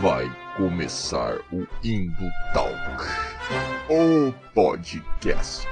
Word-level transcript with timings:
Vai 0.00 0.30
começar 0.56 1.38
o 1.52 1.66
Indo 1.82 2.30
Talk, 2.52 3.04
o 3.88 4.32
podcast. 4.54 5.66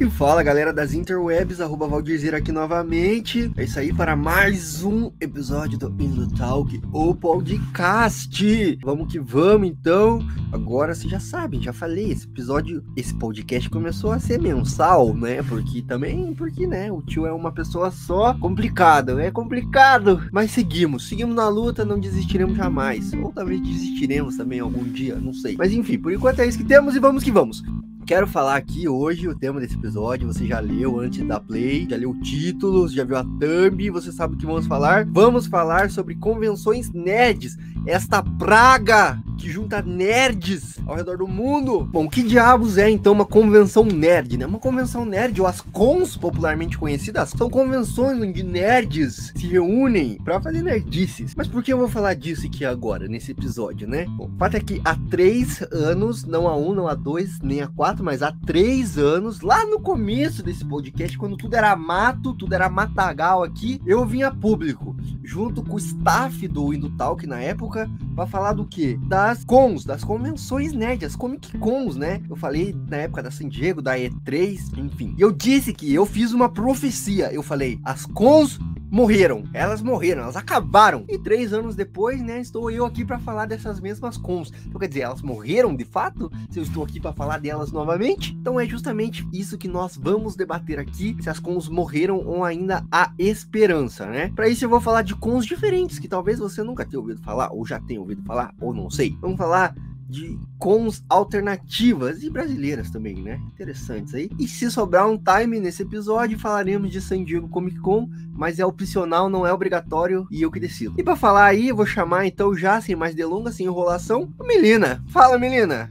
E 0.00 0.08
fala 0.08 0.44
galera 0.44 0.72
das 0.72 0.94
interwebs, 0.94 1.60
arroba 1.60 1.88
Valdirzeira 1.88 2.36
aqui 2.36 2.52
novamente. 2.52 3.50
É 3.56 3.64
isso 3.64 3.80
aí 3.80 3.92
para 3.92 4.14
mais 4.14 4.84
um 4.84 5.10
episódio 5.20 5.76
do 5.76 5.88
Indo 6.00 6.28
Talk, 6.36 6.80
o 6.92 7.12
podcast. 7.16 8.78
Vamos 8.80 9.10
que 9.10 9.18
vamos 9.18 9.68
então. 9.68 10.20
Agora 10.52 10.94
vocês 10.94 11.10
já 11.10 11.18
sabem, 11.18 11.60
já 11.60 11.72
falei, 11.72 12.12
esse 12.12 12.28
episódio, 12.28 12.84
esse 12.96 13.12
podcast 13.12 13.68
começou 13.68 14.12
a 14.12 14.20
ser 14.20 14.40
mensal, 14.40 15.12
né? 15.12 15.42
Porque 15.42 15.82
também, 15.82 16.32
porque 16.32 16.64
né, 16.64 16.92
o 16.92 17.02
tio 17.02 17.26
é 17.26 17.32
uma 17.32 17.50
pessoa 17.50 17.90
só, 17.90 18.34
complicado, 18.34 19.18
é 19.18 19.32
complicado. 19.32 20.28
Mas 20.30 20.52
seguimos, 20.52 21.08
seguimos 21.08 21.34
na 21.34 21.48
luta, 21.48 21.84
não 21.84 21.98
desistiremos 21.98 22.56
jamais. 22.56 23.12
Ou 23.14 23.32
talvez 23.32 23.60
desistiremos 23.60 24.36
também 24.36 24.60
algum 24.60 24.84
dia, 24.84 25.16
não 25.16 25.32
sei. 25.32 25.56
Mas 25.58 25.72
enfim, 25.72 25.98
por 25.98 26.12
enquanto 26.12 26.38
é 26.38 26.46
isso 26.46 26.58
que 26.58 26.64
temos 26.64 26.94
e 26.94 27.00
vamos 27.00 27.24
que 27.24 27.32
vamos 27.32 27.64
quero 28.08 28.26
falar 28.26 28.56
aqui 28.56 28.88
hoje 28.88 29.28
o 29.28 29.34
tema 29.34 29.60
desse 29.60 29.74
episódio. 29.74 30.26
Você 30.26 30.46
já 30.46 30.60
leu 30.60 30.98
antes 30.98 31.22
da 31.26 31.38
play, 31.38 31.86
já 31.86 31.94
leu 31.94 32.12
o 32.12 32.20
título, 32.22 32.88
já 32.88 33.04
viu 33.04 33.18
a 33.18 33.22
thumb, 33.22 33.90
você 33.90 34.10
sabe 34.10 34.34
o 34.34 34.38
que 34.38 34.46
vamos 34.46 34.66
falar. 34.66 35.04
Vamos 35.04 35.46
falar 35.46 35.90
sobre 35.90 36.14
convenções 36.14 36.90
nerds, 36.90 37.58
esta 37.88 38.22
praga 38.22 39.18
que 39.38 39.48
junta 39.48 39.80
nerds 39.80 40.78
ao 40.84 40.96
redor 40.96 41.18
do 41.18 41.28
mundo. 41.28 41.84
Bom, 41.84 42.08
que 42.08 42.22
diabos 42.22 42.76
é 42.76 42.90
então 42.90 43.12
uma 43.12 43.24
convenção 43.24 43.84
nerd, 43.84 44.36
né? 44.36 44.44
Uma 44.44 44.58
convenção 44.58 45.04
nerd, 45.04 45.40
ou 45.40 45.46
as 45.46 45.60
cons 45.60 46.16
popularmente 46.16 46.76
conhecidas, 46.76 47.30
são 47.30 47.48
convenções 47.48 48.20
onde 48.20 48.42
nerds 48.42 49.32
se 49.36 49.46
reúnem 49.46 50.18
para 50.24 50.40
fazer 50.40 50.62
nerdices. 50.62 51.34
Mas 51.36 51.46
por 51.46 51.62
que 51.62 51.72
eu 51.72 51.78
vou 51.78 51.88
falar 51.88 52.14
disso 52.14 52.46
aqui 52.46 52.64
agora, 52.64 53.06
nesse 53.06 53.30
episódio, 53.30 53.88
né? 53.88 54.06
Bom, 54.16 54.24
o 54.34 54.38
fato 54.38 54.56
é 54.56 54.60
que 54.60 54.80
há 54.84 54.96
três 55.08 55.62
anos, 55.70 56.24
não 56.24 56.48
há 56.48 56.56
um, 56.56 56.74
não 56.74 56.88
há 56.88 56.94
dois, 56.94 57.38
nem 57.40 57.60
há 57.60 57.68
quatro, 57.68 58.04
mas 58.04 58.22
há 58.22 58.32
três 58.44 58.98
anos, 58.98 59.40
lá 59.40 59.64
no 59.64 59.80
começo 59.80 60.42
desse 60.42 60.64
podcast, 60.64 61.16
quando 61.16 61.36
tudo 61.36 61.54
era 61.54 61.76
mato, 61.76 62.34
tudo 62.34 62.54
era 62.54 62.68
matagal 62.68 63.44
aqui, 63.44 63.80
eu 63.86 64.04
vim 64.04 64.22
a 64.22 64.32
público, 64.32 64.96
junto 65.22 65.62
com 65.62 65.76
o 65.76 65.78
staff 65.78 66.48
do 66.48 66.72
Indutalk 66.72 67.26
na 67.26 67.38
época, 67.40 67.77
para 68.16 68.26
falar 68.26 68.54
do 68.54 68.66
quê? 68.66 68.98
Da 69.06 69.28
das 69.28 69.44
cons, 69.44 69.84
das 69.84 70.02
convenções 70.02 70.72
nerd, 70.72 71.04
as 71.04 71.14
Comic 71.14 71.58
Cons, 71.58 71.96
né? 71.96 72.22
Eu 72.30 72.36
falei 72.36 72.74
na 72.88 72.96
época 72.96 73.22
da 73.22 73.30
San 73.30 73.46
Diego, 73.46 73.82
da 73.82 73.98
E3, 73.98 74.78
enfim. 74.78 75.14
Eu 75.18 75.30
disse 75.30 75.74
que 75.74 75.92
eu 75.92 76.06
fiz 76.06 76.32
uma 76.32 76.48
profecia. 76.48 77.30
Eu 77.30 77.42
falei, 77.42 77.78
as 77.84 78.06
cons 78.06 78.58
morreram. 78.90 79.44
Elas 79.52 79.82
morreram, 79.82 80.22
elas 80.22 80.36
acabaram. 80.36 81.04
E 81.08 81.18
três 81.18 81.52
anos 81.52 81.74
depois, 81.74 82.22
né, 82.22 82.40
estou 82.40 82.70
eu 82.70 82.84
aqui 82.84 83.04
para 83.04 83.18
falar 83.18 83.46
dessas 83.46 83.80
mesmas 83.80 84.16
cons. 84.16 84.52
Então, 84.66 84.80
quer 84.80 84.88
dizer, 84.88 85.00
elas 85.00 85.22
morreram 85.22 85.74
de 85.74 85.84
fato? 85.84 86.30
Se 86.50 86.58
eu 86.58 86.62
estou 86.62 86.84
aqui 86.84 86.98
para 86.98 87.12
falar 87.12 87.38
delas 87.38 87.70
novamente? 87.70 88.32
Então 88.40 88.58
é 88.58 88.66
justamente 88.66 89.26
isso 89.32 89.58
que 89.58 89.68
nós 89.68 89.96
vamos 89.96 90.36
debater 90.36 90.78
aqui, 90.78 91.16
se 91.20 91.28
as 91.28 91.38
cons 91.38 91.68
morreram 91.68 92.18
ou 92.24 92.44
ainda 92.44 92.84
há 92.90 93.12
esperança, 93.18 94.06
né? 94.06 94.32
Para 94.34 94.48
isso 94.48 94.64
eu 94.64 94.68
vou 94.68 94.80
falar 94.80 95.02
de 95.02 95.14
cons 95.14 95.44
diferentes, 95.44 95.98
que 95.98 96.08
talvez 96.08 96.38
você 96.38 96.62
nunca 96.62 96.84
tenha 96.84 97.00
ouvido 97.00 97.20
falar, 97.22 97.52
ou 97.58 97.66
já 97.66 97.80
tenha 97.80 98.00
ouvido 98.00 98.22
falar, 98.22 98.54
ou 98.60 98.72
não 98.72 98.88
sei. 98.88 99.16
Vamos 99.20 99.36
falar 99.36 99.74
de 100.08 100.38
cons 100.58 101.04
alternativas 101.08 102.22
e 102.22 102.30
brasileiras 102.30 102.90
também, 102.90 103.16
né? 103.16 103.38
Interessantes 103.52 104.14
aí. 104.14 104.30
E 104.38 104.46
se 104.48 104.70
sobrar 104.70 105.06
um 105.06 105.18
time 105.18 105.60
nesse 105.60 105.82
episódio, 105.82 106.38
falaremos 106.38 106.90
de 106.90 107.00
San 107.00 107.22
Diego 107.24 107.48
Comic 107.48 107.78
Con, 107.80 108.08
mas 108.32 108.58
é 108.58 108.64
opcional, 108.64 109.28
não 109.28 109.46
é 109.46 109.52
obrigatório 109.52 110.26
e 110.30 110.40
eu 110.40 110.50
que 110.50 110.60
decido. 110.60 110.94
E 110.96 111.02
para 111.02 111.16
falar 111.16 111.46
aí, 111.46 111.68
eu 111.68 111.76
vou 111.76 111.84
chamar 111.84 112.26
então 112.26 112.54
já 112.54 112.80
sem 112.80 112.94
mais 112.96 113.14
delongas, 113.14 113.56
sem 113.56 113.66
enrolação, 113.66 114.32
a 114.40 114.44
Melina. 114.44 115.04
Fala, 115.08 115.36
Melina. 115.36 115.90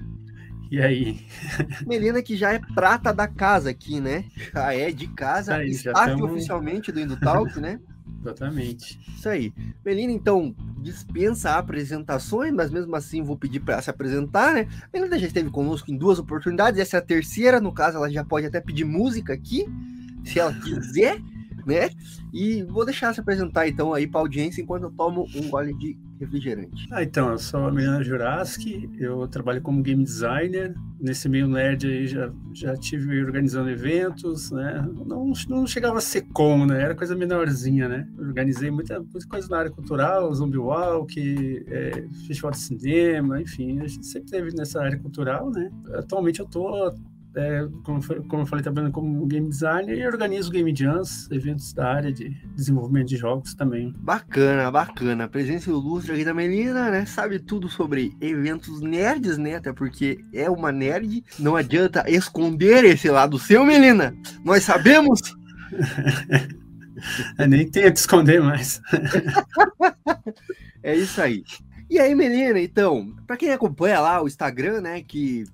E 0.71 0.81
aí? 0.81 1.25
Melina 1.85 2.21
que 2.21 2.35
já 2.35 2.53
é 2.53 2.59
prata 2.73 3.13
da 3.13 3.27
casa 3.27 3.69
aqui, 3.69 3.99
né? 3.99 4.25
Já 4.53 4.73
é 4.73 4.91
de 4.91 5.07
casa, 5.07 5.55
aí, 5.55 5.69
está 5.69 5.93
tamo... 5.93 6.25
oficialmente 6.25 6.91
do 6.91 6.99
Indutalk, 6.99 7.59
né? 7.59 7.79
Exatamente. 8.27 8.99
Isso 9.15 9.29
aí. 9.29 9.53
Melina, 9.85 10.11
então, 10.11 10.53
dispensa 10.79 11.55
apresentações, 11.55 12.53
mas 12.53 12.69
mesmo 12.69 12.95
assim 12.95 13.23
vou 13.23 13.37
pedir 13.37 13.59
para 13.61 13.81
se 13.81 13.89
apresentar, 13.89 14.53
né? 14.53 14.67
Melina 14.93 15.17
já 15.17 15.27
esteve 15.27 15.49
conosco 15.49 15.91
em 15.91 15.97
duas 15.97 16.19
oportunidades, 16.19 16.79
essa 16.79 16.97
é 16.97 16.99
a 16.99 17.03
terceira, 17.03 17.61
no 17.61 17.71
caso, 17.71 17.97
ela 17.97 18.09
já 18.09 18.23
pode 18.23 18.45
até 18.45 18.59
pedir 18.59 18.83
música 18.83 19.33
aqui, 19.33 19.65
se 20.25 20.39
ela 20.39 20.53
quiser, 20.53 21.21
né? 21.67 21.89
E 22.33 22.63
vou 22.63 22.85
deixar 22.85 23.13
se 23.13 23.19
apresentar 23.19 23.67
então 23.67 23.93
aí 23.93 24.07
para 24.07 24.21
audiência 24.21 24.61
enquanto 24.61 24.83
eu 24.83 24.91
tomo 24.91 25.27
um 25.35 25.49
gole 25.49 25.73
de 25.77 25.97
refrigerante. 26.19 26.87
Ah, 26.91 27.03
então, 27.03 27.29
eu 27.29 27.37
sou 27.37 27.65
a 27.65 27.71
Milena 27.71 28.03
Juraski, 28.03 28.89
eu 28.97 29.27
trabalho 29.27 29.61
como 29.61 29.83
game 29.83 30.03
designer. 30.03 30.73
Nesse 30.99 31.29
meio 31.29 31.47
nerd 31.47 31.85
aí 31.85 32.07
já, 32.07 32.31
já 32.53 32.75
tive 32.75 33.23
organizando 33.23 33.69
eventos, 33.69 34.49
né? 34.49 34.83
Não, 35.05 35.31
não 35.47 35.67
chegava 35.67 35.99
a 35.99 36.01
ser 36.01 36.21
como, 36.33 36.65
né? 36.65 36.81
Era 36.81 36.95
coisa 36.95 37.15
menorzinha, 37.15 37.87
né? 37.87 38.07
organizei 38.17 38.69
muita, 38.71 38.99
muita 38.99 39.27
coisa 39.27 39.47
na 39.47 39.59
área 39.59 39.71
cultural, 39.71 40.33
Zombie 40.33 40.57
Walk, 40.57 41.65
é, 41.67 42.05
festival 42.25 42.51
de 42.51 42.57
cinema, 42.57 43.41
enfim, 43.41 43.79
a 43.79 43.87
gente 43.87 44.05
sempre 44.05 44.29
teve 44.31 44.55
nessa 44.55 44.81
área 44.81 44.97
cultural, 44.97 45.49
né? 45.49 45.69
Atualmente 45.93 46.39
eu 46.39 46.45
tô 46.45 46.93
é, 47.37 47.67
como, 47.83 48.03
como, 48.27 48.41
eu 48.41 48.45
falei, 48.47 48.63
trabalhando 48.63 48.91
como 48.91 49.25
game 49.27 49.47
designer 49.47 49.97
e 49.97 50.07
organizo 50.07 50.51
game 50.51 50.75
jams, 50.75 51.29
eventos 51.31 51.71
da 51.71 51.87
área 51.87 52.11
de 52.11 52.29
desenvolvimento 52.55 53.09
de 53.09 53.17
jogos 53.17 53.53
também. 53.53 53.93
Bacana, 53.99 54.71
bacana. 54.71 55.27
Presença 55.27 55.69
ilustre 55.69 56.13
aqui 56.13 56.25
da 56.25 56.33
Melina, 56.33 56.89
né? 56.89 57.05
Sabe 57.05 57.37
tudo 57.39 57.69
sobre 57.69 58.15
eventos 58.19 58.81
nerds, 58.81 59.37
né? 59.37 59.55
Até 59.55 59.71
porque 59.71 60.19
é 60.33 60.49
uma 60.49 60.71
nerd. 60.71 61.23
Não 61.37 61.55
adianta 61.55 62.03
esconder 62.09 62.83
esse 62.83 63.09
lado 63.09 63.37
seu, 63.37 63.63
Melina. 63.63 64.15
Nós 64.43 64.63
sabemos. 64.63 65.21
nem 67.47 67.69
tento 67.69 67.97
esconder 67.97 68.41
mais. 68.41 68.81
é 70.81 70.95
isso 70.95 71.21
aí. 71.21 71.43
E 71.89 71.99
aí, 71.99 72.15
Melina, 72.15 72.59
então, 72.59 73.15
para 73.25 73.37
quem 73.37 73.53
acompanha 73.53 73.99
lá 73.99 74.21
o 74.21 74.27
Instagram, 74.27 74.81
né, 74.81 75.01
que 75.01 75.45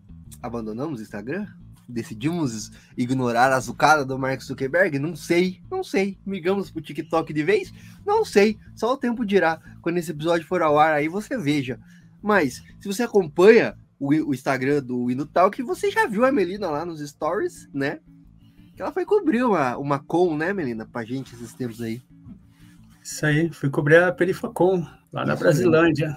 abandonamos 0.42 1.00
o 1.00 1.04
Instagram, 1.04 1.48
decidimos 1.88 2.72
ignorar 2.98 3.52
a 3.52 3.60
zucada 3.60 4.06
do 4.06 4.18
Mark 4.18 4.42
Zuckerberg? 4.42 5.00
Não 5.00 5.16
sei, 5.16 5.62
não 5.70 5.84
sei. 5.84 6.18
Migamos 6.26 6.72
pro 6.72 6.82
TikTok 6.82 7.34
de 7.34 7.44
vez? 7.44 7.74
Não 8.06 8.24
sei. 8.24 8.58
Só 8.76 8.94
o 8.94 8.98
tempo 8.98 9.26
dirá. 9.26 9.60
Quando 9.82 9.98
esse 9.98 10.12
episódio 10.12 10.48
for 10.48 10.62
ao 10.62 10.80
ar, 10.80 10.94
aí 10.94 11.08
você 11.08 11.38
veja. 11.38 11.80
Mas, 12.22 12.64
se 12.80 12.88
você 12.88 13.04
acompanha 13.04 13.76
o, 14.00 14.10
o 14.10 14.34
Instagram 14.34 14.82
do 14.82 15.10
Inutalk, 15.10 15.62
você 15.64 15.92
já 15.92 16.08
viu 16.08 16.26
a 16.26 16.32
Melina 16.32 16.70
lá 16.70 16.86
nos 16.86 17.00
stories, 17.00 17.70
né? 17.74 18.00
Que 18.76 18.82
ela 18.82 18.92
foi 18.92 19.06
cobrir 19.06 19.44
uma, 19.44 19.78
uma 19.78 20.00
com, 20.00 20.36
né, 20.36 20.52
Melina, 20.52 20.86
pra 20.86 21.04
gente 21.04 21.34
esses 21.36 21.54
tempos 21.54 21.82
aí. 21.82 22.02
Isso 23.04 23.26
aí, 23.26 23.52
fui 23.52 23.70
cobrir 23.70 23.98
a 23.98 24.12
Perifacom, 24.12 24.88
lá 25.12 25.26
na 25.26 25.36
Brasilândia. 25.36 26.16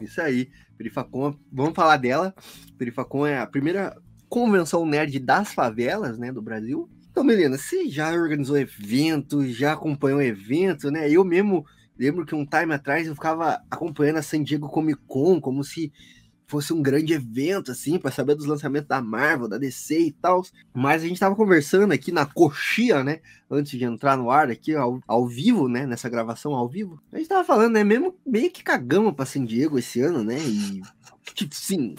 Isso 0.00 0.20
aí, 0.20 0.50
Perifacom, 0.76 1.36
vamos 1.52 1.74
falar 1.74 1.98
dela. 1.98 2.34
Perifacom 2.78 3.26
é 3.26 3.38
a 3.38 3.46
primeira 3.46 3.96
convenção 4.34 4.84
nerd 4.84 5.20
das 5.20 5.54
favelas, 5.54 6.18
né, 6.18 6.32
do 6.32 6.42
Brasil. 6.42 6.90
Então, 7.08 7.22
Melina, 7.22 7.56
você 7.56 7.88
já 7.88 8.10
organizou 8.10 8.58
evento, 8.58 9.46
já 9.46 9.74
acompanhou 9.74 10.20
evento, 10.20 10.90
né? 10.90 11.08
Eu 11.08 11.24
mesmo 11.24 11.64
lembro 11.96 12.26
que 12.26 12.34
um 12.34 12.44
time 12.44 12.74
atrás 12.74 13.06
eu 13.06 13.14
ficava 13.14 13.62
acompanhando 13.70 14.16
a 14.16 14.22
San 14.22 14.42
Diego 14.42 14.68
Comic 14.68 15.00
Con 15.06 15.40
como 15.40 15.62
se 15.62 15.92
fosse 16.48 16.72
um 16.72 16.82
grande 16.82 17.12
evento, 17.12 17.70
assim, 17.70 17.96
para 17.96 18.10
saber 18.10 18.34
dos 18.34 18.46
lançamentos 18.46 18.88
da 18.88 19.00
Marvel, 19.00 19.46
da 19.46 19.56
DC 19.56 20.00
e 20.00 20.10
tal. 20.10 20.42
Mas 20.72 21.02
a 21.02 21.04
gente 21.04 21.14
estava 21.14 21.36
conversando 21.36 21.92
aqui 21.92 22.10
na 22.10 22.26
coxia, 22.26 23.04
né? 23.04 23.20
Antes 23.48 23.78
de 23.78 23.84
entrar 23.84 24.16
no 24.16 24.32
ar 24.32 24.50
aqui, 24.50 24.74
ao, 24.74 24.98
ao 25.06 25.28
vivo, 25.28 25.68
né? 25.68 25.86
Nessa 25.86 26.08
gravação 26.08 26.54
ao 26.54 26.68
vivo. 26.68 27.00
A 27.12 27.16
gente 27.18 27.26
estava 27.26 27.44
falando, 27.44 27.74
né? 27.74 27.84
Mesmo 27.84 28.18
meio 28.26 28.50
que 28.50 28.64
cagamos 28.64 29.14
para 29.14 29.26
San 29.26 29.44
Diego 29.44 29.78
esse 29.78 30.00
ano, 30.00 30.24
né? 30.24 30.40
E, 30.40 30.82
tipo, 31.34 31.54
sim, 31.54 31.94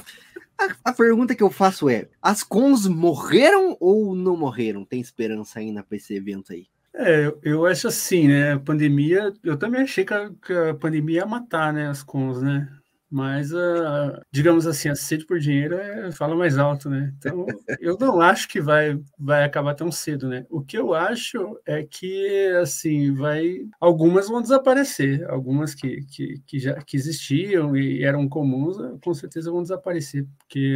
a, 0.57 0.89
a, 0.89 0.93
pergunta 0.93 1.35
que 1.35 1.43
eu 1.43 1.49
faço 1.49 1.89
é: 1.89 2.07
as 2.21 2.43
cons 2.43 2.87
morreram 2.87 3.75
ou 3.79 4.15
não 4.15 4.37
morreram? 4.37 4.85
Tem 4.85 4.99
esperança 4.99 5.59
ainda 5.59 5.83
para 5.83 5.97
esse 5.97 6.15
evento 6.15 6.53
aí? 6.53 6.67
É, 6.93 7.33
eu, 7.43 7.65
acho 7.65 7.87
assim, 7.87 8.27
né? 8.27 8.53
A 8.53 8.59
pandemia, 8.59 9.33
eu 9.43 9.57
também 9.57 9.81
achei 9.81 10.05
que 10.05 10.13
a, 10.13 10.29
que 10.29 10.53
a 10.53 10.73
pandemia 10.73 11.19
ia 11.19 11.25
matar, 11.25 11.73
né? 11.73 11.89
As 11.89 12.01
cons, 12.01 12.41
né? 12.41 12.69
Mas, 13.15 13.53
uh, 13.53 14.19
digamos 14.29 14.67
assim, 14.67 14.89
a 14.89 14.95
sede 14.95 15.25
por 15.25 15.39
dinheiro 15.39 15.77
é, 15.77 16.11
fala 16.11 16.35
mais 16.35 16.57
alto, 16.57 16.89
né? 16.89 17.13
Então, 17.17 17.45
eu 17.79 17.97
não 17.97 18.19
acho 18.19 18.45
que 18.45 18.59
vai, 18.59 18.99
vai 19.17 19.45
acabar 19.45 19.73
tão 19.73 19.89
cedo, 19.89 20.27
né? 20.27 20.45
O 20.49 20.61
que 20.61 20.77
eu 20.77 20.93
acho 20.93 21.57
é 21.65 21.81
que, 21.81 22.47
assim, 22.61 23.13
vai... 23.13 23.59
Algumas 23.79 24.27
vão 24.27 24.41
desaparecer, 24.41 25.25
algumas 25.29 25.73
que, 25.73 26.01
que, 26.07 26.41
que 26.45 26.59
já 26.59 26.73
que 26.83 26.97
existiam 26.97 27.73
e 27.73 28.03
eram 28.03 28.27
comuns, 28.27 28.75
com 29.01 29.13
certeza 29.13 29.49
vão 29.49 29.61
desaparecer, 29.61 30.27
porque 30.37 30.75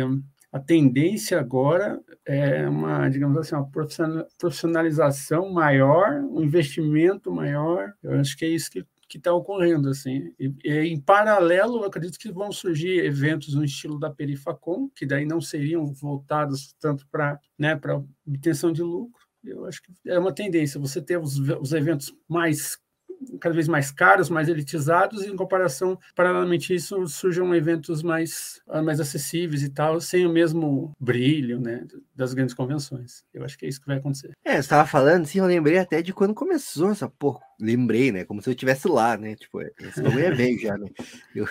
a 0.50 0.62
tendência 0.62 1.38
agora 1.42 2.00
é 2.26 2.70
uma, 2.70 3.10
digamos 3.10 3.38
assim, 3.38 3.54
uma 3.54 3.70
profissionalização 4.40 5.52
maior, 5.52 6.22
um 6.22 6.42
investimento 6.42 7.34
maior. 7.34 7.92
Eu 8.02 8.14
acho 8.14 8.38
que 8.38 8.46
é 8.46 8.48
isso 8.48 8.72
que 8.72 8.86
que 9.10 9.18
está 9.18 9.34
ocorrendo 9.34 9.90
assim. 9.90 10.34
E, 10.40 10.54
e, 10.64 10.72
em 10.88 11.02
paralelo, 11.02 11.80
eu 11.80 11.86
acredito 11.86 12.20
que 12.20 12.32
vão 12.32 12.52
surgir 12.52 13.04
eventos 13.04 13.56
no 13.56 13.66
estilo 13.66 14.00
da 14.00 14.12
Perifacom, 14.12 14.88
que 14.96 15.06
daí 15.06 15.26
não 15.26 15.42
seriam 15.42 15.92
voltados 15.92 16.74
tanto 16.80 17.08
para 17.12 17.40
né, 17.58 17.76
para 17.76 18.02
obtenção 18.26 18.72
de 18.72 18.84
lucro. 18.84 19.20
Eu 19.44 19.66
acho 19.66 19.82
que 19.82 19.92
é 20.06 20.20
uma 20.20 20.34
tendência 20.34 20.80
você 20.80 21.02
ter 21.02 21.18
os, 21.18 21.40
os 21.40 21.74
eventos 21.74 22.14
mais 22.28 22.78
cada 23.40 23.56
vez 23.56 23.68
mais 23.68 23.92
caros, 23.92 24.30
mais 24.30 24.48
elitizados, 24.48 25.24
e 25.24 25.30
em 25.30 25.36
comparação, 25.36 25.98
paralelamente 26.16 26.74
isso, 26.74 27.08
surjam 27.08 27.54
eventos 27.54 28.02
mais, 28.02 28.62
ah, 28.68 28.82
mais 28.82 29.00
acessíveis 29.00 29.64
e 29.64 29.70
tal, 29.70 30.00
sem 30.00 30.26
o 30.26 30.32
mesmo 30.32 30.96
brilho 31.00 31.60
né, 31.60 31.86
das 32.16 32.34
grandes 32.34 32.54
convenções. 32.54 33.24
Eu 33.34 33.44
acho 33.44 33.58
que 33.58 33.66
é 33.66 33.70
isso 33.70 33.82
que 33.82 33.88
vai 33.88 33.98
acontecer. 33.98 34.32
É, 34.44 34.54
você 34.54 34.60
estava 34.60 34.88
falando, 34.88 35.26
sim, 35.26 35.40
eu 35.40 35.46
lembrei 35.46 35.78
até 35.78 36.02
de 36.02 36.14
quando 36.14 36.34
começou 36.34 36.92
essa 36.92 37.10
porra. 37.10 37.42
Lembrei, 37.60 38.12
né? 38.12 38.24
Como 38.24 38.42
se 38.42 38.50
eu 38.50 38.54
estivesse 38.54 38.88
lá, 38.88 39.18
né? 39.18 39.36
Tipo, 39.36 39.62
esse 39.62 40.02
nome 40.02 40.22
é 40.22 40.58
já, 40.58 40.78
né? 40.78 40.90
Eu, 41.36 41.48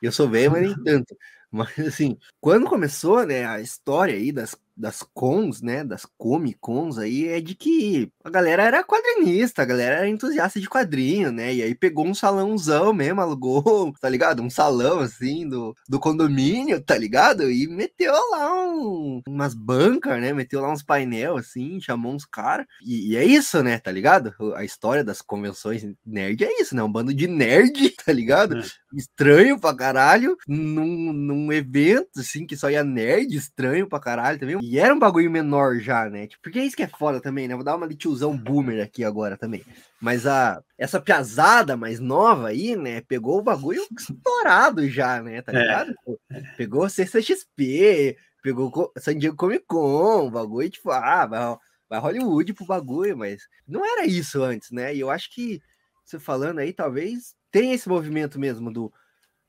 eu 0.00 0.10
sou 0.10 0.28
velho, 0.28 0.50
mas 0.50 0.62
nem 0.62 0.74
tanto. 0.82 1.16
Mas 1.52 1.78
assim, 1.78 2.16
quando 2.40 2.66
começou, 2.66 3.26
né, 3.26 3.44
a 3.44 3.60
história 3.60 4.14
aí 4.14 4.32
das 4.32 4.56
das 4.76 5.02
cons, 5.14 5.60
né, 5.60 5.84
das 5.84 6.06
Comic 6.16 6.58
Cons 6.60 6.98
aí, 6.98 7.28
é 7.28 7.40
de 7.40 7.54
que 7.54 8.10
a 8.24 8.30
galera 8.30 8.62
era 8.62 8.84
quadrinista, 8.84 9.62
a 9.62 9.64
galera 9.64 9.96
era 9.96 10.08
entusiasta 10.08 10.60
de 10.60 10.68
quadrinho, 10.68 11.30
né, 11.30 11.54
e 11.54 11.62
aí 11.62 11.74
pegou 11.74 12.06
um 12.06 12.14
salãozão 12.14 12.92
mesmo, 12.92 13.20
alugou, 13.20 13.92
tá 14.00 14.08
ligado? 14.08 14.42
Um 14.42 14.50
salão, 14.50 15.00
assim, 15.00 15.48
do, 15.48 15.74
do 15.88 16.00
condomínio, 16.00 16.82
tá 16.82 16.96
ligado? 16.96 17.50
E 17.50 17.66
meteu 17.68 18.14
lá 18.30 18.52
um, 18.72 19.22
umas 19.28 19.54
bancas, 19.54 20.20
né, 20.20 20.32
meteu 20.32 20.60
lá 20.60 20.72
uns 20.72 20.82
painel, 20.82 21.36
assim, 21.36 21.80
chamou 21.80 22.14
uns 22.14 22.24
caras, 22.24 22.66
e, 22.84 23.12
e, 23.12 23.16
é 23.16 23.24
isso, 23.24 23.62
né, 23.62 23.78
tá 23.78 23.90
ligado? 23.90 24.34
A 24.54 24.64
história 24.64 25.04
das 25.04 25.20
convenções 25.22 25.86
nerd 26.04 26.44
é 26.44 26.60
isso, 26.60 26.74
né, 26.74 26.82
um 26.82 26.92
bando 26.92 27.14
de 27.14 27.26
nerd, 27.26 27.90
tá 28.04 28.12
ligado? 28.12 28.62
Estranho 28.94 29.58
pra 29.58 29.74
caralho, 29.74 30.36
num, 30.46 31.12
num 31.12 31.52
evento, 31.52 32.20
assim, 32.20 32.46
que 32.46 32.56
só 32.56 32.70
ia 32.70 32.84
nerd, 32.84 33.34
estranho 33.34 33.88
pra 33.88 34.00
caralho 34.00 34.38
também, 34.38 34.58
e 34.62 34.78
era 34.78 34.94
um 34.94 34.98
bagulho 34.98 35.30
menor 35.30 35.78
já, 35.78 36.08
né? 36.08 36.26
Tipo, 36.26 36.42
porque 36.42 36.58
é 36.58 36.64
isso 36.64 36.76
que 36.76 36.82
é 36.82 36.88
foda 36.88 37.20
também, 37.20 37.48
né? 37.48 37.54
Vou 37.54 37.64
dar 37.64 37.76
uma 37.76 37.88
de 37.88 37.96
tiozão 37.96 38.36
boomer 38.36 38.84
aqui 38.84 39.04
agora 39.04 39.36
também. 39.36 39.64
Mas 40.00 40.26
a, 40.26 40.62
essa 40.76 41.00
piazada 41.00 41.76
mais 41.76 42.00
nova 42.00 42.48
aí, 42.48 42.76
né? 42.76 43.00
Pegou 43.02 43.38
o 43.38 43.42
bagulho 43.42 43.86
estourado 43.98 44.88
já, 44.88 45.22
né? 45.22 45.42
Tá 45.42 45.52
é. 45.52 45.60
ligado? 45.60 45.94
É. 46.30 46.40
Pegou 46.56 46.88
CCXP, 46.88 48.16
pegou 48.42 48.92
San 48.98 49.16
Diego 49.16 49.36
Comic 49.36 49.64
Con, 49.66 50.30
bagulho, 50.30 50.68
tipo, 50.68 50.90
ah, 50.90 51.26
vai, 51.26 51.56
vai 51.88 52.00
Hollywood 52.00 52.52
pro 52.52 52.66
bagulho, 52.66 53.16
mas 53.16 53.42
não 53.66 53.84
era 53.84 54.04
isso 54.04 54.42
antes, 54.42 54.70
né? 54.70 54.94
E 54.94 55.00
eu 55.00 55.10
acho 55.10 55.32
que 55.32 55.62
você 56.04 56.18
falando 56.18 56.58
aí, 56.58 56.72
talvez 56.72 57.34
tenha 57.52 57.74
esse 57.74 57.88
movimento 57.88 58.40
mesmo 58.40 58.72
do. 58.72 58.92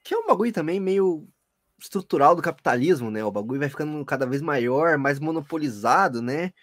Que 0.03 0.13
é 0.13 0.17
um 0.17 0.27
bagulho 0.27 0.51
também 0.51 0.79
meio 0.79 1.27
estrutural 1.81 2.35
do 2.35 2.41
capitalismo, 2.41 3.09
né? 3.09 3.23
O 3.23 3.31
bagulho 3.31 3.59
vai 3.59 3.69
ficando 3.69 4.03
cada 4.05 4.25
vez 4.25 4.41
maior, 4.41 4.97
mais 4.97 5.19
monopolizado, 5.19 6.21
né? 6.21 6.53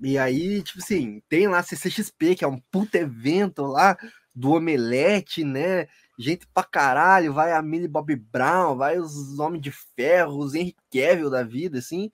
E 0.00 0.16
aí, 0.16 0.62
tipo 0.62 0.78
assim, 0.78 1.20
tem 1.28 1.48
lá 1.48 1.62
CCXP, 1.62 2.36
que 2.36 2.44
é 2.44 2.48
um 2.48 2.60
puta 2.70 2.98
evento 2.98 3.62
lá 3.62 3.96
do 4.34 4.52
Omelete, 4.52 5.42
né? 5.42 5.88
Gente 6.18 6.46
pra 6.54 6.62
caralho, 6.62 7.32
vai 7.32 7.52
a 7.52 7.62
Millie 7.62 7.88
Bob 7.88 8.14
Brown, 8.14 8.76
vai 8.76 8.98
os 8.98 9.38
Homens 9.38 9.62
de 9.62 9.72
Ferro, 9.72 10.38
os 10.38 10.54
Henry 10.54 10.76
Cavill 10.92 11.30
da 11.30 11.42
vida, 11.42 11.78
assim. 11.78 12.10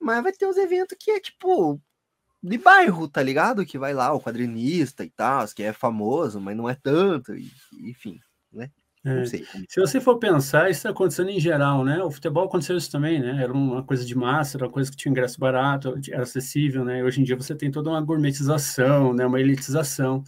Mas 0.00 0.22
vai 0.22 0.32
ter 0.32 0.46
uns 0.46 0.56
eventos 0.56 0.96
que 0.98 1.10
é 1.10 1.20
tipo 1.20 1.80
de 2.44 2.58
bairro, 2.58 3.08
tá 3.08 3.22
ligado? 3.22 3.64
Que 3.64 3.78
vai 3.78 3.94
lá 3.94 4.12
o 4.12 4.20
quadrinista 4.20 5.04
e 5.04 5.10
tal, 5.10 5.46
que 5.48 5.62
é 5.62 5.72
famoso, 5.72 6.40
mas 6.40 6.56
não 6.56 6.68
é 6.68 6.74
tanto, 6.74 7.34
e, 7.34 7.50
enfim, 7.80 8.20
né? 8.52 8.70
É. 9.06 9.24
Se 9.26 9.80
você 9.80 10.00
for 10.00 10.18
pensar, 10.18 10.70
isso 10.70 10.78
está 10.78 10.88
acontecendo 10.88 11.28
em 11.28 11.38
geral, 11.38 11.84
né? 11.84 12.02
O 12.02 12.10
futebol 12.10 12.46
aconteceu 12.46 12.74
isso 12.74 12.90
também, 12.90 13.20
né? 13.20 13.42
Era 13.42 13.52
uma 13.52 13.82
coisa 13.82 14.02
de 14.02 14.14
massa, 14.14 14.56
era 14.56 14.64
uma 14.64 14.72
coisa 14.72 14.90
que 14.90 14.96
tinha 14.96 15.10
ingresso 15.10 15.38
barato, 15.38 15.94
era 16.10 16.22
acessível, 16.22 16.84
né? 16.86 17.04
Hoje 17.04 17.20
em 17.20 17.24
dia 17.24 17.36
você 17.36 17.54
tem 17.54 17.70
toda 17.70 17.90
uma 17.90 18.00
gourmetização, 18.00 19.12
né? 19.12 19.26
Uma 19.26 19.40
elitização. 19.40 20.24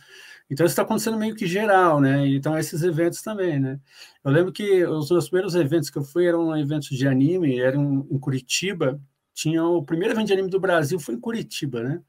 Então 0.50 0.64
isso 0.66 0.72
está 0.72 0.82
acontecendo 0.82 1.16
meio 1.16 1.34
que 1.34 1.46
geral, 1.46 2.00
né? 2.02 2.28
Então 2.28 2.56
esses 2.58 2.82
eventos 2.82 3.22
também, 3.22 3.58
né? 3.58 3.80
Eu 4.22 4.30
lembro 4.30 4.52
que 4.52 4.84
os 4.84 5.10
meus 5.10 5.28
primeiros 5.28 5.54
eventos 5.54 5.88
que 5.88 5.96
eu 5.96 6.04
fui 6.04 6.26
eram 6.26 6.54
eventos 6.56 6.88
de 6.88 7.08
anime, 7.08 7.58
eram 7.58 8.06
em 8.10 8.18
Curitiba. 8.18 9.00
Tinha 9.36 9.62
o 9.64 9.84
primeiro 9.84 10.14
evento 10.14 10.26
de 10.26 10.32
anime 10.32 10.50
do 10.50 10.58
Brasil 10.58 10.98
foi 10.98 11.14
em 11.14 11.20
Curitiba, 11.20 11.82
né? 11.82 12.00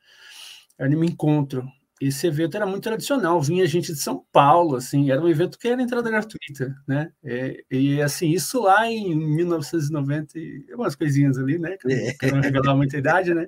Anime 0.80 1.08
Encontro 1.08 1.68
esse 2.00 2.28
evento 2.28 2.56
era 2.56 2.66
muito 2.66 2.84
tradicional, 2.84 3.42
vinha 3.42 3.66
gente 3.66 3.92
de 3.92 4.00
São 4.00 4.24
Paulo, 4.32 4.76
assim, 4.76 5.10
era 5.10 5.20
um 5.22 5.28
evento 5.28 5.58
que 5.58 5.68
era 5.68 5.82
entrada 5.82 6.10
gratuita, 6.10 6.76
né? 6.88 7.12
E, 7.24 7.32
é, 7.32 7.76
e 7.76 8.02
assim, 8.02 8.30
isso 8.30 8.62
lá 8.62 8.88
em 8.88 9.16
1990, 9.16 10.34
umas 10.76 10.96
coisinhas 10.96 11.38
ali, 11.38 11.58
né? 11.58 11.76
Que 11.78 12.16
eu 12.22 12.36
não 12.36 12.42
revelar 12.42 12.76
muita 12.76 12.98
idade, 12.98 13.34
né? 13.34 13.48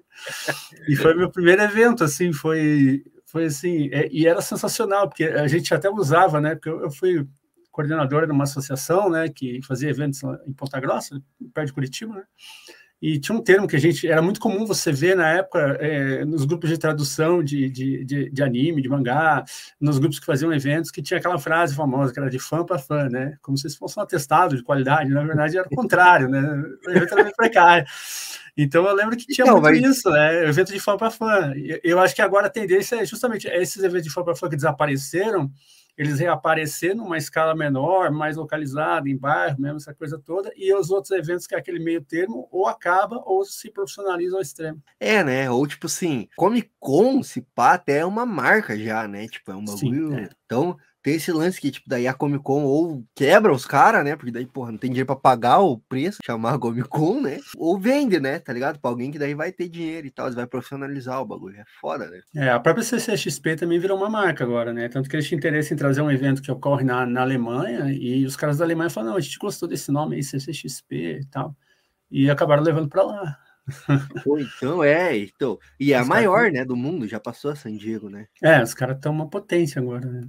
E 0.87 0.95
foi 0.95 1.13
meu 1.13 1.29
primeiro 1.29 1.61
evento, 1.61 2.03
assim, 2.03 2.33
foi, 2.33 3.03
foi 3.25 3.45
assim, 3.45 3.89
é, 3.91 4.09
e 4.11 4.25
era 4.25 4.41
sensacional, 4.41 5.07
porque 5.07 5.25
a 5.25 5.47
gente 5.47 5.71
até 5.73 5.89
usava, 5.89 6.41
né? 6.41 6.55
Porque 6.55 6.69
eu, 6.69 6.81
eu 6.81 6.91
fui 6.91 7.27
coordenadora 7.71 8.25
de 8.25 8.33
uma 8.33 8.43
associação, 8.43 9.09
né, 9.09 9.29
que 9.29 9.61
fazia 9.61 9.89
eventos 9.89 10.21
em 10.45 10.51
Ponta 10.51 10.79
Grossa, 10.81 11.21
perto 11.53 11.67
de 11.67 11.73
Curitiba, 11.73 12.15
né? 12.15 12.23
E 13.01 13.17
tinha 13.17 13.37
um 13.37 13.41
termo 13.41 13.67
que 13.67 13.75
a 13.75 13.79
gente. 13.79 14.07
Era 14.07 14.21
muito 14.21 14.39
comum 14.39 14.65
você 14.65 14.91
ver 14.91 15.15
na 15.15 15.29
época 15.29 15.77
é, 15.79 16.25
nos 16.25 16.43
grupos 16.43 16.69
de 16.69 16.77
tradução 16.77 17.41
de, 17.41 17.69
de, 17.69 18.03
de, 18.03 18.29
de, 18.29 18.43
anime, 18.43 18.81
de 18.81 18.89
mangá, 18.89 19.43
nos 19.79 19.97
grupos 19.99 20.19
que 20.19 20.25
faziam 20.25 20.51
eventos, 20.51 20.91
que 20.91 21.01
tinha 21.01 21.17
aquela 21.17 21.39
frase 21.39 21.73
famosa 21.73 22.11
que 22.11 22.19
era 22.19 22.29
de 22.29 22.39
fã 22.39 22.65
para 22.65 22.77
fã, 22.77 23.07
né? 23.07 23.37
Como 23.41 23.57
se 23.57 23.69
fosse 23.77 23.97
um 23.97 24.03
atestado 24.03 24.57
de 24.57 24.63
qualidade. 24.63 25.09
Na 25.09 25.23
verdade, 25.23 25.57
era 25.57 25.67
o 25.67 25.75
contrário, 25.75 26.27
né? 26.27 26.41
O 26.85 26.91
evento 26.91 27.13
era 27.13 27.23
muito 27.23 27.37
precário. 27.37 27.85
Então 28.57 28.85
eu 28.85 28.93
lembro 28.93 29.15
que 29.15 29.25
tinha 29.25 29.49
muito 29.49 29.63
mas... 29.63 29.81
isso, 29.81 30.09
né? 30.09 30.49
Evento 30.49 30.73
de 30.73 30.79
fã 30.81 30.97
para 30.97 31.09
fã. 31.09 31.53
Eu 31.81 31.99
acho 31.99 32.13
que 32.13 32.21
agora 32.21 32.47
a 32.47 32.49
tendência 32.49 32.97
é 32.97 33.05
justamente 33.05 33.47
esses 33.47 33.81
eventos 33.81 34.03
de 34.03 34.13
fã 34.13 34.21
para 34.21 34.35
fã 34.35 34.49
que 34.49 34.57
desapareceram 34.57 35.49
eles 35.99 36.17
reaparecer 36.17 36.95
numa 36.95 37.17
escala 37.17 37.53
menor, 37.53 38.09
mais 38.09 38.37
localizada, 38.37 39.09
em 39.09 39.17
bairro, 39.17 39.59
mesmo 39.59 39.75
essa 39.75 39.93
coisa 39.93 40.17
toda, 40.17 40.49
e 40.55 40.73
os 40.73 40.89
outros 40.89 41.11
eventos 41.11 41.45
que 41.45 41.53
é 41.53 41.57
aquele 41.57 41.77
meio 41.77 42.01
termo, 42.01 42.47
ou 42.49 42.67
acaba 42.67 43.21
ou 43.25 43.43
se 43.43 43.69
profissionaliza 43.69 44.37
ao 44.37 44.41
extremo. 44.41 44.81
É, 44.97 45.21
né? 45.25 45.51
Ou 45.51 45.67
tipo 45.67 45.87
assim, 45.87 46.29
Comic 46.37 46.71
Con, 46.79 47.21
se 47.21 47.41
pá, 47.53 47.73
até 47.73 47.97
é 47.97 48.05
uma 48.05 48.25
marca 48.25 48.77
já, 48.77 49.09
né? 49.09 49.27
Tipo, 49.27 49.51
é 49.51 49.55
um 49.57 49.65
bagulho. 49.65 50.09
Sim, 50.09 50.15
é. 50.15 50.29
Então, 50.45 50.77
tem 51.01 51.15
esse 51.15 51.31
lance 51.31 51.59
que, 51.59 51.71
tipo, 51.71 51.87
daí 51.87 52.07
a 52.07 52.13
Comic 52.13 52.43
Con 52.43 52.63
ou 52.63 53.03
quebra 53.15 53.53
os 53.53 53.65
caras, 53.65 54.03
né? 54.03 54.15
Porque 54.15 54.31
daí, 54.31 54.45
porra, 54.45 54.71
não 54.71 54.77
tem 54.77 54.89
dinheiro 54.89 55.07
pra 55.07 55.15
pagar 55.15 55.59
o 55.59 55.77
preço, 55.77 56.19
chamar 56.25 56.55
a 56.55 56.59
Comic 56.59 56.87
Con, 56.89 57.21
né? 57.21 57.39
Ou 57.57 57.79
vende, 57.79 58.19
né? 58.19 58.39
Tá 58.39 58.51
ligado? 58.51 58.79
Pra 58.79 58.91
alguém 58.91 59.09
que 59.09 59.19
daí 59.19 59.33
vai 59.33 59.51
ter 59.51 59.69
dinheiro 59.69 60.07
e 60.07 60.11
tal, 60.11 60.31
vai 60.31 60.45
profissionalizar 60.45 61.21
o 61.21 61.25
bagulho. 61.25 61.57
É 61.57 61.63
foda, 61.79 62.09
né? 62.09 62.19
É, 62.35 62.49
a 62.49 62.59
própria 62.59 62.83
CCXP 62.83 63.55
também 63.55 63.79
virou 63.79 63.97
uma 63.97 64.09
marca 64.09 64.43
agora, 64.43 64.73
né? 64.73 64.89
Tanto 64.89 65.09
que 65.09 65.15
eles 65.15 65.27
tinham 65.27 65.37
interesse 65.37 65.73
em 65.73 65.77
trazer 65.77 66.01
um 66.01 66.11
evento 66.11 66.41
que 66.41 66.51
ocorre 66.51 66.83
na, 66.83 67.05
na 67.05 67.21
Alemanha 67.21 67.91
e 67.91 68.25
os 68.25 68.35
caras 68.35 68.57
da 68.57 68.65
Alemanha 68.65 68.89
falaram, 68.89 69.11
não, 69.11 69.17
a 69.17 69.21
gente 69.21 69.37
gostou 69.37 69.69
desse 69.69 69.91
nome 69.91 70.17
aí, 70.17 70.23
CCXP 70.23 71.19
e 71.21 71.25
tal. 71.25 71.55
E 72.11 72.29
acabaram 72.29 72.63
levando 72.63 72.89
pra 72.89 73.03
lá. 73.03 73.37
Pô, 74.23 74.39
então 74.39 74.83
é, 74.83 75.17
então. 75.17 75.57
E 75.79 75.93
é 75.93 76.01
os 76.01 76.05
a 76.05 76.09
maior, 76.09 76.41
cara... 76.41 76.51
né, 76.51 76.65
do 76.65 76.75
mundo, 76.75 77.07
já 77.07 77.19
passou 77.19 77.51
a 77.51 77.55
San 77.55 77.75
Diego, 77.75 78.09
né? 78.09 78.27
É, 78.41 78.61
os 78.61 78.73
caras 78.73 78.97
estão 78.97 79.11
uma 79.11 79.29
potência 79.29 79.79
agora, 79.79 80.05
né? 80.09 80.27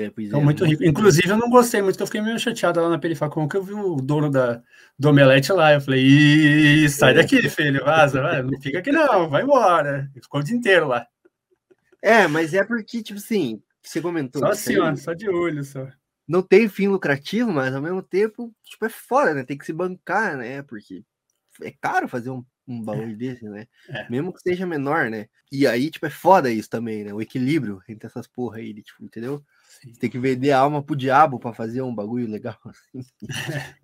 É, 0.00 0.06
é, 0.06 0.40
muito 0.40 0.64
rico. 0.64 0.84
Inclusive, 0.84 1.28
eu 1.28 1.36
não 1.36 1.48
gostei 1.48 1.82
muito, 1.82 1.96
que 1.96 2.02
eu 2.02 2.06
fiquei 2.06 2.20
meio 2.20 2.38
chateado 2.38 2.80
lá 2.80 2.88
na 2.88 2.98
Perifacom, 2.98 3.48
que 3.48 3.56
eu 3.56 3.62
vi 3.62 3.72
o 3.72 3.96
dono 3.96 4.30
da, 4.30 4.62
do 4.98 5.08
Omelete 5.08 5.52
lá. 5.52 5.74
Eu 5.74 5.80
falei, 5.80 6.88
sai 6.88 7.14
daqui, 7.14 7.48
filho, 7.48 7.84
vaza, 7.84 8.20
vai, 8.20 8.42
não 8.42 8.60
fica 8.60 8.78
aqui 8.78 8.92
não, 8.92 9.28
vai 9.28 9.42
embora. 9.42 10.10
Ele 10.14 10.22
ficou 10.22 10.40
o 10.40 10.44
dia 10.44 10.56
inteiro 10.56 10.88
lá. 10.88 11.06
É, 12.02 12.26
mas 12.26 12.54
é 12.54 12.64
porque, 12.64 13.02
tipo 13.02 13.18
assim, 13.18 13.62
você 13.82 14.00
comentou. 14.00 14.40
Só 14.40 14.48
assim, 14.48 14.78
ó, 14.78 14.94
só 14.96 15.12
de 15.12 15.28
olho, 15.28 15.64
só. 15.64 15.88
Não 16.28 16.42
tem 16.42 16.68
fim 16.68 16.88
lucrativo, 16.88 17.52
mas 17.52 17.74
ao 17.74 17.82
mesmo 17.82 18.02
tempo, 18.02 18.52
tipo, 18.64 18.84
é 18.84 18.88
foda, 18.88 19.32
né? 19.32 19.44
Tem 19.44 19.56
que 19.56 19.66
se 19.66 19.72
bancar, 19.72 20.36
né? 20.36 20.62
Porque 20.62 21.02
é 21.62 21.72
caro 21.80 22.08
fazer 22.08 22.30
um 22.30 22.44
um 22.66 22.82
baú 22.82 23.02
é. 23.02 23.14
desse, 23.14 23.44
né? 23.44 23.66
É. 23.88 24.10
Mesmo 24.10 24.32
que 24.32 24.40
seja 24.40 24.66
menor, 24.66 25.08
né? 25.08 25.28
E 25.50 25.66
aí, 25.66 25.90
tipo, 25.90 26.06
é 26.06 26.10
foda 26.10 26.50
isso 26.50 26.68
também, 26.68 27.04
né? 27.04 27.14
O 27.14 27.22
equilíbrio 27.22 27.80
entre 27.88 28.06
essas 28.06 28.26
porra 28.26 28.58
aí, 28.58 28.74
tipo, 28.82 29.04
entendeu? 29.04 29.42
Você 29.82 29.98
tem 30.00 30.10
que 30.10 30.18
vender 30.18 30.50
a 30.52 30.58
alma 30.60 30.82
pro 30.82 30.96
diabo 30.96 31.38
para 31.38 31.52
fazer 31.52 31.82
um 31.82 31.94
bagulho 31.94 32.28
legal. 32.28 32.56
Assim. 32.66 33.06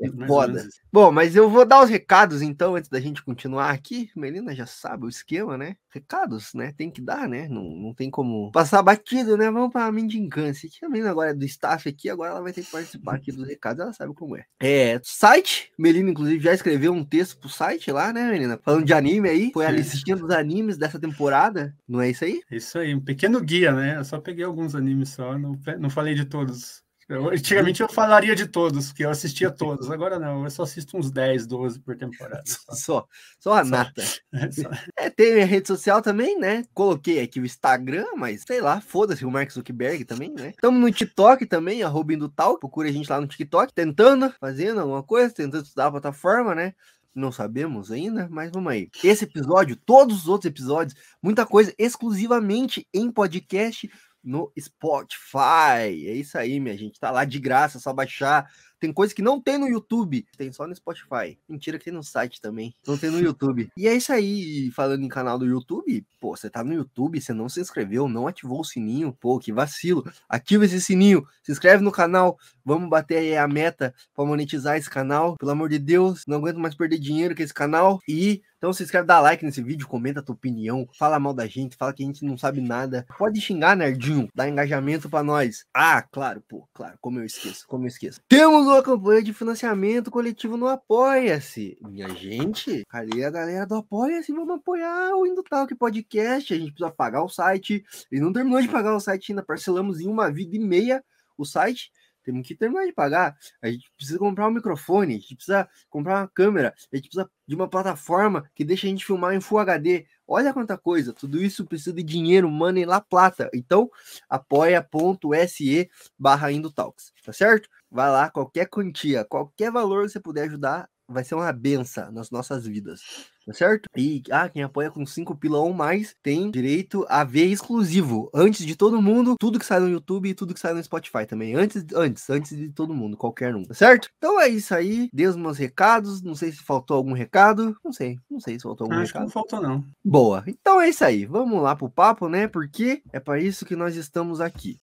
É, 0.00 0.08
ou 0.08 0.26
foda. 0.26 0.66
Bom, 0.92 1.10
mas 1.12 1.34
eu 1.36 1.48
vou 1.48 1.64
dar 1.64 1.82
os 1.82 1.90
recados 1.90 2.42
então, 2.42 2.74
antes 2.76 2.88
da 2.90 3.00
gente 3.00 3.22
continuar 3.24 3.70
aqui. 3.70 4.10
Melina 4.16 4.54
já 4.54 4.66
sabe 4.66 5.04
o 5.06 5.08
esquema, 5.08 5.56
né? 5.56 5.76
Recados, 5.90 6.52
né? 6.54 6.72
Tem 6.76 6.90
que 6.90 7.00
dar, 7.00 7.28
né? 7.28 7.48
Não, 7.48 7.62
não 7.64 7.94
tem 7.94 8.10
como 8.10 8.50
passar 8.52 8.82
batido, 8.82 9.36
né? 9.36 9.50
Vamos 9.50 9.72
para 9.72 9.86
a 9.86 9.92
Mendicância. 9.92 10.68
Que 10.70 10.84
a 10.84 10.88
Melina 10.88 11.10
agora 11.10 11.30
é 11.30 11.34
do 11.34 11.44
staff 11.44 11.88
aqui, 11.88 12.08
agora 12.08 12.30
ela 12.30 12.42
vai 12.42 12.52
ter 12.52 12.62
que 12.64 12.70
participar 12.70 13.14
aqui 13.16 13.30
dos 13.32 13.46
recados, 13.46 13.80
ela 13.82 13.92
sabe 13.92 14.14
como 14.14 14.36
é. 14.36 14.44
É, 14.60 15.00
site. 15.02 15.70
Melina, 15.78 16.10
inclusive, 16.10 16.42
já 16.42 16.52
escreveu 16.54 16.92
um 16.92 17.04
texto 17.04 17.38
pro 17.38 17.48
site 17.48 17.90
lá, 17.92 18.12
né, 18.12 18.30
Melina? 18.30 18.58
Falando 18.62 18.84
de 18.84 18.92
anime 18.94 19.28
aí. 19.28 19.50
Foi 19.52 19.66
a 19.66 19.68
É. 19.68 19.72
listinha 19.72 20.16
dos 20.16 20.30
animes 20.30 20.76
dessa 20.76 20.98
temporada. 20.98 21.74
Não 21.88 22.00
é 22.00 22.10
isso 22.10 22.24
aí? 22.24 22.40
Isso 22.50 22.78
aí, 22.78 22.94
um 22.94 23.00
pequeno 23.00 23.40
guia, 23.40 23.72
né? 23.72 23.96
Eu 23.98 24.04
só 24.04 24.18
peguei 24.20 24.44
alguns 24.44 24.74
animes 24.74 25.10
só, 25.10 25.38
não, 25.38 25.56
pe- 25.56 25.76
não 25.82 25.90
falei 25.90 26.14
de 26.14 26.24
todos. 26.24 26.80
Eu- 27.08 27.28
antigamente 27.30 27.82
eu 27.82 27.88
falaria 27.88 28.34
de 28.34 28.46
todos, 28.46 28.88
porque 28.88 29.04
eu 29.04 29.10
assistia 29.10 29.50
todos. 29.52 29.90
Agora 29.90 30.18
não, 30.18 30.44
eu 30.44 30.50
só 30.50 30.62
assisto 30.62 30.96
uns 30.96 31.10
10, 31.10 31.46
12 31.46 31.80
por 31.80 31.96
temporada. 31.96 32.42
só. 32.46 32.72
Só, 32.74 33.06
só 33.38 33.52
a 33.54 33.64
Só. 33.64 33.70
nata. 33.70 34.02
Só. 34.52 34.70
É, 34.96 35.10
tem 35.10 35.34
minha 35.34 35.44
rede 35.44 35.66
social 35.66 36.00
também, 36.00 36.38
né? 36.38 36.64
Coloquei 36.72 37.20
aqui 37.20 37.40
o 37.40 37.44
Instagram, 37.44 38.06
mas 38.16 38.44
sei 38.46 38.60
lá, 38.62 38.80
foda-se 38.80 39.26
o 39.26 39.30
Mark 39.30 39.50
Zuckerberg 39.50 40.04
também, 40.04 40.32
né? 40.32 40.50
Estamos 40.50 40.80
no 40.80 40.90
TikTok 40.90 41.44
também, 41.44 41.82
arroba 41.82 42.14
Indutal. 42.14 42.58
Procura 42.58 42.88
a 42.88 42.92
gente 42.92 43.10
lá 43.10 43.20
no 43.20 43.26
TikTok, 43.26 43.74
tentando, 43.74 44.32
fazendo 44.40 44.80
alguma 44.80 45.02
coisa, 45.02 45.34
tentando 45.34 45.64
estudar 45.64 45.88
a 45.88 45.90
plataforma, 45.90 46.54
né? 46.54 46.72
Não 47.14 47.30
sabemos 47.30 47.90
ainda, 47.90 48.26
mas 48.30 48.50
vamos 48.50 48.72
aí. 48.72 48.88
Esse 49.04 49.24
episódio, 49.24 49.76
todos 49.76 50.22
os 50.22 50.28
outros 50.28 50.48
episódios, 50.48 50.98
muita 51.22 51.44
coisa 51.44 51.74
exclusivamente 51.76 52.86
em 52.94 53.10
podcast 53.10 53.90
no 54.22 54.52
Spotify. 54.58 56.06
É 56.06 56.14
isso 56.14 56.38
aí, 56.38 56.60
minha 56.60 56.76
gente. 56.76 57.00
Tá 57.00 57.10
lá 57.10 57.24
de 57.24 57.38
graça, 57.38 57.78
é 57.78 57.80
só 57.80 57.92
baixar. 57.92 58.50
Tem 58.82 58.92
coisa 58.92 59.14
que 59.14 59.22
não 59.22 59.40
tem 59.40 59.56
no 59.56 59.68
YouTube, 59.68 60.26
tem 60.36 60.50
só 60.50 60.66
no 60.66 60.74
Spotify. 60.74 61.38
Mentira 61.48 61.78
que 61.78 61.84
tem 61.84 61.94
no 61.94 62.02
site 62.02 62.40
também. 62.40 62.74
Não 62.84 62.98
tem 62.98 63.10
no 63.10 63.20
YouTube. 63.20 63.70
E 63.76 63.86
é 63.86 63.94
isso 63.94 64.12
aí. 64.12 64.72
Falando 64.72 65.04
em 65.04 65.08
canal 65.08 65.38
do 65.38 65.46
YouTube, 65.46 66.04
pô, 66.18 66.36
você 66.36 66.50
tá 66.50 66.64
no 66.64 66.74
YouTube, 66.74 67.20
você 67.20 67.32
não 67.32 67.48
se 67.48 67.60
inscreveu, 67.60 68.08
não 68.08 68.26
ativou 68.26 68.58
o 68.58 68.64
sininho, 68.64 69.12
pô, 69.12 69.38
que 69.38 69.52
vacilo. 69.52 70.04
Ativa 70.28 70.64
esse 70.64 70.80
sininho, 70.80 71.24
se 71.44 71.52
inscreve 71.52 71.84
no 71.84 71.92
canal. 71.92 72.36
Vamos 72.64 72.90
bater 72.90 73.18
aí 73.18 73.36
a 73.36 73.46
meta 73.46 73.94
pra 74.16 74.24
monetizar 74.24 74.76
esse 74.76 74.90
canal. 74.90 75.36
Pelo 75.36 75.52
amor 75.52 75.68
de 75.68 75.78
Deus, 75.78 76.24
não 76.26 76.38
aguento 76.38 76.58
mais 76.58 76.74
perder 76.74 76.98
dinheiro 76.98 77.36
com 77.36 77.42
esse 77.44 77.54
canal. 77.54 78.00
E 78.08 78.42
então 78.62 78.72
se 78.72 78.84
inscreve, 78.84 79.08
dá 79.08 79.18
like 79.18 79.44
nesse 79.44 79.60
vídeo, 79.60 79.88
comenta 79.88 80.20
a 80.20 80.22
tua 80.22 80.36
opinião, 80.36 80.88
fala 80.96 81.18
mal 81.18 81.34
da 81.34 81.48
gente, 81.48 81.74
fala 81.76 81.92
que 81.92 82.04
a 82.04 82.06
gente 82.06 82.24
não 82.24 82.38
sabe 82.38 82.60
nada. 82.60 83.04
Pode 83.18 83.40
xingar, 83.40 83.76
nerdinho, 83.76 84.28
dá 84.32 84.48
engajamento 84.48 85.10
pra 85.10 85.20
nós. 85.20 85.64
Ah, 85.74 86.00
claro, 86.00 86.40
pô, 86.48 86.68
claro, 86.72 86.96
como 87.00 87.18
eu 87.18 87.24
esqueço, 87.24 87.66
como 87.66 87.82
eu 87.82 87.88
esqueço. 87.88 88.20
Temos 88.28 88.68
uma 88.72 88.82
campanha 88.82 89.22
de 89.22 89.34
financiamento 89.34 90.10
coletivo 90.10 90.56
no 90.56 90.66
Apoia-se. 90.66 91.76
Minha 91.82 92.08
gente, 92.08 92.84
cadê 92.88 93.22
a 93.22 93.30
galera 93.30 93.66
do 93.66 93.74
Apoia-se? 93.74 94.32
Vamos 94.32 94.56
apoiar 94.56 95.14
o 95.14 95.26
Indutalk 95.26 95.74
Podcast. 95.74 96.54
A 96.54 96.56
gente 96.56 96.72
precisa 96.72 96.90
pagar 96.90 97.22
o 97.22 97.28
site. 97.28 97.84
Ele 98.10 98.22
não 98.22 98.32
terminou 98.32 98.62
de 98.62 98.68
pagar 98.68 98.96
o 98.96 99.00
site 99.00 99.32
ainda, 99.32 99.44
parcelamos 99.44 100.00
em 100.00 100.08
uma 100.08 100.30
vida 100.32 100.56
e 100.56 100.58
meia 100.58 101.04
o 101.36 101.44
site. 101.44 101.92
Temos 102.24 102.46
que 102.46 102.54
terminar 102.54 102.86
de 102.86 102.92
pagar. 102.92 103.36
A 103.60 103.68
gente 103.68 103.90
precisa 103.94 104.18
comprar 104.18 104.48
um 104.48 104.52
microfone, 104.52 105.16
a 105.16 105.18
gente 105.18 105.34
precisa 105.34 105.68
comprar 105.90 106.20
uma 106.20 106.28
câmera, 106.28 106.72
a 106.90 106.96
gente 106.96 107.08
precisa 107.08 107.30
de 107.46 107.54
uma 107.54 107.68
plataforma 107.68 108.48
que 108.54 108.64
deixa 108.64 108.86
a 108.86 108.90
gente 108.90 109.04
filmar 109.04 109.34
em 109.34 109.40
Full 109.40 109.58
HD. 109.58 110.06
Olha 110.32 110.52
quanta 110.54 110.78
coisa, 110.78 111.12
tudo 111.12 111.42
isso 111.42 111.66
precisa 111.66 111.92
de 111.92 112.02
dinheiro, 112.02 112.50
money 112.50 112.84
La 112.86 113.00
Plata. 113.00 113.50
Então, 113.54 113.90
apoia.se 114.28 115.90
barra 116.18 116.50
Indutalks, 116.52 117.12
tá 117.24 117.32
certo? 117.32 117.68
Vai 117.90 118.10
lá, 118.10 118.30
qualquer 118.30 118.66
quantia, 118.68 119.24
qualquer 119.26 119.70
valor 119.70 120.04
que 120.06 120.12
você 120.12 120.20
puder 120.20 120.44
ajudar, 120.44 120.88
vai 121.12 121.24
ser 121.24 121.34
uma 121.34 121.52
benção 121.52 122.10
nas 122.12 122.30
nossas 122.30 122.66
vidas, 122.66 123.00
tá 123.46 123.52
certo? 123.52 123.88
E 123.96 124.22
ah, 124.30 124.48
quem 124.48 124.62
apoia 124.62 124.90
com 124.90 125.04
5 125.04 125.36
pila 125.36 125.58
ou 125.58 125.72
mais 125.72 126.14
tem 126.22 126.50
direito 126.50 127.04
a 127.08 127.24
ver 127.24 127.46
exclusivo, 127.46 128.30
antes 128.34 128.64
de 128.64 128.74
todo 128.76 129.00
mundo, 129.02 129.36
tudo 129.38 129.58
que 129.58 129.66
sai 129.66 129.80
no 129.80 129.88
YouTube 129.88 130.28
e 130.28 130.34
tudo 130.34 130.54
que 130.54 130.60
sai 130.60 130.72
no 130.74 130.82
Spotify 130.82 131.26
também, 131.26 131.54
antes, 131.54 131.84
antes, 131.94 132.28
antes 132.30 132.56
de 132.56 132.70
todo 132.70 132.94
mundo, 132.94 133.16
qualquer 133.16 133.54
um, 133.54 133.64
tá 133.64 133.74
certo? 133.74 134.08
Então 134.18 134.40
é 134.40 134.48
isso 134.48 134.74
aí, 134.74 135.08
dei 135.12 135.26
os 135.26 135.36
meus 135.36 135.58
recados, 135.58 136.22
não 136.22 136.34
sei 136.34 136.52
se 136.52 136.62
faltou 136.62 136.96
algum 136.96 137.12
recado, 137.12 137.76
não 137.84 137.92
sei, 137.92 138.18
não 138.30 138.40
sei 138.40 138.56
se 138.58 138.62
faltou 138.62 138.86
algum 138.86 138.96
Acho 138.96 139.12
que 139.12 139.18
recado. 139.18 139.24
não 139.24 139.30
faltou, 139.30 139.60
não. 139.60 139.84
Boa, 140.04 140.42
então 140.46 140.80
é 140.80 140.88
isso 140.88 141.04
aí, 141.04 141.26
vamos 141.26 141.62
lá 141.62 141.76
pro 141.76 141.90
papo, 141.90 142.28
né? 142.28 142.48
Porque 142.48 143.02
é 143.12 143.20
para 143.20 143.40
isso 143.40 143.64
que 143.64 143.76
nós 143.76 143.96
estamos 143.96 144.40
aqui. 144.40 144.80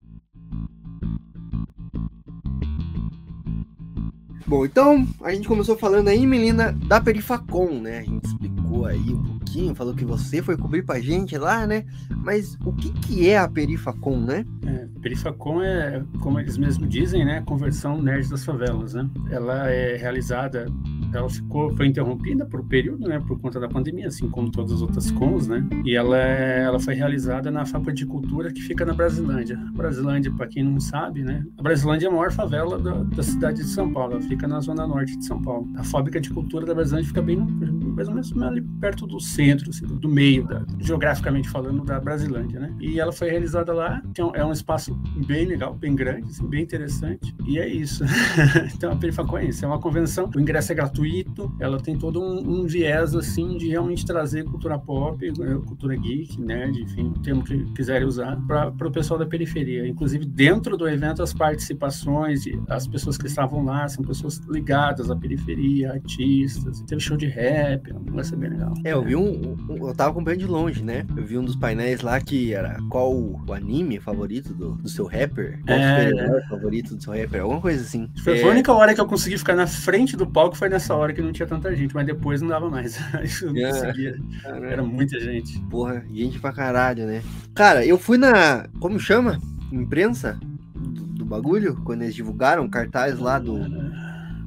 Bom, 4.48 4.64
então 4.64 5.06
a 5.22 5.30
gente 5.34 5.46
começou 5.46 5.76
falando 5.76 6.08
aí, 6.08 6.26
Melina, 6.26 6.72
da 6.72 6.98
Perifacon, 6.98 7.80
né? 7.82 7.98
A 7.98 8.02
gente 8.02 8.24
explicou 8.24 8.86
aí 8.86 8.98
um 8.98 9.22
pouquinho, 9.22 9.74
falou 9.74 9.94
que 9.94 10.06
você 10.06 10.42
foi 10.42 10.56
cobrir 10.56 10.82
pra 10.86 10.98
gente 11.00 11.36
lá, 11.36 11.66
né? 11.66 11.84
Mas 12.24 12.56
o 12.64 12.72
que 12.72 12.90
que 12.94 13.28
é 13.28 13.36
a 13.36 13.46
Perifacon, 13.46 14.18
né? 14.18 14.46
É, 14.66 14.86
Perifacon 15.02 15.62
é, 15.62 16.02
como 16.20 16.40
eles 16.40 16.56
mesmos 16.56 16.88
dizem, 16.88 17.26
né, 17.26 17.42
conversão 17.42 18.00
nerd 18.00 18.30
das 18.30 18.42
favelas, 18.42 18.94
né? 18.94 19.06
Ela 19.30 19.70
é 19.70 19.96
realizada, 19.96 20.64
ela 21.12 21.28
ficou, 21.28 21.74
foi 21.76 21.86
interrompida 21.86 22.44
por 22.46 22.60
um 22.60 22.64
período, 22.66 23.08
né, 23.08 23.18
por 23.20 23.38
conta 23.40 23.58
da 23.58 23.68
pandemia, 23.68 24.08
assim 24.08 24.28
como 24.28 24.50
todas 24.50 24.72
as 24.72 24.82
outras 24.82 25.10
cons, 25.10 25.46
né? 25.48 25.66
E 25.84 25.94
ela, 25.94 26.16
é- 26.18 26.62
ela 26.64 26.78
foi 26.78 26.94
realizada 26.94 27.50
na 27.50 27.64
Fábrica 27.64 27.92
de 27.94 28.06
Cultura 28.06 28.52
que 28.52 28.60
fica 28.60 28.84
na 28.84 28.92
Brasilândia. 28.94 29.56
Brasilândia, 29.74 30.30
para 30.32 30.46
quem 30.46 30.62
não 30.62 30.78
sabe, 30.80 31.22
né, 31.22 31.44
a 31.58 31.62
Brasilândia 31.62 32.06
é 32.06 32.10
a 32.10 32.12
maior 32.12 32.32
favela 32.32 32.78
da, 32.78 33.02
da 33.02 33.22
cidade 33.22 33.58
de 33.58 33.68
São 33.68 33.92
Paulo, 33.92 34.12
ela 34.14 34.22
fica 34.22 34.46
na 34.46 34.60
zona 34.60 34.86
norte 34.86 35.16
de 35.16 35.24
São 35.24 35.40
Paulo. 35.40 35.68
A 35.76 35.84
Fábrica 35.84 36.20
de 36.20 36.30
Cultura 36.30 36.66
da 36.66 36.74
Brasilândia 36.74 37.08
fica 37.08 37.22
bem, 37.22 37.38
mais 37.98 38.08
ou 38.08 38.14
menos 38.14 38.32
ali 38.42 38.62
perto 38.80 39.06
do 39.06 39.20
centro, 39.20 39.70
assim, 39.70 39.86
do 39.86 40.08
meio, 40.08 40.46
da- 40.46 40.64
geograficamente 40.78 41.48
falando, 41.48 41.84
da 41.84 41.98
Brasilândia, 41.98 42.60
né? 42.60 42.74
E 42.80 43.00
ela 43.00 43.12
foi 43.12 43.28
realizada 43.28 43.72
lá, 43.72 44.00
é 44.34 44.44
um, 44.44 44.52
espaço 44.52 44.94
bem 45.26 45.46
legal, 45.46 45.74
bem 45.74 45.94
grande, 45.94 46.28
assim, 46.28 46.48
bem 46.48 46.62
interessante. 46.62 47.34
E 47.46 47.58
é 47.58 47.68
isso. 47.68 48.04
então 48.74 48.92
a 48.92 48.96
Perifacon 48.96 49.38
é 49.38 49.66
uma 49.66 49.80
convenção, 49.80 50.30
o 50.34 50.40
ingresso 50.40 50.72
é 50.72 50.74
gratuito, 50.74 51.52
ela 51.58 51.78
tem 51.78 51.98
todo 51.98 52.20
um, 52.22 52.60
um 52.60 52.66
viés, 52.66 53.14
assim, 53.14 53.56
de 53.56 53.68
realmente 53.68 54.06
trazer 54.06 54.44
cultura 54.44 54.78
pop, 54.78 55.26
eh, 55.26 55.54
cultura 55.66 55.96
geek, 55.96 56.40
nerd, 56.40 56.80
enfim, 56.80 57.08
o 57.08 57.18
termo 57.20 57.42
que 57.42 57.64
quiserem 57.72 58.06
usar, 58.06 58.36
para 58.46 58.68
o 58.86 58.90
pessoal 58.92 59.18
da 59.18 59.26
periferia. 59.26 59.86
Inclusive, 59.86 60.24
dentro 60.24 60.76
do 60.76 60.88
evento, 60.88 61.22
as 61.22 61.32
participações, 61.32 62.44
as 62.68 62.86
pessoas 62.86 63.18
que 63.18 63.26
estavam 63.26 63.64
lá 63.64 63.88
são 63.88 64.04
pessoas 64.04 64.38
ligadas 64.48 65.10
à 65.10 65.16
periferia, 65.16 65.92
artistas, 65.92 66.82
teve 66.82 67.00
show 67.00 67.16
de 67.16 67.26
rap, 67.26 67.87
vai 68.10 68.24
ser 68.24 68.36
bem 68.36 68.50
legal. 68.50 68.72
É, 68.84 68.92
eu 68.92 69.02
vi 69.02 69.14
um, 69.16 69.56
um- 69.68 69.86
Eu 69.88 69.94
tava 69.94 70.10
acompanhando 70.10 70.40
de 70.40 70.46
longe, 70.46 70.82
né? 70.82 71.04
Eu 71.16 71.24
vi 71.24 71.38
um 71.38 71.44
dos 71.44 71.56
painéis 71.56 72.00
lá 72.00 72.20
que 72.20 72.52
era 72.54 72.78
qual 72.90 73.12
o 73.14 73.52
anime 73.52 73.98
favorito 74.00 74.52
do, 74.54 74.72
do 74.76 74.88
seu 74.88 75.06
rapper? 75.06 75.60
Qual 75.66 75.78
o 75.78 75.82
É. 75.82 76.08
super-herói 76.08 76.42
favorito 76.48 76.94
do 76.96 77.02
seu 77.02 77.12
rapper? 77.12 77.42
Alguma 77.42 77.60
coisa 77.60 77.82
assim. 77.82 78.08
Foi 78.22 78.38
É, 78.38 78.42
a 78.42 78.48
única 78.48 78.72
hora 78.72 78.94
que 78.94 79.00
eu 79.00 79.06
consegui 79.06 79.38
ficar 79.38 79.54
na 79.56 79.66
frente 79.66 80.16
do 80.16 80.26
palco, 80.26 80.56
foi 80.56 80.68
nessa 80.68 80.94
hora 80.94 81.12
que 81.12 81.22
não 81.22 81.32
tinha 81.32 81.46
tanta 81.48 81.74
gente, 81.74 81.94
mas 81.94 82.06
depois 82.06 82.40
não 82.42 82.48
dava 82.48 82.68
mais. 82.70 82.98
Eu 83.42 83.52
não 83.52 83.60
É. 83.66 83.70
conseguia. 83.70 84.16
caramba. 84.42 84.66
Era 84.66 84.82
muita 84.82 85.18
gente. 85.20 85.58
Porra, 85.70 86.04
gente 86.12 86.38
pra 86.38 86.52
caralho, 86.52 87.06
né? 87.06 87.22
Cara, 87.54 87.84
eu 87.84 87.98
fui 87.98 88.18
na. 88.18 88.66
Como 88.80 88.98
chama? 89.00 89.38
Imprensa? 89.72 90.38
Do, 90.74 91.02
do 91.06 91.24
bagulho? 91.24 91.76
Quando 91.84 92.02
eles 92.02 92.14
divulgaram 92.14 92.64
o 92.64 92.70
cartaz 92.70 93.18
lá 93.18 93.38
do. 93.38 93.58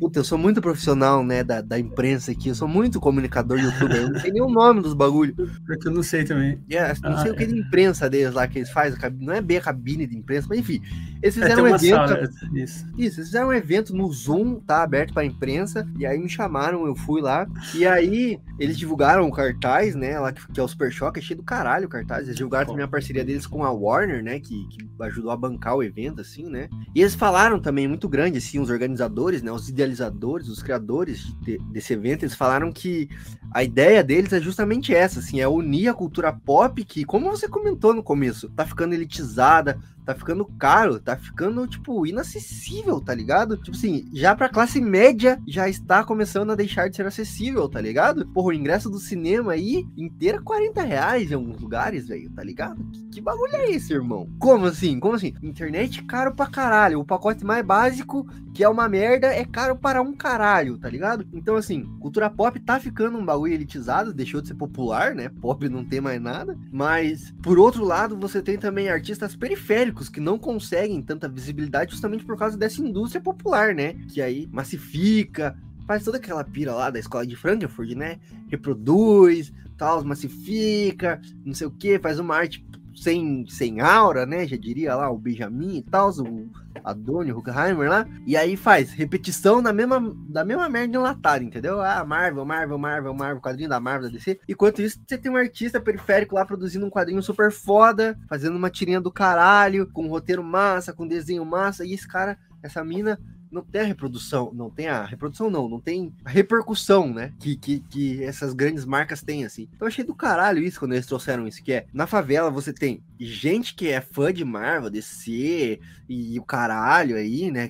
Puta, 0.01 0.17
eu 0.17 0.23
sou 0.23 0.35
muito 0.35 0.59
profissional, 0.59 1.23
né? 1.23 1.43
Da, 1.43 1.61
da 1.61 1.77
imprensa 1.77 2.31
aqui. 2.31 2.49
Eu 2.49 2.55
sou 2.55 2.67
muito 2.67 2.99
comunicador 2.99 3.59
youtuber. 3.59 3.97
Eu 3.97 4.09
não 4.09 4.19
sei 4.19 4.31
nem 4.31 4.41
o 4.41 4.49
nome 4.49 4.81
dos 4.81 4.95
bagulhos. 4.95 5.35
Porque 5.63 5.87
eu 5.87 5.91
não 5.91 6.01
sei 6.01 6.23
também. 6.23 6.59
É, 6.71 6.87
não 7.03 7.19
sei 7.19 7.29
Ah, 7.29 7.33
o 7.33 7.37
que 7.37 7.45
de 7.45 7.59
imprensa 7.59 8.09
deles 8.09 8.33
lá 8.33 8.47
que 8.47 8.57
eles 8.57 8.71
fazem. 8.71 8.97
Não 9.19 9.31
é 9.31 9.41
bem 9.41 9.57
a 9.57 9.61
cabine 9.61 10.07
de 10.07 10.17
imprensa, 10.17 10.47
mas 10.49 10.57
enfim. 10.57 10.81
Eles 11.21 11.37
É, 11.37 11.41
fizeram 11.41 11.63
um 11.63 11.67
uma 11.67 11.75
evento. 11.75 11.89
sala. 11.95 12.29
Isso. 12.53 12.85
Isso, 12.97 13.19
eles 13.19 13.27
fizeram 13.27 13.47
um 13.49 13.53
evento 13.53 13.95
no 13.95 14.11
Zoom, 14.11 14.55
tá? 14.59 14.83
Aberto 14.83 15.13
pra 15.13 15.23
imprensa. 15.23 15.87
E 15.97 16.05
aí 16.05 16.17
me 16.19 16.29
chamaram, 16.29 16.85
eu 16.85 16.95
fui 16.95 17.21
lá. 17.21 17.47
E 17.75 17.85
aí 17.85 18.39
eles 18.59 18.77
divulgaram 18.77 19.27
o 19.27 19.31
cartaz, 19.31 19.95
né? 19.95 20.19
Lá 20.19 20.31
que, 20.31 20.45
que 20.51 20.59
é 20.59 20.63
o 20.63 20.67
Super 20.67 20.89
é 20.89 21.21
cheio 21.21 21.37
do 21.37 21.43
caralho 21.43 21.85
o 21.85 21.89
cartaz. 21.89 22.23
Eles 22.25 22.35
divulgaram 22.35 22.67
também 22.67 22.83
a 22.85 22.87
parceria 22.87 23.23
deles 23.23 23.45
com 23.47 23.63
a 23.63 23.71
Warner, 23.71 24.23
né? 24.23 24.39
Que, 24.39 24.67
que 24.69 24.87
ajudou 25.01 25.31
a 25.31 25.37
bancar 25.37 25.75
o 25.75 25.83
evento, 25.83 26.21
assim, 26.21 26.45
né? 26.45 26.69
E 26.95 27.01
eles 27.01 27.15
falaram 27.15 27.59
também, 27.59 27.87
muito 27.87 28.07
grande, 28.09 28.37
assim, 28.37 28.59
os 28.59 28.69
organizadores, 28.69 29.41
né? 29.41 29.51
Os 29.51 29.69
idealizadores, 29.69 30.47
os 30.47 30.61
criadores 30.61 31.35
de, 31.41 31.57
desse 31.71 31.93
evento, 31.93 32.23
eles 32.23 32.35
falaram 32.35 32.71
que 32.71 33.09
a 33.53 33.63
ideia 33.63 34.03
deles 34.03 34.31
é 34.33 34.39
justamente 34.39 34.93
essa, 34.93 35.19
assim, 35.19 35.39
é 35.39 35.47
unir 35.47 35.87
a 35.89 35.93
cultura 35.93 36.31
pop 36.31 36.83
que, 36.85 37.03
como 37.03 37.29
você 37.29 37.47
comentou 37.47 37.93
no 37.93 38.03
começo, 38.03 38.49
tá 38.49 38.65
ficando 38.65 38.93
elitizada, 38.93 39.79
tá 40.05 40.15
ficando 40.15 40.45
caro, 40.45 40.99
tá 40.99 41.15
ficando, 41.15 41.65
tipo, 41.67 42.05
inacessível, 42.05 42.99
tá 42.99 43.13
ligado? 43.13 43.57
Tipo 43.57 43.75
assim, 43.77 44.09
já 44.13 44.35
pra 44.35 44.49
classe 44.49 44.81
média 44.81 45.39
já 45.47 45.69
está 45.69 46.03
começando 46.03 46.51
a 46.51 46.55
deixar 46.55 46.89
de 46.89 46.95
ser 46.95 47.05
acessível, 47.05 47.67
tá 47.69 47.79
ligado? 47.79 48.25
Porra, 48.27 48.47
o 48.47 48.53
ingresso 48.53 48.89
do 48.89 48.99
cinema 48.99 49.53
aí, 49.53 49.85
inteira 49.97 50.41
40 50.41 50.81
reais 50.81 51.31
em 51.31 51.35
alguns 51.35 51.59
lugares, 51.59 52.07
velho, 52.07 52.29
tá 52.31 52.43
ligado? 52.43 52.83
Que, 52.91 53.03
que, 53.11 53.21
bagulho 53.21 53.55
é 53.55 53.71
esse, 53.71 53.93
irmão? 53.93 54.27
Como 54.39 54.65
assim? 54.65 54.99
Como 54.99 55.15
assim? 55.15 55.33
Internet 55.41 56.03
caro 56.03 56.33
pra 56.33 56.47
caralho. 56.47 56.99
O 56.99 57.05
pacote 57.05 57.45
mais 57.45 57.65
básico, 57.65 58.27
que 58.53 58.63
é 58.63 58.69
uma 58.69 58.89
merda, 58.89 59.27
é 59.27 59.45
caro 59.45 59.75
para 59.75 60.01
um 60.01 60.13
caralho, 60.13 60.77
tá 60.77 60.89
ligado? 60.89 61.25
Então, 61.33 61.55
assim, 61.55 61.85
cultura 61.99 62.29
pop 62.29 62.59
tá 62.59 62.79
ficando 62.79 63.17
um 63.17 63.25
bagulho 63.25 63.53
elitizado, 63.53 64.13
deixou 64.13 64.41
de 64.41 64.49
ser 64.49 64.55
popular, 64.55 65.13
né? 65.15 65.29
Pop 65.29 65.67
não 65.69 65.85
tem 65.85 66.01
mais 66.01 66.21
nada. 66.21 66.57
Mas, 66.71 67.33
por 67.41 67.59
outro 67.59 67.83
lado, 67.83 68.17
você 68.17 68.41
tem 68.41 68.57
também 68.57 68.89
artistas 68.89 69.35
periféricos 69.35 69.90
que 69.91 70.19
não 70.19 70.37
conseguem 70.37 71.01
tanta 71.01 71.27
visibilidade 71.27 71.91
justamente 71.91 72.23
por 72.25 72.37
causa 72.37 72.57
dessa 72.57 72.81
indústria 72.81 73.21
popular, 73.21 73.73
né? 73.73 73.93
Que 74.09 74.21
aí 74.21 74.47
massifica, 74.51 75.57
faz 75.85 76.03
toda 76.03 76.17
aquela 76.17 76.43
pira 76.43 76.73
lá 76.73 76.89
da 76.89 76.99
escola 76.99 77.25
de 77.25 77.35
Frankfurt, 77.35 77.91
né? 77.91 78.19
Reproduz, 78.49 79.51
tal, 79.77 80.03
massifica, 80.03 81.19
não 81.43 81.53
sei 81.53 81.67
o 81.67 81.71
que, 81.71 81.99
faz 81.99 82.19
uma 82.19 82.35
arte 82.35 82.65
sem, 83.01 83.47
sem 83.47 83.81
aura, 83.81 84.27
né? 84.27 84.45
Já 84.47 84.55
diria 84.55 84.95
lá 84.95 85.09
o 85.09 85.17
Benjamin 85.17 85.77
e 85.77 85.81
tal, 85.81 86.11
o 86.11 86.49
Adônio 86.83 87.35
Huckheimer 87.35 87.89
lá. 87.89 88.07
E 88.27 88.37
aí 88.37 88.55
faz 88.55 88.91
repetição 88.91 89.61
da 89.61 89.73
mesma, 89.73 90.15
da 90.29 90.45
mesma 90.45 90.69
merda 90.69 90.97
enlatada, 90.97 91.43
entendeu? 91.43 91.81
Ah, 91.81 92.05
Marvel, 92.05 92.45
Marvel, 92.45 92.77
Marvel, 92.77 93.13
Marvel, 93.15 93.41
quadrinho 93.41 93.69
da 93.69 93.79
Marvel, 93.79 94.07
da 94.07 94.15
DC. 94.15 94.39
Enquanto 94.47 94.83
isso, 94.83 95.01
você 95.05 95.17
tem 95.17 95.31
um 95.31 95.35
artista 95.35 95.81
periférico 95.81 96.35
lá 96.35 96.45
produzindo 96.45 96.85
um 96.85 96.91
quadrinho 96.91 97.23
super 97.23 97.51
foda, 97.51 98.15
fazendo 98.29 98.55
uma 98.55 98.69
tirinha 98.69 99.01
do 99.01 99.11
caralho, 99.11 99.89
com 99.91 100.05
um 100.05 100.09
roteiro 100.09 100.43
massa, 100.43 100.93
com 100.93 101.07
desenho 101.07 101.43
massa. 101.43 101.83
E 101.83 101.93
esse 101.93 102.07
cara, 102.07 102.37
essa 102.61 102.83
mina, 102.83 103.19
não 103.51 103.61
tem 103.61 103.81
a 103.81 103.85
reprodução, 103.85 104.51
não 104.53 104.69
tem 104.69 104.87
a 104.87 105.03
reprodução, 105.03 105.49
não, 105.49 105.67
não 105.67 105.79
tem 105.79 106.13
a 106.23 106.29
repercussão, 106.29 107.13
né? 107.13 107.33
Que, 107.39 107.55
que, 107.55 107.79
que 107.81 108.23
essas 108.23 108.53
grandes 108.53 108.85
marcas 108.85 109.21
têm, 109.21 109.45
assim. 109.45 109.67
Então 109.75 109.87
achei 109.87 110.03
do 110.03 110.15
caralho 110.15 110.63
isso 110.63 110.79
quando 110.79 110.93
eles 110.93 111.05
trouxeram 111.05 111.47
isso, 111.47 111.63
que 111.63 111.73
é 111.73 111.85
na 111.93 112.07
favela 112.07 112.49
você 112.49 112.71
tem 112.73 113.03
gente 113.19 113.75
que 113.75 113.89
é 113.89 114.01
fã 114.01 114.33
de 114.33 114.45
Marvel, 114.45 114.89
DC 114.89 115.79
e 116.07 116.39
o 116.39 116.43
caralho 116.43 117.15
aí, 117.15 117.51
né? 117.51 117.69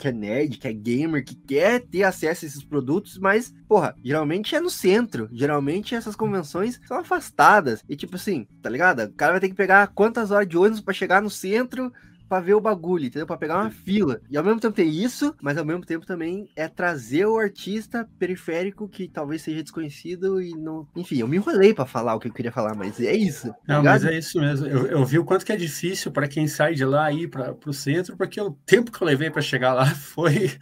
que 0.00 0.08
é 0.08 0.12
nerd, 0.12 0.56
que 0.56 0.66
é 0.66 0.72
gamer, 0.72 1.22
que 1.22 1.34
quer 1.34 1.80
ter 1.80 2.04
acesso 2.04 2.44
a 2.44 2.48
esses 2.48 2.64
produtos, 2.64 3.18
mas, 3.18 3.54
porra, 3.68 3.94
geralmente 4.02 4.56
é 4.56 4.60
no 4.60 4.70
centro. 4.70 5.28
Geralmente 5.30 5.94
essas 5.94 6.16
convenções 6.16 6.80
são 6.88 6.98
afastadas. 6.98 7.84
E 7.88 7.94
tipo 7.94 8.16
assim, 8.16 8.46
tá 8.62 8.70
ligado? 8.70 9.02
O 9.02 9.12
cara 9.12 9.32
vai 9.32 9.40
ter 9.40 9.50
que 9.50 9.54
pegar 9.54 9.88
quantas 9.88 10.30
horas 10.30 10.48
de 10.48 10.56
ônibus 10.56 10.80
para 10.80 10.94
chegar 10.94 11.20
no 11.20 11.28
centro 11.28 11.92
para 12.30 12.40
ver 12.40 12.54
o 12.54 12.60
bagulho, 12.60 13.06
entendeu? 13.06 13.26
Para 13.26 13.36
pegar 13.36 13.58
uma 13.60 13.72
fila. 13.72 14.20
E 14.30 14.36
ao 14.36 14.44
mesmo 14.44 14.60
tempo 14.60 14.76
tem 14.76 14.88
isso, 14.88 15.34
mas 15.42 15.58
ao 15.58 15.64
mesmo 15.64 15.84
tempo 15.84 16.06
também 16.06 16.48
é 16.54 16.68
trazer 16.68 17.26
o 17.26 17.36
artista 17.36 18.08
periférico 18.20 18.88
que 18.88 19.08
talvez 19.08 19.42
seja 19.42 19.64
desconhecido 19.64 20.40
e 20.40 20.52
não. 20.52 20.86
Enfim, 20.94 21.18
eu 21.18 21.26
me 21.26 21.38
enrolei 21.38 21.74
para 21.74 21.84
falar 21.84 22.14
o 22.14 22.20
que 22.20 22.28
eu 22.28 22.32
queria 22.32 22.52
falar, 22.52 22.76
mas 22.76 23.00
é 23.00 23.16
isso. 23.16 23.48
Tá 23.66 23.74
não, 23.74 23.82
mas 23.82 24.04
é 24.04 24.16
isso 24.16 24.38
mesmo. 24.38 24.64
Eu, 24.64 24.86
eu, 24.86 25.04
vi 25.04 25.18
o 25.18 25.24
quanto 25.24 25.44
que 25.44 25.50
é 25.50 25.56
difícil 25.56 26.12
para 26.12 26.28
quem 26.28 26.46
sai 26.46 26.72
de 26.72 26.84
lá 26.84 27.10
ir 27.10 27.28
para 27.28 27.56
o 27.66 27.72
centro, 27.72 28.16
porque 28.16 28.40
o 28.40 28.52
tempo 28.64 28.92
que 28.92 29.02
eu 29.02 29.06
levei 29.08 29.28
para 29.28 29.42
chegar 29.42 29.74
lá 29.74 29.86
foi, 29.92 30.52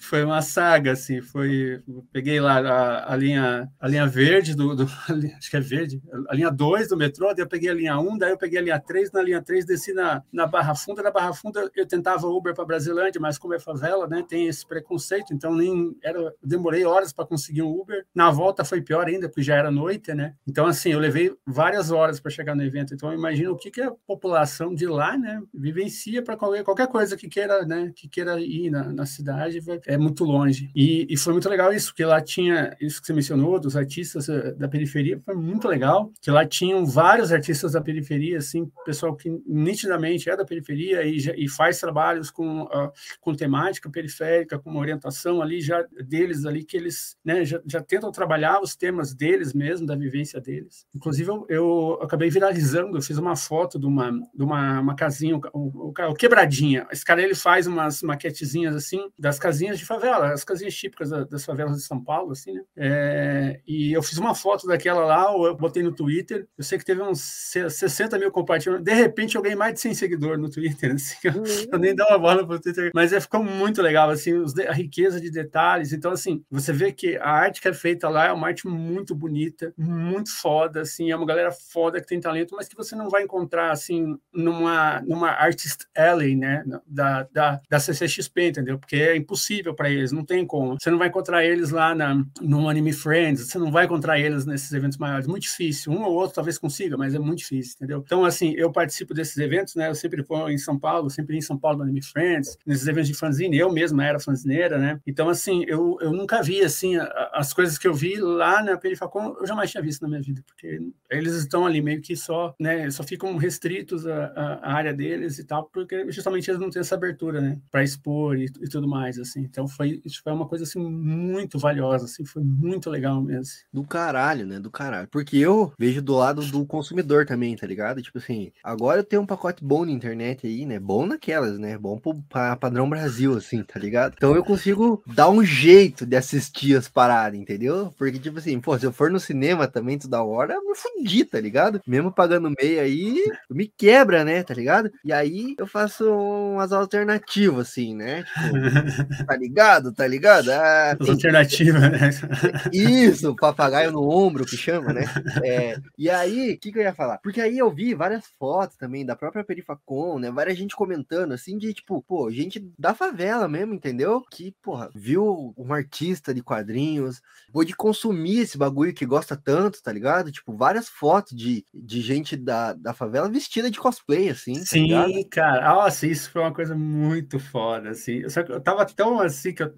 foi 0.00 0.24
uma 0.24 0.42
saga, 0.42 0.90
assim. 0.90 1.20
Foi. 1.20 1.80
Peguei 2.12 2.40
lá 2.40 2.58
a, 2.58 3.12
a 3.12 3.16
linha, 3.16 3.70
a 3.80 3.86
linha 3.86 4.08
verde 4.08 4.56
do, 4.56 4.74
do. 4.74 4.90
Acho 5.38 5.48
que 5.48 5.56
é 5.56 5.60
verde, 5.60 6.02
a 6.28 6.34
linha 6.34 6.50
2 6.50 6.88
do 6.88 6.96
metrô, 6.96 7.28
daí 7.28 7.44
eu 7.44 7.48
peguei 7.48 7.70
a 7.70 7.74
linha 7.74 7.96
1, 7.96 8.18
daí 8.18 8.32
eu 8.32 8.38
peguei 8.38 8.58
a 8.58 8.62
linha 8.62 8.80
3, 8.80 9.12
na 9.12 9.22
linha 9.22 9.40
3 9.40 9.64
desci 9.64 9.92
na, 9.92 10.20
na 10.32 10.48
Barra 10.48 10.74
Funda 10.74 11.00
da 11.00 11.11
Barra 11.12 11.32
Funda 11.32 11.70
eu 11.74 11.86
tentava 11.86 12.26
Uber 12.26 12.54
para 12.54 12.64
Brasilândia, 12.64 13.20
mas 13.20 13.38
como 13.38 13.54
é 13.54 13.58
favela, 13.58 14.06
né, 14.06 14.24
tem 14.26 14.46
esse 14.46 14.66
preconceito, 14.66 15.32
então 15.32 15.54
nem 15.54 15.96
era, 16.02 16.34
demorei 16.42 16.84
horas 16.84 17.12
para 17.12 17.26
conseguir 17.26 17.62
um 17.62 17.70
Uber. 17.70 18.04
Na 18.14 18.30
volta 18.30 18.64
foi 18.64 18.80
pior 18.80 19.06
ainda, 19.06 19.28
porque 19.28 19.42
já 19.42 19.56
era 19.56 19.70
noite, 19.70 20.14
né? 20.14 20.34
Então 20.46 20.66
assim, 20.66 20.90
eu 20.90 20.98
levei 20.98 21.34
várias 21.46 21.90
horas 21.90 22.20
para 22.20 22.30
chegar 22.30 22.54
no 22.54 22.62
evento. 22.62 22.94
Então 22.94 23.10
eu 23.10 23.18
imagino 23.18 23.52
o 23.52 23.56
que, 23.56 23.70
que 23.70 23.80
a 23.80 23.92
população 24.06 24.74
de 24.74 24.86
lá, 24.86 25.16
né, 25.16 25.42
vivencia 25.52 26.22
para 26.22 26.36
qualquer, 26.36 26.64
qualquer 26.64 26.86
coisa 26.88 27.16
que 27.16 27.28
queira, 27.28 27.64
né, 27.64 27.92
que 27.94 28.08
queira 28.08 28.40
ir 28.40 28.70
na, 28.70 28.92
na 28.92 29.06
cidade, 29.06 29.60
é 29.86 29.96
muito 29.96 30.24
longe. 30.24 30.70
E, 30.74 31.06
e 31.08 31.16
foi 31.16 31.32
muito 31.32 31.48
legal 31.48 31.72
isso, 31.72 31.94
que 31.94 32.04
lá 32.04 32.20
tinha 32.20 32.76
isso 32.80 33.00
que 33.00 33.06
você 33.06 33.12
mencionou 33.12 33.58
dos 33.58 33.76
artistas 33.76 34.28
eh, 34.28 34.52
da 34.52 34.68
periferia, 34.68 35.20
foi 35.24 35.34
muito 35.34 35.68
legal, 35.68 36.12
que 36.20 36.30
lá 36.30 36.44
tinham 36.46 36.84
vários 36.84 37.32
artistas 37.32 37.72
da 37.72 37.80
periferia, 37.80 38.38
assim, 38.38 38.70
pessoal 38.84 39.14
que 39.14 39.30
nitidamente 39.46 40.28
é 40.28 40.36
da 40.36 40.44
periferia 40.44 41.01
e, 41.04 41.44
e 41.44 41.48
faz 41.48 41.78
trabalhos 41.80 42.30
com, 42.30 42.62
uh, 42.62 42.92
com 43.20 43.34
temática 43.34 43.90
periférica, 43.90 44.58
com 44.58 44.70
uma 44.70 44.80
orientação 44.80 45.42
ali 45.42 45.60
já 45.60 45.82
deles 46.04 46.44
ali 46.44 46.64
que 46.64 46.76
eles 46.76 47.16
né, 47.24 47.44
já, 47.44 47.60
já 47.66 47.80
tentam 47.80 48.10
trabalhar 48.10 48.60
os 48.60 48.76
temas 48.76 49.14
deles 49.14 49.52
mesmo, 49.52 49.86
da 49.86 49.96
vivência 49.96 50.40
deles. 50.40 50.86
Inclusive, 50.94 51.30
eu, 51.30 51.46
eu 51.48 51.98
acabei 52.02 52.30
viralizando, 52.30 52.96
eu 52.96 53.02
fiz 53.02 53.18
uma 53.18 53.36
foto 53.36 53.78
de 53.78 53.86
uma, 53.86 54.10
de 54.10 54.42
uma, 54.42 54.80
uma 54.80 54.94
casinha, 54.94 55.38
o, 55.52 55.90
o, 55.90 56.14
Quebradinha. 56.14 56.86
Esse 56.90 57.04
cara 57.04 57.22
ele 57.22 57.34
faz 57.34 57.66
umas 57.66 58.02
maquetezinhas 58.02 58.74
assim 58.74 59.08
das 59.18 59.38
casinhas 59.38 59.78
de 59.78 59.84
favela, 59.84 60.32
as 60.32 60.44
casinhas 60.44 60.74
típicas 60.74 61.10
das 61.10 61.44
favelas 61.44 61.76
de 61.76 61.82
São 61.82 62.02
Paulo, 62.02 62.32
assim, 62.32 62.52
né? 62.52 62.62
É, 62.76 63.60
e 63.66 63.92
eu 63.92 64.02
fiz 64.02 64.18
uma 64.18 64.34
foto 64.34 64.66
daquela 64.66 65.04
lá, 65.04 65.32
eu 65.32 65.56
botei 65.56 65.82
no 65.82 65.92
Twitter. 65.92 66.46
Eu 66.56 66.64
sei 66.64 66.78
que 66.78 66.84
teve 66.84 67.02
uns 67.02 67.20
60 67.20 68.18
mil 68.18 68.30
compartilhamentos. 68.30 68.84
De 68.84 68.94
repente, 68.94 69.36
eu 69.36 69.42
ganhei 69.42 69.56
mais 69.56 69.74
de 69.74 69.80
100 69.80 69.94
seguidores 69.94 70.40
no 70.40 70.50
Twitter. 70.50 70.91
Assim, 70.96 71.16
eu, 71.24 71.32
eu, 71.72 71.78
nem 71.78 71.94
dou 71.94 72.06
uma 72.08 72.18
bola 72.18 72.46
pro 72.46 72.60
Twitter, 72.60 72.90
mas 72.94 73.12
é, 73.12 73.20
ficou 73.20 73.42
muito 73.42 73.80
legal, 73.82 74.10
assim, 74.10 74.34
os, 74.34 74.56
a 74.58 74.72
riqueza 74.72 75.20
de 75.20 75.30
detalhes. 75.30 75.92
Então, 75.92 76.12
assim, 76.12 76.44
você 76.50 76.72
vê 76.72 76.92
que 76.92 77.16
a 77.16 77.30
arte 77.30 77.60
que 77.60 77.68
é 77.68 77.72
feita 77.72 78.08
lá 78.08 78.26
é 78.26 78.32
uma 78.32 78.48
arte 78.48 78.66
muito 78.66 79.14
bonita, 79.14 79.72
muito 79.76 80.30
foda, 80.30 80.82
assim, 80.82 81.10
é 81.10 81.16
uma 81.16 81.26
galera 81.26 81.52
foda 81.52 82.00
que 82.00 82.06
tem 82.06 82.20
talento, 82.20 82.54
mas 82.56 82.68
que 82.68 82.76
você 82.76 82.94
não 82.94 83.08
vai 83.08 83.22
encontrar, 83.22 83.70
assim, 83.70 84.16
numa, 84.32 85.00
numa 85.02 85.30
Artist 85.30 85.86
Alley, 85.96 86.36
né, 86.36 86.64
da, 86.86 87.28
da, 87.32 87.60
da 87.68 87.80
CCXP, 87.80 88.48
entendeu? 88.48 88.78
Porque 88.78 88.96
é 88.96 89.16
impossível 89.16 89.74
para 89.74 89.90
eles, 89.90 90.12
não 90.12 90.24
tem 90.24 90.46
como. 90.46 90.76
Você 90.80 90.90
não 90.90 90.98
vai 90.98 91.08
encontrar 91.08 91.44
eles 91.44 91.70
lá 91.70 91.94
na, 91.94 92.24
no 92.40 92.68
Anime 92.68 92.92
Friends, 92.92 93.46
você 93.46 93.58
não 93.58 93.70
vai 93.70 93.84
encontrar 93.84 94.18
eles 94.18 94.46
nesses 94.46 94.72
eventos 94.72 94.98
maiores, 94.98 95.26
muito 95.26 95.42
difícil. 95.42 95.92
Um 95.92 96.02
ou 96.02 96.12
outro 96.12 96.34
talvez 96.34 96.58
consiga, 96.58 96.96
mas 96.96 97.14
é 97.14 97.18
muito 97.18 97.38
difícil, 97.38 97.74
entendeu? 97.76 98.02
Então, 98.04 98.24
assim, 98.24 98.54
eu 98.56 98.70
participo 98.70 99.14
desses 99.14 99.36
eventos, 99.36 99.74
né, 99.74 99.88
eu 99.88 99.94
sempre 99.94 100.22
vou 100.22 100.50
em 100.50 100.58
São 100.58 100.78
Paulo, 100.82 101.08
sempre 101.08 101.36
em 101.36 101.40
São 101.40 101.56
Paulo 101.56 101.78
no 101.78 101.84
Anime 101.84 102.02
Friends, 102.02 102.58
nesses 102.66 102.86
eventos 102.88 103.08
de 103.08 103.14
fanzine, 103.14 103.56
eu 103.56 103.72
mesma 103.72 104.04
era 104.04 104.18
fanzineira, 104.18 104.76
né? 104.76 105.00
Então, 105.06 105.28
assim, 105.28 105.64
eu, 105.68 105.96
eu 106.00 106.12
nunca 106.12 106.42
vi, 106.42 106.60
assim, 106.62 106.96
as 107.32 107.52
coisas 107.52 107.78
que 107.78 107.86
eu 107.86 107.94
vi 107.94 108.16
lá 108.16 108.62
na 108.62 108.76
Perifacom, 108.76 109.36
eu 109.40 109.46
jamais 109.46 109.70
tinha 109.70 109.82
visto 109.82 110.02
na 110.02 110.08
minha 110.08 110.20
vida, 110.20 110.42
porque 110.46 110.80
eles 111.08 111.34
estão 111.34 111.64
ali 111.64 111.80
meio 111.80 112.02
que 112.02 112.16
só, 112.16 112.54
né, 112.58 112.90
só 112.90 113.04
ficam 113.04 113.36
restritos 113.36 114.06
à 114.06 114.60
área 114.62 114.92
deles 114.92 115.38
e 115.38 115.44
tal, 115.44 115.70
porque 115.72 116.10
justamente 116.10 116.50
eles 116.50 116.60
não 116.60 116.70
têm 116.70 116.80
essa 116.80 116.96
abertura, 116.96 117.40
né, 117.40 117.58
para 117.70 117.84
expor 117.84 118.36
e, 118.36 118.44
e, 118.44 118.68
tudo 118.68 118.88
mais, 118.88 119.18
assim. 119.18 119.40
Então, 119.40 119.68
foi, 119.68 120.02
isso 120.04 120.20
foi 120.22 120.32
uma 120.32 120.48
coisa, 120.48 120.64
assim, 120.64 120.80
muito 120.80 121.58
valiosa, 121.58 122.06
assim, 122.06 122.24
foi 122.24 122.42
muito 122.42 122.90
legal 122.90 123.22
mesmo. 123.22 123.52
Do 123.72 123.84
caralho, 123.84 124.46
né, 124.46 124.58
do 124.58 124.70
caralho. 124.70 125.08
Porque 125.08 125.36
eu 125.36 125.72
vejo 125.78 126.02
do 126.02 126.14
lado 126.14 126.42
do 126.42 126.66
consumidor 126.66 127.24
também, 127.26 127.54
tá 127.56 127.66
ligado? 127.66 128.02
Tipo 128.02 128.18
assim, 128.18 128.50
agora 128.64 129.00
eu 129.00 129.04
tenho 129.04 129.22
um 129.22 129.26
pacote 129.26 129.64
bom 129.64 129.84
na 129.84 129.92
internet 129.92 130.46
aí, 130.46 130.66
né, 130.66 130.71
bom 130.78 131.06
naquelas, 131.06 131.58
né? 131.58 131.76
Bom 131.78 131.98
pro, 131.98 132.14
pra 132.28 132.56
padrão 132.56 132.88
Brasil, 132.88 133.36
assim, 133.36 133.62
tá 133.62 133.78
ligado? 133.78 134.14
Então 134.16 134.34
eu 134.34 134.44
consigo 134.44 135.02
dar 135.06 135.28
um 135.30 135.44
jeito 135.44 136.04
de 136.06 136.16
assistir 136.16 136.76
as 136.76 136.88
paradas, 136.88 137.38
entendeu? 137.38 137.92
Porque, 137.98 138.18
tipo 138.18 138.38
assim, 138.38 138.60
pô, 138.60 138.78
se 138.78 138.86
eu 138.86 138.92
for 138.92 139.10
no 139.10 139.20
cinema 139.20 139.66
também 139.66 139.98
toda 139.98 140.22
hora, 140.22 140.54
eu 140.54 140.64
me 140.68 140.74
fudi, 140.74 141.24
tá 141.24 141.40
ligado? 141.40 141.80
Mesmo 141.86 142.12
pagando 142.12 142.52
meio 142.60 142.80
aí, 142.80 143.22
me 143.50 143.66
quebra, 143.66 144.24
né, 144.24 144.42
tá 144.42 144.54
ligado? 144.54 144.90
E 145.04 145.12
aí 145.12 145.54
eu 145.58 145.66
faço 145.66 146.04
umas 146.12 146.72
alternativas, 146.72 147.68
assim, 147.68 147.94
né? 147.94 148.24
Tipo, 148.24 148.52
tá 149.26 149.36
ligado? 149.36 149.92
Tá 149.92 150.06
ligado? 150.06 150.50
Ah, 150.50 150.96
As 150.98 151.08
alternativas, 151.08 151.80
né? 151.82 152.10
Isso, 152.72 153.34
papagaio 153.36 153.92
no 153.92 154.08
ombro, 154.08 154.44
que 154.44 154.56
chama, 154.56 154.92
né? 154.92 155.04
É, 155.44 155.76
e 155.96 156.10
aí, 156.10 156.52
o 156.52 156.58
que, 156.58 156.72
que 156.72 156.78
eu 156.78 156.82
ia 156.82 156.94
falar? 156.94 157.18
Porque 157.18 157.40
aí 157.40 157.58
eu 157.58 157.70
vi 157.70 157.94
várias 157.94 158.24
fotos 158.38 158.76
também 158.76 159.04
da 159.04 159.16
própria 159.16 159.44
Perifacon, 159.44 160.18
né? 160.18 160.30
Várias 160.30 160.51
gente 160.54 160.76
comentando, 160.76 161.32
assim, 161.32 161.58
de 161.58 161.72
tipo, 161.74 162.02
pô, 162.02 162.30
gente 162.30 162.60
da 162.78 162.94
favela 162.94 163.48
mesmo, 163.48 163.74
entendeu? 163.74 164.22
Que, 164.30 164.54
porra, 164.62 164.90
viu 164.94 165.54
um 165.56 165.72
artista 165.72 166.32
de 166.34 166.42
quadrinhos, 166.42 167.20
pôde 167.52 167.74
consumir 167.74 168.40
esse 168.40 168.56
bagulho 168.58 168.94
que 168.94 169.06
gosta 169.06 169.36
tanto, 169.36 169.82
tá 169.82 169.92
ligado? 169.92 170.32
Tipo, 170.32 170.56
várias 170.56 170.88
fotos 170.88 171.36
de, 171.36 171.64
de 171.72 172.00
gente 172.00 172.36
da, 172.36 172.72
da 172.72 172.94
favela 172.94 173.28
vestida 173.28 173.70
de 173.70 173.78
cosplay, 173.78 174.28
assim. 174.28 174.54
Tá 174.54 174.64
Sim, 174.64 174.88
tá 174.88 175.06
cara. 175.30 175.74
Nossa, 175.74 176.06
isso 176.06 176.30
foi 176.30 176.42
uma 176.42 176.54
coisa 176.54 176.74
muito 176.74 177.38
foda, 177.38 177.90
assim. 177.90 178.28
Só 178.28 178.42
que 178.42 178.52
eu 178.52 178.60
tava 178.60 178.84
tão 178.86 179.20
assim 179.20 179.54
que 179.54 179.62
eu, 179.62 179.72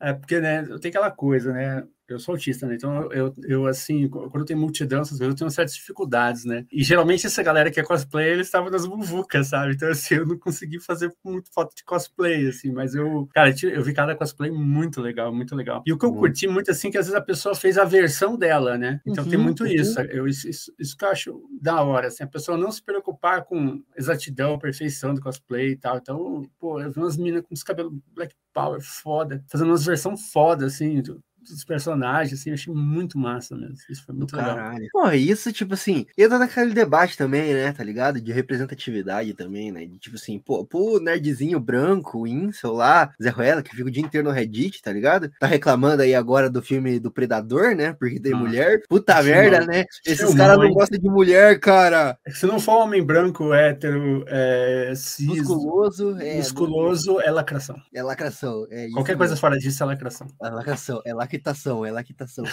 é 0.00 0.12
porque, 0.12 0.40
né, 0.40 0.66
eu 0.68 0.78
tenho 0.78 0.92
aquela 0.92 1.10
coisa, 1.10 1.52
né? 1.52 1.86
Eu 2.08 2.18
sou 2.18 2.34
autista, 2.34 2.66
né? 2.66 2.74
Então, 2.74 3.10
eu, 3.12 3.34
eu, 3.44 3.66
assim, 3.66 4.08
quando 4.08 4.44
tem 4.44 4.56
multidão, 4.56 5.02
essas 5.02 5.18
vezes, 5.18 5.32
eu 5.32 5.38
tenho 5.38 5.50
certas 5.50 5.74
dificuldades, 5.74 6.44
né? 6.44 6.66
E 6.70 6.82
geralmente 6.82 7.26
essa 7.26 7.42
galera 7.42 7.70
que 7.70 7.80
é 7.80 7.82
cosplay, 7.82 8.30
eles 8.30 8.46
estavam 8.46 8.70
nas 8.70 8.86
buvucas, 8.86 9.48
sabe? 9.48 9.74
Então, 9.74 9.88
assim, 9.88 10.14
eu 10.16 10.26
não 10.26 10.38
consegui 10.38 10.80
fazer 10.80 11.12
muito 11.24 11.52
foto 11.52 11.74
de 11.74 11.84
cosplay, 11.84 12.48
assim, 12.48 12.70
mas 12.70 12.94
eu, 12.94 13.28
cara, 13.34 13.54
eu 13.62 13.82
vi 13.82 13.92
cada 13.92 14.14
cosplay 14.14 14.50
muito 14.50 15.00
legal, 15.00 15.32
muito 15.34 15.54
legal. 15.54 15.82
E 15.86 15.92
o 15.92 15.98
que 15.98 16.04
eu 16.04 16.10
uhum. 16.10 16.18
curti 16.18 16.46
muito, 16.46 16.70
assim, 16.70 16.90
que 16.90 16.98
às 16.98 17.06
vezes 17.06 17.18
a 17.18 17.24
pessoa 17.24 17.54
fez 17.54 17.78
a 17.78 17.84
versão 17.84 18.36
dela, 18.36 18.76
né? 18.76 19.00
Então, 19.06 19.24
uhum, 19.24 19.30
tem 19.30 19.38
muito 19.38 19.64
uhum. 19.64 19.70
isso. 19.70 20.00
Eu, 20.00 20.26
isso, 20.26 20.48
isso. 20.48 20.72
Isso 20.78 20.96
que 20.96 21.04
eu 21.04 21.08
acho 21.08 21.42
da 21.60 21.82
hora, 21.82 22.08
assim, 22.08 22.24
a 22.24 22.26
pessoa 22.26 22.58
não 22.58 22.70
se 22.70 22.82
preocupar 22.82 23.44
com 23.44 23.82
exatidão, 23.96 24.58
perfeição 24.58 25.14
do 25.14 25.20
cosplay 25.20 25.72
e 25.72 25.76
tal. 25.76 25.96
Então, 25.96 26.42
pô, 26.58 26.80
eu 26.80 26.90
vi 26.90 26.98
umas 26.98 27.16
minas 27.16 27.42
com 27.42 27.54
os 27.54 27.62
cabelos 27.62 27.92
Black 28.14 28.34
Power 28.52 28.80
foda, 28.80 29.42
fazendo 29.48 29.68
umas 29.68 29.84
versões 29.84 30.30
foda, 30.30 30.66
assim, 30.66 31.02
dos 31.48 31.64
personagens, 31.64 32.38
assim, 32.38 32.50
eu 32.50 32.54
achei 32.54 32.72
muito 32.72 33.18
massa 33.18 33.56
mesmo. 33.56 33.74
Isso 33.90 34.04
foi 34.04 34.14
muito 34.14 34.36
legal. 34.36 34.56
Caralho. 34.56 34.86
Pô, 34.92 35.10
isso, 35.10 35.52
tipo 35.52 35.74
assim, 35.74 36.06
entra 36.16 36.38
naquele 36.38 36.72
debate 36.72 37.16
também, 37.16 37.52
né, 37.52 37.72
tá 37.72 37.82
ligado? 37.82 38.20
De 38.20 38.32
representatividade 38.32 39.34
também, 39.34 39.72
né? 39.72 39.84
De, 39.84 39.98
tipo 39.98 40.16
assim, 40.16 40.38
pô, 40.38 40.64
pô, 40.64 41.00
nerdzinho 41.00 41.58
branco, 41.58 42.26
Incel 42.26 42.72
lá, 42.72 43.12
Zé 43.20 43.30
Ruela, 43.30 43.62
que 43.62 43.74
fica 43.74 43.88
o 43.88 43.90
dia 43.90 44.02
inteiro 44.02 44.28
no 44.28 44.34
Reddit, 44.34 44.80
tá 44.80 44.92
ligado? 44.92 45.30
Tá 45.40 45.46
reclamando 45.46 46.02
aí 46.02 46.14
agora 46.14 46.48
do 46.48 46.62
filme 46.62 46.98
do 46.98 47.10
Predador, 47.10 47.74
né? 47.74 47.92
Porque 47.92 48.20
tem 48.20 48.32
ah, 48.32 48.36
mulher. 48.36 48.82
Puta 48.88 49.22
merda, 49.22 49.60
mano. 49.60 49.72
né? 49.72 49.84
Esses 50.06 50.34
caras 50.34 50.58
não 50.58 50.72
gostam 50.72 50.98
de 50.98 51.08
mulher, 51.08 51.58
cara. 51.58 52.16
É 52.24 52.30
se 52.30 52.46
não 52.46 52.60
for 52.60 52.82
homem 52.82 53.02
branco, 53.02 53.52
hétero, 53.52 54.24
é, 54.28 54.92
cis, 54.94 55.26
musculoso, 55.26 56.16
é, 56.20 56.36
musculoso, 56.36 57.20
é 57.20 57.30
lacração. 57.30 57.76
É 57.92 58.02
lacração. 58.02 58.66
É 58.70 58.88
Qualquer 58.90 59.16
coisa 59.16 59.36
fora 59.36 59.58
disso 59.58 59.82
é 59.82 59.86
lacração. 59.86 60.26
É 60.42 60.48
lacração, 60.48 61.02
é 61.04 61.14
lacração 61.14 61.31
lactação, 61.32 61.84
é 61.84 61.90
lactação. 61.90 62.44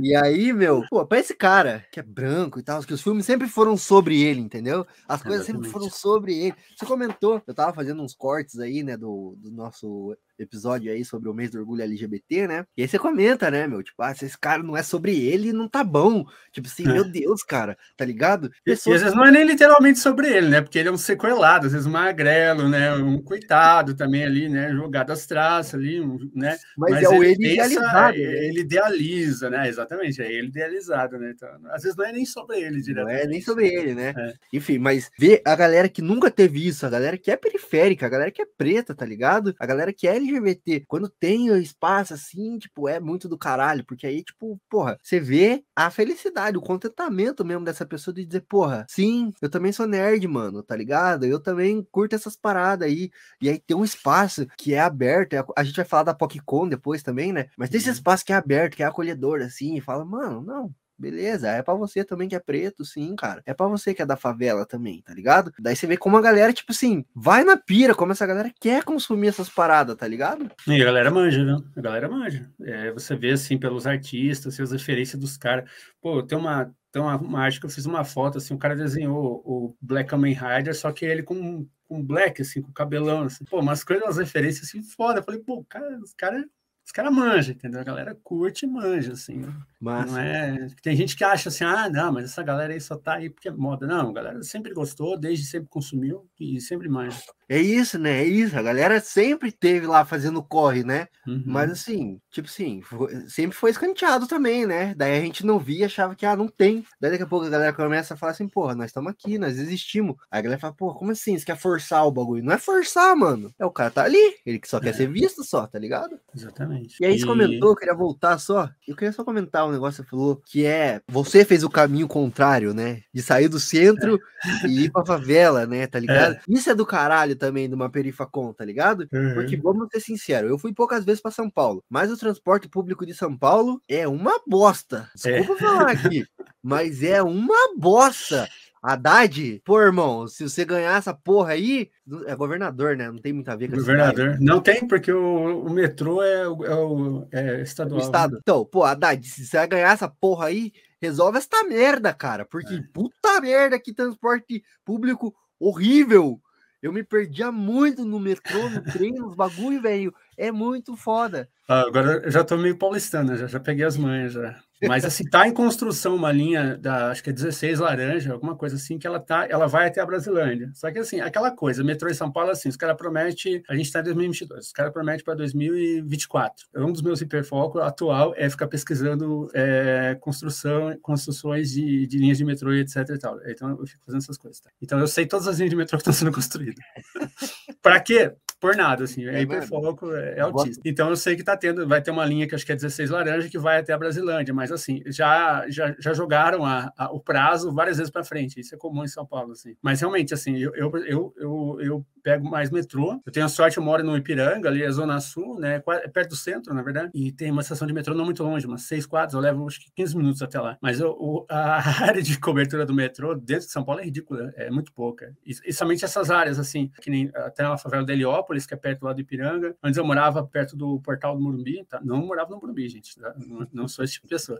e 0.00 0.14
aí, 0.14 0.52
meu, 0.52 0.84
pô, 0.88 1.04
pra 1.06 1.18
esse 1.18 1.34
cara 1.34 1.84
que 1.90 1.98
é 1.98 2.02
branco 2.02 2.58
e 2.58 2.62
tal, 2.62 2.82
que 2.82 2.94
os 2.94 3.02
filmes 3.02 3.26
sempre 3.26 3.48
foram 3.48 3.76
sobre 3.76 4.22
ele, 4.22 4.40
entendeu? 4.40 4.86
As 5.08 5.22
coisas 5.22 5.42
Exatamente. 5.42 5.66
sempre 5.66 5.70
foram 5.70 5.90
sobre 5.90 6.34
ele. 6.34 6.54
Você 6.76 6.86
comentou, 6.86 7.42
eu 7.46 7.54
tava 7.54 7.72
fazendo 7.72 8.02
uns 8.02 8.14
cortes 8.14 8.58
aí, 8.58 8.82
né, 8.82 8.96
do, 8.96 9.34
do 9.38 9.50
nosso 9.50 10.16
episódio 10.38 10.92
aí 10.92 11.04
sobre 11.04 11.28
o 11.28 11.34
mês 11.34 11.50
do 11.50 11.58
orgulho 11.58 11.82
LGBT, 11.82 12.46
né? 12.46 12.64
E 12.76 12.82
aí 12.82 12.88
você 12.88 12.98
comenta, 12.98 13.50
né, 13.50 13.66
meu? 13.66 13.82
Tipo, 13.82 14.02
ah, 14.02 14.14
se 14.14 14.24
esse 14.24 14.38
cara 14.38 14.62
não 14.62 14.76
é 14.76 14.82
sobre 14.82 15.18
ele, 15.18 15.52
não 15.52 15.68
tá 15.68 15.84
bom. 15.84 16.24
Tipo 16.52 16.68
assim, 16.68 16.84
é. 16.88 16.92
meu 16.92 17.04
Deus, 17.04 17.42
cara, 17.42 17.76
tá 17.96 18.04
ligado? 18.04 18.50
Pessoas... 18.64 18.94
E, 18.94 18.96
às 18.96 19.02
vezes 19.02 19.16
não 19.16 19.26
é 19.26 19.30
nem 19.30 19.44
literalmente 19.44 19.98
sobre 19.98 20.28
ele, 20.28 20.48
né? 20.48 20.60
Porque 20.60 20.78
ele 20.78 20.88
é 20.88 20.92
um 20.92 20.96
sequelado, 20.96 21.66
às 21.66 21.72
vezes 21.72 21.86
um 21.86 21.90
magrelo, 21.90 22.68
né? 22.68 22.94
Um 22.94 23.20
coitado 23.20 23.94
também 23.94 24.24
ali, 24.24 24.48
né? 24.48 24.72
Jogado 24.72 25.12
às 25.12 25.26
traças 25.26 25.74
ali, 25.74 26.00
né? 26.34 26.56
Mas, 26.76 26.92
Mas 26.92 27.02
é 27.02 27.08
o 27.08 27.22
ele, 27.22 27.44
ele 27.44 27.52
idealizado. 27.52 28.16
Né? 28.16 28.22
Ele 28.22 28.60
idealiza, 28.60 29.50
né? 29.50 29.68
Exatamente, 29.68 30.22
é 30.22 30.32
ele 30.32 30.48
idealizado, 30.48 31.18
né? 31.18 31.32
Então, 31.34 31.48
às 31.70 31.82
vezes 31.82 31.96
não 31.96 32.04
é 32.04 32.12
nem 32.12 32.26
sobre 32.26 32.60
ele 32.60 32.80
diretamente. 32.80 33.16
Não 33.16 33.24
é 33.24 33.26
nem 33.26 33.40
sobre 33.40 33.68
ele, 33.68 33.94
né? 33.94 34.14
É. 34.16 34.32
Enfim, 34.52 34.78
mas 34.78 35.10
ver 35.18 35.42
a 35.44 35.54
galera 35.54 35.88
que 35.88 36.02
nunca 36.02 36.30
teve 36.30 36.66
isso, 36.66 36.86
a 36.86 36.90
galera 36.90 37.18
que 37.18 37.30
é 37.30 37.36
periférica, 37.36 38.06
a 38.06 38.08
galera 38.08 38.30
que 38.30 38.42
é 38.42 38.46
preta, 38.46 38.94
tá 38.94 39.04
ligado? 39.04 39.54
A 39.58 39.66
galera 39.66 39.92
que 39.92 40.06
é 40.06 40.18
LGBT. 40.28 40.84
Quando 40.86 41.08
tem 41.08 41.46
espaço 41.58 42.14
assim, 42.14 42.58
tipo, 42.58 42.88
é 42.88 43.00
muito 43.00 43.28
do 43.28 43.38
caralho, 43.38 43.84
porque 43.84 44.06
aí, 44.06 44.22
tipo, 44.22 44.60
porra, 44.68 44.98
você 45.02 45.20
vê 45.20 45.64
a 45.74 45.90
felicidade, 45.90 46.56
o 46.56 46.62
contentamento 46.62 47.44
mesmo 47.44 47.64
dessa 47.64 47.86
pessoa 47.86 48.14
de 48.14 48.24
dizer, 48.24 48.42
porra, 48.48 48.86
sim, 48.88 49.32
eu 49.40 49.50
também 49.50 49.72
sou 49.72 49.86
nerd, 49.86 50.26
mano, 50.26 50.62
tá 50.62 50.76
ligado? 50.76 51.24
Eu 51.24 51.40
também 51.40 51.86
curto 51.90 52.14
essas 52.14 52.36
paradas 52.36 52.88
aí. 52.88 53.10
E 53.40 53.48
aí 53.48 53.58
tem 53.58 53.76
um 53.76 53.84
espaço 53.84 54.46
que 54.56 54.74
é 54.74 54.80
aberto, 54.80 55.34
é 55.34 55.44
a 55.56 55.64
gente 55.64 55.76
vai 55.76 55.84
falar 55.84 56.04
da 56.04 56.14
PocCon 56.14 56.68
depois 56.68 57.02
também, 57.02 57.32
né? 57.32 57.48
Mas 57.56 57.70
tem 57.70 57.78
esse 57.78 57.88
uhum. 57.88 57.94
espaço 57.94 58.24
que 58.24 58.32
é 58.32 58.36
aberto, 58.36 58.76
que 58.76 58.82
é 58.82 58.86
acolhedor, 58.86 59.40
assim, 59.42 59.76
e 59.76 59.80
fala, 59.80 60.04
mano, 60.04 60.42
não, 60.42 60.74
Beleza, 61.02 61.48
é 61.48 61.60
para 61.64 61.74
você 61.74 62.04
também 62.04 62.28
que 62.28 62.36
é 62.36 62.38
preto, 62.38 62.84
sim, 62.84 63.16
cara. 63.16 63.42
É 63.44 63.52
para 63.52 63.66
você 63.66 63.92
que 63.92 64.00
é 64.00 64.06
da 64.06 64.16
favela 64.16 64.64
também, 64.64 65.02
tá 65.02 65.12
ligado? 65.12 65.52
Daí 65.58 65.74
você 65.74 65.84
vê 65.84 65.96
como 65.96 66.16
a 66.16 66.20
galera, 66.20 66.52
tipo 66.52 66.70
assim, 66.70 67.04
vai 67.12 67.42
na 67.42 67.56
pira, 67.56 67.92
como 67.92 68.12
essa 68.12 68.24
galera 68.24 68.52
quer 68.60 68.84
consumir 68.84 69.26
essas 69.26 69.48
paradas, 69.50 69.96
tá 69.96 70.06
ligado? 70.06 70.48
E 70.64 70.80
a 70.80 70.84
galera 70.84 71.10
manja, 71.10 71.42
né? 71.42 71.60
A 71.76 71.80
galera 71.80 72.08
manja. 72.08 72.48
É, 72.62 72.92
você 72.92 73.16
vê, 73.16 73.32
assim, 73.32 73.58
pelos 73.58 73.84
artistas, 73.84 74.54
assim, 74.54 74.62
as 74.62 74.70
referências 74.70 75.20
dos 75.20 75.36
caras. 75.36 75.68
Pô, 76.00 76.22
tem 76.22 76.38
uma, 76.38 76.72
uma, 76.94 77.16
uma 77.16 77.40
arte 77.40 77.58
que 77.58 77.66
eu 77.66 77.70
fiz 77.70 77.84
uma 77.84 78.04
foto, 78.04 78.38
assim, 78.38 78.54
o 78.54 78.58
cara 78.58 78.76
desenhou 78.76 79.42
o 79.44 79.76
Black 79.80 80.08
Kamen 80.08 80.34
Rider, 80.34 80.72
só 80.72 80.92
que 80.92 81.04
ele 81.04 81.24
com, 81.24 81.66
com 81.88 82.00
black, 82.00 82.42
assim, 82.42 82.62
com 82.62 82.70
cabelão, 82.70 83.24
assim. 83.24 83.44
Pô, 83.44 83.58
umas 83.58 83.82
coisas, 83.82 84.04
umas 84.04 84.18
referências, 84.18 84.68
assim, 84.68 84.84
foda. 84.84 85.18
Eu 85.18 85.24
falei, 85.24 85.40
pô, 85.40 85.64
cara, 85.64 85.98
os 85.98 86.14
caras 86.14 86.44
os 86.92 86.94
caras 86.94 87.14
manjam, 87.14 87.54
entendeu? 87.54 87.80
A 87.80 87.84
galera 87.84 88.14
curte 88.22 88.66
e 88.66 88.68
manja, 88.68 89.14
assim. 89.14 89.36
Né? 89.36 89.50
Mas 89.80 90.12
não 90.12 90.18
é. 90.18 90.66
Tem 90.82 90.94
gente 90.94 91.16
que 91.16 91.24
acha 91.24 91.48
assim, 91.48 91.64
ah, 91.64 91.88
não, 91.88 92.12
mas 92.12 92.24
essa 92.24 92.42
galera 92.42 92.74
aí 92.74 92.80
só 92.82 92.96
tá 92.96 93.14
aí 93.14 93.30
porque 93.30 93.48
é 93.48 93.50
moda. 93.50 93.86
Não, 93.86 94.10
a 94.10 94.12
galera 94.12 94.42
sempre 94.42 94.74
gostou, 94.74 95.18
desde 95.18 95.46
sempre 95.46 95.70
consumiu 95.70 96.28
e 96.38 96.60
sempre 96.60 96.90
manja. 96.90 97.18
É 97.48 97.58
isso, 97.58 97.98
né? 97.98 98.20
É 98.20 98.24
isso. 98.24 98.58
A 98.58 98.62
galera 98.62 99.00
sempre 99.00 99.50
teve 99.50 99.86
lá 99.86 100.04
fazendo 100.04 100.42
corre, 100.42 100.84
né? 100.84 101.08
Uhum. 101.26 101.42
Mas 101.46 101.70
assim, 101.70 102.20
tipo 102.30 102.48
assim, 102.48 102.80
foi, 102.82 103.28
sempre 103.28 103.56
foi 103.56 103.70
escanteado 103.70 104.26
também, 104.26 104.66
né? 104.66 104.94
Daí 104.94 105.18
a 105.18 105.20
gente 105.20 105.44
não 105.44 105.58
via, 105.58 105.86
achava 105.86 106.14
que 106.14 106.26
ah, 106.26 106.36
não 106.36 106.48
tem. 106.48 106.84
Daí 107.00 107.10
daqui 107.10 107.22
a 107.22 107.26
pouco 107.26 107.46
a 107.46 107.50
galera 107.50 107.72
começa 107.72 108.14
a 108.14 108.16
falar 108.16 108.32
assim, 108.32 108.48
porra, 108.48 108.74
nós 108.74 108.86
estamos 108.86 109.10
aqui, 109.10 109.38
nós 109.38 109.58
existimos. 109.58 110.16
Aí 110.30 110.38
a 110.40 110.42
galera 110.42 110.60
fala, 110.60 110.74
porra, 110.74 110.98
como 110.98 111.10
assim? 111.10 111.36
Você 111.36 111.44
quer 111.44 111.56
forçar 111.56 112.06
o 112.06 112.12
bagulho? 112.12 112.44
Não 112.44 112.52
é 112.52 112.58
forçar, 112.58 113.16
mano. 113.16 113.52
É 113.58 113.64
o 113.64 113.70
cara 113.70 113.90
tá 113.90 114.04
ali, 114.04 114.36
ele 114.44 114.58
que 114.58 114.68
só 114.68 114.78
quer 114.78 114.90
é. 114.90 114.92
ser 114.92 115.10
visto 115.10 115.42
só, 115.42 115.66
tá 115.66 115.78
ligado? 115.78 116.18
Exatamente. 116.34 116.81
E 117.00 117.06
aí 117.06 117.18
você 117.18 117.26
comentou, 117.26 117.70
eu 117.70 117.76
queria 117.76 117.94
voltar 117.94 118.38
só. 118.38 118.68
Eu 118.86 118.96
queria 118.96 119.12
só 119.12 119.24
comentar 119.24 119.66
um 119.66 119.72
negócio 119.72 120.02
que 120.02 120.10
você 120.10 120.16
falou, 120.16 120.42
que 120.44 120.64
é 120.64 121.00
você 121.08 121.44
fez 121.44 121.62
o 121.62 121.70
caminho 121.70 122.08
contrário, 122.08 122.74
né? 122.74 123.02
De 123.12 123.22
sair 123.22 123.48
do 123.48 123.60
centro 123.60 124.18
é. 124.64 124.66
e 124.66 124.84
ir 124.84 124.90
pra 124.90 125.04
favela, 125.04 125.66
né? 125.66 125.86
Tá 125.86 125.98
ligado? 125.98 126.34
É. 126.34 126.40
Isso 126.48 126.70
é 126.70 126.74
do 126.74 126.86
caralho 126.86 127.36
também 127.36 127.68
de 127.68 127.74
uma 127.74 127.90
perifacon, 127.90 128.52
tá 128.52 128.64
ligado? 128.64 129.08
Uhum. 129.12 129.34
Porque 129.34 129.56
vamos 129.56 129.88
ser 129.90 130.00
sinceros, 130.00 130.50
eu 130.50 130.58
fui 130.58 130.72
poucas 130.72 131.04
vezes 131.04 131.20
para 131.20 131.30
São 131.30 131.48
Paulo, 131.48 131.84
mas 131.88 132.10
o 132.10 132.16
transporte 132.16 132.68
público 132.68 133.06
de 133.06 133.14
São 133.14 133.36
Paulo 133.36 133.80
é 133.88 134.06
uma 134.06 134.40
bosta. 134.46 135.10
Desculpa 135.14 135.54
é. 135.54 135.56
falar 135.56 135.90
aqui, 135.90 136.24
mas 136.62 137.02
é 137.02 137.22
uma 137.22 137.76
bosta. 137.76 138.48
Haddad, 138.82 139.62
pô, 139.64 139.80
irmão, 139.80 140.26
se 140.26 140.42
você 140.42 140.64
ganhar 140.64 140.98
essa 140.98 141.14
porra 141.14 141.52
aí, 141.52 141.88
é 142.26 142.34
governador, 142.34 142.96
né? 142.96 143.08
Não 143.08 143.18
tem 143.18 143.32
muito 143.32 143.48
a 143.48 143.54
ver 143.54 143.70
com 143.70 143.76
Governador. 143.76 144.38
Não 144.40 144.60
tem, 144.60 144.88
porque 144.88 145.12
o, 145.12 145.64
o 145.64 145.70
metrô 145.70 146.20
é, 146.20 146.42
é, 146.42 146.46
o, 146.48 147.28
é 147.30 147.60
estadual. 147.62 148.00
O 148.00 148.02
estado. 148.02 148.32
Né? 148.32 148.38
Então, 148.42 148.64
pô, 148.64 148.82
Haddad, 148.82 149.24
se 149.24 149.46
você 149.46 149.64
ganhar 149.68 149.92
essa 149.92 150.08
porra 150.08 150.46
aí, 150.46 150.72
resolve 151.00 151.38
esta 151.38 151.62
merda, 151.62 152.12
cara. 152.12 152.44
Porque 152.44 152.74
é. 152.74 152.82
puta 152.92 153.40
merda 153.40 153.78
que 153.78 153.94
transporte 153.94 154.64
público 154.84 155.32
horrível. 155.60 156.40
Eu 156.82 156.92
me 156.92 157.04
perdia 157.04 157.52
muito 157.52 158.04
no 158.04 158.18
metrô, 158.18 158.68
no 158.68 158.82
trem, 158.92 159.12
nos 159.12 159.36
bagulho, 159.36 159.80
velho. 159.80 160.12
É 160.36 160.50
muito 160.50 160.96
foda. 160.96 161.48
Ah, 161.68 161.82
agora 161.82 162.20
eu 162.24 162.30
já 162.32 162.42
tô 162.42 162.56
meio 162.56 162.76
paulistana, 162.76 163.36
já, 163.36 163.46
já 163.46 163.60
peguei 163.60 163.84
as 163.84 163.96
manhas 163.96 164.32
já. 164.32 164.60
Mas 164.86 165.04
assim, 165.04 165.24
tá 165.24 165.46
em 165.46 165.52
construção 165.52 166.14
uma 166.14 166.32
linha 166.32 166.76
da, 166.76 167.10
acho 167.10 167.22
que 167.22 167.30
é 167.30 167.32
16 167.32 167.78
laranja, 167.78 168.32
alguma 168.32 168.56
coisa 168.56 168.76
assim, 168.76 168.98
que 168.98 169.06
ela 169.06 169.20
tá, 169.20 169.46
ela 169.48 169.66
vai 169.66 169.88
até 169.88 170.00
a 170.00 170.06
Brasilândia. 170.06 170.70
Só 170.74 170.90
que 170.90 170.98
assim, 170.98 171.20
aquela 171.20 171.50
coisa, 171.50 171.84
metrô 171.84 172.08
em 172.08 172.14
São 172.14 172.30
Paulo 172.30 172.50
assim, 172.50 172.68
os 172.68 172.76
caras 172.76 172.96
prometem, 172.96 173.62
a 173.68 173.74
gente 173.74 173.86
está 173.86 174.00
em 174.00 174.04
2022, 174.04 174.66
os 174.66 174.72
caras 174.72 174.92
prometem 174.92 175.24
para 175.24 175.34
2024. 175.34 176.66
Um 176.76 176.92
dos 176.92 177.02
meus 177.02 177.20
hiperfocos 177.20 177.80
atual 177.82 178.34
é 178.36 178.48
ficar 178.50 178.66
pesquisando 178.66 179.48
é, 179.54 180.16
construção, 180.20 180.96
construções 181.00 181.70
de, 181.70 182.06
de, 182.06 182.18
linhas 182.18 182.38
de 182.38 182.44
metrô 182.44 182.72
e 182.72 182.80
etc 182.80 182.96
e 183.10 183.18
tal. 183.18 183.38
Então 183.46 183.70
eu 183.70 183.86
fico 183.86 184.02
fazendo 184.04 184.22
essas 184.22 184.38
coisas. 184.38 184.60
Tá? 184.60 184.70
Então 184.80 184.98
eu 184.98 185.06
sei 185.06 185.26
todas 185.26 185.46
as 185.46 185.56
linhas 185.58 185.70
de 185.70 185.76
metrô 185.76 185.96
que 185.96 186.02
estão 186.02 186.12
sendo 186.12 186.32
construídas. 186.32 186.84
para 187.82 188.00
quê? 188.00 188.32
Por 188.62 188.76
nada, 188.76 189.02
assim, 189.02 189.26
é, 189.26 189.40
É 189.40 189.42
hiperfoco, 189.42 190.12
é, 190.14 190.38
é 190.38 190.40
autista. 190.40 190.80
Então 190.86 191.10
eu 191.10 191.16
sei 191.16 191.34
que 191.34 191.42
tá 191.42 191.56
tendo, 191.56 191.86
vai 191.86 192.00
ter 192.00 192.12
uma 192.12 192.24
linha 192.24 192.46
que 192.46 192.54
acho 192.54 192.64
que 192.64 192.70
é 192.70 192.76
16 192.76 193.10
laranja 193.10 193.48
que 193.48 193.58
vai 193.58 193.80
até 193.80 193.92
a 193.92 193.98
Brasilândia, 193.98 194.54
mas 194.54 194.70
assim, 194.70 195.02
já, 195.06 195.64
já, 195.68 195.92
já 195.98 196.14
jogaram 196.14 196.64
a, 196.64 196.92
a- 196.96 197.10
o 197.12 197.18
prazo 197.18 197.72
várias 197.72 197.96
vezes 197.96 198.12
para 198.12 198.22
frente, 198.22 198.60
isso 198.60 198.72
é 198.74 198.78
comum 198.78 199.02
em 199.02 199.08
São 199.08 199.26
Paulo, 199.26 199.50
assim. 199.50 199.74
Mas 199.82 200.00
realmente, 200.00 200.32
assim, 200.32 200.56
eu, 200.58 200.72
eu, 200.76 200.92
eu, 201.04 201.34
eu, 201.36 201.78
eu 201.80 202.06
pego 202.22 202.48
mais 202.48 202.70
metrô, 202.70 203.20
eu 203.24 203.32
tenho 203.32 203.46
a 203.46 203.48
sorte, 203.48 203.78
eu 203.78 203.82
moro 203.82 204.02
no 204.04 204.16
Ipiranga, 204.16 204.68
ali 204.68 204.82
é 204.82 204.90
Zona 204.90 205.20
Sul, 205.20 205.58
né, 205.58 205.82
é 205.88 206.08
perto 206.08 206.30
do 206.30 206.36
centro, 206.36 206.74
na 206.74 206.82
verdade, 206.82 207.10
e 207.14 207.32
tem 207.32 207.50
uma 207.50 207.62
estação 207.62 207.86
de 207.86 207.92
metrô 207.92 208.14
não 208.14 208.24
muito 208.24 208.42
longe, 208.42 208.66
umas 208.66 208.82
seis 208.82 209.06
quadras, 209.06 209.34
eu 209.34 209.40
levo 209.40 209.66
acho 209.66 209.80
que 209.80 209.90
15 209.94 210.16
minutos 210.16 210.42
até 210.42 210.60
lá. 210.60 210.78
Mas 210.80 211.00
eu, 211.00 211.46
a 211.48 211.80
área 212.04 212.22
de 212.22 212.38
cobertura 212.38 212.86
do 212.86 212.94
metrô 212.94 213.34
dentro 213.34 213.66
de 213.66 213.72
São 213.72 213.84
Paulo 213.84 214.00
é 214.00 214.04
ridícula, 214.04 214.52
é 214.56 214.70
muito 214.70 214.92
pouca. 214.92 215.34
E, 215.44 215.52
e 215.66 215.72
somente 215.72 216.04
essas 216.04 216.30
áreas, 216.30 216.58
assim, 216.58 216.90
que 217.00 217.10
nem 217.10 217.30
até 217.34 217.64
a 217.64 217.76
favela 217.76 218.04
de 218.04 218.12
Heliópolis, 218.12 218.66
que 218.66 218.74
é 218.74 218.76
perto 218.76 219.04
lá 219.04 219.12
do 219.12 219.20
Ipiranga. 219.20 219.74
Antes 219.82 219.98
eu 219.98 220.04
morava 220.04 220.44
perto 220.44 220.76
do 220.76 221.00
portal 221.00 221.36
do 221.36 221.42
Morumbi, 221.42 221.84
tá? 221.84 222.00
Não 222.02 222.18
morava 222.18 222.50
no 222.50 222.60
Morumbi, 222.60 222.88
gente, 222.88 223.18
tá? 223.18 223.34
não, 223.46 223.66
não 223.72 223.88
sou 223.88 224.04
esse 224.04 224.14
tipo 224.14 224.26
de 224.26 224.34
pessoa. 224.34 224.58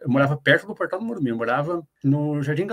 Eu 0.00 0.08
morava 0.08 0.36
perto 0.36 0.66
do 0.66 0.74
portal 0.74 0.98
do 0.98 1.04
Morumbi, 1.04 1.30
eu 1.30 1.36
morava 1.36 1.86
no 2.02 2.42
Jardim, 2.42 2.66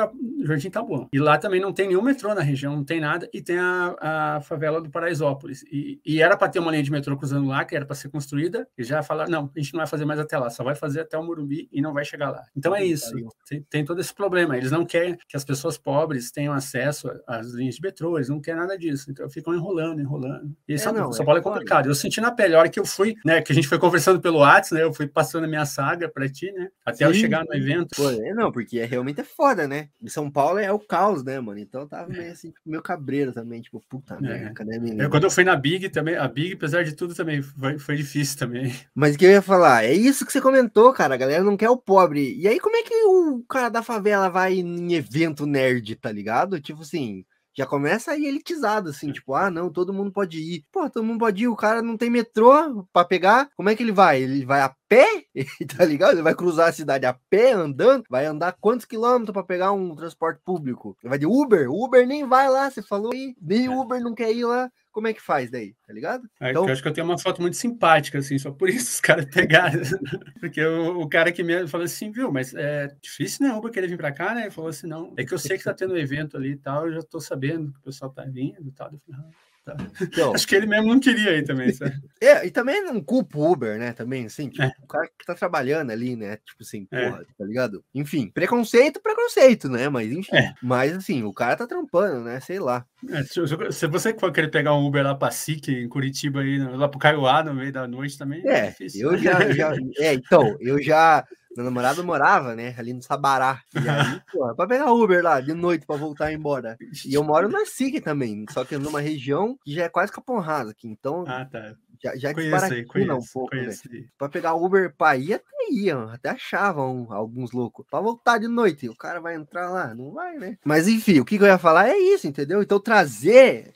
Jardim 0.43 0.69
Taboão. 0.69 1.09
E 1.13 1.19
lá 1.19 1.37
também 1.37 1.61
não 1.61 1.73
tem 1.73 1.87
nenhum 1.87 2.01
metrô 2.01 2.33
na 2.33 2.41
região, 2.41 2.75
não 2.75 2.83
tem 2.83 2.99
nada, 2.99 3.29
e 3.33 3.41
tem 3.41 3.57
a, 3.57 3.92
a 3.99 4.41
favela 4.41 4.81
do 4.81 4.89
Paraisópolis. 4.89 5.63
E, 5.71 5.99
e 6.05 6.21
era 6.21 6.35
para 6.37 6.49
ter 6.49 6.59
uma 6.59 6.71
linha 6.71 6.83
de 6.83 6.91
metrô 6.91 7.17
cruzando 7.17 7.47
lá, 7.47 7.63
que 7.65 7.75
era 7.75 7.85
para 7.85 7.95
ser 7.95 8.09
construída, 8.09 8.67
e 8.77 8.83
já 8.83 9.01
falaram, 9.03 9.31
não, 9.31 9.51
a 9.55 9.59
gente 9.59 9.73
não 9.73 9.79
vai 9.79 9.87
fazer 9.87 10.05
mais 10.05 10.19
até 10.19 10.37
lá, 10.37 10.49
só 10.49 10.63
vai 10.63 10.75
fazer 10.75 11.01
até 11.01 11.17
o 11.17 11.23
Morumbi 11.23 11.67
e 11.71 11.81
não 11.81 11.93
vai 11.93 12.05
chegar 12.05 12.29
lá. 12.29 12.43
Então 12.55 12.75
é 12.75 12.83
isso, 12.83 13.13
tem, 13.47 13.61
tem 13.63 13.85
todo 13.85 13.99
esse 14.01 14.13
problema. 14.13 14.57
Eles 14.57 14.71
não 14.71 14.85
querem 14.85 15.17
que 15.27 15.35
as 15.37 15.43
pessoas 15.45 15.77
pobres 15.77 16.31
tenham 16.31 16.53
acesso 16.53 17.09
às 17.27 17.47
linhas 17.51 17.75
de 17.75 17.81
metrô, 17.81 18.17
eles 18.17 18.29
não 18.29 18.39
querem 18.41 18.59
nada 18.61 18.77
disso. 18.77 19.11
Então 19.11 19.29
ficam 19.29 19.53
enrolando, 19.53 19.99
enrolando. 20.01 20.55
E 20.67 20.73
É, 20.73 20.77
São, 20.77 20.93
não, 20.93 21.11
São 21.11 21.23
é 21.23 21.25
Paulo 21.25 21.39
é 21.39 21.43
foda. 21.43 21.55
complicado. 21.55 21.87
Eu 21.87 21.95
senti 21.95 22.19
na 22.21 22.31
pele, 22.31 22.55
a 22.55 22.59
hora 22.59 22.69
que 22.69 22.79
eu 22.79 22.85
fui, 22.85 23.15
né, 23.25 23.41
que 23.41 23.51
a 23.51 23.55
gente 23.55 23.67
foi 23.67 23.79
conversando 23.79 24.19
pelo 24.21 24.39
WhatsApp, 24.39 24.75
né, 24.75 24.83
eu 24.83 24.93
fui 24.93 25.07
passando 25.07 25.43
a 25.45 25.47
minha 25.47 25.65
saga 25.65 26.09
para 26.09 26.27
ti, 26.29 26.51
né, 26.51 26.69
até 26.85 27.05
eu 27.05 27.13
Sim, 27.13 27.19
chegar 27.19 27.45
no 27.45 27.53
evento. 27.53 27.95
Pô, 27.95 28.09
é, 28.09 28.33
não, 28.33 28.51
porque 28.51 28.79
é, 28.79 28.85
realmente 28.85 29.21
é 29.21 29.23
foda, 29.23 29.67
né? 29.67 29.89
Em 30.01 30.07
São 30.07 30.29
Paulo 30.31 30.59
é 30.59 30.71
o 30.71 30.79
caos, 30.79 31.23
né, 31.23 31.39
mano? 31.39 31.59
Então 31.59 31.81
eu 31.81 31.87
tava 31.87 32.09
meio 32.09 32.31
assim, 32.31 32.49
tipo, 32.49 32.61
meio 32.69 32.81
cabreiro 32.81 33.31
também, 33.33 33.61
tipo, 33.61 33.82
puta 33.89 34.19
merda, 34.19 34.53
cadê 34.53 34.77
a 34.77 34.79
menina? 34.79 35.03
Eu, 35.03 35.09
quando 35.09 35.25
eu 35.25 35.31
fui 35.31 35.43
na 35.43 35.55
Big 35.55 35.89
também, 35.89 36.15
a 36.15 36.27
Big, 36.27 36.53
apesar 36.53 36.83
de 36.83 36.93
tudo, 36.93 37.13
também 37.13 37.41
foi, 37.41 37.79
foi 37.79 37.95
difícil 37.95 38.37
também. 38.37 38.73
Mas 38.93 39.15
o 39.15 39.17
que 39.17 39.25
eu 39.25 39.31
ia 39.31 39.41
falar? 39.41 39.83
É 39.83 39.93
isso 39.93 40.25
que 40.25 40.31
você 40.31 40.41
comentou, 40.41 40.93
cara. 40.93 41.13
A 41.13 41.17
galera 41.17 41.43
não 41.43 41.57
quer 41.57 41.69
o 41.69 41.77
pobre. 41.77 42.35
E 42.39 42.47
aí, 42.47 42.59
como 42.59 42.75
é 42.75 42.83
que 42.83 42.93
o 43.05 43.43
cara 43.47 43.69
da 43.69 43.83
favela 43.83 44.29
vai 44.29 44.55
em 44.55 44.93
evento 44.93 45.45
nerd, 45.45 45.95
tá 45.95 46.11
ligado? 46.11 46.59
Tipo 46.59 46.81
assim. 46.81 47.25
Já 47.55 47.65
começa 47.65 48.11
aí 48.11 48.25
elitizado, 48.25 48.89
assim, 48.89 49.11
tipo, 49.11 49.33
ah, 49.35 49.51
não, 49.51 49.71
todo 49.71 49.93
mundo 49.93 50.11
pode 50.11 50.39
ir. 50.39 50.65
Pô, 50.71 50.89
todo 50.89 51.03
mundo 51.03 51.19
pode 51.19 51.43
ir, 51.43 51.47
o 51.47 51.55
cara 51.55 51.81
não 51.81 51.95
tem 51.95 52.09
metrô 52.09 52.85
pra 52.91 53.05
pegar. 53.05 53.49
Como 53.55 53.69
é 53.69 53.75
que 53.75 53.83
ele 53.83 53.91
vai? 53.91 54.21
Ele 54.21 54.45
vai 54.45 54.61
a 54.61 54.75
pé? 54.87 55.25
tá 55.77 55.85
ligado? 55.85 56.13
Ele 56.13 56.21
vai 56.21 56.33
cruzar 56.35 56.69
a 56.69 56.73
cidade 56.73 57.05
a 57.05 57.13
pé, 57.29 57.51
andando? 57.51 58.03
Vai 58.09 58.25
andar 58.25 58.57
quantos 58.59 58.85
quilômetros 58.85 59.33
pra 59.33 59.43
pegar 59.43 59.71
um 59.71 59.95
transporte 59.95 60.41
público? 60.43 60.97
Ele 61.03 61.09
vai 61.09 61.19
de 61.19 61.25
Uber? 61.25 61.71
Uber 61.71 62.07
nem 62.07 62.25
vai 62.25 62.49
lá, 62.49 62.69
você 62.69 62.81
falou 62.81 63.11
aí. 63.13 63.35
Nem 63.41 63.69
Uber 63.69 64.01
não 64.01 64.15
quer 64.15 64.31
ir 64.31 64.45
lá. 64.45 64.71
Como 64.93 65.07
é 65.07 65.13
que 65.13 65.21
faz 65.21 65.49
daí? 65.51 65.75
Tá 65.85 65.91
ligado? 65.91 66.29
Aí 66.39 66.51
Então- 66.51 66.65
Eu 66.67 66.71
acho 66.71 66.81
que 66.81 66.87
eu 66.87 66.93
tenho 66.93 67.05
uma 67.07 67.17
foto 67.17 67.41
muito 67.41 67.57
simpática, 67.57 68.19
assim, 68.19 68.37
só 68.37 68.51
por 68.51 68.69
isso 68.87 68.91
os 68.93 69.01
caras 69.01 69.25
pegaram. 69.25 69.81
Porque 70.39 70.63
o, 70.63 71.01
o 71.01 71.09
cara 71.09 71.31
que 71.31 71.43
me 71.43 71.67
falou 71.67 71.83
assim, 71.83 72.11
viu, 72.11 72.31
mas 72.31 72.53
é 72.53 72.87
difícil, 73.01 73.45
né, 73.45 73.53
Uber 73.53 73.71
querer 73.71 73.87
vir 73.87 73.97
pra 73.97 74.11
cá, 74.11 74.33
né? 74.35 74.43
Ele 74.43 74.51
falou 74.51 74.69
assim, 74.69 74.87
não, 74.87 75.11
é 75.17 75.25
que 75.25 75.33
eu 75.33 75.39
sei 75.39 75.57
que 75.57 75.63
tá 75.63 75.73
tendo 75.73 75.95
um 75.95 75.97
evento 75.97 76.37
ali 76.37 76.51
e 76.51 76.57
tal, 76.57 76.87
eu 76.87 76.93
já 76.93 77.01
tô 77.01 77.19
sabendo 77.19 77.73
que 77.73 77.79
o 77.79 77.81
pessoal 77.83 78.11
tá 78.11 78.23
vindo 78.23 78.67
e 78.67 78.71
tal. 78.71 78.89
Eu 78.93 78.99
falei, 78.99 79.19
ah, 79.21 79.33
tá. 79.65 79.75
Então, 80.01 80.33
Acho 80.33 80.47
que 80.47 80.55
ele 80.55 80.65
mesmo 80.65 80.87
não 80.89 80.99
queria 80.99 81.37
ir 81.37 81.43
também, 81.45 81.71
sabe? 81.73 81.95
É, 82.21 82.45
e 82.45 82.51
também 82.51 82.83
não 82.83 83.01
culpa 83.01 83.37
o 83.37 83.51
Uber, 83.51 83.77
né? 83.79 83.93
Também, 83.93 84.25
assim, 84.25 84.49
tipo, 84.49 84.63
É. 84.63 84.71
o 84.81 84.87
cara 84.87 85.07
que 85.17 85.25
tá 85.25 85.33
trabalhando 85.35 85.91
ali, 85.91 86.15
né? 86.15 86.37
Tipo 86.37 86.61
assim, 86.63 86.87
É. 86.91 87.09
porra, 87.09 87.25
tá 87.37 87.45
ligado? 87.45 87.83
Enfim, 87.93 88.29
preconceito, 88.33 89.01
preconceito, 89.01 89.69
né? 89.69 89.89
Mas 89.89 90.11
enfim. 90.11 90.35
É. 90.35 90.53
Mas 90.61 90.93
assim, 90.95 91.23
o 91.23 91.33
cara 91.33 91.55
tá 91.55 91.65
trampando, 91.67 92.21
né? 92.23 92.39
Sei 92.39 92.59
lá. 92.59 92.85
É, 93.09 93.23
se, 93.23 93.39
se 93.71 93.87
você 93.87 94.13
for 94.17 94.31
querer 94.31 94.49
pegar 94.49 94.73
um 94.75 94.85
Uber 94.85 95.03
lá 95.03 95.13
pra 95.15 95.31
SIC, 95.31 95.69
em 95.69 95.89
Curitiba, 95.89 96.41
aí, 96.41 96.57
lá 96.59 96.87
pro 96.87 96.99
Caiuá, 96.99 97.43
no 97.43 97.53
meio 97.53 97.71
da 97.71 97.87
noite 97.87 98.17
também, 98.17 98.41
é, 98.47 98.67
É, 98.67 98.69
difícil. 98.69 99.11
eu 99.11 99.17
já, 99.17 99.51
já. 99.51 99.71
É, 99.99 100.13
então, 100.13 100.55
eu 100.59 100.81
já. 100.81 101.25
Meu 101.55 101.65
namorado 101.65 102.03
morava, 102.03 102.55
né? 102.55 102.73
Ali 102.77 102.93
no 102.93 103.01
Sabará. 103.01 103.61
E 103.75 103.87
aí, 103.87 104.21
porra, 104.31 104.55
pra 104.55 104.67
pegar 104.67 104.91
Uber 104.91 105.23
lá 105.23 105.39
de 105.39 105.53
noite 105.53 105.85
pra 105.85 105.95
voltar 105.95 106.33
embora. 106.33 106.77
E 107.05 107.13
eu 107.13 107.23
moro 107.23 107.47
na 107.49 107.65
SIC 107.65 108.01
também, 108.01 108.45
só 108.51 108.63
que 108.65 108.77
numa 108.77 108.99
região 109.01 109.57
que 109.63 109.73
já 109.73 109.83
é 109.83 109.89
quase 109.89 110.11
Capão 110.11 110.39
Raso 110.39 110.71
aqui. 110.71 110.87
Então, 110.87 111.23
Ah, 111.27 111.45
tá. 111.45 111.75
já, 112.03 112.15
já 112.15 112.29
aí, 112.29 112.35
desbaratina 112.35 113.15
um 113.15 113.19
pouco, 113.31 113.55
né? 113.55 113.63
conheço. 113.63 113.87
aí. 113.91 114.05
Pra 114.17 114.29
pegar 114.29 114.55
Uber 114.55 114.93
pra 114.97 115.15
ir, 115.15 115.33
até 115.35 115.45
iam, 115.71 116.09
até 116.09 116.29
achavam 116.29 117.07
alguns 117.09 117.51
loucos. 117.51 117.85
Pra 117.89 118.01
voltar 118.01 118.37
de 118.39 118.47
noite, 118.47 118.89
o 118.89 118.95
cara 118.95 119.21
vai 119.21 119.35
entrar 119.35 119.69
lá, 119.69 119.93
não 119.93 120.11
vai, 120.11 120.37
né? 120.37 120.57
Mas 120.65 120.87
enfim, 120.87 121.19
o 121.19 121.25
que, 121.25 121.35
eu 121.35 121.45
ia 121.45 121.57
falar 121.57 121.87
é 121.89 121.97
isso, 121.97 122.27
entendeu? 122.27 122.61
Então 122.61 122.79
trazer 122.79 123.71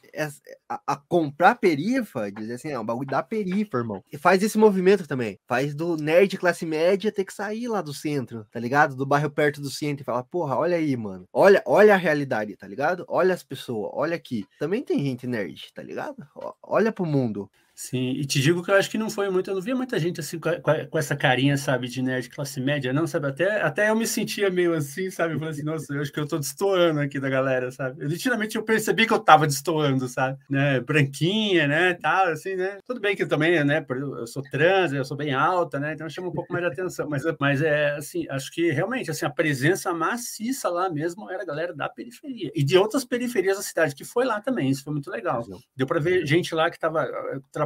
a, 0.69 0.81
a 0.87 0.95
comprar 0.95 1.55
perifa, 1.55 2.31
dizer 2.31 2.53
assim, 2.53 2.69
é 2.69 2.79
um 2.79 2.85
bagulho 2.85 3.07
da 3.07 3.21
perifa, 3.23 3.77
irmão. 3.77 4.03
E 4.11 4.17
faz 4.17 4.41
esse 4.41 4.57
movimento 4.57 5.07
também. 5.07 5.39
Faz 5.47 5.75
do 5.75 5.95
nerd 5.97 6.37
classe 6.37 6.65
média 6.65 7.11
ter 7.11 7.25
que 7.25 7.33
sair 7.33 7.67
lá 7.67 7.81
do 7.81 7.93
centro, 7.93 8.45
tá 8.51 8.59
ligado? 8.59 8.95
Do 8.95 9.05
bairro 9.05 9.29
perto 9.29 9.61
do 9.61 9.69
centro 9.69 10.03
e 10.03 10.05
falar, 10.05 10.23
porra, 10.23 10.55
olha 10.55 10.77
aí, 10.77 10.95
mano. 10.95 11.27
Olha, 11.31 11.61
olha 11.65 11.93
a 11.93 11.97
realidade, 11.97 12.55
tá 12.55 12.67
ligado? 12.67 13.05
Olha 13.07 13.33
as 13.33 13.43
pessoas, 13.43 13.91
olha 13.93 14.15
aqui. 14.15 14.45
Também 14.59 14.83
tem 14.83 14.99
gente 14.99 15.27
nerd, 15.27 15.71
tá 15.73 15.81
ligado? 15.81 16.25
Olha 16.61 16.91
pro 16.91 17.05
mundo. 17.05 17.49
Sim, 17.79 18.09
e 18.13 18.25
te 18.25 18.41
digo 18.41 18.63
que 18.63 18.71
eu 18.71 18.75
acho 18.75 18.89
que 18.89 18.97
não 18.97 19.07
foi 19.07 19.29
muito, 19.29 19.51
eu 19.51 19.53
não 19.53 19.61
via 19.61 19.75
muita 19.75 19.99
gente 19.99 20.19
assim 20.19 20.39
com, 20.39 20.49
a- 20.49 20.87
com 20.87 20.97
essa 20.97 21.15
carinha, 21.15 21.55
sabe, 21.57 21.87
de 21.87 22.01
nerd 22.01 22.27
classe 22.27 22.59
média, 22.59 22.91
não, 22.91 23.05
sabe? 23.05 23.27
Até, 23.27 23.61
até 23.61 23.89
eu 23.91 23.95
me 23.95 24.07
sentia 24.07 24.49
meio 24.49 24.73
assim, 24.73 25.11
sabe? 25.11 25.35
Eu 25.35 25.37
falei 25.39 25.53
assim, 25.53 25.61
nossa, 25.63 25.93
eu 25.93 26.01
acho 26.01 26.11
que 26.11 26.19
eu 26.19 26.27
tô 26.27 26.39
destoando 26.39 26.99
aqui 27.01 27.19
da 27.19 27.29
galera, 27.29 27.69
sabe? 27.69 28.03
Eu, 28.03 28.07
literalmente 28.07 28.55
eu 28.57 28.63
percebi 28.63 29.05
que 29.05 29.13
eu 29.13 29.19
tava 29.19 29.45
destoando, 29.45 30.07
sabe? 30.07 30.39
Né? 30.49 30.79
Branquinha, 30.79 31.67
né? 31.67 31.93
Tal, 31.93 32.29
assim, 32.29 32.55
né? 32.55 32.79
Tudo 32.83 32.99
bem 32.99 33.15
que 33.15 33.27
também, 33.27 33.63
né? 33.63 33.85
Eu 33.87 34.25
sou 34.25 34.41
trans, 34.41 34.91
eu 34.91 35.05
sou 35.05 35.15
bem 35.15 35.35
alta, 35.35 35.79
né? 35.79 35.93
Então 35.93 36.09
chama 36.09 36.29
um 36.29 36.33
pouco 36.33 36.51
mais 36.51 36.65
de 36.65 36.71
atenção, 36.71 37.07
mas, 37.07 37.21
mas 37.39 37.61
é 37.61 37.91
assim, 37.95 38.25
acho 38.31 38.51
que 38.53 38.71
realmente, 38.71 39.11
assim, 39.11 39.23
a 39.25 39.29
presença 39.29 39.93
maciça 39.93 40.67
lá 40.67 40.89
mesmo 40.89 41.29
era 41.29 41.43
a 41.43 41.45
galera 41.45 41.75
da 41.75 41.87
periferia 41.87 42.51
e 42.55 42.63
de 42.63 42.75
outras 42.75 43.05
periferias 43.05 43.57
da 43.57 43.61
cidade, 43.63 43.93
que 43.93 44.03
foi 44.03 44.25
lá 44.25 44.41
também, 44.41 44.67
isso 44.71 44.83
foi 44.83 44.93
muito 44.93 45.11
legal. 45.11 45.45
Deu 45.75 45.85
para 45.85 45.99
ver 45.99 46.25
gente 46.25 46.55
lá 46.55 46.71
que 46.71 46.77
estava 46.77 47.05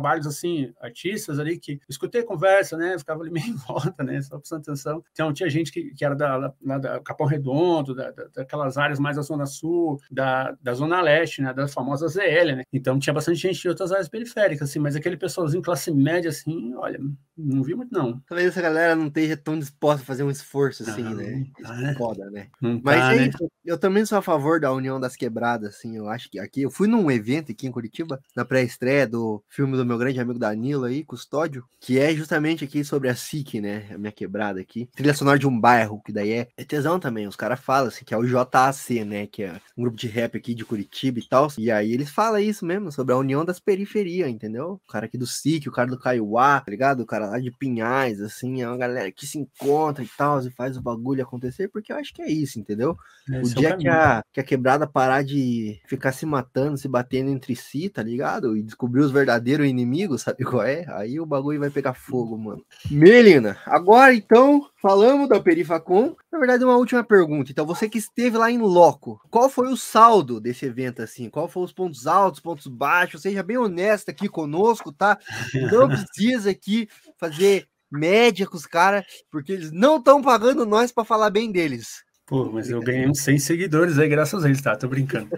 trabalhos 0.02 0.26
assim, 0.26 0.74
artistas 0.82 1.38
ali 1.38 1.60
que 1.60 1.80
escutei 1.88 2.22
a 2.22 2.26
conversa, 2.26 2.76
né? 2.76 2.98
Ficava 2.98 3.22
ali 3.22 3.30
meio 3.32 3.46
em 3.48 3.56
volta, 3.56 4.04
né? 4.04 4.20
Só 4.22 4.38
prestando 4.40 4.62
atenção. 4.62 5.04
Então 5.12 5.32
tinha 5.32 5.50
gente 5.50 5.72
que, 5.72 5.94
que 5.94 6.04
era 6.04 6.16
da, 6.16 6.36
lá- 6.38 6.78
da 6.80 7.00
Capão 7.02 7.28
Redondo, 7.28 7.94
da, 7.94 8.10
da- 8.12 8.28
daquelas 8.34 8.78
áreas 8.78 9.00
mais 9.00 9.16
da 9.16 9.22
Zona 9.22 9.46
Sul, 9.46 10.00
da, 10.10 10.56
da 10.62 10.74
Zona 10.74 11.02
Leste, 11.02 11.42
né? 11.42 11.54
Da 11.54 11.68
famosa 11.68 12.08
ZL, 12.08 12.56
né? 12.56 12.64
Então 12.74 12.98
tinha 12.98 13.14
bastante 13.14 13.40
gente 13.40 13.62
de 13.62 13.70
outras 13.70 13.92
áreas 13.92 14.10
periféricas, 14.10 14.70
assim, 14.70 14.80
mas 14.80 14.96
aquele 14.96 15.18
pessoalzinho 15.18 15.62
classe 15.62 15.92
média, 15.92 16.30
assim, 16.30 16.74
olha, 16.76 17.00
não 17.38 17.62
vi 17.64 17.76
muito, 17.76 17.92
não. 17.94 18.20
Talvez 18.28 18.48
essa 18.50 18.62
galera 18.62 18.96
não 18.96 19.08
esteja 19.08 19.38
tão 19.38 19.58
disposta 19.60 20.02
a 20.02 20.06
fazer 20.06 20.24
um 20.24 20.32
esforço 20.32 20.84
assim, 20.84 21.04
Não, 21.04 21.16
né? 21.16 21.46
tá, 21.62 21.76
né? 21.76 21.96
Foda, 21.96 22.30
né? 22.32 22.48
Não 22.62 22.80
Mas 22.84 23.00
tá, 23.00 23.14
é 23.14 23.18
né? 23.18 23.28
isso. 23.28 23.48
Eu 23.64 23.78
também 23.78 24.06
sou 24.06 24.18
a 24.18 24.22
favor 24.22 24.60
da 24.60 24.72
união 24.74 25.00
das 25.00 25.16
quebradas, 25.16 25.76
assim. 25.76 25.96
Eu 25.96 26.08
acho 26.10 26.30
que 26.30 26.40
aqui. 26.40 26.62
Eu 26.64 26.72
fui 26.72 26.88
num 26.88 27.10
evento 27.12 27.52
aqui 27.52 27.68
em 27.68 27.72
Curitiba, 27.72 28.20
na 28.36 28.44
pré-estreia 28.46 29.08
do 29.08 29.44
filme 29.50 29.76
do 29.78 29.86
meu 29.92 29.98
grande 29.98 30.20
amigo 30.20 30.40
Danilo 30.40 30.86
aí, 30.86 31.04
Custódio, 31.04 31.66
que 31.80 32.00
é 32.00 32.14
justamente 32.16 32.64
aqui 32.64 32.84
sobre 32.84 33.10
a 33.10 33.16
SIC, 33.16 33.60
né? 33.60 33.90
A 33.94 33.98
minha 33.98 34.12
quebrada 34.12 34.60
aqui. 34.62 34.90
Trilha 34.96 35.14
sonora 35.14 35.38
de 35.38 35.48
um 35.48 35.60
bairro, 35.60 36.02
que 36.02 36.14
daí 36.14 36.32
é, 36.32 36.48
é 36.56 36.64
tesão 36.64 37.00
também. 37.00 37.28
Os 37.28 37.36
caras 37.36 37.60
falam 37.60 37.90
assim, 37.90 38.06
que 38.06 38.14
é 38.14 38.18
o 38.18 38.26
JAC, 38.26 39.04
né? 39.04 39.28
Que 39.28 39.44
é 39.44 39.60
um 39.78 39.84
grupo 39.84 39.98
de 39.98 40.08
rap 40.08 40.38
aqui 40.38 40.54
de 40.54 40.64
Curitiba 40.64 41.20
e 41.20 41.28
tal. 41.28 41.50
E 41.58 41.70
aí 41.70 41.92
eles 41.92 42.10
falam 42.10 42.40
isso 42.40 42.66
mesmo, 42.66 42.92
sobre 42.92 43.14
a 43.14 43.18
união 43.18 43.44
das 43.44 43.60
periferias, 43.60 44.30
entendeu? 44.30 44.80
O 44.88 44.92
cara 44.92 45.06
aqui 45.08 45.18
do 45.18 45.28
SIC, 45.28 45.68
o 45.68 45.72
cara 45.72 45.90
do 45.90 46.00
Caiuá, 46.00 46.62
tá 46.62 46.72
ligado? 46.72 47.02
O 47.02 47.06
cara 47.06 47.28
lá 47.28 47.40
de 47.40 47.52
Pinhais, 47.52 48.22
assim, 48.22 48.62
é 48.62 48.68
uma 48.68 48.78
galera 48.78 49.12
que 49.12 49.28
se 49.28 49.38
encontra 49.38 50.04
e 50.04 50.08
tal, 50.08 50.40
e 50.42 50.52
faz 50.52 50.78
o 50.78 50.82
bagulho 50.82 51.22
acontecer, 51.22 51.68
porque 51.68 51.92
eu 51.92 51.98
acho 51.98 52.14
que 52.14 52.22
é 52.22 52.32
isso, 52.32 52.60
entendeu? 52.60 52.96
O 53.42 53.42
Esse 53.42 53.54
é 53.54 53.56
dia 53.56 53.74
que 53.74 53.86
caminho. 53.86 53.92
a, 53.92 54.24
que 54.32 54.40
a 54.40 54.44
quebrada 54.44 54.88
parar 54.88 55.24
de 55.24 55.82
ficar 55.86 56.12
se 56.12 56.26
matando, 56.26 56.78
se 56.78 56.88
batendo 56.88 57.30
entre 57.30 57.56
si, 57.56 57.90
tá 57.90 58.02
ligado? 58.02 58.56
E 58.56 58.64
descobrir 58.64 59.02
os 59.02 59.12
verdadeiros 59.12 59.68
inimigos, 59.68 59.81
sabe 60.18 60.44
qual 60.44 60.64
é? 60.64 60.86
Aí 60.90 61.20
o 61.20 61.26
bagulho 61.26 61.60
vai 61.60 61.70
pegar 61.70 61.94
fogo, 61.94 62.38
mano. 62.38 62.64
Melina, 62.90 63.58
agora 63.66 64.14
então, 64.14 64.68
falamos 64.82 65.30
da 65.30 65.40
Perifacom. 65.40 66.16
Na 66.32 66.40
verdade, 66.40 66.64
uma 66.64 66.78
última 66.78 67.04
pergunta. 67.04 67.52
Então, 67.52 67.66
você 67.66 67.88
que 67.90 67.98
esteve 67.98 68.38
lá 68.38 68.52
em 68.52 68.60
loco, 68.60 69.22
qual 69.30 69.50
foi 69.50 69.68
o 69.72 69.78
saldo 69.78 70.40
desse 70.40 70.66
evento, 70.66 71.02
assim? 71.02 71.30
Qual 71.30 71.48
foram 71.48 71.66
os 71.66 71.74
pontos 71.74 72.08
altos, 72.08 72.40
pontos 72.40 72.68
baixos? 72.68 73.22
Seja 73.22 73.44
bem 73.44 73.58
honesto 73.58 74.10
aqui 74.10 74.28
conosco, 74.28 74.92
tá? 74.92 75.18
Não 75.72 75.88
precisa 75.90 76.52
aqui 76.52 76.88
fazer 77.18 77.68
média 77.92 78.48
com 78.48 78.56
os 78.56 78.66
caras, 78.66 79.06
porque 79.30 79.52
eles 79.52 79.72
não 79.72 79.98
estão 79.98 80.22
pagando 80.22 80.66
nós 80.66 80.92
para 80.92 81.04
falar 81.04 81.30
bem 81.30 81.52
deles. 81.52 82.04
Pô, 82.32 82.50
mas 82.50 82.70
eu 82.70 82.80
ganhei 82.80 83.10
uns 83.10 83.20
100 83.20 83.40
seguidores 83.40 84.00
aí, 84.00 84.08
graças 84.08 84.46
a 84.46 84.48
eles, 84.48 84.62
tá? 84.62 84.74
Tô 84.78 84.88
brincando. 84.88 85.30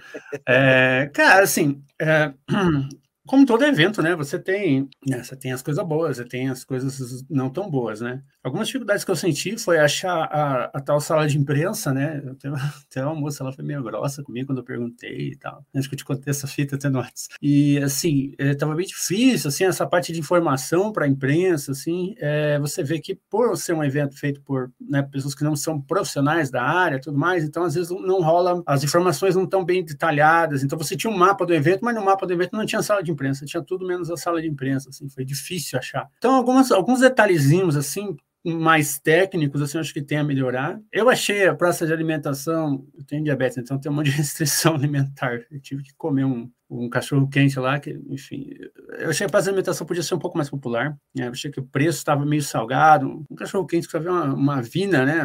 É, 0.48 1.10
cara, 1.12 1.44
assim, 1.44 1.84
é, 2.00 2.32
como 3.26 3.46
todo 3.46 3.64
evento, 3.64 4.02
né? 4.02 4.16
Você 4.16 4.38
tem, 4.38 4.90
né, 5.08 5.24
você 5.24 5.36
tem 5.36 5.54
as 5.54 5.62
coisas 5.62 5.86
boas, 5.86 6.18
você 6.18 6.26
tem 6.26 6.50
as 6.50 6.64
coisas 6.66 7.24
não 7.30 7.50
tão 7.50 7.70
boas, 7.70 8.02
né? 8.02 8.22
Algumas 8.44 8.68
dificuldades 8.68 9.06
que 9.06 9.12
eu 9.12 9.16
senti 9.16 9.58
foi 9.58 9.80
achar 9.80 10.24
a, 10.26 10.66
a 10.74 10.82
tal 10.82 11.00
sala 11.00 11.26
de 11.26 11.38
imprensa, 11.38 11.94
né? 11.94 12.22
Eu 12.26 12.36
tenho, 12.36 12.54
tenho 12.92 13.06
uma 13.06 13.16
moça, 13.16 13.42
ela 13.42 13.54
foi 13.54 13.64
meio 13.64 13.82
grossa 13.82 14.22
comigo 14.22 14.48
quando 14.48 14.58
eu 14.58 14.64
perguntei 14.64 15.30
e 15.30 15.38
tal. 15.38 15.66
Acho 15.74 15.88
que 15.88 15.96
eu 15.96 16.00
te 16.00 16.06
contei 16.06 16.32
essa 16.32 16.48
fita 16.48 16.76
até 16.76 16.90
antes. 16.90 17.30
E, 17.42 17.78
assim, 17.80 18.34
estava 18.38 18.74
é, 18.74 18.76
bem 18.76 18.86
difícil, 18.86 19.48
assim, 19.48 19.64
essa 19.64 19.88
parte 19.88 20.12
de 20.12 20.20
informação 20.20 20.92
para 20.92 21.06
a 21.06 21.08
imprensa, 21.08 21.72
assim. 21.72 22.16
É, 22.18 22.60
você 22.60 22.84
vê 22.84 23.00
que 23.00 23.16
por 23.30 23.56
ser 23.58 23.74
um 23.74 23.84
evento 23.84 24.18
feito 24.18 24.42
por 24.42 24.70
né, 24.82 25.02
pessoas 25.02 25.34
que 25.34 25.46
não 25.46 25.56
são 25.56 25.80
profissionais 25.80 26.52
da 26.52 26.62
área 26.62 27.00
tudo 27.00 27.18
mais, 27.18 27.44
então, 27.46 27.64
às 27.64 27.76
vezes, 27.76 27.90
não 27.90 28.22
rola, 28.22 28.62
as 28.66 28.84
informações 28.84 29.36
não 29.36 29.46
estão 29.46 29.64
bem 29.64 29.84
detalhadas. 29.84 30.62
Então, 30.62 30.78
você 30.78 30.98
tinha 30.98 31.12
um 31.12 31.18
mapa 31.18 31.46
do 31.46 31.54
evento, 31.54 31.86
mas 31.86 31.96
no 31.96 32.04
mapa 32.04 32.28
do 32.28 32.34
evento 32.34 32.52
não 32.52 32.66
tinha 32.66 32.82
sala 32.82 33.02
de 33.02 33.13
imprensa, 33.14 33.46
tinha 33.46 33.64
tudo 33.64 33.88
menos 33.88 34.12
a 34.12 34.18
sala 34.18 34.42
de 34.42 34.48
imprensa, 34.48 34.90
assim, 34.90 35.10
foi 35.10 35.24
difícil 35.24 35.80
achar. 35.80 36.10
Então, 36.18 36.36
algumas, 36.36 36.72
alguns 36.72 37.00
detalhezinhos, 37.00 37.76
assim, 37.76 38.16
mais 38.44 39.00
técnicos, 39.00 39.62
assim, 39.62 39.78
acho 39.78 39.94
que 39.94 40.02
tem 40.02 40.18
a 40.18 40.24
melhorar. 40.24 40.80
Eu 40.92 41.10
achei 41.10 41.48
a 41.48 41.56
praça 41.56 41.88
de 41.88 41.94
alimentação, 41.94 42.86
eu 42.98 43.04
tenho 43.06 43.24
diabetes, 43.24 43.58
então 43.58 43.80
tem 43.80 43.92
um 43.92 43.96
monte 43.96 44.10
de 44.10 44.12
restrição 44.18 44.76
alimentar. 44.76 45.46
Eu 45.50 45.62
tive 45.62 45.84
que 45.84 45.94
comer 45.96 46.26
um, 46.26 46.52
um 46.74 46.90
cachorro 46.90 47.28
quente 47.28 47.60
lá, 47.60 47.80
que, 47.80 48.00
enfim, 48.10 48.50
eu 49.00 49.10
achei 49.10 49.28
que 49.28 49.36
a 49.36 49.40
alimentação 49.40 49.86
podia 49.86 50.04
ser 50.04 50.16
um 50.16 50.20
pouco 50.20 50.38
mais 50.38 50.50
popular, 50.50 50.98
né? 51.16 51.28
eu 51.28 51.32
achei 51.32 51.52
que 51.52 51.60
o 51.60 51.66
preço 51.66 52.00
estava 52.00 52.26
meio 52.26 52.42
salgado, 52.42 53.26
um 53.30 53.36
cachorro 53.36 53.66
quente 53.66 53.88
que 53.88 53.98
uma, 53.98 54.34
uma 54.34 54.62
vina, 54.62 55.06
né, 55.06 55.24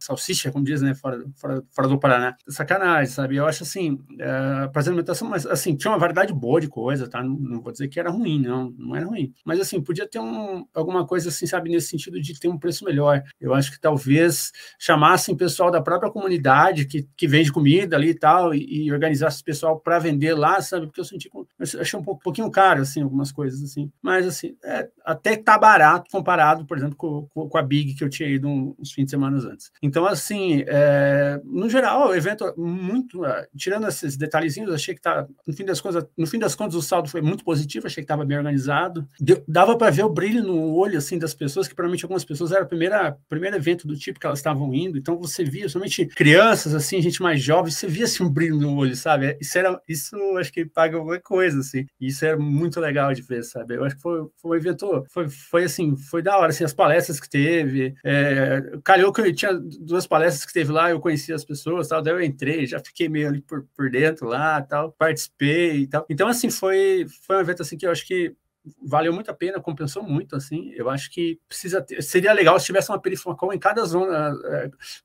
salsicha, 0.00 0.50
como 0.50 0.64
diz, 0.64 0.80
né, 0.80 0.94
fora, 0.94 1.24
fora, 1.36 1.62
fora 1.70 1.88
do 1.88 1.98
Paraná, 1.98 2.36
sacanagem, 2.48 3.12
sabe, 3.12 3.36
eu 3.36 3.46
acho 3.46 3.62
assim, 3.62 3.98
é, 4.18 4.68
prazer 4.68 4.90
alimentação, 4.90 5.28
mas 5.28 5.46
assim, 5.46 5.76
tinha 5.76 5.90
uma 5.90 5.98
variedade 5.98 6.32
boa 6.32 6.60
de 6.60 6.68
coisa, 6.68 7.08
tá, 7.08 7.22
não, 7.22 7.36
não, 7.38 7.60
vou 7.60 7.72
dizer 7.72 7.88
que 7.88 8.00
era 8.00 8.10
ruim, 8.10 8.40
não, 8.40 8.70
não 8.78 8.96
era 8.96 9.06
ruim, 9.06 9.32
mas 9.44 9.60
assim, 9.60 9.80
podia 9.82 10.08
ter 10.08 10.18
um, 10.18 10.64
alguma 10.74 11.06
coisa 11.06 11.28
assim, 11.28 11.46
sabe, 11.46 11.70
nesse 11.70 11.88
sentido 11.88 12.20
de 12.20 12.38
ter 12.38 12.48
um 12.48 12.58
preço 12.58 12.84
melhor, 12.84 13.22
eu 13.40 13.54
acho 13.54 13.70
que 13.70 13.80
talvez 13.80 14.52
chamassem 14.78 15.36
pessoal 15.36 15.70
da 15.70 15.82
própria 15.82 16.10
comunidade 16.10 16.86
que, 16.86 17.06
que 17.16 17.26
vende 17.26 17.52
comida 17.52 17.96
ali 17.96 18.10
e 18.10 18.14
tal, 18.14 18.54
e, 18.54 18.86
e 18.86 18.92
organizasse 18.92 19.42
pessoal 19.42 19.78
para 19.78 19.98
vender 19.98 20.34
lá, 20.34 20.60
sabe, 20.60 20.77
sabe? 20.78 20.86
Porque 20.86 21.00
eu 21.00 21.04
senti, 21.04 21.30
eu 21.34 21.80
achei 21.80 21.98
um, 21.98 22.02
pouquinho 22.02 22.50
caro, 22.50 22.82
assim, 22.82 23.02
algumas 23.02 23.32
coisas, 23.32 23.62
assim. 23.62 23.90
Mas, 24.00 24.26
assim, 24.26 24.56
é, 24.64 24.88
até 25.04 25.36
tá 25.36 25.58
barato 25.58 26.10
comparado, 26.10 26.64
por 26.64 26.76
exemplo, 26.76 26.96
com, 26.96 27.28
com, 27.48 27.58
a 27.58 27.62
Big 27.62 27.94
que 27.94 28.04
eu 28.04 28.08
tinha 28.08 28.28
ido 28.28 28.48
uns 28.48 28.92
fins 28.92 29.04
de 29.04 29.10
semana 29.10 29.36
antes. 29.38 29.70
Então, 29.82 30.06
assim, 30.06 30.64
é, 30.66 31.40
no 31.44 31.68
geral, 31.68 32.08
o 32.08 32.14
evento 32.14 32.44
é 32.44 32.54
muito, 32.56 33.24
é, 33.24 33.48
tirando 33.56 33.86
esses 33.88 34.16
detalhezinhos, 34.16 34.72
achei 34.72 34.94
que 34.94 35.00
tá, 35.00 35.26
no 35.46 35.52
fim 35.52 35.64
das 35.64 35.80
contas, 35.80 36.06
no 36.16 36.26
fim 36.26 36.38
das 36.38 36.54
contas, 36.54 36.74
o 36.74 36.82
saldo 36.82 37.08
foi 37.08 37.20
muito 37.20 37.44
positivo, 37.44 37.86
achei 37.86 38.02
que 38.02 38.04
estava 38.04 38.24
bem 38.24 38.38
organizado. 38.38 39.06
Deu, 39.20 39.42
dava 39.46 39.76
para 39.76 39.90
ver 39.90 40.04
o 40.04 40.08
brilho 40.08 40.42
no 40.42 40.74
olho, 40.74 40.98
assim, 40.98 41.18
das 41.18 41.34
pessoas, 41.34 41.66
que 41.68 41.74
provavelmente 41.74 42.04
algumas 42.04 42.24
pessoas 42.24 42.52
era 42.52 42.64
o 42.64 42.68
primeiro, 42.68 42.94
primeiro 43.28 43.56
evento 43.56 43.86
do 43.86 43.96
tipo 43.96 44.20
que 44.20 44.26
elas 44.26 44.38
estavam 44.38 44.72
indo, 44.74 44.98
então 44.98 45.18
você 45.18 45.44
via 45.44 45.68
somente 45.68 46.06
crianças, 46.06 46.74
assim, 46.74 47.00
gente 47.00 47.22
mais 47.22 47.42
jovem, 47.42 47.70
você 47.70 47.86
via, 47.86 48.04
assim, 48.04 48.22
um 48.22 48.30
brilho 48.30 48.56
no 48.56 48.76
olho, 48.76 48.94
sabe? 48.96 49.36
Isso 49.40 49.58
era, 49.58 49.80
isso 49.88 50.16
acho 50.38 50.52
que 50.52 50.57
paga 50.64 50.96
alguma 50.96 51.20
coisa, 51.20 51.60
assim. 51.60 51.86
Isso 52.00 52.24
é 52.24 52.36
muito 52.36 52.80
legal 52.80 53.12
de 53.12 53.22
ver, 53.22 53.42
sabe? 53.42 53.74
Eu 53.76 53.84
acho 53.84 53.96
que 53.96 54.02
foi, 54.02 54.26
foi 54.36 54.50
um 54.50 54.60
evento, 54.60 55.04
foi, 55.10 55.28
foi 55.28 55.64
assim, 55.64 55.96
foi 55.96 56.22
da 56.22 56.36
hora, 56.38 56.50
assim, 56.50 56.64
as 56.64 56.74
palestras 56.74 57.20
que 57.20 57.28
teve. 57.28 57.94
É, 58.04 58.62
calhou 58.84 59.12
que 59.12 59.20
eu 59.20 59.34
tinha 59.34 59.54
duas 59.80 60.06
palestras 60.06 60.44
que 60.44 60.52
teve 60.52 60.72
lá, 60.72 60.90
eu 60.90 61.00
conhecia 61.00 61.34
as 61.34 61.44
pessoas, 61.44 61.88
tal, 61.88 62.02
daí 62.02 62.14
eu 62.14 62.22
entrei, 62.22 62.66
já 62.66 62.78
fiquei 62.80 63.08
meio 63.08 63.28
ali 63.28 63.40
por, 63.40 63.66
por 63.76 63.90
dentro 63.90 64.26
lá, 64.26 64.60
tal, 64.62 64.92
participei 64.92 65.82
e 65.82 65.86
tal. 65.86 66.06
Então, 66.08 66.28
assim, 66.28 66.50
foi, 66.50 67.06
foi 67.26 67.36
um 67.36 67.40
evento, 67.40 67.62
assim, 67.62 67.76
que 67.76 67.86
eu 67.86 67.90
acho 67.90 68.06
que 68.06 68.34
valeu 68.82 69.12
muito 69.12 69.30
a 69.30 69.34
pena, 69.34 69.60
compensou 69.60 70.02
muito, 70.02 70.36
assim, 70.36 70.72
eu 70.74 70.90
acho 70.90 71.10
que 71.10 71.38
precisa 71.48 71.80
ter, 71.80 72.02
seria 72.02 72.32
legal 72.32 72.58
se 72.58 72.66
tivesse 72.66 72.90
uma 72.90 73.00
perifacom 73.00 73.52
em 73.52 73.58
cada 73.58 73.84
zona, 73.84 74.32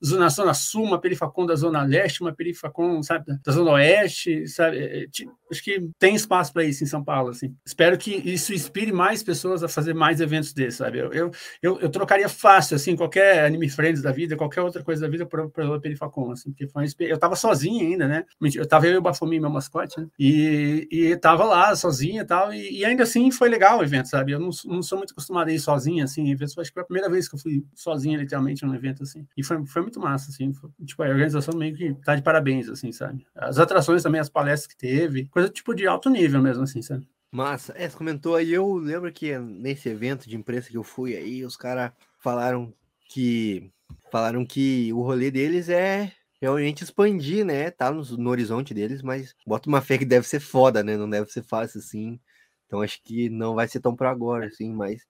zona, 0.04 0.30
zona 0.30 0.54
sul, 0.54 0.84
uma 0.84 1.00
perifacom 1.00 1.46
da 1.46 1.56
zona 1.56 1.84
leste, 1.84 2.22
uma 2.22 2.34
perifacom, 2.34 3.02
sabe, 3.02 3.26
da 3.44 3.52
zona 3.52 3.72
oeste, 3.72 4.48
sabe, 4.48 4.78
é, 4.80 5.06
acho 5.52 5.64
que 5.64 5.90
tem 6.00 6.16
espaço 6.16 6.52
para 6.52 6.64
isso 6.64 6.84
em 6.84 6.88
São 6.88 7.04
Paulo, 7.04 7.30
assim, 7.30 7.56
espero 7.66 7.98
que 7.98 8.12
isso 8.12 8.54
inspire 8.54 8.92
mais 8.92 9.24
pessoas 9.24 9.64
a 9.64 9.68
fazer 9.68 9.94
mais 9.94 10.20
eventos 10.20 10.54
desses, 10.54 10.76
sabe, 10.76 11.00
eu, 11.00 11.12
eu, 11.14 11.32
eu, 11.62 11.80
eu 11.80 11.90
trocaria 11.90 12.28
fácil, 12.28 12.76
assim, 12.76 12.96
qualquer 12.96 13.46
Anime 13.46 13.70
Friends 13.70 14.02
da 14.02 14.12
vida, 14.12 14.36
qualquer 14.36 14.62
outra 14.62 14.84
coisa 14.84 15.02
da 15.02 15.08
vida 15.08 15.26
pela 15.26 15.80
perifacom, 15.80 16.32
assim, 16.32 16.52
porque 16.52 16.68
foi 16.68 16.84
uma, 16.84 16.90
eu 17.00 17.18
tava 17.18 17.36
sozinho 17.36 17.88
ainda, 17.88 18.08
né, 18.08 18.26
eu 18.56 18.68
tava 18.68 18.88
eu 18.88 18.94
e 18.94 18.98
o 18.98 19.02
Bafomim, 19.02 19.40
meu 19.40 19.50
mascote, 19.50 20.00
né? 20.00 20.08
e, 20.18 20.88
e 20.92 21.16
tava 21.18 21.44
lá 21.44 21.76
sozinho 21.76 22.22
e 22.22 22.26
tal, 22.26 22.54
e, 22.54 22.80
e 22.80 22.86
ainda 22.86 23.04
assim 23.04 23.32
foi 23.32 23.43
legal 23.50 23.80
o 23.80 23.84
evento, 23.84 24.08
sabe? 24.10 24.32
Eu 24.32 24.40
não, 24.40 24.50
não 24.66 24.82
sou 24.82 24.98
muito 24.98 25.12
acostumado 25.12 25.50
a 25.50 25.52
ir 25.52 25.60
sozinho, 25.60 26.04
assim, 26.04 26.32
eventos. 26.32 26.58
Acho 26.58 26.70
que 26.70 26.74
foi 26.74 26.84
a 26.84 26.86
primeira 26.86 27.10
vez 27.10 27.28
que 27.28 27.36
eu 27.36 27.40
fui 27.40 27.66
sozinho, 27.74 28.20
literalmente, 28.20 28.66
num 28.66 28.76
evento, 28.76 29.04
assim. 29.04 29.28
E 29.38 29.44
foi, 29.44 29.66
foi 29.66 29.82
muito 29.82 30.00
massa, 30.00 30.30
assim. 30.30 30.54
Foi, 30.54 30.70
tipo, 30.86 31.04
a 31.04 31.08
organização 31.08 31.58
meio 31.58 31.76
que 31.76 31.94
tá 32.04 32.16
de 32.16 32.22
parabéns, 32.22 32.70
assim, 32.70 32.92
sabe? 32.92 33.26
As 33.36 33.58
atrações 33.58 34.04
também, 34.04 34.22
as 34.22 34.30
palestras 34.30 34.68
que 34.68 34.78
teve, 34.78 35.26
coisa 35.26 35.50
tipo 35.50 35.74
de 35.74 35.88
alto 35.88 36.10
nível 36.10 36.42
mesmo, 36.42 36.64
assim, 36.64 36.82
sabe? 36.82 37.08
Massa. 37.32 37.74
É, 37.76 37.90
você 37.90 37.98
comentou 37.98 38.36
aí, 38.36 38.54
eu 38.54 38.76
lembro 38.76 39.12
que 39.12 39.38
nesse 39.40 39.90
evento 39.90 40.30
de 40.30 40.36
imprensa 40.36 40.70
que 40.70 40.78
eu 40.78 40.84
fui 40.84 41.16
aí, 41.16 41.44
os 41.44 41.58
caras 41.58 41.92
falaram 42.20 42.72
que 43.10 43.72
falaram 44.12 44.46
que 44.46 44.94
o 44.94 45.02
rolê 45.02 45.32
deles 45.32 45.70
é 45.70 46.12
realmente 46.40 46.84
expandir, 46.84 47.46
né? 47.46 47.72
Tá 47.72 47.90
no, 47.90 48.04
no, 48.18 48.30
horizonte 48.30 48.74
deles, 48.74 49.02
mas 49.02 49.34
bota 49.48 49.70
uma 49.70 49.82
fé 49.82 49.98
que 49.98 50.06
deve 50.06 50.28
ser 50.28 50.40
foda, 50.40 50.84
né? 50.84 50.98
Não 50.98 51.10
deve 51.10 51.32
ser 51.32 51.42
fácil 51.42 51.80
assim. 51.80 52.20
Então 52.66 52.82
acho 52.82 53.02
que 53.04 53.30
não 53.30 53.56
vai 53.56 53.68
ser 53.68 53.80
tão 53.80 53.96
para 53.96 54.10
agora, 54.10 54.48
assim, 54.48 54.74
mas 54.74 55.06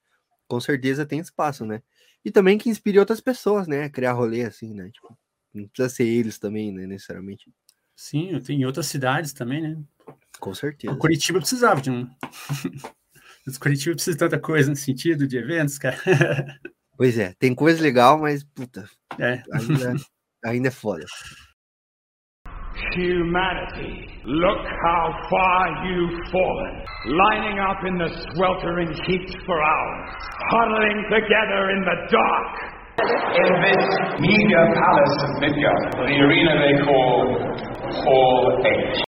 com 0.48 0.60
certeza 0.60 1.06
tem 1.06 1.20
espaço, 1.20 1.66
né? 1.66 1.82
E 2.24 2.32
também 2.32 2.58
que 2.58 2.70
inspire 2.70 3.00
outras 3.00 3.20
pessoas, 3.22 3.68
né? 3.68 3.84
A 3.84 3.90
criar 3.90 4.14
rolê, 4.14 4.44
assim, 4.44 4.74
né? 4.74 4.90
Tipo, 4.92 5.18
não 5.54 5.68
precisa 5.68 5.96
ser 5.96 6.06
eles 6.06 6.40
também, 6.40 6.72
né? 6.72 6.86
Necessariamente. 6.88 7.52
Sim, 7.96 8.40
tem 8.40 8.66
outras 8.66 8.88
cidades 8.88 9.34
também, 9.34 9.62
né? 9.62 9.78
Com 10.40 10.54
certeza. 10.54 10.94
O 10.94 10.98
Curitiba 10.98 11.40
precisava 11.40 11.82
de 11.82 11.92
um. 11.92 12.10
Os 13.46 13.58
Curitiba 13.58 13.96
precisa 13.96 14.16
de 14.16 14.20
tanta 14.20 14.40
coisa 14.40 14.70
nesse 14.70 14.84
sentido 14.84 15.28
de 15.28 15.38
eventos, 15.38 15.78
cara. 15.78 15.98
Pois 16.96 17.18
é, 17.18 17.34
tem 17.40 17.56
coisa 17.56 17.82
legal, 17.82 18.20
mas 18.20 18.44
puta. 18.44 18.88
É. 19.20 19.42
Ainda, 19.52 19.96
ainda 20.46 20.68
é 20.68 20.72
foda. 20.72 21.04
Humanity, 22.92 24.08
look 24.26 24.66
how 24.86 25.16
far 25.30 25.86
you've 25.88 26.20
fallen. 26.32 26.84
Lining 27.08 27.60
up 27.60 27.78
in 27.88 27.98
the 27.98 28.10
sweltering 28.34 28.94
heat 29.08 29.36
for 29.46 29.62
hours, 29.62 30.10
huddling 30.52 31.04
together 31.10 31.72
in 31.72 31.82
the 31.82 31.98
dark. 32.12 32.74
In 32.94 33.52
this 33.64 33.86
meager 34.20 34.66
palace 34.76 35.18
of 35.24 35.42
Midgard, 35.42 35.94
the 35.94 36.16
arena 36.22 36.54
they 36.62 36.86
call 36.86 37.64
Hall 38.04 38.62
H. 38.64 39.03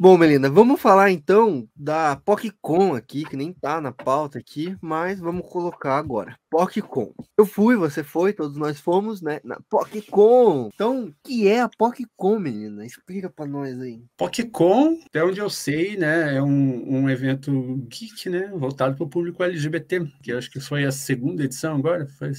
Bom, 0.00 0.16
Melina, 0.16 0.50
vamos 0.50 0.80
falar 0.80 1.10
então 1.10 1.68
da 1.76 2.16
PocCon 2.16 2.94
aqui, 2.94 3.24
que 3.24 3.36
nem 3.36 3.52
tá 3.52 3.80
na 3.80 3.92
pauta 3.92 4.38
aqui, 4.38 4.76
mas 4.80 5.20
vamos 5.20 5.46
colocar 5.48 5.96
agora. 5.96 6.36
PocCon. 6.50 7.12
Eu 7.38 7.46
fui, 7.46 7.76
você 7.76 8.02
foi, 8.02 8.32
todos 8.32 8.56
nós 8.56 8.80
fomos, 8.80 9.22
né? 9.22 9.38
Na 9.44 9.60
PocCon. 9.68 10.70
Então, 10.74 11.04
o 11.04 11.14
que 11.22 11.46
é 11.46 11.60
a 11.60 11.68
PocCon, 11.68 12.38
menina? 12.38 12.84
Explica 12.84 13.30
para 13.30 13.46
nós 13.46 13.80
aí. 13.80 14.02
PocCon, 14.16 14.98
até 15.06 15.24
onde 15.24 15.40
eu 15.40 15.48
sei, 15.48 15.96
né? 15.96 16.36
É 16.36 16.42
um, 16.42 17.02
um 17.02 17.10
evento 17.10 17.52
geek, 17.88 18.28
né? 18.28 18.50
Voltado 18.54 18.96
para 18.96 19.04
o 19.04 19.08
público 19.08 19.42
LGBT, 19.42 20.04
que 20.22 20.32
eu 20.32 20.38
acho 20.38 20.50
que 20.50 20.58
foi 20.58 20.84
a 20.84 20.90
segunda 20.90 21.44
edição 21.44 21.76
agora. 21.76 22.06
Foi, 22.18 22.32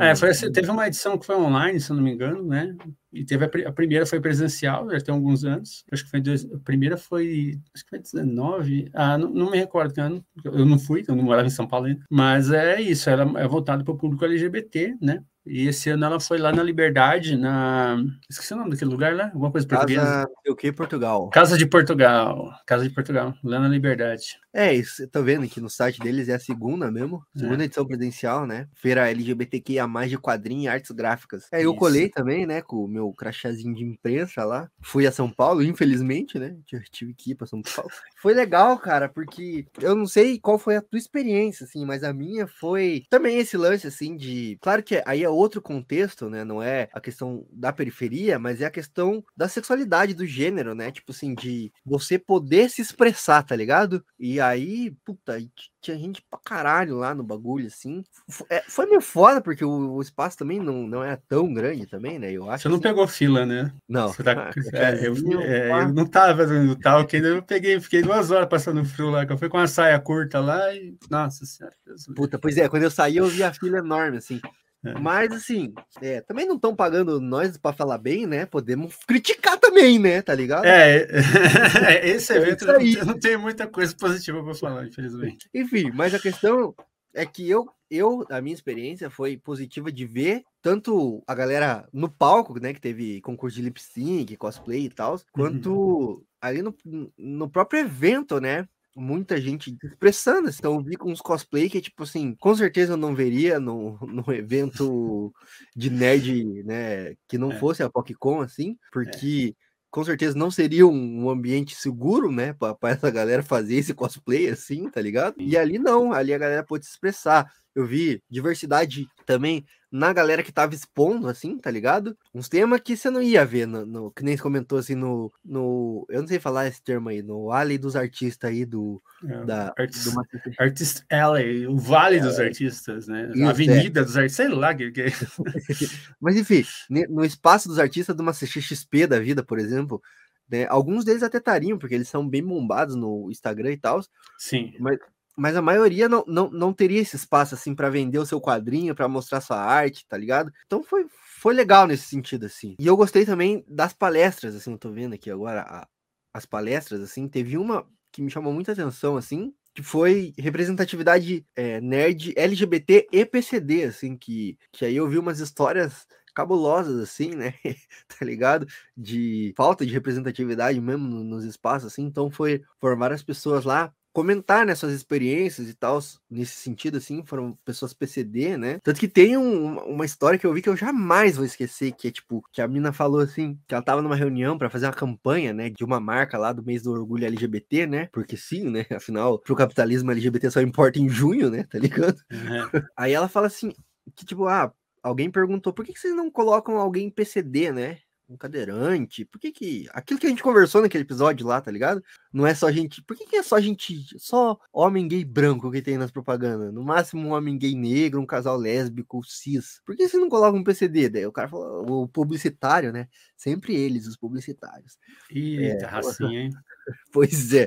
é, 0.00 0.16
foi, 0.16 0.32
teve 0.50 0.70
uma 0.70 0.86
edição 0.86 1.16
que 1.16 1.26
foi 1.26 1.36
online, 1.36 1.80
se 1.80 1.90
eu 1.90 1.96
não 1.96 2.02
me 2.02 2.12
engano, 2.12 2.42
né? 2.42 2.74
E 3.14 3.24
teve 3.24 3.44
a, 3.44 3.68
a, 3.68 3.72
primeira 3.72 4.04
foi 4.04 4.20
presencial, 4.20 4.90
já 4.90 5.00
tem 5.00 5.14
alguns 5.14 5.44
anos. 5.44 5.84
Acho 5.90 6.04
que 6.04 6.10
foi 6.10 6.20
dois, 6.20 6.44
a 6.52 6.58
primeira 6.58 6.96
foi, 6.96 7.60
acho 7.74 7.84
que 7.84 7.90
foi 7.90 7.98
19. 8.00 8.90
Ah, 8.92 9.16
não, 9.16 9.30
não 9.30 9.50
me 9.50 9.56
recordo 9.56 9.94
que 9.94 10.00
ano. 10.00 10.24
Eu 10.44 10.66
não 10.66 10.78
fui, 10.78 11.04
eu 11.06 11.14
não 11.14 11.22
morava 11.22 11.46
em 11.46 11.50
São 11.50 11.66
Paulo 11.66 11.86
ainda. 11.86 12.04
Mas 12.10 12.50
é 12.50 12.80
isso, 12.80 13.08
ela 13.08 13.40
é 13.40 13.46
voltada 13.46 13.84
para 13.84 13.94
o 13.94 13.96
público 13.96 14.24
LGBT, 14.24 14.96
né? 15.00 15.22
E 15.46 15.68
esse 15.68 15.90
ano 15.90 16.04
ela 16.06 16.20
foi 16.20 16.38
lá 16.38 16.52
na 16.52 16.62
Liberdade, 16.62 17.36
na. 17.36 18.02
Esqueci 18.30 18.54
o 18.54 18.56
nome 18.56 18.70
daquele 18.70 18.90
lugar 18.90 19.14
lá? 19.14 19.26
Alguma 19.26 19.50
coisa 19.50 19.66
portuguesa? 19.66 20.00
Casa 20.00 20.28
o 20.48 20.56
que 20.56 20.72
Portugal. 20.72 21.30
Casa 21.30 21.58
de 21.58 21.66
Portugal. 21.66 22.50
Casa 22.66 22.88
de 22.88 22.94
Portugal, 22.94 23.34
lá 23.42 23.60
na 23.60 23.68
Liberdade. 23.68 24.38
É, 24.54 24.72
isso, 24.72 25.06
tá 25.08 25.20
vendo 25.20 25.48
que 25.48 25.60
no 25.60 25.68
site 25.68 25.98
deles 25.98 26.28
é 26.28 26.34
a 26.34 26.38
segunda 26.38 26.88
mesmo, 26.88 27.26
segunda 27.34 27.64
é. 27.64 27.66
edição 27.66 27.84
presencial, 27.84 28.46
né? 28.46 28.68
Feira 28.72 29.10
LGBTQIA 29.10 29.84
mais 29.88 30.08
de 30.08 30.16
quadrinho 30.16 30.62
e 30.62 30.68
artes 30.68 30.92
gráficas. 30.92 31.48
É, 31.50 31.58
eu 31.64 31.70
isso. 31.70 31.78
colei 31.78 32.08
também, 32.08 32.46
né, 32.46 32.62
com 32.62 32.84
o 32.84 32.86
meu 32.86 33.12
crachazinho 33.12 33.74
de 33.74 33.82
imprensa 33.82 34.44
lá. 34.44 34.70
Fui 34.80 35.08
a 35.08 35.12
São 35.12 35.28
Paulo, 35.28 35.60
infelizmente, 35.60 36.38
né? 36.38 36.56
Tive 36.92 37.14
que 37.14 37.32
ir 37.32 37.34
pra 37.34 37.48
São 37.48 37.60
Paulo. 37.62 37.90
Foi 38.22 38.32
legal, 38.32 38.78
cara, 38.78 39.08
porque 39.08 39.66
eu 39.80 39.96
não 39.96 40.06
sei 40.06 40.38
qual 40.38 40.58
foi 40.58 40.76
a 40.76 40.82
tua 40.82 40.98
experiência, 40.98 41.64
assim, 41.64 41.84
mas 41.84 42.02
a 42.02 42.12
minha 42.12 42.46
foi 42.46 43.02
também 43.10 43.38
esse 43.38 43.56
lance, 43.56 43.86
assim, 43.86 44.16
de. 44.16 44.56
Claro 44.62 44.82
que 44.82 45.02
aí 45.04 45.22
é 45.22 45.28
outro 45.34 45.60
contexto, 45.60 46.28
né? 46.28 46.44
Não 46.44 46.62
é 46.62 46.88
a 46.92 47.00
questão 47.00 47.46
da 47.50 47.72
periferia, 47.72 48.38
mas 48.38 48.60
é 48.60 48.66
a 48.66 48.70
questão 48.70 49.24
da 49.36 49.48
sexualidade, 49.48 50.14
do 50.14 50.26
gênero, 50.26 50.74
né? 50.74 50.90
Tipo 50.90 51.12
assim, 51.12 51.34
de 51.34 51.72
você 51.84 52.18
poder 52.18 52.70
se 52.70 52.80
expressar, 52.80 53.42
tá 53.42 53.54
ligado? 53.54 54.04
E 54.18 54.40
aí, 54.40 54.92
puta, 55.04 55.38
tinha 55.80 55.98
gente 55.98 56.22
pra 56.30 56.38
caralho 56.42 56.96
lá 56.96 57.14
no 57.14 57.22
bagulho, 57.22 57.66
assim. 57.66 58.02
É, 58.48 58.62
foi 58.66 58.86
meio 58.86 59.00
foda, 59.00 59.40
porque 59.40 59.64
o, 59.64 60.00
espaço 60.00 60.38
também 60.38 60.58
não, 60.58 60.86
não 60.86 61.04
é 61.04 61.18
tão 61.28 61.52
grande 61.52 61.86
também, 61.86 62.18
né? 62.18 62.32
Eu 62.32 62.50
acho 62.50 62.62
Você 62.62 62.68
não 62.68 62.76
assim... 62.76 62.82
pegou 62.82 63.06
fila, 63.06 63.44
né? 63.44 63.72
Não. 63.88 64.12
Tá... 64.12 64.50
É, 64.72 65.06
eu, 65.06 65.14
é, 65.40 65.70
eu, 65.70 65.92
não 65.92 66.06
tava 66.06 66.46
no 66.46 66.76
tal, 66.76 67.06
que 67.06 67.16
ainda 67.16 67.28
eu 67.28 67.42
peguei, 67.42 67.78
fiquei 67.80 68.02
duas 68.02 68.30
horas 68.30 68.48
passando 68.48 68.84
frio 68.84 69.10
lá, 69.10 69.26
que 69.26 69.32
eu 69.32 69.38
fui 69.38 69.48
com 69.48 69.58
uma 69.58 69.68
saia 69.68 69.98
curta 70.00 70.40
lá 70.40 70.74
e. 70.74 70.96
Nossa 71.10 71.44
senhora. 71.44 71.74
Puta, 72.16 72.38
pois 72.38 72.56
é, 72.56 72.68
quando 72.68 72.84
eu 72.84 72.90
saí, 72.90 73.16
eu 73.16 73.26
vi 73.26 73.42
a 73.42 73.52
fila 73.52 73.78
enorme, 73.78 74.18
assim. 74.18 74.40
É. 74.84 74.98
Mas, 74.98 75.32
assim, 75.32 75.72
é, 76.02 76.20
também 76.20 76.46
não 76.46 76.56
estão 76.56 76.76
pagando 76.76 77.20
nós 77.20 77.56
para 77.56 77.74
falar 77.74 77.98
bem, 77.98 78.26
né? 78.26 78.44
Podemos 78.44 78.96
criticar 79.06 79.58
também, 79.58 79.98
né? 79.98 80.20
Tá 80.20 80.34
ligado? 80.34 80.64
É, 80.66 82.06
esse 82.08 82.32
é 82.32 82.36
evento 82.36 82.70
é 82.70 83.04
não 83.04 83.18
tem 83.18 83.36
muita 83.36 83.66
coisa 83.66 83.94
positiva 83.96 84.42
para 84.42 84.54
falar, 84.54 84.86
infelizmente. 84.86 85.48
Enfim, 85.54 85.90
mas 85.94 86.14
a 86.14 86.18
questão 86.18 86.74
é 87.14 87.24
que 87.24 87.48
eu, 87.48 87.66
eu, 87.90 88.26
a 88.28 88.40
minha 88.40 88.54
experiência 88.54 89.08
foi 89.08 89.36
positiva 89.36 89.90
de 89.90 90.04
ver 90.04 90.42
tanto 90.60 91.22
a 91.26 91.34
galera 91.34 91.88
no 91.92 92.10
palco, 92.10 92.58
né? 92.60 92.74
Que 92.74 92.80
teve 92.80 93.20
concurso 93.22 93.56
de 93.56 93.62
lip 93.62 93.80
sync, 93.80 94.36
cosplay 94.36 94.86
e 94.86 94.90
tal, 94.90 95.18
quanto 95.32 95.72
uhum. 95.72 96.22
ali 96.40 96.60
no, 96.60 96.74
no 97.16 97.48
próprio 97.48 97.80
evento, 97.80 98.40
né? 98.40 98.68
Muita 98.94 99.40
gente 99.40 99.76
expressando. 99.82 100.48
Assim. 100.48 100.58
Então, 100.60 100.74
eu 100.74 100.82
vi 100.82 100.96
com 100.96 101.10
uns 101.10 101.20
cosplay 101.20 101.68
que, 101.68 101.80
tipo 101.80 102.02
assim, 102.02 102.34
com 102.36 102.54
certeza 102.54 102.92
eu 102.92 102.96
não 102.96 103.14
veria 103.14 103.58
no, 103.58 103.98
no 104.06 104.32
evento 104.32 105.32
de 105.74 105.90
nerd, 105.90 106.62
né, 106.64 107.14
que 107.28 107.38
não 107.38 107.52
é. 107.52 107.58
fosse 107.58 107.82
a 107.82 107.90
PocCon, 107.90 108.40
assim, 108.40 108.76
porque 108.92 109.54
é. 109.56 109.64
com 109.90 110.04
certeza 110.04 110.36
não 110.36 110.50
seria 110.50 110.86
um, 110.86 111.24
um 111.24 111.30
ambiente 111.30 111.74
seguro, 111.74 112.30
né, 112.30 112.52
para 112.52 112.76
essa 112.84 113.10
galera 113.10 113.42
fazer 113.42 113.76
esse 113.76 113.94
cosplay, 113.94 114.48
assim, 114.48 114.88
tá 114.88 115.00
ligado? 115.00 115.36
E 115.38 115.56
ali 115.56 115.78
não, 115.78 116.12
ali 116.12 116.32
a 116.32 116.38
galera 116.38 116.62
pode 116.62 116.86
se 116.86 116.92
expressar. 116.92 117.50
Eu 117.74 117.86
vi 117.86 118.22
diversidade 118.30 119.06
também 119.26 119.64
na 119.94 120.12
galera 120.12 120.42
que 120.42 120.50
tava 120.50 120.74
expondo, 120.74 121.28
assim, 121.28 121.56
tá 121.56 121.70
ligado? 121.70 122.18
Uns 122.34 122.48
temas 122.48 122.80
que 122.80 122.96
você 122.96 123.08
não 123.10 123.22
ia 123.22 123.46
ver, 123.46 123.64
no, 123.64 123.86
no, 123.86 124.10
que 124.10 124.24
nem 124.24 124.36
você 124.36 124.42
comentou, 124.42 124.76
assim, 124.76 124.96
no, 124.96 125.32
no. 125.44 126.04
Eu 126.10 126.20
não 126.20 126.26
sei 126.26 126.40
falar 126.40 126.66
esse 126.66 126.82
termo 126.82 127.10
aí, 127.10 127.22
no 127.22 127.52
Alley 127.52 127.78
dos 127.78 127.94
Artistas 127.94 128.50
aí, 128.50 128.64
do. 128.64 129.00
É, 129.24 129.44
da, 129.44 129.72
Artist, 129.78 130.10
do 130.10 130.20
Artist 130.58 131.04
Alley, 131.08 131.68
o 131.68 131.76
Vale 131.76 132.16
é, 132.16 132.20
dos 132.20 132.40
Artistas, 132.40 133.06
né? 133.06 133.30
Isso, 133.32 133.46
Avenida 133.46 134.00
é. 134.00 134.04
dos 134.04 134.16
Artistas, 134.16 134.46
sei 134.46 134.48
lá 134.48 134.74
que, 134.74 134.90
que... 134.90 135.02
É. 135.02 135.10
Mas 136.20 136.36
enfim, 136.36 136.64
no 137.08 137.24
espaço 137.24 137.68
dos 137.68 137.78
artistas 137.78 138.16
do 138.16 138.24
CXP 138.24 139.06
da 139.06 139.20
vida, 139.20 139.44
por 139.44 139.60
exemplo. 139.60 140.02
Né, 140.50 140.66
alguns 140.68 141.06
deles 141.06 141.22
até 141.22 141.38
estariam, 141.38 141.78
porque 141.78 141.94
eles 141.94 142.08
são 142.08 142.28
bem 142.28 142.44
bombados 142.44 142.94
no 142.94 143.30
Instagram 143.30 143.72
e 143.72 143.78
tal. 143.78 144.00
Sim. 144.36 144.74
Mas, 144.78 144.98
mas 145.36 145.56
a 145.56 145.62
maioria 145.62 146.08
não, 146.08 146.24
não, 146.26 146.50
não 146.50 146.72
teria 146.72 147.00
esse 147.00 147.16
espaço 147.16 147.54
assim 147.54 147.74
para 147.74 147.90
vender 147.90 148.18
o 148.18 148.26
seu 148.26 148.40
quadrinho, 148.40 148.94
para 148.94 149.08
mostrar 149.08 149.40
sua 149.40 149.58
arte, 149.58 150.06
tá 150.06 150.16
ligado? 150.16 150.52
Então 150.66 150.82
foi, 150.82 151.06
foi 151.40 151.54
legal 151.54 151.86
nesse 151.86 152.04
sentido 152.04 152.46
assim. 152.46 152.74
E 152.78 152.86
eu 152.86 152.96
gostei 152.96 153.24
também 153.24 153.64
das 153.68 153.92
palestras, 153.92 154.54
assim, 154.54 154.72
eu 154.72 154.78
tô 154.78 154.90
vendo 154.90 155.14
aqui 155.14 155.30
agora 155.30 155.62
a, 155.62 155.88
as 156.32 156.46
palestras 156.46 157.00
assim, 157.00 157.28
teve 157.28 157.56
uma 157.58 157.86
que 158.12 158.22
me 158.22 158.30
chamou 158.30 158.52
muita 158.52 158.72
atenção 158.72 159.16
assim, 159.16 159.52
que 159.74 159.82
foi 159.82 160.32
representatividade 160.38 161.44
é, 161.56 161.80
nerd 161.80 162.32
LGBT 162.36 163.08
e 163.10 163.24
PCD, 163.26 163.84
assim, 163.84 164.16
que, 164.16 164.56
que 164.72 164.84
aí 164.84 164.94
eu 164.94 165.08
vi 165.08 165.18
umas 165.18 165.40
histórias 165.40 166.06
cabulosas, 166.32 167.00
assim, 167.00 167.30
né? 167.34 167.54
tá 168.08 168.24
ligado? 168.24 168.66
De 168.96 169.52
falta 169.56 169.84
de 169.84 169.92
representatividade 169.92 170.80
mesmo 170.80 171.06
nos 171.06 171.44
espaços, 171.44 171.92
assim. 171.92 172.02
Então 172.02 172.30
foi, 172.30 172.62
foram 172.80 172.98
várias 172.98 173.22
pessoas 173.22 173.64
lá 173.64 173.92
comentar 174.14 174.64
né, 174.64 174.76
suas 174.76 174.92
experiências 174.92 175.68
e 175.68 175.74
tal, 175.74 175.98
nesse 176.30 176.54
sentido, 176.54 176.98
assim, 176.98 177.24
foram 177.26 177.58
pessoas 177.64 177.92
PCD, 177.92 178.56
né? 178.56 178.78
Tanto 178.82 179.00
que 179.00 179.08
tem 179.08 179.36
um, 179.36 179.76
uma 179.80 180.04
história 180.04 180.38
que 180.38 180.46
eu 180.46 180.54
vi 180.54 180.62
que 180.62 180.68
eu 180.68 180.76
jamais 180.76 181.36
vou 181.36 181.44
esquecer, 181.44 181.92
que 181.92 182.08
é 182.08 182.10
tipo, 182.12 182.40
que 182.52 182.62
a 182.62 182.68
mina 182.68 182.92
falou 182.92 183.20
assim, 183.20 183.58
que 183.66 183.74
ela 183.74 183.82
tava 183.82 184.00
numa 184.00 184.14
reunião 184.14 184.56
para 184.56 184.70
fazer 184.70 184.86
uma 184.86 184.92
campanha, 184.92 185.52
né, 185.52 185.68
de 185.68 185.84
uma 185.84 185.98
marca 185.98 186.38
lá 186.38 186.52
do 186.52 186.62
mês 186.64 186.82
do 186.82 186.92
orgulho 186.92 187.26
LGBT, 187.26 187.86
né? 187.88 188.08
Porque 188.12 188.36
sim, 188.36 188.70
né? 188.70 188.86
Afinal, 188.96 189.40
pro 189.40 189.56
capitalismo 189.56 190.12
LGBT 190.12 190.48
só 190.48 190.60
importa 190.60 191.00
em 191.00 191.08
junho, 191.08 191.50
né? 191.50 191.64
Tá 191.64 191.78
ligado? 191.78 192.16
Uhum. 192.32 192.82
Aí 192.96 193.12
ela 193.12 193.28
fala 193.28 193.48
assim, 193.48 193.72
que 194.14 194.24
tipo, 194.24 194.46
ah, 194.46 194.72
alguém 195.02 195.28
perguntou 195.28 195.72
por 195.72 195.84
que, 195.84 195.92
que 195.92 195.98
vocês 195.98 196.14
não 196.14 196.30
colocam 196.30 196.78
alguém 196.78 197.10
PCD, 197.10 197.72
né? 197.72 197.98
Um 198.28 198.36
cadeirante? 198.36 199.24
Por 199.24 199.38
que 199.38 199.52
que. 199.52 199.88
Aquilo 199.92 200.18
que 200.18 200.26
a 200.26 200.30
gente 200.30 200.42
conversou 200.42 200.80
naquele 200.80 201.04
episódio 201.04 201.46
lá, 201.46 201.60
tá 201.60 201.70
ligado? 201.70 202.02
Não 202.32 202.46
é 202.46 202.54
só 202.54 202.70
gente. 202.70 203.02
Por 203.02 203.16
que, 203.16 203.26
que 203.26 203.36
é 203.36 203.42
só 203.42 203.60
gente. 203.60 203.96
Só 204.18 204.58
homem 204.72 205.06
gay 205.06 205.24
branco 205.24 205.70
que 205.70 205.82
tem 205.82 205.98
nas 205.98 206.10
propagandas? 206.10 206.72
No 206.72 206.82
máximo 206.82 207.28
um 207.28 207.32
homem 207.32 207.58
gay 207.58 207.74
negro, 207.74 208.20
um 208.20 208.26
casal 208.26 208.56
lésbico, 208.56 209.22
cis. 209.24 209.80
Por 209.84 209.96
que 209.96 210.08
você 210.08 210.16
não 210.16 210.28
coloca 210.28 210.56
um 210.56 210.64
PCD? 210.64 211.08
Daí 211.08 211.26
o 211.26 211.32
cara 211.32 211.48
falou, 211.48 212.02
o 212.04 212.08
publicitário, 212.08 212.92
né? 212.92 213.08
Sempre 213.36 213.74
eles, 213.74 214.06
os 214.06 214.16
publicitários. 214.16 214.96
Eita, 215.30 215.84
é, 215.84 215.88
racinha, 215.88 216.40
hein? 216.44 216.50
Pois 217.12 217.54
é. 217.54 217.66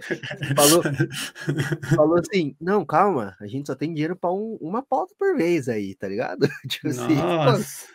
Falou, 0.55 0.83
falou 1.95 2.19
assim: 2.19 2.55
não, 2.59 2.85
calma, 2.85 3.35
a 3.39 3.47
gente 3.47 3.67
só 3.67 3.75
tem 3.75 3.93
dinheiro 3.93 4.15
para 4.15 4.31
um, 4.31 4.57
uma 4.61 4.83
pauta 4.83 5.15
por 5.17 5.35
vez 5.35 5.67
aí, 5.67 5.95
tá 5.95 6.07
ligado? 6.07 6.47
Tipo 6.69 6.89
assim, 6.89 7.15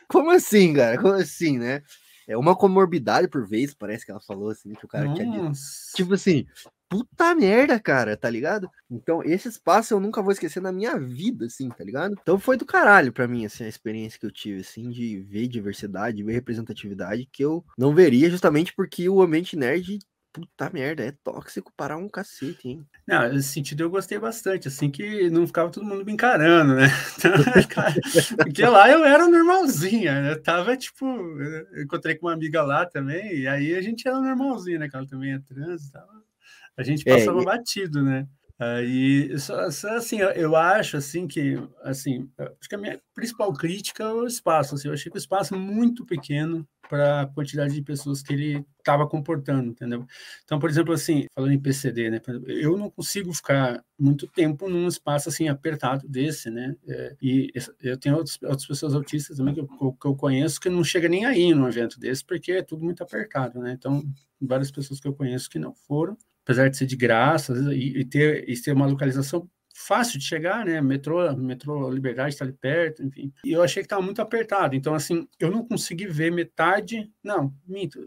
como 0.09 0.31
assim, 0.31 0.75
cara? 0.75 1.01
Como 1.01 1.15
assim, 1.15 1.59
né? 1.59 1.83
É 2.27 2.37
uma 2.37 2.57
comorbidade 2.57 3.29
por 3.29 3.47
vez, 3.47 3.75
parece 3.75 4.05
que 4.05 4.11
ela 4.11 4.21
falou 4.21 4.51
assim, 4.51 4.73
que 4.75 4.85
o 4.85 4.89
cara 4.89 5.07
Nossa. 5.07 5.23
tinha 5.23 5.33
dito. 5.33 5.59
Tipo 5.95 6.15
assim, 6.15 6.47
puta 6.93 7.35
merda, 7.35 7.81
cara, 7.81 8.17
tá 8.19 8.29
ligado? 8.29 8.71
Então, 8.91 9.23
esse 9.25 9.49
espaço 9.49 9.95
eu 9.95 10.01
nunca 10.01 10.21
vou 10.21 10.31
esquecer 10.31 10.61
na 10.61 10.71
minha 10.71 10.99
vida, 10.99 11.47
assim, 11.47 11.71
tá 11.71 11.83
ligado? 11.83 12.15
Então 12.21 12.39
foi 12.39 12.59
do 12.59 12.67
caralho 12.67 13.11
pra 13.11 13.27
mim, 13.27 13.47
assim, 13.47 13.65
a 13.65 13.69
experiência 13.69 14.21
que 14.21 14.27
eu 14.27 14.31
tive, 14.31 14.61
assim, 14.61 14.91
de 14.91 15.21
ver 15.21 15.49
diversidade, 15.49 16.19
de 16.19 16.23
ver 16.23 16.33
representatividade, 16.33 17.27
que 17.33 17.43
eu 17.43 17.65
não 17.79 17.95
veria 17.95 18.29
justamente 18.29 18.75
porque 18.75 19.09
o 19.09 19.23
ambiente 19.23 19.57
nerd 19.57 19.99
puta 20.33 20.71
merda, 20.73 21.05
é 21.05 21.13
tóxico 21.13 21.73
para 21.77 21.97
um 21.97 22.09
cacete, 22.09 22.69
hein? 22.69 22.87
Não, 23.07 23.29
nesse 23.33 23.49
sentido 23.49 23.83
eu 23.83 23.91
gostei 23.91 24.19
bastante, 24.19 24.69
assim 24.69 24.91
que 24.91 25.29
não 25.29 25.47
ficava 25.47 25.71
todo 25.71 25.85
mundo 25.85 26.05
me 26.05 26.13
encarando, 26.13 26.75
né? 26.75 26.89
Porque 28.37 28.65
lá 28.65 28.91
eu 28.91 29.05
era 29.05 29.29
normalzinha, 29.29 30.13
eu 30.31 30.43
tava 30.43 30.77
tipo, 30.77 31.05
eu 31.05 31.83
encontrei 31.83 32.15
com 32.15 32.27
uma 32.27 32.33
amiga 32.33 32.63
lá 32.63 32.87
também, 32.87 33.41
e 33.41 33.47
aí 33.47 33.75
a 33.75 33.83
gente 33.83 34.09
era 34.09 34.19
normalzinha, 34.19 34.79
né? 34.79 34.89
Que 34.89 34.97
ela 34.97 35.07
também 35.07 35.33
é 35.35 35.39
trans 35.39 35.87
e 35.87 35.93
tal. 35.93 36.09
A 36.77 36.83
gente 36.83 37.09
é, 37.09 37.15
passava 37.15 37.41
é, 37.41 37.45
batido, 37.45 38.03
né? 38.03 38.27
Só, 39.39 39.61
assim, 39.97 40.19
eu 40.21 40.57
acho 40.57 40.97
assim 40.97 41.27
que, 41.27 41.57
assim, 41.83 42.29
acho 42.39 42.69
que 42.69 42.75
a 42.75 42.79
minha 42.79 43.01
principal 43.15 43.53
crítica 43.53 44.05
é 44.05 44.13
o 44.13 44.27
espaço. 44.27 44.75
Assim, 44.75 44.89
eu 44.89 44.95
achei 44.95 45.11
que 45.11 45.17
o 45.17 45.21
espaço 45.21 45.55
é 45.55 45.59
muito 45.59 46.05
pequeno 46.05 46.67
para 46.89 47.23
a 47.23 47.27
quantidade 47.27 47.73
de 47.73 47.81
pessoas 47.81 48.23
que 48.23 48.35
ele 48.35 48.67
estava 48.79 49.09
comportando, 49.09 49.71
entendeu? 49.71 50.05
Então, 50.45 50.59
por 50.59 50.69
exemplo, 50.69 50.93
assim, 50.93 51.25
falando 51.35 51.53
em 51.53 51.59
PCD, 51.59 52.11
né? 52.11 52.21
Eu 52.47 52.77
não 52.77 52.91
consigo 52.91 53.33
ficar 53.33 53.83
muito 53.99 54.27
tempo 54.27 54.69
num 54.69 54.87
espaço 54.87 55.31
assim 55.31 55.49
apertado 55.49 56.07
desse, 56.07 56.51
né? 56.51 56.77
É, 56.87 57.17
e 57.23 57.51
eu 57.81 57.97
tenho 57.97 58.17
outras 58.17 58.67
pessoas 58.67 58.95
autistas 58.95 59.39
também 59.39 59.55
que 59.55 59.61
eu, 59.61 59.67
que 59.67 60.07
eu 60.07 60.15
conheço 60.15 60.61
que 60.61 60.69
não 60.69 60.85
chega 60.85 61.09
nem 61.09 61.25
aí 61.25 61.55
num 61.55 61.67
evento 61.67 61.99
desse 61.99 62.23
porque 62.25 62.53
é 62.53 62.63
tudo 62.63 62.85
muito 62.85 63.03
apertado, 63.03 63.59
né? 63.61 63.73
Então, 63.73 64.03
várias 64.39 64.71
pessoas 64.71 65.01
que 65.01 65.09
eu 65.09 65.15
conheço 65.15 65.49
que 65.49 65.59
não 65.59 65.75
foram 65.75 66.15
apesar 66.45 66.69
de 66.69 66.77
ser 66.77 66.87
de 66.87 66.97
graça 66.97 67.53
e, 67.73 68.01
e, 68.01 68.05
ter, 68.05 68.49
e 68.49 68.61
ter 68.61 68.73
uma 68.73 68.87
localização 68.87 69.49
fácil 69.75 70.19
de 70.19 70.25
chegar, 70.25 70.65
né? 70.65 70.81
Metrô, 70.81 71.35
metrô 71.37 71.91
Liberdade 71.91 72.35
está 72.35 72.45
ali 72.45 72.53
perto, 72.53 73.03
enfim. 73.03 73.33
E 73.45 73.53
eu 73.53 73.63
achei 73.63 73.83
que 73.83 73.87
estava 73.87 74.03
muito 74.03 74.21
apertado. 74.21 74.75
Então, 74.75 74.95
assim, 74.95 75.27
eu 75.39 75.51
não 75.51 75.67
consegui 75.67 76.07
ver 76.07 76.31
metade. 76.31 77.11
Não, 77.23 77.53
minto. 77.67 77.99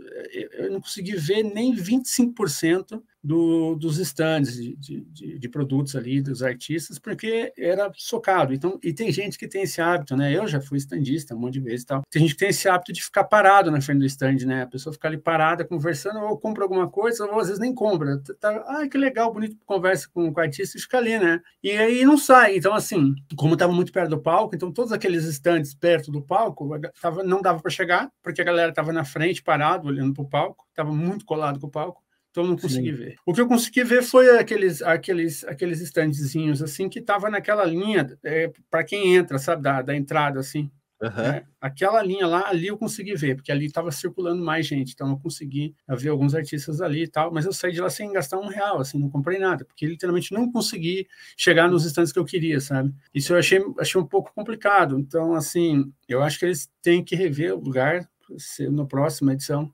Eu 0.53 0.71
não 0.71 0.79
consegui 0.79 1.15
ver 1.15 1.43
nem 1.43 1.75
25% 1.75 3.01
do, 3.25 3.75
dos 3.75 3.97
stands 3.97 4.55
de, 4.55 4.75
de, 4.77 5.39
de, 5.39 5.49
produtos 5.49 5.95
ali, 5.95 6.21
dos 6.21 6.43
artistas, 6.43 6.99
porque 6.99 7.51
era 7.57 7.91
socado. 7.95 8.53
Então, 8.53 8.79
e 8.83 8.93
tem 8.93 9.11
gente 9.11 9.37
que 9.37 9.47
tem 9.47 9.63
esse 9.63 9.81
hábito, 9.81 10.15
né? 10.15 10.31
Eu 10.31 10.47
já 10.47 10.61
fui 10.61 10.77
standista 10.77 11.33
um 11.33 11.39
monte 11.39 11.53
de 11.53 11.61
vezes 11.61 11.81
e 11.81 11.87
tal. 11.87 12.03
Tem 12.09 12.21
gente 12.21 12.33
que 12.33 12.39
tem 12.39 12.49
esse 12.49 12.69
hábito 12.69 12.93
de 12.93 13.03
ficar 13.03 13.23
parado 13.23 13.71
na 13.71 13.81
frente 13.81 13.99
do 13.99 14.05
stand, 14.05 14.45
né? 14.45 14.61
A 14.61 14.67
pessoa 14.67 14.93
fica 14.93 15.07
ali 15.07 15.17
parada, 15.17 15.65
conversando, 15.65 16.19
ou 16.19 16.37
compra 16.37 16.63
alguma 16.63 16.87
coisa, 16.87 17.25
ou 17.25 17.39
às 17.39 17.47
vezes 17.47 17.59
nem 17.59 17.73
compra. 17.73 18.21
Tá, 18.39 18.63
ah, 18.67 18.87
que 18.87 18.97
legal, 18.97 19.33
bonito, 19.33 19.57
conversa 19.65 20.07
com, 20.13 20.31
com 20.31 20.39
o 20.39 20.43
artista 20.43 20.77
e 20.77 20.81
fica 20.81 20.99
ali, 20.99 21.17
né? 21.17 21.41
E 21.63 21.71
aí 21.71 22.05
não 22.05 22.19
sai. 22.19 22.57
Então, 22.57 22.75
assim, 22.75 23.15
como 23.35 23.53
estava 23.53 23.73
muito 23.73 23.91
perto 23.91 24.11
do 24.11 24.21
palco, 24.21 24.55
então 24.55 24.71
todos 24.71 24.91
aqueles 24.91 25.25
stands 25.25 25.73
perto 25.73 26.11
do 26.11 26.21
palco, 26.21 26.69
tava, 27.01 27.23
não 27.23 27.41
dava 27.41 27.59
para 27.59 27.71
chegar, 27.71 28.11
porque 28.21 28.41
a 28.41 28.45
galera 28.45 28.69
estava 28.69 28.93
na 28.93 29.03
frente, 29.03 29.41
parado, 29.41 29.87
olhando 29.87 30.13
para 30.13 30.23
o 30.23 30.29
palco, 30.29 30.65
estava 30.69 30.91
muito 30.91 31.25
colado 31.25 31.59
com 31.59 31.65
o 31.65 31.71
palco. 31.71 32.04
Então 32.35 32.45
não 32.45 32.57
consegui 32.57 32.91
Sim. 32.91 32.97
ver. 32.97 33.15
O 33.25 33.33
que 33.33 33.39
eu 33.39 33.47
consegui 33.47 33.81
ver 33.85 34.03
foi 34.03 34.37
aqueles 34.37 34.81
aqueles 34.81 35.45
aqueles 35.45 35.79
standzinhos 35.79 36.61
assim 36.61 36.89
que 36.89 36.99
tava 36.99 37.29
naquela 37.29 37.63
linha 37.63 38.05
é, 38.21 38.51
para 38.69 38.83
quem 38.83 39.15
entra, 39.15 39.37
sabe, 39.39 39.61
da, 39.63 39.81
da 39.81 39.95
entrada 39.95 40.37
assim. 40.37 40.69
Né? 41.01 41.45
Aquela 41.61 42.01
linha 42.01 42.27
lá, 42.27 42.49
ali 42.49 42.67
eu 42.67 42.77
consegui 42.77 43.15
ver, 43.15 43.35
porque 43.35 43.51
ali 43.51 43.65
estava 43.65 43.89
circulando 43.91 44.43
mais 44.43 44.65
gente, 44.65 44.93
então 44.93 45.09
eu 45.11 45.17
consegui 45.17 45.75
ver 45.89 46.09
alguns 46.09 46.33
artistas 46.35 46.81
ali 46.81 47.03
e 47.03 47.07
tal, 47.07 47.31
mas 47.33 47.45
eu 47.45 47.53
saí 47.53 47.71
de 47.71 47.79
lá 47.81 47.89
sem 47.89 48.11
gastar 48.11 48.37
um 48.39 48.47
real, 48.47 48.79
assim, 48.79 48.97
não 48.99 49.09
comprei 49.09 49.37
nada, 49.37 49.63
porque 49.65 49.85
literalmente 49.85 50.33
não 50.33 50.51
consegui 50.51 51.07
chegar 51.37 51.69
nos 51.69 51.85
estandes 51.85 52.11
que 52.11 52.19
eu 52.19 52.25
queria, 52.25 52.59
sabe? 52.59 52.93
Isso 53.13 53.33
eu 53.33 53.37
achei, 53.37 53.59
achei 53.79 53.99
um 53.99 54.05
pouco 54.05 54.33
complicado, 54.33 54.97
então, 54.97 55.35
assim, 55.35 55.91
eu 56.07 56.23
acho 56.23 56.39
que 56.39 56.45
eles 56.45 56.69
têm 56.81 57.03
que 57.03 57.15
rever 57.15 57.53
o 57.53 57.59
lugar 57.59 58.07
se- 58.37 58.69
na 58.69 58.85
próxima 58.85 59.33
edição, 59.33 59.71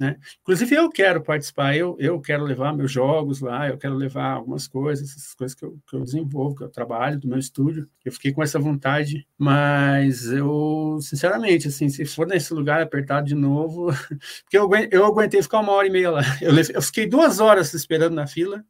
né? 0.00 0.16
Inclusive 0.40 0.74
eu 0.74 0.88
quero 0.88 1.22
participar, 1.22 1.76
eu, 1.76 1.94
eu 2.00 2.18
quero 2.22 2.42
levar 2.42 2.74
meus 2.74 2.90
jogos 2.90 3.42
lá, 3.42 3.68
eu 3.68 3.76
quero 3.76 3.94
levar 3.94 4.32
algumas 4.32 4.66
coisas, 4.66 5.10
essas 5.10 5.34
coisas 5.34 5.54
que 5.54 5.62
eu, 5.62 5.78
que 5.86 5.94
eu 5.94 6.00
desenvolvo, 6.00 6.56
que 6.56 6.64
eu 6.64 6.70
trabalho 6.70 7.20
do 7.20 7.28
meu 7.28 7.38
estúdio. 7.38 7.86
Eu 8.02 8.10
fiquei 8.10 8.32
com 8.32 8.42
essa 8.42 8.58
vontade, 8.58 9.26
mas 9.36 10.24
eu, 10.32 10.98
sinceramente, 11.02 11.68
assim, 11.68 11.90
se 11.90 12.06
for 12.06 12.26
nesse 12.26 12.54
lugar 12.54 12.80
apertado 12.80 13.26
de 13.26 13.34
novo, 13.34 13.88
porque 14.42 14.56
eu, 14.56 14.70
eu 14.90 15.04
aguentei 15.04 15.42
ficar 15.42 15.60
uma 15.60 15.72
hora 15.72 15.86
e 15.86 15.90
meia 15.90 16.10
lá. 16.10 16.22
Eu, 16.40 16.52
eu 16.56 16.80
fiquei 16.80 17.06
duas 17.06 17.38
horas 17.38 17.74
esperando 17.74 18.14
na 18.14 18.26
fila 18.26 18.64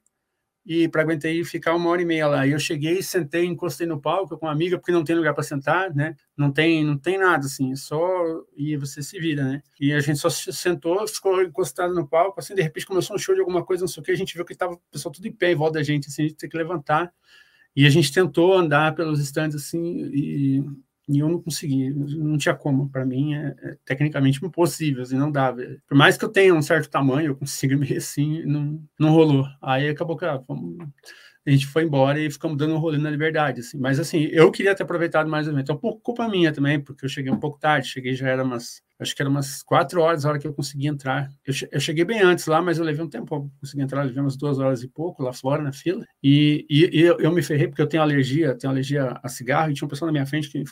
e 0.72 0.86
para 0.88 1.02
aguentei 1.02 1.42
ficar 1.42 1.74
uma 1.74 1.90
hora 1.90 2.00
e 2.00 2.04
meia 2.04 2.28
lá. 2.28 2.46
E 2.46 2.52
eu 2.52 2.58
cheguei, 2.60 3.02
sentei, 3.02 3.44
encostei 3.44 3.88
no 3.88 4.00
palco 4.00 4.38
com 4.38 4.46
uma 4.46 4.52
amiga, 4.52 4.78
porque 4.78 4.92
não 4.92 5.02
tem 5.02 5.16
lugar 5.16 5.34
para 5.34 5.42
sentar, 5.42 5.92
né? 5.92 6.14
Não 6.36 6.52
tem, 6.52 6.84
não 6.84 6.96
tem 6.96 7.18
nada 7.18 7.44
assim, 7.44 7.72
é 7.72 7.74
só 7.74 8.00
e 8.56 8.76
você 8.76 9.02
se 9.02 9.18
vira, 9.18 9.42
né? 9.42 9.62
E 9.80 9.92
a 9.92 9.98
gente 9.98 10.20
só 10.20 10.30
se 10.30 10.52
sentou, 10.52 11.04
ficou 11.08 11.42
encostado 11.42 11.92
no 11.92 12.06
palco, 12.06 12.38
assim, 12.38 12.54
de 12.54 12.62
repente 12.62 12.86
começou 12.86 13.16
um 13.16 13.18
show 13.18 13.34
de 13.34 13.40
alguma 13.40 13.64
coisa, 13.64 13.82
não 13.82 13.88
sei 13.88 14.00
o 14.00 14.04
que, 14.04 14.12
a 14.12 14.16
gente 14.16 14.32
viu 14.32 14.44
que 14.44 14.54
tava 14.54 14.74
o 14.74 14.80
pessoal 14.92 15.10
tudo 15.12 15.26
em 15.26 15.32
pé 15.32 15.50
em 15.50 15.56
volta 15.56 15.80
da 15.80 15.82
gente, 15.82 16.06
assim, 16.06 16.22
a 16.22 16.28
gente 16.28 16.36
tem 16.36 16.48
que 16.48 16.56
levantar. 16.56 17.12
E 17.74 17.84
a 17.84 17.90
gente 17.90 18.12
tentou 18.12 18.56
andar 18.56 18.94
pelos 18.94 19.18
stands 19.18 19.56
assim 19.56 20.08
e, 20.12 20.64
e 21.10 21.18
eu 21.18 21.28
não 21.28 21.40
consegui, 21.42 21.90
não 21.90 22.38
tinha 22.38 22.54
como. 22.54 22.88
Para 22.90 23.04
mim 23.04 23.34
é, 23.34 23.54
é 23.62 23.76
tecnicamente 23.84 24.44
impossível, 24.44 25.02
assim, 25.02 25.16
não 25.16 25.30
dava. 25.32 25.58
Por 25.88 25.96
mais 25.96 26.16
que 26.16 26.24
eu 26.24 26.28
tenha 26.30 26.54
um 26.54 26.62
certo 26.62 26.88
tamanho, 26.90 27.28
eu 27.28 27.36
consiga 27.36 27.76
meio 27.78 27.96
assim, 27.98 28.42
não, 28.44 28.82
não 28.98 29.10
rolou. 29.10 29.46
Aí 29.62 29.88
acabou 29.88 30.16
que 30.16 30.24
ah, 30.24 30.36
vamos- 30.48 30.78
a 31.46 31.50
gente 31.50 31.66
foi 31.66 31.84
embora 31.84 32.20
e 32.20 32.30
ficamos 32.30 32.56
dando 32.56 32.74
um 32.74 32.78
rolê 32.78 32.98
na 32.98 33.10
liberdade, 33.10 33.60
assim. 33.60 33.78
Mas 33.78 33.98
assim, 33.98 34.24
eu 34.30 34.50
queria 34.52 34.74
ter 34.74 34.82
aproveitado 34.82 35.28
mais 35.28 35.46
o 35.48 35.50
evento. 35.50 35.72
É 35.72 35.74
um 35.74 35.78
pouco 35.78 36.00
culpa 36.00 36.28
minha 36.28 36.52
também, 36.52 36.78
porque 36.80 37.04
eu 37.04 37.08
cheguei 37.08 37.32
um 37.32 37.40
pouco 37.40 37.58
tarde, 37.58 37.88
cheguei 37.88 38.14
já 38.14 38.28
era 38.28 38.44
umas, 38.44 38.82
acho 38.98 39.16
que 39.16 39.22
era 39.22 39.28
umas 39.30 39.62
quatro 39.62 40.00
horas 40.02 40.24
a 40.24 40.28
hora 40.30 40.38
que 40.38 40.46
eu 40.46 40.52
consegui 40.52 40.86
entrar. 40.86 41.30
Eu, 41.46 41.54
eu 41.72 41.80
cheguei 41.80 42.04
bem 42.04 42.20
antes 42.20 42.46
lá, 42.46 42.60
mas 42.60 42.78
eu 42.78 42.84
levei 42.84 43.02
um 43.04 43.08
tempo 43.08 43.26
para 43.26 43.48
conseguir 43.60 43.82
entrar, 43.82 44.02
levei 44.04 44.20
umas 44.22 44.36
duas 44.36 44.58
horas 44.58 44.82
e 44.82 44.88
pouco 44.88 45.22
lá 45.22 45.32
fora 45.32 45.62
na 45.62 45.72
fila. 45.72 46.04
E, 46.22 46.66
e, 46.68 47.00
e 47.00 47.02
eu, 47.02 47.18
eu 47.18 47.32
me 47.32 47.42
ferrei 47.42 47.68
porque 47.68 47.82
eu 47.82 47.88
tenho 47.88 48.02
alergia, 48.02 48.54
tenho 48.56 48.70
alergia 48.72 49.18
a 49.22 49.28
cigarro 49.28 49.70
e 49.70 49.74
tinha 49.74 49.86
uma 49.86 49.90
pessoa 49.90 50.06
na 50.08 50.12
minha 50.12 50.26
frente 50.26 50.50
que 50.50 50.62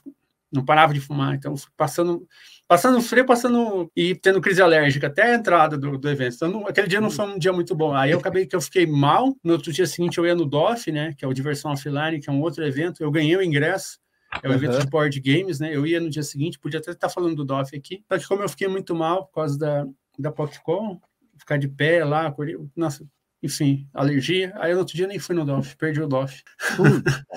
não 0.53 0.65
parava 0.65 0.95
de 0.95 1.01
fumar, 1.01 1.35
então 1.35 1.55
passando 1.77 2.27
passando 2.67 3.01
frio, 3.01 3.25
passando 3.25 3.91
e 3.97 4.15
tendo 4.15 4.43
crise 4.43 4.61
alérgica 4.61 5.07
até 5.07 5.33
a 5.33 5.35
entrada 5.35 5.79
do, 5.79 5.97
do 5.97 6.11
evento. 6.11 6.35
Então, 6.37 6.51
não- 6.51 6.67
aquele 6.67 6.87
dia 6.87 7.01
não 7.01 7.11
foi 7.11 7.25
um 7.25 7.39
dia 7.39 7.53
muito 7.53 7.75
bom. 7.75 7.95
Aí 7.95 8.11
eu 8.11 8.19
acabei 8.19 8.47
que 8.47 8.55
eu 8.55 8.61
fiquei 8.61 8.87
mal. 8.87 9.35
No 9.43 9.55
outro 9.55 9.73
dia 9.73 9.87
seguinte, 9.87 10.19
eu 10.19 10.27
ia 10.27 10.35
no 10.35 10.45
DOF, 10.45 10.93
né, 10.93 11.15
que 11.17 11.25
é 11.25 11.29
o 11.29 11.33
Diversão 11.33 11.73
Offline, 11.73 12.21
que 12.21 12.29
é 12.29 12.33
um 12.33 12.43
outro 12.43 12.63
evento. 12.63 13.03
Eu 13.03 13.11
ganhei 13.11 13.35
o 13.37 13.43
ingresso. 13.43 13.99
É 14.43 14.49
um 14.49 14.53
evento 14.53 14.73
Aham. 14.73 14.81
de 14.81 14.91
board 14.91 15.21
games, 15.21 15.59
né? 15.59 15.75
Eu 15.75 15.87
ia 15.87 15.99
no 15.99 16.11
dia 16.11 16.23
seguinte, 16.23 16.59
podia 16.59 16.79
até 16.79 16.91
estar 16.91 17.09
falando 17.09 17.37
do 17.37 17.45
DOF 17.47 17.75
aqui. 17.75 18.05
Só 18.13 18.19
que 18.19 18.29
como 18.29 18.43
eu 18.43 18.49
fiquei 18.51 18.69
muito 18.69 18.95
mal 18.95 19.25
por 19.25 19.33
causa 19.37 19.59
da, 19.59 19.87
da 20.19 20.31
PocCon, 20.31 21.01
ficar 21.39 21.57
de 21.57 21.69
pé 21.69 22.05
lá, 22.05 22.35
nossa, 22.77 23.07
enfim, 23.43 23.89
alergia. 23.95 24.53
Aí 24.57 24.73
no 24.73 24.81
outro 24.81 24.97
dia 24.97 25.07
nem 25.07 25.19
fui 25.19 25.35
no 25.35 25.45
DOF, 25.45 25.77
perdi 25.77 26.01
o 26.01 26.09
DOF. 26.09 26.43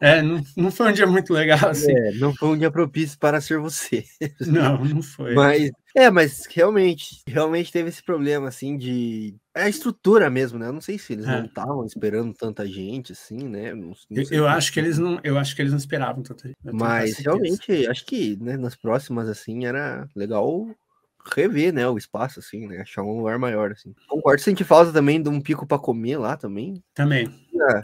É, 0.00 0.22
não, 0.22 0.42
não 0.56 0.70
foi 0.70 0.90
um 0.90 0.92
dia 0.92 1.06
muito 1.06 1.32
legal, 1.32 1.70
assim. 1.70 1.92
é, 1.96 2.12
não 2.14 2.34
foi 2.34 2.48
um 2.48 2.58
dia 2.58 2.70
propício 2.70 3.18
para 3.18 3.40
ser 3.40 3.58
você. 3.58 4.04
Não, 4.46 4.82
não 4.84 5.02
foi. 5.02 5.34
Mas, 5.34 5.70
é, 5.94 6.10
mas 6.10 6.46
realmente, 6.50 7.22
realmente 7.26 7.70
teve 7.70 7.88
esse 7.88 8.02
problema, 8.02 8.48
assim, 8.48 8.76
de. 8.76 9.34
É 9.54 9.64
a 9.64 9.68
estrutura 9.68 10.30
mesmo, 10.30 10.58
né? 10.58 10.66
Eu 10.68 10.72
não 10.72 10.80
sei 10.80 10.98
se 10.98 11.12
eles 11.12 11.26
É. 11.26 11.38
não 11.38 11.44
estavam 11.44 11.84
esperando 11.84 12.32
tanta 12.32 12.66
gente, 12.66 13.12
assim, 13.12 13.48
né? 13.48 13.74
Não, 13.74 13.88
não 14.10 14.22
Eu, 14.22 14.26
como 14.28 14.46
acho 14.46 14.72
que 14.72 14.80
eles 14.80 14.98
não, 14.98 15.20
eu 15.22 15.36
acho 15.38 15.54
que 15.54 15.60
eles 15.62 15.72
não 15.72 15.78
esperavam 15.78 16.22
tanto. 16.22 16.46
eu 16.48 16.54
tenho 16.54 16.76
Mas 16.76 17.18
realmente, 17.18 17.86
acho 17.86 18.06
que 18.06 18.36
né, 18.40 18.56
nas 18.56 18.74
próximas, 18.74 19.28
assim, 19.28 19.66
era 19.66 20.08
legal 20.16 20.66
rever, 21.34 21.72
né, 21.72 21.88
o 21.88 21.96
espaço, 21.98 22.40
assim, 22.40 22.66
né? 22.66 22.80
Achar 22.80 23.02
um 23.02 23.16
lugar 23.18 23.38
maior, 23.38 23.72
assim. 23.72 23.94
Concordo, 24.08 24.40
senti 24.42 24.64
falta 24.64 24.92
também 24.92 25.22
de 25.22 25.28
um 25.28 25.40
pico 25.40 25.66
para 25.66 25.78
comer 25.78 26.16
lá 26.18 26.36
também. 26.36 26.82
também. 26.94 27.28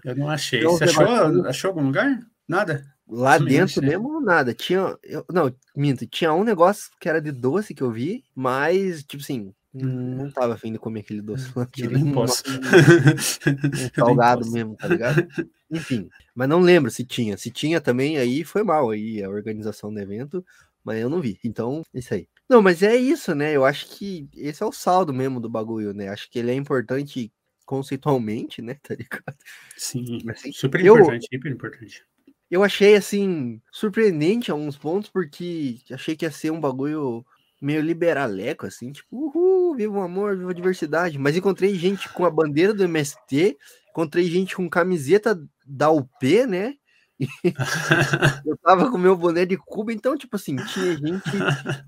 É, 0.04 0.10
Eu 0.10 0.16
não 0.16 0.28
achei. 0.28 0.60
Então, 0.60 0.72
Você 0.72 0.84
achou, 0.84 1.46
achou 1.46 1.68
algum 1.68 1.84
lugar? 1.84 2.18
Nada. 2.48 2.84
Lá 3.08 3.38
Também 3.38 3.58
não 3.58 3.66
dentro 3.66 3.80
achei. 3.80 3.88
mesmo, 3.88 4.20
nada. 4.20 4.52
Tinha. 4.54 4.96
eu- 5.02 5.24
não, 5.32 5.54
minto. 5.76 6.06
Tinha 6.06 6.32
um 6.32 6.44
negócio 6.44 6.90
que 7.00 7.08
era 7.08 7.20
de 7.22 7.30
doce 7.32 7.74
que 7.74 7.82
eu 7.82 7.90
vi, 7.90 8.22
mas, 8.34 9.02
tipo 9.04 9.22
assim, 9.22 9.52
não 9.72 10.30
tava 10.30 10.54
afim 10.54 10.72
de 10.72 10.78
comer 10.78 11.00
aquele 11.00 11.22
doce. 11.22 11.50
lá. 11.56 11.62
Eu 11.62 11.68
Queria 11.68 11.90
nem 11.90 12.12
posso. 12.12 12.42
um- 13.46 13.70
Eu 13.72 13.90
salgado 13.94 14.40
posso. 14.40 14.52
mesmo, 14.52 14.76
tá 14.76 14.88
ligado? 14.88 15.26
Enfim, 15.70 16.08
mas 16.34 16.48
não 16.48 16.60
lembro 16.60 16.90
se 16.90 17.04
tinha. 17.04 17.36
Se 17.36 17.50
tinha 17.50 17.80
também, 17.80 18.18
aí 18.18 18.44
foi 18.44 18.62
mal 18.62 18.90
aí 18.90 19.22
a 19.22 19.28
organização 19.28 19.92
do 19.92 20.00
evento, 20.00 20.44
mas 20.84 21.00
eu 21.00 21.08
não 21.08 21.20
vi. 21.20 21.38
Então, 21.44 21.82
isso 21.94 22.12
aí. 22.14 22.26
Não, 22.48 22.62
mas 22.62 22.82
é 22.82 22.96
isso, 22.96 23.34
né? 23.34 23.52
Eu 23.54 23.64
acho 23.64 23.86
que 23.88 24.28
esse 24.34 24.62
é 24.62 24.66
o 24.66 24.72
saldo 24.72 25.12
mesmo 25.12 25.38
do 25.40 25.50
bagulho, 25.50 25.92
né? 25.92 26.08
Acho 26.08 26.30
que 26.30 26.38
ele 26.38 26.50
é 26.50 26.54
importante 26.54 27.30
conceitualmente, 27.66 28.62
né? 28.62 28.76
Tá 28.82 28.94
ligado? 28.94 29.36
Sim. 29.76 30.20
Mas, 30.24 30.38
assim, 30.38 30.52
Super 30.52 30.84
eu- 30.84 30.94
importante, 30.96 31.28
hiper 31.30 31.52
importante. 31.52 32.04
Eu 32.50 32.64
achei, 32.64 32.96
assim, 32.96 33.60
surpreendente 33.70 34.50
alguns 34.50 34.78
pontos, 34.78 35.10
porque 35.10 35.78
achei 35.90 36.16
que 36.16 36.24
ia 36.24 36.30
ser 36.30 36.50
um 36.50 36.58
bagulho 36.58 37.22
meio 37.60 37.82
liberaleco, 37.82 38.64
assim, 38.64 38.90
tipo, 38.90 39.08
uhul, 39.14 39.74
viva 39.76 39.98
o 39.98 40.00
amor, 40.00 40.34
viva 40.34 40.50
a 40.50 40.54
diversidade. 40.54 41.18
Mas 41.18 41.36
encontrei 41.36 41.74
gente 41.74 42.08
com 42.10 42.24
a 42.24 42.30
bandeira 42.30 42.72
do 42.72 42.84
MST, 42.84 43.58
encontrei 43.90 44.24
gente 44.30 44.56
com 44.56 44.66
camiseta 44.70 45.38
da 45.66 45.90
UP, 45.90 46.46
né? 46.46 46.74
Eu 48.46 48.56
tava 48.58 48.90
com 48.90 48.98
meu 48.98 49.16
boné 49.16 49.44
de 49.44 49.56
Cuba, 49.56 49.92
então, 49.92 50.16
tipo 50.16 50.36
assim, 50.36 50.56
tinha 50.56 50.96
gente, 50.96 51.30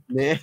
né, 0.09 0.39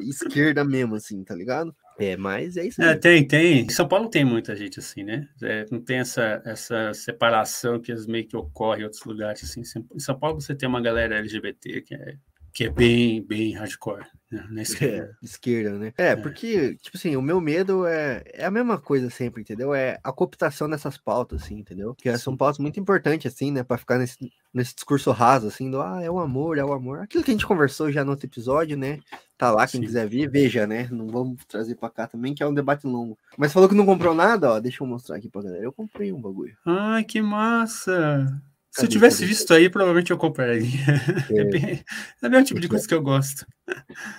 esquerda 0.00 0.64
mesmo, 0.64 0.94
assim, 0.94 1.22
tá 1.22 1.34
ligado? 1.34 1.74
É, 1.98 2.16
mas 2.16 2.56
é 2.56 2.66
isso 2.66 2.82
É, 2.82 2.96
tem, 2.96 3.26
tem. 3.26 3.66
Em 3.66 3.68
São 3.68 3.86
Paulo 3.86 4.08
tem 4.08 4.24
muita 4.24 4.56
gente 4.56 4.78
assim, 4.78 5.04
né? 5.04 5.28
É, 5.42 5.66
não 5.70 5.82
tem 5.82 5.98
essa, 5.98 6.40
essa 6.46 6.94
separação 6.94 7.78
que 7.78 7.92
as 7.92 8.06
meio 8.06 8.26
que 8.26 8.36
ocorre 8.36 8.80
em 8.80 8.84
outros 8.84 9.04
lugares. 9.04 9.44
Assim. 9.44 9.60
Em 9.94 9.98
São 9.98 10.18
Paulo 10.18 10.40
você 10.40 10.54
tem 10.54 10.66
uma 10.66 10.80
galera 10.80 11.18
LGBT 11.18 11.82
que 11.82 11.94
é, 11.94 12.16
que 12.52 12.64
é 12.64 12.70
bem, 12.70 13.22
bem 13.22 13.52
hardcore 13.52 14.06
né? 14.30 14.46
na 14.50 14.62
esquerda. 14.62 15.16
É, 15.22 15.24
esquerda, 15.24 15.78
né? 15.78 15.92
É, 15.96 16.16
porque, 16.16 16.76
tipo 16.76 16.96
assim, 16.96 17.16
o 17.16 17.22
meu 17.22 17.40
medo 17.40 17.86
é, 17.86 18.22
é 18.26 18.44
a 18.44 18.50
mesma 18.50 18.78
coisa 18.78 19.10
sempre, 19.10 19.42
entendeu? 19.42 19.74
É 19.74 19.98
a 20.02 20.12
cooptação 20.12 20.68
dessas 20.68 20.96
pautas, 20.96 21.42
assim, 21.42 21.58
entendeu? 21.58 21.94
Que 21.94 22.16
são 22.18 22.36
pautas 22.36 22.58
muito 22.58 22.78
importantes, 22.78 23.32
assim, 23.32 23.50
né? 23.50 23.62
Pra 23.62 23.78
ficar 23.78 23.98
nesse, 23.98 24.30
nesse 24.52 24.74
discurso 24.74 25.10
raso, 25.10 25.46
assim, 25.46 25.70
do 25.70 25.80
ah, 25.80 26.00
é 26.02 26.10
o 26.10 26.18
amor, 26.18 26.58
é 26.58 26.64
o 26.64 26.72
amor. 26.72 27.00
Aquilo 27.00 27.24
que 27.24 27.30
a 27.30 27.34
gente 27.34 27.46
conversou 27.46 27.90
já 27.90 28.04
no 28.04 28.12
outro 28.12 28.26
episódio, 28.26 28.76
né? 28.76 29.00
Tá 29.36 29.50
lá, 29.50 29.66
quem 29.66 29.80
Sim. 29.80 29.86
quiser 29.86 30.08
ver, 30.08 30.30
veja, 30.30 30.66
né? 30.66 30.88
Não 30.90 31.08
vamos 31.08 31.44
trazer 31.46 31.74
pra 31.74 31.88
cá 31.88 32.06
também, 32.06 32.34
que 32.34 32.42
é 32.42 32.46
um 32.46 32.54
debate 32.54 32.86
longo. 32.86 33.18
Mas 33.38 33.52
falou 33.52 33.68
que 33.68 33.74
não 33.74 33.86
comprou 33.86 34.14
nada, 34.14 34.52
ó, 34.52 34.60
deixa 34.60 34.82
eu 34.82 34.86
mostrar 34.86 35.16
aqui 35.16 35.28
pra 35.28 35.42
galera. 35.42 35.64
Eu 35.64 35.72
comprei 35.72 36.12
um 36.12 36.20
bagulho. 36.20 36.56
Ai, 36.66 37.04
que 37.04 37.22
massa! 37.22 38.42
Se 38.70 38.84
eu 38.84 38.88
tivesse 38.88 39.26
visto 39.26 39.52
aí, 39.52 39.68
provavelmente 39.68 40.10
eu 40.10 40.18
compraria. 40.18 40.62
É, 41.30 41.40
É. 41.40 41.44
bem, 41.44 41.84
é 42.22 42.28
bem 42.28 42.40
o 42.40 42.44
tipo 42.44 42.60
de 42.60 42.68
coisa 42.68 42.86
que 42.86 42.94
eu 42.94 43.02
gosto. 43.02 43.44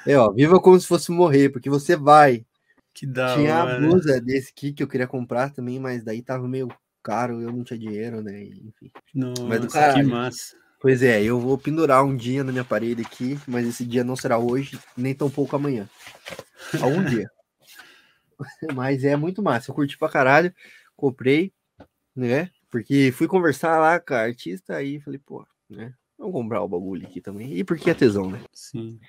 É, 0.06 0.18
ó, 0.18 0.32
viva 0.32 0.60
como 0.60 0.80
se 0.80 0.88
fosse 0.88 1.12
morrer, 1.12 1.50
porque 1.50 1.70
você 1.70 1.96
vai. 1.96 2.46
Que 2.94 3.08
da 3.08 3.36
Tinha 3.36 3.62
a 3.62 3.80
blusa 3.80 4.20
desse 4.20 4.52
aqui 4.52 4.74
que 4.74 4.84
eu 4.84 4.88
queria 4.88 5.08
comprar 5.08 5.50
também, 5.52 5.80
mas 5.80 6.04
daí 6.04 6.22
tava 6.22 6.48
meio 6.48 6.68
caro, 7.02 7.42
eu 7.42 7.52
não 7.52 7.64
tinha 7.64 7.80
dinheiro, 7.80 8.22
né? 8.22 8.44
Enfim. 8.44 8.92
Nossa, 9.16 9.60
que 9.60 9.68
caralho. 9.68 10.10
massa. 10.10 10.56
Pois 10.82 11.04
é, 11.04 11.24
eu 11.24 11.40
vou 11.40 11.58
pendurar 11.58 12.04
um 12.04 12.16
dia 12.16 12.44
na 12.44 12.52
minha 12.52 12.66
parede 12.66 13.04
aqui, 13.04 13.40
mas 13.48 13.68
esse 13.68 13.86
dia 13.86 14.04
não 14.04 14.16
será 14.16 14.38
hoje, 14.40 14.80
nem 14.98 15.14
tão 15.14 15.30
pouco 15.30 15.56
amanhã. 15.56 15.88
Algum 16.82 17.04
dia. 17.04 17.30
Mas 18.76 19.04
é 19.04 19.16
muito 19.16 19.44
massa, 19.44 19.70
eu 19.70 19.76
curti 19.76 19.96
pra 19.96 20.10
caralho, 20.10 20.52
comprei, 20.96 21.54
né? 22.16 22.50
Porque 22.72 23.12
fui 23.12 23.28
conversar 23.28 23.80
lá 23.80 24.00
com 24.00 24.14
a 24.14 24.22
artista 24.22 24.76
aí 24.76 25.00
falei, 25.02 25.20
pô, 25.20 25.46
né? 25.70 25.94
Vamos 26.18 26.34
comprar 26.34 26.62
o 26.62 26.68
bagulho 26.68 27.06
aqui 27.06 27.20
também. 27.20 27.54
E 27.54 27.64
porque 27.64 27.90
é 27.90 27.94
tesão, 27.94 28.30
né? 28.30 28.42
Sim. 28.54 29.00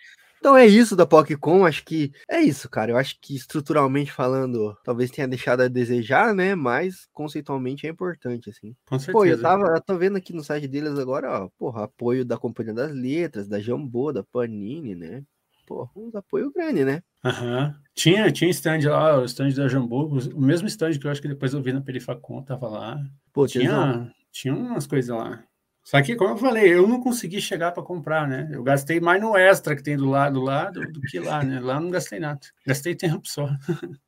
Então 0.42 0.56
é 0.56 0.66
isso 0.66 0.96
da 0.96 1.06
PocCon, 1.06 1.64
acho 1.64 1.84
que 1.84 2.10
é 2.28 2.40
isso, 2.40 2.68
cara. 2.68 2.90
Eu 2.90 2.96
acho 2.96 3.16
que 3.20 3.36
estruturalmente 3.36 4.10
falando, 4.10 4.76
talvez 4.82 5.08
tenha 5.08 5.28
deixado 5.28 5.60
a 5.60 5.68
desejar, 5.68 6.34
né? 6.34 6.56
Mas 6.56 7.06
conceitualmente 7.12 7.86
é 7.86 7.90
importante, 7.90 8.50
assim. 8.50 8.74
Com 8.84 8.98
certeza. 8.98 9.12
Pô, 9.12 9.24
eu 9.24 9.40
tava, 9.40 9.76
eu 9.76 9.80
tô 9.80 9.96
vendo 9.96 10.16
aqui 10.16 10.32
no 10.32 10.42
site 10.42 10.66
deles 10.66 10.98
agora, 10.98 11.44
ó, 11.44 11.48
porra, 11.56 11.84
apoio 11.84 12.24
da 12.24 12.36
Companhia 12.36 12.74
das 12.74 12.92
Letras, 12.92 13.46
da 13.46 13.60
Jambô, 13.60 14.12
da 14.12 14.24
Panini, 14.24 14.96
né? 14.96 15.22
Pô, 15.66 15.88
uns 15.96 16.14
apoio 16.14 16.52
grande, 16.52 16.84
né? 16.84 17.02
Aham. 17.24 17.74
Tinha, 17.94 18.30
tinha 18.32 18.50
stand 18.50 18.80
lá, 18.88 19.20
o 19.20 19.24
stand 19.24 19.50
da 19.50 19.68
Jambu, 19.68 20.18
o 20.34 20.40
mesmo 20.40 20.66
stand 20.68 20.98
que 20.98 21.06
eu 21.06 21.10
acho 21.10 21.22
que 21.22 21.28
depois 21.28 21.54
eu 21.54 21.62
vi 21.62 21.72
na 21.72 21.80
Perifacon, 21.80 22.42
tava 22.42 22.68
lá. 22.68 22.98
Pô, 23.32 23.46
tesão. 23.46 23.92
Tinha, 23.92 24.12
tinha 24.32 24.54
umas 24.54 24.86
coisas 24.86 25.16
lá. 25.16 25.42
Só 25.84 26.00
que, 26.00 26.14
como 26.14 26.30
eu 26.30 26.36
falei, 26.36 26.72
eu 26.72 26.86
não 26.86 27.00
consegui 27.00 27.40
chegar 27.40 27.72
para 27.72 27.82
comprar, 27.82 28.28
né? 28.28 28.48
Eu 28.52 28.62
gastei 28.62 29.00
mais 29.00 29.20
no 29.20 29.36
extra 29.36 29.74
que 29.74 29.82
tem 29.82 29.96
do 29.96 30.08
lado 30.08 30.34
do 30.34 30.42
lado 30.42 30.80
do 30.80 31.00
que 31.00 31.18
lá, 31.18 31.42
né? 31.42 31.58
Lá 31.60 31.80
não 31.80 31.90
gastei 31.90 32.20
nada. 32.20 32.40
Gastei 32.66 32.94
tempo 32.94 33.22
só. 33.24 33.48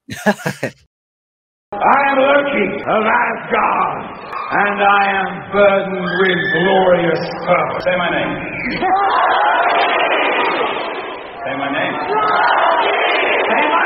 I 1.75 2.03
am 2.07 2.19
Loki 2.19 2.67
of 2.87 3.05
Asgard, 3.05 3.99
and 4.53 4.79
I 4.79 5.05
am 5.11 5.51
burdened 5.51 6.07
with 6.23 6.41
glorious 6.55 7.19
purpose. 7.45 7.83
Say 7.83 7.97
my 7.97 8.11
name. 8.11 9.41
Say 11.45 11.55
my 11.57 11.71
name. 11.71 11.95
Say 13.49 13.63
my 13.69 13.85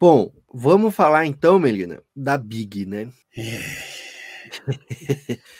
Bom, 0.00 0.32
vamos 0.54 0.94
falar 0.94 1.26
então, 1.26 1.58
Melina, 1.58 2.00
da 2.14 2.38
Big, 2.38 2.86
né? 2.86 3.08
É. 3.36 3.58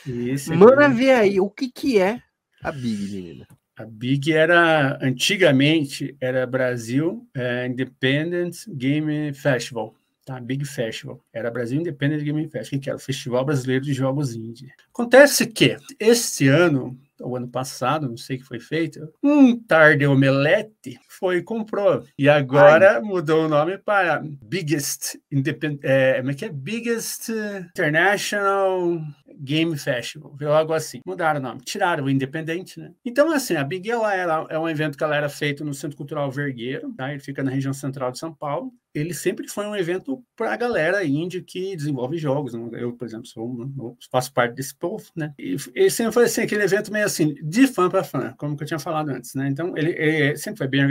Isso, 0.06 0.54
Manda 0.54 0.88
ver 0.88 1.10
aí, 1.10 1.40
o 1.40 1.50
que 1.50 1.68
que 1.68 1.98
é 1.98 2.22
a 2.62 2.70
Big, 2.70 3.12
menina? 3.12 3.46
A 3.76 3.84
Big 3.84 4.32
era, 4.32 4.98
antigamente, 5.02 6.16
era 6.20 6.46
Brasil 6.46 7.28
é, 7.34 7.66
Independent 7.66 8.54
Game 8.68 9.34
Festival. 9.34 9.96
Tá? 10.30 10.38
Big 10.38 10.64
Festival. 10.64 11.20
Era 11.32 11.50
Brasil 11.50 11.80
Independent 11.80 12.22
Game 12.22 12.48
Festival, 12.48 12.80
que 12.80 12.88
era 12.88 12.96
o 12.96 13.00
Festival 13.00 13.44
Brasileiro 13.44 13.84
de 13.84 13.92
Jogos 13.92 14.32
Indie. 14.32 14.72
Acontece 14.94 15.44
que, 15.44 15.76
este 15.98 16.46
ano, 16.46 16.96
o 17.20 17.34
ano 17.36 17.48
passado, 17.48 18.08
não 18.08 18.16
sei 18.16 18.36
o 18.36 18.38
que 18.38 18.46
foi 18.46 18.60
feito, 18.60 19.12
um 19.20 19.58
tarde 19.58 20.06
omelete 20.06 21.00
foi 21.20 21.36
e 21.36 21.42
comprou. 21.42 22.02
E 22.18 22.28
agora 22.28 22.94
Ai. 22.94 23.00
mudou 23.02 23.44
o 23.44 23.48
nome 23.48 23.76
para 23.78 24.22
Biggest 24.42 25.18
Independent, 25.30 25.80
é, 25.84 26.18
como 26.18 26.30
é 26.30 26.34
que 26.34 26.46
é? 26.46 26.48
Biggest 26.48 27.28
International 27.28 29.00
Game 29.38 29.76
Festival, 29.78 30.34
algo 30.48 30.72
assim. 30.72 31.00
Mudaram 31.06 31.38
o 31.38 31.42
nome, 31.42 31.60
tiraram 31.60 32.04
o 32.04 32.10
independente, 32.10 32.80
né? 32.80 32.92
Então, 33.04 33.30
assim, 33.32 33.56
a 33.56 33.64
Big 33.64 33.90
ela, 33.90 34.14
ela 34.14 34.46
é 34.50 34.58
um 34.58 34.68
evento 34.68 34.98
que 34.98 35.04
ela 35.04 35.16
era 35.16 35.28
feito 35.28 35.64
no 35.64 35.74
Centro 35.74 35.96
Cultural 35.96 36.30
Vergueiro, 36.30 36.92
tá? 36.94 37.10
Ele 37.10 37.20
fica 37.20 37.42
na 37.42 37.50
região 37.50 37.72
central 37.72 38.10
de 38.10 38.18
São 38.18 38.34
Paulo 38.34 38.72
ele 38.94 39.14
sempre 39.14 39.48
foi 39.48 39.66
um 39.66 39.76
evento 39.76 40.22
para 40.36 40.52
a 40.52 40.56
galera 40.56 41.04
indie 41.04 41.42
que 41.42 41.76
desenvolve 41.76 42.18
jogos. 42.18 42.54
Né? 42.54 42.68
Eu, 42.72 42.92
por 42.92 43.06
exemplo, 43.06 43.26
sou, 43.26 43.96
faço 44.10 44.32
parte 44.32 44.54
desse 44.54 44.74
povo, 44.74 45.04
né? 45.14 45.32
E 45.38 45.56
ele 45.74 45.90
sempre 45.90 46.12
foi 46.12 46.24
assim, 46.24 46.42
aquele 46.42 46.64
evento 46.64 46.92
meio 46.92 47.06
assim, 47.06 47.34
de 47.34 47.66
fã 47.66 47.88
para 47.88 48.02
fã, 48.02 48.34
como 48.36 48.56
eu 48.58 48.66
tinha 48.66 48.78
falado 48.78 49.10
antes, 49.10 49.34
né? 49.34 49.48
Então, 49.48 49.76
ele, 49.76 49.90
ele, 49.90 50.36
sempre 50.36 50.58
foi 50.58 50.68
bem 50.68 50.82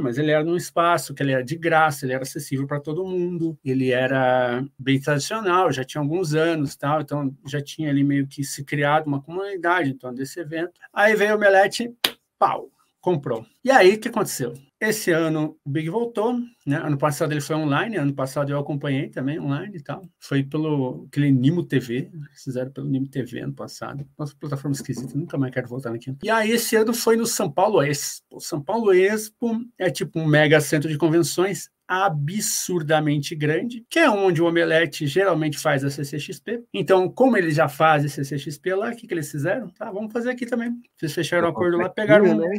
mas 0.00 0.18
ele 0.18 0.30
era 0.30 0.44
num 0.44 0.56
espaço 0.56 1.14
que 1.14 1.22
ele 1.22 1.32
era 1.32 1.44
de 1.44 1.56
graça, 1.56 2.04
ele 2.04 2.12
era 2.12 2.22
acessível 2.22 2.66
para 2.66 2.80
todo 2.80 3.06
mundo, 3.06 3.58
ele 3.64 3.90
era 3.90 4.64
bem 4.78 5.00
tradicional, 5.00 5.72
já 5.72 5.84
tinha 5.84 6.00
alguns 6.00 6.34
anos, 6.34 6.76
tal, 6.76 7.00
então 7.00 7.34
já 7.46 7.60
tinha 7.60 7.90
ali 7.90 8.04
meio 8.04 8.26
que 8.26 8.44
se 8.44 8.64
criado 8.64 9.06
uma 9.06 9.22
comunidade 9.22 9.90
em 9.90 9.96
torno 9.96 10.16
desse 10.16 10.40
evento. 10.40 10.72
Aí 10.92 11.14
veio 11.14 11.36
o 11.36 11.38
Melete, 11.38 11.92
pau, 12.38 12.70
comprou. 13.00 13.46
E 13.64 13.70
aí, 13.70 13.94
o 13.94 14.00
que 14.00 14.08
aconteceu? 14.08 14.54
Esse 14.88 15.10
ano 15.12 15.56
o 15.64 15.70
Big 15.70 15.88
voltou, 15.88 16.38
né? 16.66 16.76
Ano 16.76 16.98
passado 16.98 17.32
ele 17.32 17.40
foi 17.40 17.56
online, 17.56 17.96
ano 17.96 18.12
passado 18.12 18.52
eu 18.52 18.58
acompanhei 18.58 19.08
também 19.08 19.40
online 19.40 19.78
e 19.78 19.82
tal. 19.82 20.02
Foi 20.20 20.42
pelo 20.42 21.06
aquele 21.08 21.32
Nimo 21.32 21.64
TV, 21.64 22.10
fizeram 22.34 22.70
pelo 22.70 22.86
Nimo 22.86 23.08
TV 23.08 23.40
ano 23.40 23.54
passado. 23.54 24.06
Nossa, 24.18 24.34
plataforma 24.38 24.74
esquisita, 24.74 25.16
nunca 25.16 25.38
mais 25.38 25.54
quero 25.54 25.68
voltar 25.68 25.90
naquilo. 25.90 26.18
E 26.22 26.28
aí 26.28 26.50
esse 26.50 26.76
ano 26.76 26.92
foi 26.92 27.16
no 27.16 27.26
São 27.26 27.50
Paulo 27.50 27.82
Expo. 27.82 28.38
São 28.40 28.60
Paulo 28.60 28.92
Expo 28.92 29.58
é 29.78 29.90
tipo 29.90 30.20
um 30.20 30.26
mega 30.26 30.60
centro 30.60 30.90
de 30.90 30.98
convenções 30.98 31.70
absurdamente 31.86 33.34
grande, 33.34 33.84
que 33.88 33.98
é 33.98 34.08
onde 34.08 34.42
o 34.42 34.46
Omelete 34.46 35.06
geralmente 35.06 35.58
faz 35.58 35.84
a 35.84 35.90
CCXP. 35.90 36.64
Então, 36.72 37.08
como 37.08 37.36
eles 37.36 37.54
já 37.54 37.68
fazem 37.68 38.08
CCXP 38.08 38.74
lá, 38.74 38.90
o 38.90 38.96
que, 38.96 39.06
que 39.06 39.14
eles 39.14 39.30
fizeram? 39.30 39.68
Tá, 39.68 39.90
vamos 39.90 40.12
fazer 40.12 40.30
aqui 40.30 40.46
também. 40.46 40.72
Vocês 40.96 41.12
fecharam 41.12 41.44
o 41.44 41.46
um 41.48 41.50
acordo 41.50 41.76
lá, 41.78 41.88
pegaram 41.88 42.24
um, 42.24 42.36
né? 42.36 42.58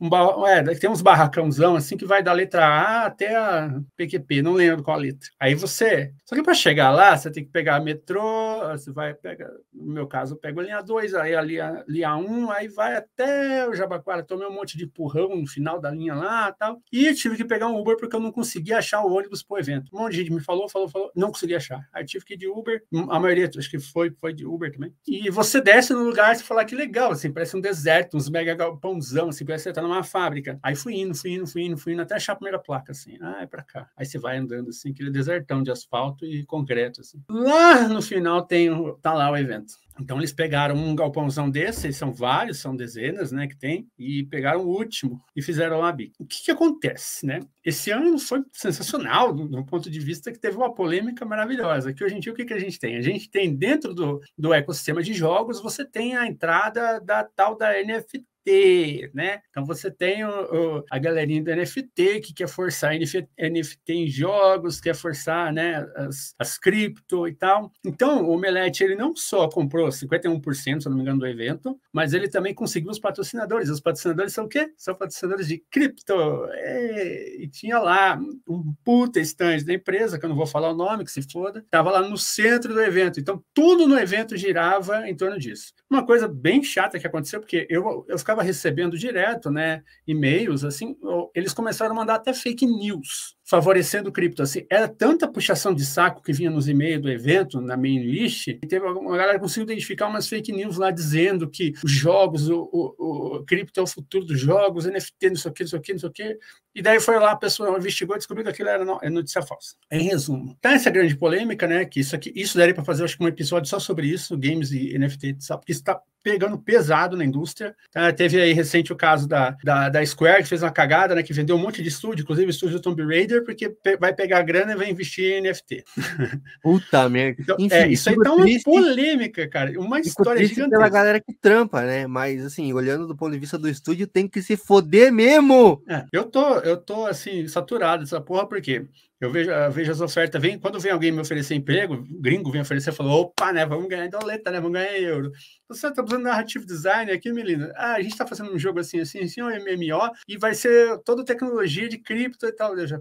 um, 0.00 0.08
um 0.08 0.46
é, 0.46 0.62
tem 0.74 0.90
uns 0.90 1.02
barracãozão 1.02 1.76
assim 1.76 1.96
que 1.96 2.04
vai 2.04 2.22
da 2.22 2.32
letra 2.32 2.66
A 2.66 3.06
até 3.06 3.36
a 3.36 3.80
PQP, 3.96 4.42
não 4.42 4.52
lembro 4.52 4.82
qual 4.82 4.98
letra. 4.98 5.28
Aí 5.38 5.54
você, 5.54 6.12
só 6.24 6.34
que 6.34 6.42
para 6.42 6.54
chegar 6.54 6.90
lá, 6.90 7.16
você 7.16 7.30
tem 7.30 7.44
que 7.44 7.50
pegar 7.50 7.76
a 7.76 7.80
metrô, 7.80 8.60
você 8.70 8.92
vai 8.92 9.14
pegar, 9.14 9.50
no 9.72 9.92
meu 9.92 10.06
caso, 10.06 10.34
eu 10.34 10.38
pego 10.38 10.60
a 10.60 10.64
linha 10.64 10.82
2, 10.82 11.14
aí 11.14 11.34
a 11.34 11.40
linha, 11.40 11.84
linha 11.86 12.16
1, 12.16 12.50
aí 12.50 12.68
vai 12.68 12.96
até 12.96 13.68
o 13.68 13.74
Jabaquara, 13.74 14.22
tomei 14.22 14.46
um 14.46 14.54
monte 14.54 14.76
de 14.76 14.84
empurrão 14.84 15.36
no 15.36 15.46
final 15.46 15.80
da 15.80 15.90
linha 15.90 16.14
lá, 16.14 16.52
tal. 16.52 16.80
E 16.92 17.12
tive 17.14 17.36
que 17.36 17.44
pegar 17.44 17.68
um 17.68 17.78
Uber 17.78 17.96
porque 17.96 18.16
eu 18.16 18.20
não 18.20 18.32
consegui 18.32 18.63
consegui 18.64 18.72
achar 18.72 19.04
o 19.04 19.12
ônibus 19.12 19.42
para 19.42 19.56
o 19.56 19.58
evento. 19.58 19.90
Um 19.92 19.98
monte 20.00 20.12
de 20.12 20.18
gente 20.18 20.32
me 20.32 20.40
falou, 20.40 20.68
falou, 20.68 20.88
falou, 20.88 21.12
não 21.14 21.28
consegui 21.28 21.54
achar. 21.54 21.86
Aí 21.92 22.04
tive 22.04 22.24
que 22.24 22.34
ir 22.34 22.36
de 22.38 22.48
Uber, 22.48 22.82
a 23.10 23.20
maioria, 23.20 23.50
acho 23.56 23.70
que 23.70 23.78
foi, 23.78 24.10
foi 24.10 24.32
de 24.32 24.46
Uber 24.46 24.72
também. 24.72 24.92
E 25.06 25.30
você 25.30 25.60
desce 25.60 25.92
no 25.92 26.02
lugar 26.02 26.34
e 26.34 26.38
fala 26.38 26.64
que 26.64 26.74
legal, 26.74 27.12
assim, 27.12 27.30
parece 27.30 27.56
um 27.56 27.60
deserto, 27.60 28.16
uns 28.16 28.30
mega 28.30 28.54
galpãozão, 28.54 29.28
assim, 29.28 29.44
parece 29.44 29.64
que 29.64 29.70
você 29.70 29.74
tá 29.74 29.82
numa 29.82 30.02
fábrica. 30.02 30.58
Aí 30.62 30.74
fui 30.74 30.94
indo, 30.94 31.14
fui 31.14 31.32
indo, 31.32 31.46
fui 31.46 31.62
indo, 31.62 31.76
fui 31.76 31.92
indo, 31.92 32.02
até 32.02 32.14
achar 32.14 32.32
a 32.32 32.36
primeira 32.36 32.58
placa, 32.58 32.92
assim, 32.92 33.18
ah, 33.20 33.42
é 33.42 33.46
para 33.46 33.62
cá. 33.62 33.88
Aí 33.96 34.06
você 34.06 34.18
vai 34.18 34.38
andando, 34.38 34.70
assim, 34.70 34.90
aquele 34.90 35.10
desertão 35.10 35.62
de 35.62 35.70
asfalto 35.70 36.24
e 36.24 36.44
concreto, 36.46 37.00
assim. 37.00 37.22
Lá 37.28 37.86
no 37.88 38.00
final 38.00 38.42
tem, 38.42 38.70
tá 39.02 39.12
lá 39.12 39.30
o 39.30 39.36
evento. 39.36 39.74
Então 40.00 40.18
eles 40.18 40.32
pegaram 40.32 40.74
um 40.74 40.94
galpãozão 40.94 41.48
desse, 41.48 41.92
são 41.92 42.12
vários, 42.12 42.58
são 42.58 42.74
dezenas, 42.74 43.30
né, 43.30 43.46
que 43.46 43.56
tem, 43.56 43.88
e 43.98 44.24
pegaram 44.24 44.60
o 44.60 44.68
último 44.68 45.22
e 45.34 45.42
fizeram 45.42 45.80
lá 45.80 45.88
a 45.88 45.92
BIC. 45.92 46.14
O 46.18 46.26
que, 46.26 46.44
que 46.44 46.50
acontece, 46.50 47.24
né? 47.24 47.40
Esse 47.64 47.90
ano 47.90 48.18
foi 48.18 48.42
sensacional, 48.52 49.32
do, 49.32 49.48
do, 49.48 49.64
ponto 49.64 49.90
de 49.90 50.00
vista 50.00 50.32
que 50.32 50.38
teve 50.38 50.56
uma 50.56 50.74
polêmica 50.74 51.24
maravilhosa. 51.24 51.92
Que 51.92 52.04
hoje 52.04 52.16
em 52.16 52.20
dia 52.20 52.32
o 52.32 52.36
que, 52.36 52.44
que 52.44 52.54
a 52.54 52.58
gente 52.58 52.78
tem? 52.78 52.96
A 52.96 53.02
gente 53.02 53.30
tem 53.30 53.54
dentro 53.54 53.94
do, 53.94 54.20
do 54.36 54.52
ecossistema 54.52 55.02
de 55.02 55.14
jogos, 55.14 55.62
você 55.62 55.84
tem 55.84 56.16
a 56.16 56.26
entrada 56.26 57.00
da 57.00 57.24
tal 57.24 57.56
da 57.56 57.72
NFT, 57.82 58.24
NFT, 58.44 59.10
né? 59.14 59.40
Então 59.50 59.64
você 59.64 59.90
tem 59.90 60.24
o, 60.24 60.28
o, 60.28 60.84
a 60.90 60.98
galerinha 60.98 61.42
do 61.42 61.54
NFT 61.54 62.20
que 62.20 62.34
quer 62.34 62.48
forçar 62.48 62.92
NFT, 62.94 63.92
em 63.92 64.08
jogos, 64.08 64.80
quer 64.80 64.94
forçar 64.94 65.52
né, 65.52 65.86
as, 65.96 66.34
as 66.38 66.58
cripto 66.58 67.26
e 67.26 67.34
tal. 67.34 67.72
Então 67.84 68.24
o 68.24 68.30
Omelete 68.30 68.84
ele 68.84 68.94
não 68.94 69.16
só 69.16 69.48
comprou 69.48 69.88
51%, 69.88 70.82
se 70.82 70.88
não 70.88 70.96
me 70.96 71.02
engano, 71.02 71.20
do 71.20 71.26
evento, 71.26 71.78
mas 71.92 72.12
ele 72.12 72.28
também 72.28 72.54
conseguiu 72.54 72.90
os 72.90 72.98
patrocinadores. 72.98 73.68
Os 73.68 73.80
patrocinadores 73.80 74.32
são 74.32 74.44
o 74.44 74.48
quê? 74.48 74.72
São 74.76 74.94
patrocinadores 74.94 75.48
de 75.48 75.62
cripto. 75.70 76.14
É, 76.52 77.42
e 77.42 77.48
tinha 77.48 77.78
lá 77.78 78.18
um 78.48 78.74
puta 78.84 79.20
stand 79.20 79.64
da 79.64 79.74
empresa, 79.74 80.18
que 80.18 80.24
eu 80.24 80.28
não 80.28 80.36
vou 80.36 80.46
falar 80.46 80.70
o 80.70 80.76
nome, 80.76 81.04
que 81.04 81.10
se 81.10 81.22
foda, 81.22 81.60
estava 81.60 81.90
lá 81.90 82.02
no 82.06 82.18
centro 82.18 82.74
do 82.74 82.82
evento. 82.82 83.18
Então 83.18 83.42
tudo 83.54 83.86
no 83.86 83.98
evento 83.98 84.36
girava 84.36 85.08
em 85.08 85.16
torno 85.16 85.38
disso. 85.38 85.72
Uma 85.90 86.04
coisa 86.04 86.28
bem 86.28 86.62
chata 86.62 86.98
que 86.98 87.06
aconteceu, 87.06 87.40
porque 87.40 87.66
eu, 87.70 88.04
eu 88.08 88.18
ficava 88.18 88.33
estava 88.34 88.42
recebendo 88.42 88.98
direto, 88.98 89.50
né, 89.50 89.82
e-mails, 90.06 90.64
assim, 90.64 90.96
eles 91.34 91.54
começaram 91.54 91.92
a 91.92 91.94
mandar 91.94 92.16
até 92.16 92.32
fake 92.34 92.66
news 92.66 93.36
favorecendo 93.44 94.08
o 94.08 94.12
cripto. 94.12 94.42
Assim, 94.42 94.66
era 94.70 94.88
tanta 94.88 95.28
puxação 95.28 95.74
de 95.74 95.84
saco 95.84 96.22
que 96.22 96.32
vinha 96.32 96.50
nos 96.50 96.68
e-mails 96.68 97.02
do 97.02 97.10
evento, 97.10 97.60
na 97.60 97.76
main 97.76 97.98
list, 98.00 98.48
e 98.48 98.58
teve 98.60 98.84
uma 98.86 99.16
galera 99.16 99.38
conseguiu 99.38 99.64
identificar 99.64 100.08
umas 100.08 100.28
fake 100.28 100.52
news 100.52 100.76
lá 100.78 100.90
dizendo 100.90 101.48
que 101.48 101.74
os 101.84 101.92
jogos, 101.92 102.48
o, 102.48 102.68
o, 102.72 103.36
o 103.36 103.44
cripto 103.44 103.80
é 103.80 103.82
o 103.82 103.86
futuro 103.86 104.24
dos 104.24 104.40
jogos, 104.40 104.86
NFT, 104.86 105.28
não 105.28 105.36
sei 105.36 105.50
o 105.50 105.54
que, 105.54 105.62
não 105.62 105.68
sei 105.68 105.78
o 105.78 105.82
que, 105.82 105.92
não 105.92 105.98
sei 106.00 106.08
o 106.08 106.12
que. 106.12 106.38
E 106.74 106.82
daí 106.82 106.98
foi 106.98 107.18
lá, 107.20 107.30
a 107.32 107.36
pessoa 107.36 107.78
investigou 107.78 108.16
e 108.16 108.18
descobriu 108.18 108.44
que 108.44 108.50
aquilo 108.50 108.68
era 108.68 108.84
é 109.02 109.10
notícia 109.10 109.42
falsa. 109.42 109.76
Em 109.90 110.02
resumo, 110.02 110.56
tá 110.60 110.72
essa 110.72 110.90
grande 110.90 111.16
polêmica, 111.16 111.68
né? 111.68 111.84
Que 111.84 112.00
isso 112.00 112.16
aqui, 112.16 112.32
isso 112.34 112.58
daria 112.58 112.74
para 112.74 112.84
fazer, 112.84 113.04
acho 113.04 113.16
que 113.16 113.22
um 113.22 113.28
episódio 113.28 113.68
só 113.68 113.78
sobre 113.78 114.08
isso, 114.08 114.36
games 114.36 114.72
e 114.72 114.98
NFT, 114.98 115.36
sabe? 115.38 115.60
Porque 115.60 115.72
está 115.72 116.00
pegando 116.24 116.58
pesado 116.58 117.16
na 117.16 117.24
indústria. 117.24 117.76
Tá? 117.92 118.10
Teve 118.12 118.40
aí 118.40 118.54
recente 118.54 118.92
o 118.92 118.96
caso 118.96 119.28
da, 119.28 119.56
da, 119.62 119.90
da, 119.90 120.04
Square, 120.04 120.42
que 120.42 120.48
fez 120.48 120.62
uma 120.62 120.72
cagada, 120.72 121.14
né? 121.14 121.22
Que 121.22 121.34
vendeu 121.34 121.54
um 121.54 121.58
monte 121.58 121.82
de 121.82 121.88
estúdio, 121.90 122.22
inclusive 122.22 122.48
o 122.48 122.50
estúdio 122.50 122.78
do 122.78 122.82
Tomb 122.82 123.04
Raider, 123.04 123.33
porque 123.42 123.68
pe 123.68 123.96
vai 123.96 124.14
pegar 124.14 124.42
grana 124.42 124.72
e 124.72 124.76
vai 124.76 124.90
investir 124.90 125.24
em 125.24 125.40
NFT. 125.42 125.84
Puta 126.62 127.08
merda. 127.08 127.42
Então, 127.42 127.56
é, 127.70 127.88
isso 127.88 128.08
aí 128.08 128.16
tá 128.16 128.32
uma 128.32 128.46
polêmica, 128.64 129.48
cara. 129.48 129.78
Uma 129.80 130.00
história 130.00 130.44
gigantesca. 130.44 130.70
pela 130.70 130.88
galera 130.88 131.20
que 131.20 131.32
trampa, 131.32 131.82
né? 131.82 132.06
Mas, 132.06 132.44
assim, 132.44 132.72
olhando 132.72 133.06
do 133.06 133.16
ponto 133.16 133.32
de 133.32 133.38
vista 133.38 133.58
do 133.58 133.68
estúdio, 133.68 134.06
tem 134.06 134.28
que 134.28 134.42
se 134.42 134.56
foder 134.56 135.12
mesmo. 135.12 135.82
É, 135.88 136.04
eu 136.12 136.24
tô, 136.24 136.58
eu 136.58 136.76
tô, 136.76 137.06
assim, 137.06 137.46
saturado 137.48 138.04
dessa 138.04 138.20
porra, 138.20 138.46
porque 138.46 138.86
eu 139.24 139.30
vejo, 139.30 139.50
eu 139.50 139.72
vejo 139.72 139.92
as 139.92 140.00
ofertas, 140.00 140.40
vem, 140.40 140.58
quando 140.58 140.78
vem 140.78 140.92
alguém 140.92 141.10
me 141.10 141.20
oferecer 141.20 141.54
emprego, 141.54 142.04
gringo 142.20 142.50
vem 142.50 142.60
oferecer, 142.60 142.92
falou, 142.92 143.22
opa, 143.22 143.52
né, 143.52 143.64
vamos 143.64 143.88
ganhar 143.88 144.08
doleta, 144.08 144.50
né, 144.50 144.60
vamos 144.60 144.72
ganhar 144.72 144.98
euro. 144.98 145.32
Você 145.68 145.88
está 145.88 146.02
usando 146.02 146.22
narrative 146.22 146.66
design 146.66 147.10
aqui, 147.10 147.32
Melina? 147.32 147.72
Ah, 147.76 147.94
a 147.94 148.02
gente 148.02 148.12
está 148.12 148.26
fazendo 148.26 148.52
um 148.52 148.58
jogo 148.58 148.80
assim, 148.80 149.00
assim, 149.00 149.20
assim, 149.20 149.42
um 149.42 149.48
MMO, 149.48 150.10
e 150.28 150.36
vai 150.36 150.54
ser 150.54 150.98
toda 151.04 151.24
tecnologia 151.24 151.88
de 151.88 151.98
cripto 151.98 152.46
e 152.46 152.52
tal. 152.52 152.76
Eu 152.78 152.86
já, 152.86 153.00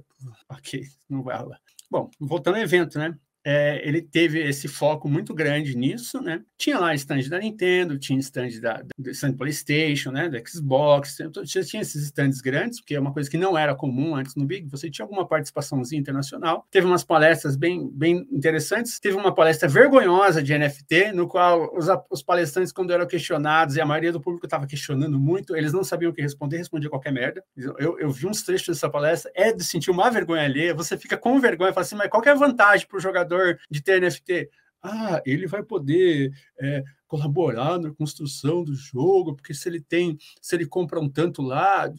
ok, 0.49 0.83
não 1.09 1.23
vai 1.23 1.37
rolar. 1.37 1.59
Bom, 1.89 2.09
voltando 2.19 2.55
ao 2.55 2.61
evento, 2.61 2.97
né? 2.97 3.15
É, 3.45 3.81
ele 3.87 4.01
teve 4.01 4.39
esse 4.39 4.67
foco 4.67 5.09
muito 5.09 5.33
grande 5.33 5.75
nisso, 5.75 6.21
né? 6.21 6.41
Tinha 6.57 6.79
lá 6.79 6.95
stand 6.95 7.27
da 7.29 7.39
Nintendo, 7.39 7.97
tinha 7.97 8.17
stand 8.19 8.59
da, 8.61 8.83
da 8.97 9.33
PlayStation, 9.37 10.11
né? 10.11 10.29
Da 10.29 10.39
Xbox, 10.45 11.17
tinha, 11.45 11.63
tinha 11.63 11.81
esses 11.81 12.03
stands 12.05 12.39
grandes, 12.39 12.79
porque 12.79 12.95
é 12.95 12.99
uma 12.99 13.13
coisa 13.13 13.29
que 13.29 13.37
não 13.37 13.57
era 13.57 13.75
comum 13.75 14.15
antes 14.15 14.35
no 14.35 14.45
Big. 14.45 14.69
Você 14.69 14.89
tinha 14.89 15.03
alguma 15.03 15.27
participaçãozinha 15.27 15.99
internacional. 15.99 16.65
Teve 16.71 16.87
umas 16.87 17.03
palestras 17.03 17.55
bem, 17.55 17.89
bem 17.91 18.27
interessantes. 18.31 18.99
Teve 18.99 19.17
uma 19.17 19.33
palestra 19.33 19.67
vergonhosa 19.67 20.41
de 20.41 20.57
NFT, 20.57 21.11
no 21.13 21.27
qual 21.27 21.75
os, 21.75 21.87
os 22.09 22.23
palestrantes, 22.23 22.71
quando 22.71 22.93
eram 22.93 23.05
questionados, 23.05 23.75
e 23.75 23.81
a 23.81 23.85
maioria 23.85 24.11
do 24.11 24.21
público 24.21 24.45
estava 24.45 24.65
questionando 24.65 25.19
muito, 25.19 25.55
eles 25.55 25.73
não 25.73 25.83
sabiam 25.83 26.11
o 26.11 26.13
que 26.13 26.21
responder, 26.21 26.57
respondia 26.57 26.89
qualquer 26.89 27.11
merda. 27.11 27.43
Eu, 27.57 27.99
eu 27.99 28.09
vi 28.09 28.25
uns 28.25 28.41
trechos 28.41 28.67
dessa 28.67 28.89
palestra, 28.89 29.31
é 29.35 29.51
de 29.51 29.63
sentir 29.63 29.91
uma 29.91 30.09
vergonha 30.09 30.43
alheia, 30.43 30.73
você 30.73 30.97
fica 30.97 31.17
com 31.17 31.39
vergonha 31.39 31.73
fala 31.73 31.85
assim, 31.85 31.95
mas 31.95 32.09
qual 32.09 32.23
é 32.23 32.29
a 32.29 32.35
vantagem 32.35 32.87
para 32.87 32.97
o 32.97 33.01
jogador 33.01 33.32
de 33.69 33.81
ter 33.81 34.01
NFT? 34.01 34.49
Ah, 34.81 35.21
ele 35.25 35.47
vai 35.47 35.63
poder 35.63 36.33
é, 36.59 36.83
colaborar 37.07 37.79
na 37.79 37.93
construção 37.93 38.63
do 38.63 38.75
jogo, 38.75 39.33
porque 39.33 39.53
se 39.53 39.69
ele 39.69 39.79
tem, 39.79 40.17
se 40.41 40.55
ele 40.55 40.65
compra 40.65 40.99
um 40.99 41.07
tanto 41.07 41.41
lá, 41.41 41.89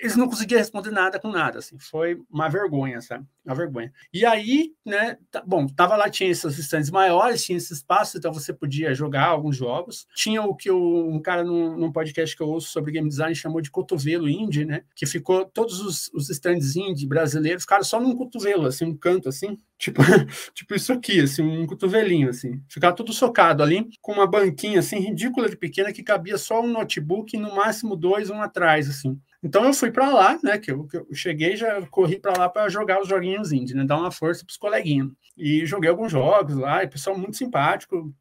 eles 0.00 0.16
não 0.16 0.28
conseguiam 0.28 0.58
responder 0.58 0.90
nada 0.90 1.20
com 1.20 1.28
nada, 1.28 1.58
assim, 1.58 1.78
foi 1.78 2.18
uma 2.30 2.48
vergonha, 2.48 3.00
sabe? 3.02 3.26
Uma 3.44 3.54
vergonha. 3.54 3.90
E 4.12 4.24
aí, 4.26 4.72
né, 4.84 5.16
tá, 5.30 5.42
bom, 5.46 5.66
tava 5.66 5.96
lá, 5.96 6.10
tinha 6.10 6.30
esses 6.30 6.58
estandes 6.58 6.90
maiores, 6.90 7.42
tinha 7.42 7.56
esse 7.56 7.72
espaço, 7.72 8.18
então 8.18 8.32
você 8.32 8.52
podia 8.52 8.94
jogar 8.94 9.26
alguns 9.26 9.56
jogos. 9.56 10.06
Tinha 10.14 10.42
o 10.42 10.54
que 10.54 10.70
o, 10.70 11.08
um 11.08 11.20
cara 11.20 11.42
num, 11.42 11.76
num, 11.76 11.90
podcast 11.90 12.36
que 12.36 12.42
eu 12.42 12.48
ouço 12.48 12.68
sobre 12.70 12.92
game 12.92 13.08
design 13.08 13.34
chamou 13.34 13.62
de 13.62 13.70
cotovelo 13.70 14.28
indie, 14.28 14.66
né, 14.66 14.82
que 14.94 15.06
ficou 15.06 15.46
todos 15.46 15.80
os, 15.80 16.10
os 16.12 16.28
stands 16.28 16.76
indie 16.76 17.06
brasileiros, 17.06 17.62
ficaram 17.62 17.84
só 17.84 17.98
num 17.98 18.14
cotovelo, 18.14 18.66
assim, 18.66 18.84
um 18.84 18.96
canto, 18.96 19.28
assim, 19.28 19.56
tipo, 19.78 20.02
tipo 20.54 20.74
isso 20.74 20.92
aqui, 20.92 21.20
assim, 21.20 21.42
um 21.42 21.66
cotovelinho, 21.66 22.28
assim, 22.28 22.62
ficava 22.68 22.94
tudo 22.94 23.12
socado 23.12 23.62
ali, 23.62 23.88
com 24.02 24.12
uma 24.12 24.26
banquinha 24.26 24.80
assim 24.80 24.98
ridícula 24.98 25.48
de 25.48 25.56
pequena 25.56 25.92
que 25.92 26.02
cabia 26.02 26.36
só 26.36 26.60
um 26.60 26.66
notebook 26.66 27.34
e 27.34 27.40
no 27.40 27.54
máximo 27.54 27.96
dois 27.96 28.30
um 28.30 28.42
atrás 28.42 28.88
assim. 28.88 29.18
Então 29.42 29.64
eu 29.64 29.72
fui 29.72 29.90
para 29.90 30.10
lá, 30.10 30.38
né? 30.42 30.58
Que 30.58 30.70
eu, 30.70 30.86
que 30.86 30.96
eu 30.96 31.06
cheguei 31.14 31.56
já 31.56 31.80
corri 31.86 32.18
para 32.18 32.38
lá 32.38 32.48
para 32.48 32.68
jogar 32.68 33.00
os 33.00 33.08
joguinhos 33.08 33.52
indie, 33.52 33.74
né? 33.74 33.84
Dar 33.84 33.98
uma 33.98 34.10
força 34.10 34.44
para 34.44 34.52
os 34.52 34.56
coleguinhas. 34.56 35.08
E 35.36 35.64
joguei 35.64 35.88
alguns 35.88 36.12
jogos 36.12 36.56
lá, 36.56 36.84
e 36.84 36.88
pessoal 36.88 37.16
muito 37.16 37.36
simpático, 37.36 38.14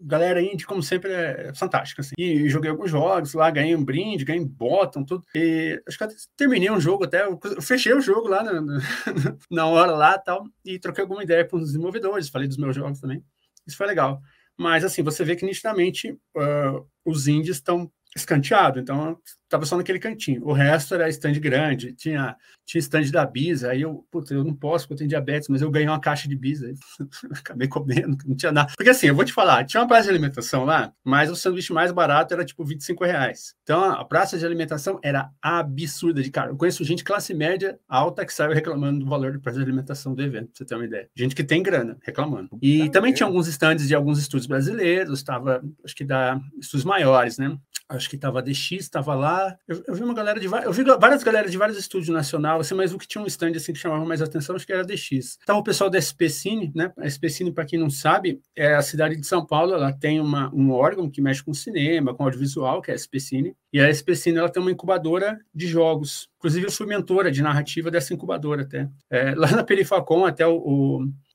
galera 0.00 0.40
indie, 0.42 0.66
como 0.66 0.82
sempre, 0.82 1.12
é 1.12 1.52
fantástica. 1.54 2.02
Assim. 2.02 2.14
E 2.18 2.48
joguei 2.48 2.70
alguns 2.70 2.90
jogos 2.90 3.34
lá, 3.34 3.50
ganhei 3.50 3.74
um 3.74 3.84
brinde, 3.84 4.24
ganhei 4.24 4.42
um 4.42 4.48
bottom, 4.48 5.04
tudo. 5.04 5.24
E 5.34 5.80
acho 5.86 5.98
que 5.98 6.04
até 6.04 6.14
terminei 6.36 6.70
um 6.70 6.80
jogo 6.80 7.04
até, 7.04 7.24
eu 7.24 7.38
fechei 7.60 7.92
o 7.94 8.00
jogo 8.00 8.28
lá 8.28 8.42
na, 8.42 8.60
na 9.50 9.66
hora 9.66 9.92
lá 9.92 10.18
tal, 10.18 10.44
e 10.64 10.78
troquei 10.78 11.02
alguma 11.02 11.22
ideia 11.22 11.44
com 11.44 11.56
os 11.56 11.66
desenvolvedores, 11.66 12.28
falei 12.28 12.48
dos 12.48 12.58
meus 12.58 12.74
jogos 12.74 13.00
também. 13.00 13.22
Isso 13.66 13.76
foi 13.76 13.86
legal. 13.86 14.20
Mas, 14.56 14.84
assim, 14.84 15.02
você 15.02 15.24
vê 15.24 15.36
que 15.36 15.44
nitidamente 15.44 16.12
uh, 16.12 16.86
os 17.06 17.28
índios 17.28 17.56
estão 17.56 17.90
escanteados. 18.14 18.82
Então, 18.82 19.18
estava 19.46 19.64
só 19.64 19.76
naquele 19.76 19.98
cantinho. 19.98 20.44
O 20.44 20.52
resto 20.52 20.94
era 20.94 21.08
stand 21.08 21.34
grande, 21.34 21.92
tinha, 21.92 22.36
tinha 22.64 22.80
stand 22.80 23.10
da 23.10 23.24
Bisa, 23.24 23.70
aí 23.70 23.82
eu, 23.82 24.04
puta, 24.10 24.34
eu 24.34 24.44
não 24.44 24.54
posso 24.54 24.84
porque 24.84 24.94
eu 24.94 24.98
tenho 24.98 25.08
diabetes, 25.08 25.48
mas 25.48 25.62
eu 25.62 25.70
ganhei 25.70 25.88
uma 25.88 26.00
caixa 26.00 26.28
de 26.28 26.36
Bisa, 26.36 26.72
acabei 27.30 27.68
comendo, 27.68 28.16
não 28.26 28.36
tinha 28.36 28.52
nada. 28.52 28.72
Porque 28.76 28.90
assim, 28.90 29.06
eu 29.06 29.14
vou 29.14 29.24
te 29.24 29.32
falar, 29.32 29.64
tinha 29.64 29.80
uma 29.80 29.88
praça 29.88 30.04
de 30.04 30.10
alimentação 30.10 30.64
lá, 30.64 30.92
mas 31.04 31.30
o 31.30 31.36
sanduíche 31.36 31.72
mais 31.72 31.92
barato 31.92 32.34
era 32.34 32.44
tipo 32.44 32.64
25 32.64 33.04
reais. 33.04 33.54
Então 33.62 33.82
a 33.84 34.04
praça 34.04 34.36
de 34.36 34.44
alimentação 34.44 34.98
era 35.02 35.30
absurda 35.40 36.22
de 36.22 36.30
cara. 36.30 36.50
Eu 36.50 36.56
conheço 36.56 36.84
gente 36.84 37.04
classe 37.04 37.32
média 37.32 37.78
alta 37.88 38.26
que 38.26 38.34
saiu 38.34 38.52
reclamando 38.52 39.00
do 39.00 39.06
valor 39.06 39.32
da 39.32 39.38
praça 39.38 39.58
de 39.58 39.64
alimentação 39.64 40.14
do 40.14 40.22
evento, 40.22 40.48
pra 40.48 40.56
você 40.56 40.64
ter 40.64 40.74
uma 40.74 40.84
ideia. 40.84 41.08
Gente 41.14 41.34
que 41.34 41.44
tem 41.44 41.62
grana 41.62 41.96
reclamando. 42.02 42.58
E 42.60 42.90
também 42.90 43.12
tinha 43.12 43.26
alguns 43.26 43.46
stands 43.46 43.86
de 43.86 43.94
alguns 43.94 44.18
estúdios 44.18 44.46
brasileiros, 44.46 45.18
estava, 45.18 45.62
acho 45.84 45.94
que 45.94 46.04
da 46.04 46.40
estúdios 46.58 46.84
maiores, 46.96 47.38
né? 47.38 47.56
Acho 47.88 48.10
que 48.10 48.16
estava 48.16 48.40
a 48.40 48.42
DX, 48.42 48.72
estava 48.72 49.14
lá. 49.14 49.56
Eu, 49.68 49.84
eu, 49.86 49.94
vi 49.94 50.02
uma 50.02 50.14
galera 50.14 50.40
de 50.40 50.46
eu 50.46 50.72
vi 50.72 50.82
várias 50.82 51.22
galera 51.22 51.48
de 51.48 51.56
vários 51.56 51.78
estúdios 51.78 52.08
nacional, 52.08 52.58
assim, 52.58 52.74
mas 52.74 52.92
o 52.92 52.98
que 52.98 53.06
tinha 53.06 53.22
um 53.22 53.26
stand 53.28 53.52
assim 53.52 53.72
que 53.72 53.78
chamava 53.78 54.04
mais 54.04 54.20
atenção, 54.20 54.56
acho 54.56 54.66
que 54.66 54.72
era 54.72 54.82
a 54.82 54.84
DX. 54.84 55.38
Tava 55.46 55.60
o 55.60 55.62
pessoal 55.62 55.88
da 55.88 56.00
SP 56.02 56.26
Cine, 56.28 56.72
né? 56.74 56.92
A 56.98 57.06
SP 57.06 57.30
Cine, 57.30 57.52
para 57.52 57.64
quem 57.64 57.78
não 57.78 57.88
sabe, 57.88 58.40
é 58.56 58.74
a 58.74 58.82
cidade 58.82 59.14
de 59.14 59.24
São 59.24 59.46
Paulo, 59.46 59.72
ela 59.72 59.92
tem 59.92 60.20
uma, 60.20 60.52
um 60.52 60.72
órgão 60.72 61.08
que 61.08 61.22
mexe 61.22 61.44
com 61.44 61.54
cinema, 61.54 62.12
com 62.12 62.24
audiovisual, 62.24 62.82
que 62.82 62.90
é 62.90 62.94
a 62.94 62.98
SP 62.98 63.20
Cine. 63.20 63.54
E 63.72 63.80
a 63.80 63.92
SP 63.92 64.14
Cine, 64.14 64.38
ela 64.38 64.48
tem 64.48 64.62
uma 64.62 64.70
incubadora 64.70 65.38
de 65.54 65.66
jogos. 65.66 66.28
Inclusive, 66.38 66.66
eu 66.66 66.70
fui 66.70 66.86
mentora 66.86 67.30
de 67.30 67.42
narrativa 67.42 67.90
dessa 67.90 68.14
incubadora 68.14 68.62
até. 68.62 68.88
É, 69.10 69.34
lá 69.34 69.50
na 69.50 69.64
Perifacom, 69.64 70.24
até 70.24 70.46
o, 70.46 70.56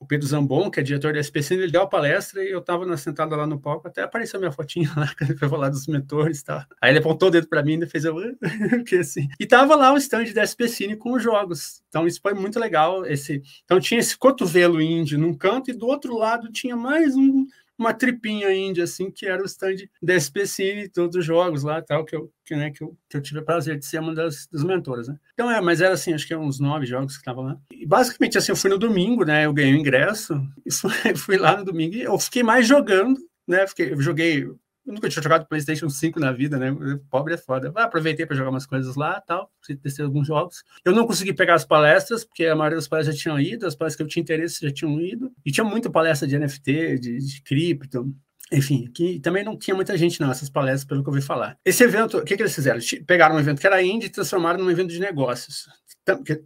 o, 0.00 0.06
Pedro 0.06 0.26
Zambon, 0.26 0.70
que 0.70 0.80
é 0.80 0.82
diretor 0.82 1.12
da 1.12 1.20
SPC, 1.20 1.54
ele 1.54 1.70
deu 1.70 1.82
a 1.82 1.86
palestra 1.86 2.42
e 2.42 2.50
eu 2.50 2.60
estava 2.60 2.96
sentada 2.96 3.36
lá 3.36 3.46
no 3.46 3.60
palco, 3.60 3.86
até 3.86 4.02
apareceu 4.02 4.40
minha 4.40 4.50
fotinha 4.50 4.90
lá, 4.96 5.12
que 5.14 5.36
falar 5.36 5.68
dos 5.68 5.86
mentores 5.86 6.40
e 6.40 6.44
tal. 6.44 6.64
Aí 6.80 6.90
ele 6.90 6.98
apontou 6.98 7.28
o 7.28 7.30
dedo 7.30 7.46
para 7.48 7.62
mim 7.62 7.78
e 7.82 7.86
fez 7.86 8.04
eu... 8.04 8.16
que 8.86 8.96
assim. 8.96 9.28
E 9.38 9.46
tava 9.46 9.76
lá 9.76 9.92
o 9.92 9.96
stand 9.98 10.32
da 10.32 10.42
SPCine 10.42 10.96
com 10.96 11.12
os 11.12 11.22
jogos. 11.22 11.82
Então, 11.88 12.06
isso 12.06 12.20
foi 12.22 12.32
muito 12.32 12.58
legal. 12.58 13.04
Esse... 13.04 13.42
Então, 13.64 13.78
tinha 13.78 14.00
esse 14.00 14.16
cotovelo 14.16 14.80
índio 14.80 15.18
num 15.18 15.34
canto 15.34 15.70
e 15.70 15.74
do 15.74 15.86
outro 15.86 16.16
lado 16.16 16.50
tinha 16.50 16.76
mais 16.76 17.14
um 17.14 17.46
uma 17.82 17.94
tripinha 17.94 18.52
índia, 18.54 18.84
assim, 18.84 19.10
que 19.10 19.26
era 19.26 19.42
o 19.42 19.46
stand 19.46 19.76
da 20.02 20.14
SPCine, 20.14 20.88
todos 20.88 21.16
os 21.16 21.24
jogos 21.24 21.62
lá 21.62 21.82
tal, 21.82 22.04
que 22.04 22.16
eu, 22.16 22.32
que, 22.44 22.56
né, 22.56 22.70
que 22.70 22.82
eu, 22.82 22.96
que 23.08 23.16
eu 23.16 23.22
tive 23.22 23.40
o 23.40 23.44
prazer 23.44 23.78
de 23.78 23.84
ser 23.84 24.00
uma 24.00 24.14
das, 24.14 24.46
das 24.50 24.64
mentoras, 24.64 25.08
né? 25.08 25.16
Então, 25.34 25.50
é, 25.50 25.60
mas 25.60 25.80
era 25.80 25.94
assim, 25.94 26.14
acho 26.14 26.26
que 26.26 26.32
eram 26.32 26.44
uns 26.44 26.60
nove 26.60 26.86
jogos 26.86 27.14
que 27.14 27.20
estavam 27.20 27.44
lá. 27.44 27.58
E 27.70 27.86
basicamente, 27.86 28.38
assim, 28.38 28.52
eu 28.52 28.56
fui 28.56 28.70
no 28.70 28.78
domingo, 28.78 29.24
né? 29.24 29.46
Eu 29.46 29.52
ganhei 29.52 29.74
o 29.74 29.78
ingresso, 29.78 30.34
e 30.64 30.72
fui, 30.72 30.90
fui 31.16 31.36
lá 31.36 31.56
no 31.56 31.64
domingo 31.64 31.94
e 31.94 32.02
eu 32.02 32.18
fiquei 32.18 32.42
mais 32.42 32.66
jogando, 32.66 33.18
né? 33.46 33.66
Fiquei, 33.66 33.92
eu 33.92 34.00
joguei 34.00 34.48
nunca 34.92 35.08
tinha 35.08 35.22
jogado 35.22 35.46
PlayStation 35.46 35.88
5 35.88 36.20
na 36.20 36.32
vida, 36.32 36.58
né? 36.58 36.74
Pobre 37.10 37.34
é 37.34 37.36
foda. 37.36 37.72
Ah, 37.74 37.84
aproveitei 37.84 38.26
para 38.26 38.36
jogar 38.36 38.50
umas 38.50 38.66
coisas 38.66 38.94
lá 38.94 39.20
tal, 39.20 39.50
testei 39.82 40.04
alguns 40.04 40.26
jogos. 40.26 40.62
Eu 40.84 40.92
não 40.92 41.06
consegui 41.06 41.32
pegar 41.32 41.54
as 41.54 41.64
palestras, 41.64 42.24
porque 42.24 42.46
a 42.46 42.54
maioria 42.54 42.76
das 42.76 42.88
palestras 42.88 43.16
já 43.16 43.22
tinham 43.22 43.40
ido, 43.40 43.66
as 43.66 43.74
palestras 43.74 43.96
que 43.96 44.02
eu 44.02 44.06
tinha 44.06 44.22
interesse 44.22 44.60
já 44.60 44.72
tinham 44.72 45.00
ido. 45.00 45.32
E 45.44 45.50
tinha 45.50 45.64
muita 45.64 45.90
palestra 45.90 46.28
de 46.28 46.38
NFT, 46.38 46.98
de, 46.98 47.18
de 47.18 47.42
cripto. 47.42 48.14
Enfim, 48.52 48.90
que 48.92 49.18
também 49.20 49.42
não 49.42 49.56
tinha 49.56 49.74
muita 49.74 49.96
gente 49.96 50.20
nessas 50.20 50.50
palestras, 50.50 50.84
pelo 50.84 51.02
que 51.02 51.08
eu 51.08 51.14
ouvi 51.14 51.24
falar. 51.24 51.56
Esse 51.64 51.82
evento, 51.84 52.18
o 52.18 52.24
que, 52.24 52.36
que 52.36 52.42
eles 52.42 52.54
fizeram? 52.54 52.80
Pegaram 53.06 53.36
um 53.36 53.40
evento 53.40 53.60
que 53.60 53.66
era 53.66 53.82
indie 53.82 54.06
e 54.06 54.10
transformaram 54.10 54.62
num 54.62 54.70
evento 54.70 54.90
de 54.90 55.00
negócios 55.00 55.66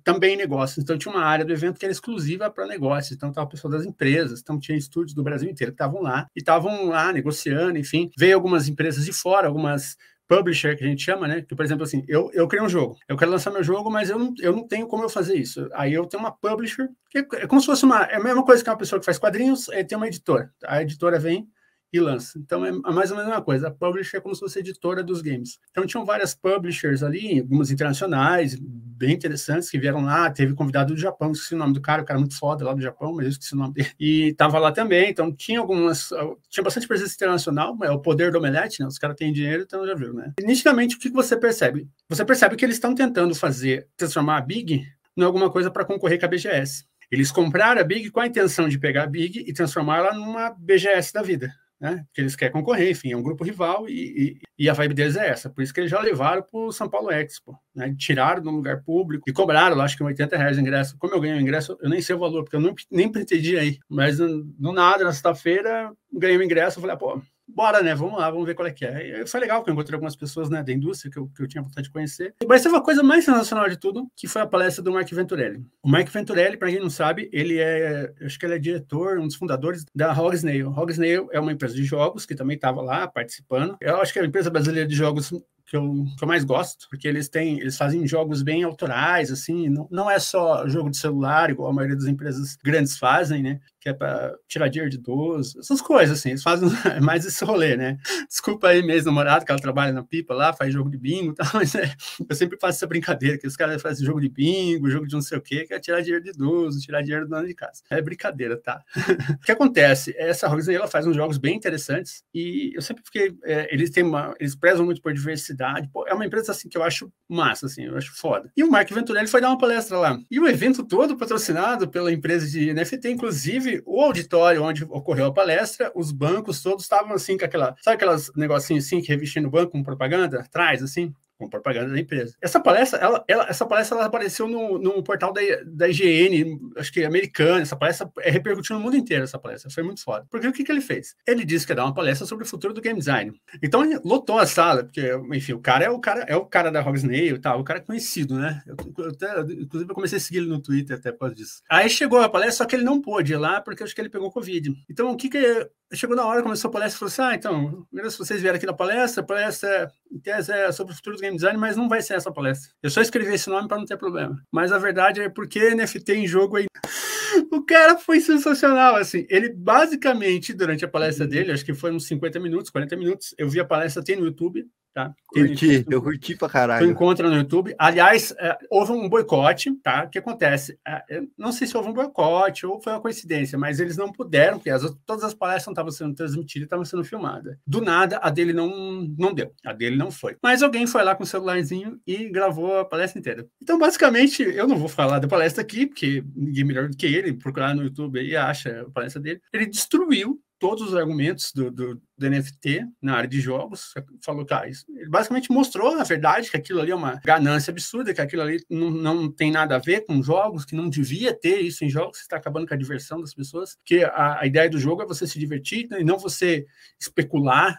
também 0.04 0.36
negócios. 0.36 0.78
Então, 0.78 0.98
tinha 0.98 1.12
uma 1.12 1.24
área 1.24 1.44
do 1.44 1.52
evento 1.52 1.78
que 1.78 1.84
era 1.84 1.92
exclusiva 1.92 2.50
para 2.50 2.66
negócios. 2.66 3.12
Então, 3.12 3.30
estava 3.30 3.48
pessoal 3.48 3.72
das 3.72 3.84
empresas, 3.84 4.40
então 4.40 4.58
tinha 4.58 4.76
estúdios 4.76 5.14
do 5.14 5.22
Brasil 5.22 5.48
inteiro 5.48 5.72
que 5.72 5.82
estavam 5.82 6.02
lá 6.02 6.26
e 6.36 6.40
estavam 6.40 6.88
lá 6.88 7.12
negociando, 7.12 7.78
enfim. 7.78 8.10
Veio 8.18 8.34
algumas 8.34 8.68
empresas 8.68 9.04
de 9.04 9.12
fora, 9.12 9.48
algumas 9.48 9.96
publisher 10.28 10.76
que 10.76 10.84
a 10.84 10.86
gente 10.86 11.02
chama, 11.02 11.28
né? 11.28 11.40
Que, 11.40 11.54
por 11.54 11.64
exemplo, 11.64 11.84
assim, 11.84 12.04
eu, 12.08 12.30
eu 12.34 12.48
criei 12.48 12.64
um 12.64 12.68
jogo, 12.68 12.96
eu 13.08 13.16
quero 13.16 13.30
lançar 13.30 13.50
meu 13.52 13.62
jogo, 13.62 13.90
mas 13.90 14.10
eu 14.10 14.18
não, 14.18 14.34
eu 14.40 14.52
não 14.52 14.66
tenho 14.66 14.86
como 14.86 15.04
eu 15.04 15.08
fazer 15.08 15.36
isso. 15.36 15.68
Aí 15.72 15.94
eu 15.94 16.04
tenho 16.04 16.22
uma 16.22 16.32
publisher, 16.32 16.88
que 17.08 17.18
é, 17.18 17.26
é 17.34 17.46
como 17.46 17.60
se 17.60 17.66
fosse 17.66 17.84
uma. 17.84 18.02
É 18.04 18.16
a 18.16 18.22
mesma 18.22 18.44
coisa 18.44 18.62
que 18.62 18.68
uma 18.68 18.76
pessoa 18.76 18.98
que 18.98 19.06
faz 19.06 19.18
quadrinhos, 19.18 19.68
é, 19.68 19.84
tem 19.84 19.96
uma 19.96 20.08
editora. 20.08 20.52
A 20.64 20.82
editora 20.82 21.18
vem, 21.18 21.48
e 21.92 22.00
lança. 22.00 22.38
Então 22.38 22.64
é 22.64 22.72
mais 22.72 23.10
ou 23.10 23.16
menos 23.16 23.30
a 23.30 23.34
mesma 23.34 23.42
coisa. 23.42 23.68
A 23.68 23.70
publisher 23.70 24.18
é 24.18 24.20
como 24.20 24.34
se 24.34 24.40
fosse 24.40 24.58
editora 24.58 25.02
dos 25.02 25.22
games. 25.22 25.58
Então 25.70 25.86
tinham 25.86 26.04
várias 26.04 26.34
publishers 26.34 27.02
ali, 27.02 27.40
algumas 27.40 27.70
internacionais, 27.70 28.56
bem 28.60 29.12
interessantes, 29.12 29.70
que 29.70 29.78
vieram 29.78 30.02
lá. 30.02 30.30
Teve 30.30 30.54
convidado 30.54 30.94
do 30.94 31.00
Japão, 31.00 31.32
esqueci 31.32 31.54
o 31.54 31.58
nome 31.58 31.74
do 31.74 31.80
cara, 31.80 32.02
o 32.02 32.04
cara 32.04 32.18
muito 32.18 32.38
foda 32.38 32.64
lá 32.64 32.74
do 32.74 32.80
Japão, 32.80 33.14
mas 33.14 33.26
eu 33.26 33.30
esqueci 33.30 33.54
o 33.54 33.58
nome 33.58 33.74
dele. 33.74 33.90
E 33.98 34.34
tava 34.34 34.58
lá 34.58 34.72
também. 34.72 35.10
Então 35.10 35.32
tinha 35.32 35.60
algumas. 35.60 36.10
Tinha 36.48 36.64
bastante 36.64 36.88
presença 36.88 37.14
internacional, 37.14 37.76
é 37.82 37.90
o 37.90 38.00
poder 38.00 38.30
do 38.30 38.38
Omelete, 38.38 38.80
né? 38.80 38.86
Os 38.86 38.98
caras 38.98 39.16
têm 39.16 39.32
dinheiro, 39.32 39.62
então 39.62 39.86
já 39.86 39.94
viu, 39.94 40.12
né? 40.12 40.32
E, 40.40 40.44
nitidamente, 40.44 40.96
o 40.96 40.98
que 40.98 41.10
você 41.10 41.36
percebe? 41.36 41.88
Você 42.08 42.24
percebe 42.24 42.56
que 42.56 42.64
eles 42.64 42.76
estão 42.76 42.94
tentando 42.94 43.34
fazer, 43.34 43.88
transformar 43.96 44.38
a 44.38 44.40
Big 44.40 44.86
em 45.16 45.22
alguma 45.22 45.50
coisa 45.50 45.70
para 45.70 45.84
concorrer 45.84 46.18
com 46.18 46.26
a 46.26 46.28
BGS. 46.28 46.84
Eles 47.10 47.30
compraram 47.30 47.80
a 47.80 47.84
Big 47.84 48.10
com 48.10 48.20
a 48.20 48.26
intenção 48.26 48.68
de 48.68 48.78
pegar 48.78 49.04
a 49.04 49.06
Big 49.06 49.44
e 49.46 49.52
transformá-la 49.52 50.12
numa 50.12 50.50
BGS 50.50 51.12
da 51.12 51.22
vida 51.22 51.52
né? 51.80 52.04
Que 52.12 52.20
eles 52.20 52.34
querem 52.34 52.52
concorrer, 52.52 52.90
enfim, 52.90 53.12
é 53.12 53.16
um 53.16 53.22
grupo 53.22 53.44
rival 53.44 53.88
e, 53.88 54.38
e, 54.58 54.64
e, 54.64 54.68
a 54.68 54.72
vibe 54.72 54.94
deles 54.94 55.16
é 55.16 55.28
essa. 55.28 55.50
Por 55.50 55.62
isso 55.62 55.72
que 55.72 55.80
eles 55.80 55.90
já 55.90 56.00
levaram 56.00 56.42
para 56.42 56.58
o 56.58 56.72
São 56.72 56.88
Paulo 56.88 57.10
Expo, 57.10 57.58
né? 57.74 57.94
Tiraram 57.98 58.42
de 58.42 58.48
um 58.48 58.56
lugar 58.56 58.82
público 58.82 59.28
e 59.28 59.32
cobraram, 59.32 59.80
acho 59.80 59.96
que 59.96 60.02
80 60.02 60.36
reais 60.36 60.56
o 60.56 60.60
ingresso. 60.60 60.96
Como 60.98 61.14
eu 61.14 61.20
ganhei 61.20 61.36
o 61.36 61.40
ingresso, 61.40 61.76
eu 61.80 61.88
nem 61.88 62.00
sei 62.00 62.14
o 62.14 62.18
valor, 62.18 62.44
porque 62.44 62.56
eu 62.56 62.60
não, 62.60 62.74
nem 62.90 63.10
pretendia 63.10 63.64
ir. 63.64 63.78
Mas 63.88 64.18
do 64.18 64.72
nada, 64.72 65.04
na 65.04 65.12
sexta-feira, 65.12 65.92
ganhei 66.12 66.36
o 66.38 66.42
ingresso, 66.42 66.78
eu 66.78 66.80
falei, 66.80 66.94
ah, 66.94 66.98
pô, 66.98 67.20
bora, 67.56 67.82
né? 67.82 67.94
Vamos 67.94 68.18
lá, 68.18 68.30
vamos 68.30 68.44
ver 68.46 68.54
qual 68.54 68.68
é 68.68 68.70
que 68.70 68.84
é. 68.84 69.22
E 69.22 69.26
foi 69.26 69.40
legal 69.40 69.64
que 69.64 69.70
eu 69.70 69.72
encontrei 69.72 69.94
algumas 69.94 70.14
pessoas 70.14 70.50
né, 70.50 70.62
da 70.62 70.70
indústria 70.70 71.10
que 71.10 71.18
eu, 71.18 71.26
que 71.34 71.42
eu 71.42 71.48
tinha 71.48 71.62
vontade 71.62 71.86
de 71.86 71.92
conhecer. 71.92 72.34
Mas 72.46 72.62
teve 72.62 72.74
uma 72.74 72.82
coisa 72.82 73.02
mais 73.02 73.24
sensacional 73.24 73.66
de 73.66 73.78
tudo, 73.78 74.06
que 74.14 74.28
foi 74.28 74.42
a 74.42 74.46
palestra 74.46 74.84
do 74.84 74.92
Mike 74.92 75.14
Venturelli. 75.14 75.66
O 75.82 75.90
Mike 75.90 76.12
Venturelli, 76.12 76.58
para 76.58 76.68
quem 76.68 76.78
não 76.78 76.90
sabe, 76.90 77.30
ele 77.32 77.58
é, 77.58 78.12
acho 78.20 78.38
que 78.38 78.44
ele 78.44 78.54
é 78.54 78.58
diretor, 78.58 79.18
um 79.18 79.26
dos 79.26 79.36
fundadores 79.36 79.86
da 79.94 80.12
Hog 80.12 80.36
Snail. 80.36 80.68
Hog 80.68 80.92
Snail 80.92 81.28
é 81.32 81.40
uma 81.40 81.50
empresa 81.50 81.74
de 81.74 81.84
jogos 81.84 82.26
que 82.26 82.34
também 82.34 82.56
estava 82.56 82.82
lá 82.82 83.08
participando. 83.08 83.76
Eu 83.80 84.02
acho 84.02 84.12
que 84.12 84.18
é 84.18 84.22
a 84.22 84.26
empresa 84.26 84.50
brasileira 84.50 84.86
de 84.86 84.94
jogos 84.94 85.32
que 85.66 85.76
eu, 85.76 86.04
que 86.16 86.24
eu 86.24 86.28
mais 86.28 86.44
gosto, 86.44 86.86
porque 86.88 87.08
eles 87.08 87.28
têm, 87.28 87.58
eles 87.58 87.76
fazem 87.76 88.06
jogos 88.06 88.40
bem 88.40 88.62
autorais, 88.62 89.32
assim, 89.32 89.68
não, 89.68 89.88
não 89.90 90.10
é 90.10 90.18
só 90.18 90.66
jogo 90.68 90.90
de 90.90 90.96
celular, 90.96 91.50
igual 91.50 91.70
a 91.70 91.72
maioria 91.72 91.96
das 91.96 92.06
empresas 92.06 92.56
grandes 92.62 92.96
fazem, 92.96 93.42
né? 93.42 93.60
Que 93.86 93.90
é 93.90 93.92
para 93.92 94.36
tirar 94.48 94.66
dinheiro 94.66 94.90
de 94.90 94.96
idoso, 94.96 95.60
essas 95.60 95.80
coisas, 95.80 96.18
assim, 96.18 96.30
eles 96.30 96.42
fazem 96.42 96.68
mais 97.00 97.24
esse 97.24 97.44
rolê, 97.44 97.76
né? 97.76 97.96
Desculpa 98.28 98.68
aí, 98.68 98.82
mesmo 98.82 99.06
namorado, 99.06 99.44
que 99.44 99.52
ela 99.52 99.60
trabalha 99.60 99.92
na 99.92 100.02
pipa 100.02 100.34
lá, 100.34 100.52
faz 100.52 100.74
jogo 100.74 100.90
de 100.90 100.98
bingo 100.98 101.30
e 101.30 101.34
tal, 101.36 101.46
mas 101.54 101.72
é, 101.76 101.94
eu 102.28 102.34
sempre 102.34 102.58
faço 102.60 102.78
essa 102.78 102.86
brincadeira, 102.86 103.38
que 103.38 103.46
os 103.46 103.54
caras 103.54 103.80
fazem 103.80 104.04
jogo 104.04 104.20
de 104.20 104.28
bingo, 104.28 104.90
jogo 104.90 105.06
de 105.06 105.14
não 105.14 105.22
sei 105.22 105.38
o 105.38 105.40
quê, 105.40 105.64
que 105.64 105.72
é 105.72 105.78
tirar 105.78 106.00
dinheiro 106.00 106.24
de 106.24 106.30
idoso, 106.30 106.80
tirar 106.80 107.00
dinheiro 107.00 107.26
do 107.26 107.30
dono 107.30 107.46
de 107.46 107.54
casa. 107.54 107.80
É 107.88 108.02
brincadeira, 108.02 108.56
tá? 108.56 108.82
o 109.40 109.44
que 109.44 109.52
acontece? 109.52 110.12
Essa 110.18 110.48
Roxane, 110.48 110.76
ela 110.76 110.88
faz 110.88 111.06
uns 111.06 111.14
jogos 111.14 111.38
bem 111.38 111.54
interessantes 111.54 112.24
e 112.34 112.72
eu 112.74 112.82
sempre 112.82 113.04
fiquei, 113.04 113.36
é, 113.44 113.72
eles 113.72 113.90
têm 113.90 114.02
uma, 114.02 114.34
eles 114.40 114.56
prezam 114.56 114.84
muito 114.84 115.00
por 115.00 115.14
diversidade, 115.14 115.88
pô, 115.92 116.04
é 116.08 116.14
uma 116.14 116.26
empresa 116.26 116.50
assim 116.50 116.68
que 116.68 116.76
eu 116.76 116.82
acho 116.82 117.08
massa, 117.28 117.66
assim, 117.66 117.84
eu 117.84 117.96
acho 117.96 118.16
foda. 118.16 118.50
E 118.56 118.64
o 118.64 118.70
Mark 118.70 118.90
Venturelli 118.90 119.28
foi 119.28 119.40
dar 119.40 119.50
uma 119.50 119.58
palestra 119.58 119.96
lá. 119.96 120.18
E 120.28 120.40
o 120.40 120.48
evento 120.48 120.84
todo 120.84 121.16
patrocinado 121.16 121.88
pela 121.88 122.12
empresa 122.12 122.48
de 122.48 122.72
NFT, 122.72 123.10
inclusive 123.10 123.75
o 123.84 124.00
auditório 124.00 124.62
onde 124.62 124.84
ocorreu 124.84 125.26
a 125.26 125.32
palestra, 125.32 125.92
os 125.94 126.12
bancos 126.12 126.62
todos 126.62 126.84
estavam 126.84 127.12
assim 127.12 127.36
com 127.36 127.44
aquela, 127.44 127.74
sabe 127.82 127.96
aquelas 127.96 128.30
negocinhos 128.34 128.86
assim 128.86 129.00
que 129.00 129.08
revestem 129.08 129.42
no 129.42 129.50
banco 129.50 129.72
com 129.72 129.82
propaganda 129.82 130.40
atrás, 130.40 130.82
assim? 130.82 131.12
Com 131.38 131.48
propaganda 131.48 131.92
da 131.92 132.00
empresa. 132.00 132.34
Essa 132.40 132.60
palestra, 132.60 132.98
ela, 132.98 133.24
ela, 133.28 133.48
essa 133.48 133.66
palestra 133.66 133.96
ela 133.96 134.06
apareceu 134.06 134.48
no, 134.48 134.78
no 134.78 135.02
portal 135.02 135.32
da, 135.32 135.40
da 135.66 135.88
IGN, 135.88 136.58
acho 136.76 136.92
que 136.92 137.04
americana. 137.04 137.62
Essa 137.62 137.76
palestra 137.76 138.10
é 138.20 138.30
repercutiu 138.30 138.76
no 138.76 138.82
mundo 138.82 138.96
inteiro. 138.96 139.24
Essa 139.24 139.38
palestra 139.38 139.70
foi 139.70 139.82
muito 139.82 140.02
foda. 140.02 140.26
Porque 140.30 140.46
o 140.46 140.52
que, 140.52 140.64
que 140.64 140.72
ele 140.72 140.80
fez? 140.80 141.14
Ele 141.26 141.44
disse 141.44 141.66
que 141.66 141.72
ia 141.72 141.76
dar 141.76 141.84
uma 141.84 141.94
palestra 141.94 142.26
sobre 142.26 142.44
o 142.44 142.48
futuro 142.48 142.72
do 142.72 142.80
game 142.80 142.98
design. 142.98 143.32
Então 143.62 143.84
ele 143.84 143.98
lotou 144.04 144.38
a 144.38 144.46
sala, 144.46 144.84
porque, 144.84 145.12
enfim, 145.32 145.52
o 145.52 145.60
cara 145.60 145.84
é 145.84 145.90
o 145.90 145.98
cara, 145.98 146.20
é 146.28 146.36
o 146.36 146.46
cara 146.46 146.70
da 146.70 146.80
Rogsnail 146.80 147.36
e 147.36 147.40
tal, 147.40 147.60
o 147.60 147.64
cara 147.64 147.80
é 147.80 147.82
conhecido, 147.82 148.38
né? 148.38 148.62
Eu, 148.66 148.76
eu 148.98 149.10
até, 149.10 149.40
inclusive, 149.40 149.90
eu 149.90 149.94
comecei 149.94 150.18
a 150.18 150.20
seguir 150.20 150.38
ele 150.38 150.48
no 150.48 150.60
Twitter 150.60 150.96
até 150.96 151.12
por 151.12 151.20
causa 151.20 151.34
disso. 151.34 151.62
Aí 151.70 151.88
chegou 151.88 152.20
a 152.20 152.28
palestra, 152.28 152.58
só 152.58 152.64
que 152.64 152.76
ele 152.76 152.84
não 152.84 153.00
pôde 153.00 153.32
ir 153.32 153.36
lá, 153.36 153.60
porque 153.60 153.82
acho 153.82 153.94
que 153.94 154.00
ele 154.00 154.08
pegou 154.08 154.30
Covid. 154.30 154.74
Então, 154.88 155.10
o 155.10 155.16
que 155.16 155.28
que 155.28 155.70
chegou 155.94 156.16
na 156.16 156.26
hora, 156.26 156.42
começou 156.42 156.68
a 156.68 156.72
palestra 156.72 156.98
falou 156.98 157.10
assim: 157.10 157.22
Ah, 157.22 157.34
então, 157.34 157.86
se 158.10 158.18
vocês 158.18 158.40
vieram 158.40 158.56
aqui 158.56 158.66
na 158.66 158.72
palestra, 158.72 159.22
a 159.22 159.26
palestra 159.26 159.90
em 160.10 160.18
tese 160.18 160.52
é 160.52 160.72
sobre 160.72 160.92
o 160.92 160.96
futuro 160.96 161.16
do 161.16 161.25
game 161.26 161.36
design, 161.36 161.58
mas 161.58 161.76
não 161.76 161.88
vai 161.88 162.00
ser 162.00 162.14
essa 162.14 162.32
palestra. 162.32 162.70
Eu 162.82 162.90
só 162.90 163.00
escrevi 163.00 163.34
esse 163.34 163.48
nome 163.48 163.68
para 163.68 163.78
não 163.78 163.84
ter 163.84 163.96
problema. 163.96 164.40
Mas 164.52 164.72
a 164.72 164.78
verdade 164.78 165.20
é 165.20 165.28
porque 165.28 165.74
NFT 165.74 166.12
em 166.14 166.26
jogo 166.26 166.56
aí. 166.56 166.66
O 167.52 167.62
cara 167.62 167.98
foi 167.98 168.20
sensacional, 168.20 168.96
assim. 168.96 169.26
Ele 169.28 169.50
basicamente, 169.52 170.54
durante 170.54 170.84
a 170.86 170.88
palestra 170.88 171.26
dele, 171.26 171.52
acho 171.52 171.64
que 171.64 171.74
foi 171.74 171.92
uns 171.92 172.06
50 172.06 172.40
minutos, 172.40 172.70
40 172.70 172.96
minutos, 172.96 173.34
eu 173.36 173.46
vi 173.46 173.60
a 173.60 173.64
palestra, 173.64 174.02
tem 174.02 174.16
no 174.16 174.24
YouTube, 174.24 174.66
tá? 174.96 175.14
Curti, 175.26 175.84
eu 175.90 176.00
curti 176.00 176.34
pra 176.34 176.48
caralho. 176.48 176.86
Tu 176.86 176.90
encontra 176.90 177.28
no 177.28 177.36
YouTube. 177.36 177.74
Aliás, 177.78 178.34
é, 178.38 178.56
houve 178.70 178.92
um 178.92 179.06
boicote, 179.10 179.70
tá? 179.82 180.04
O 180.04 180.08
que 180.08 180.18
acontece? 180.18 180.78
É, 180.88 181.20
não 181.36 181.52
sei 181.52 181.66
se 181.66 181.76
houve 181.76 181.90
um 181.90 181.92
boicote 181.92 182.64
ou 182.64 182.80
foi 182.80 182.94
uma 182.94 183.00
coincidência, 183.02 183.58
mas 183.58 183.78
eles 183.78 183.98
não 183.98 184.10
puderam, 184.10 184.56
porque 184.56 184.70
as, 184.70 184.90
todas 185.04 185.22
as 185.22 185.34
palestras 185.34 185.72
estavam 185.72 185.90
sendo 185.90 186.14
transmitidas 186.14 186.62
e 186.62 186.64
estavam 186.64 186.84
sendo 186.86 187.04
filmadas. 187.04 187.58
Do 187.66 187.82
nada, 187.82 188.18
a 188.22 188.30
dele 188.30 188.54
não, 188.54 189.06
não 189.18 189.34
deu. 189.34 189.52
A 189.66 189.74
dele 189.74 189.96
não 189.96 190.10
foi. 190.10 190.36
Mas 190.42 190.62
alguém 190.62 190.86
foi 190.86 191.04
lá 191.04 191.14
com 191.14 191.24
o 191.24 191.26
celularzinho 191.26 192.00
e 192.06 192.30
gravou 192.30 192.78
a 192.78 192.84
palestra 192.86 193.18
inteira. 193.18 193.46
Então, 193.62 193.78
basicamente, 193.78 194.42
eu 194.42 194.66
não 194.66 194.78
vou 194.78 194.88
falar 194.88 195.18
da 195.18 195.28
palestra 195.28 195.62
aqui, 195.62 195.86
porque 195.86 196.24
ninguém 196.34 196.64
melhor 196.64 196.88
do 196.88 196.96
que 196.96 197.04
ele, 197.04 197.34
procurar 197.34 197.74
no 197.74 197.82
YouTube 197.82 198.18
aí 198.18 198.34
acha 198.34 198.80
a 198.80 198.90
palestra 198.90 199.20
dele. 199.20 199.42
Ele 199.52 199.66
destruiu 199.66 200.40
todos 200.58 200.88
os 200.88 200.94
argumentos 200.94 201.52
do, 201.52 201.70
do, 201.70 202.00
do, 202.16 202.30
NFT 202.30 202.86
na 203.00 203.16
área 203.16 203.28
de 203.28 203.40
jogos, 203.40 203.92
falou 204.22 204.44
que 204.44 204.54
ah, 204.54 204.66
isso, 204.66 204.84
ele 204.94 205.08
basicamente 205.08 205.50
mostrou 205.50 205.94
a 205.94 206.04
verdade 206.04 206.50
que 206.50 206.56
aquilo 206.56 206.80
ali 206.80 206.90
é 206.90 206.94
uma 206.94 207.20
ganância 207.24 207.70
absurda, 207.70 208.14
que 208.14 208.20
aquilo 208.20 208.42
ali 208.42 208.64
não, 208.70 208.90
não 208.90 209.30
tem 209.30 209.50
nada 209.50 209.76
a 209.76 209.78
ver 209.78 210.06
com 210.06 210.22
jogos, 210.22 210.64
que 210.64 210.74
não 210.74 210.88
devia 210.88 211.34
ter 211.38 211.60
isso 211.60 211.84
em 211.84 211.90
jogos, 211.90 212.20
está 212.20 212.36
acabando 212.36 212.66
com 212.66 212.74
a 212.74 212.78
diversão 212.78 213.20
das 213.20 213.34
pessoas, 213.34 213.76
que 213.84 214.02
a, 214.02 214.40
a, 214.40 214.46
ideia 214.46 214.70
do 214.70 214.78
jogo 214.78 215.02
é 215.02 215.06
você 215.06 215.26
se 215.26 215.38
divertir 215.38 215.88
e 215.92 216.04
não 216.04 216.18
você 216.18 216.66
especular, 216.98 217.78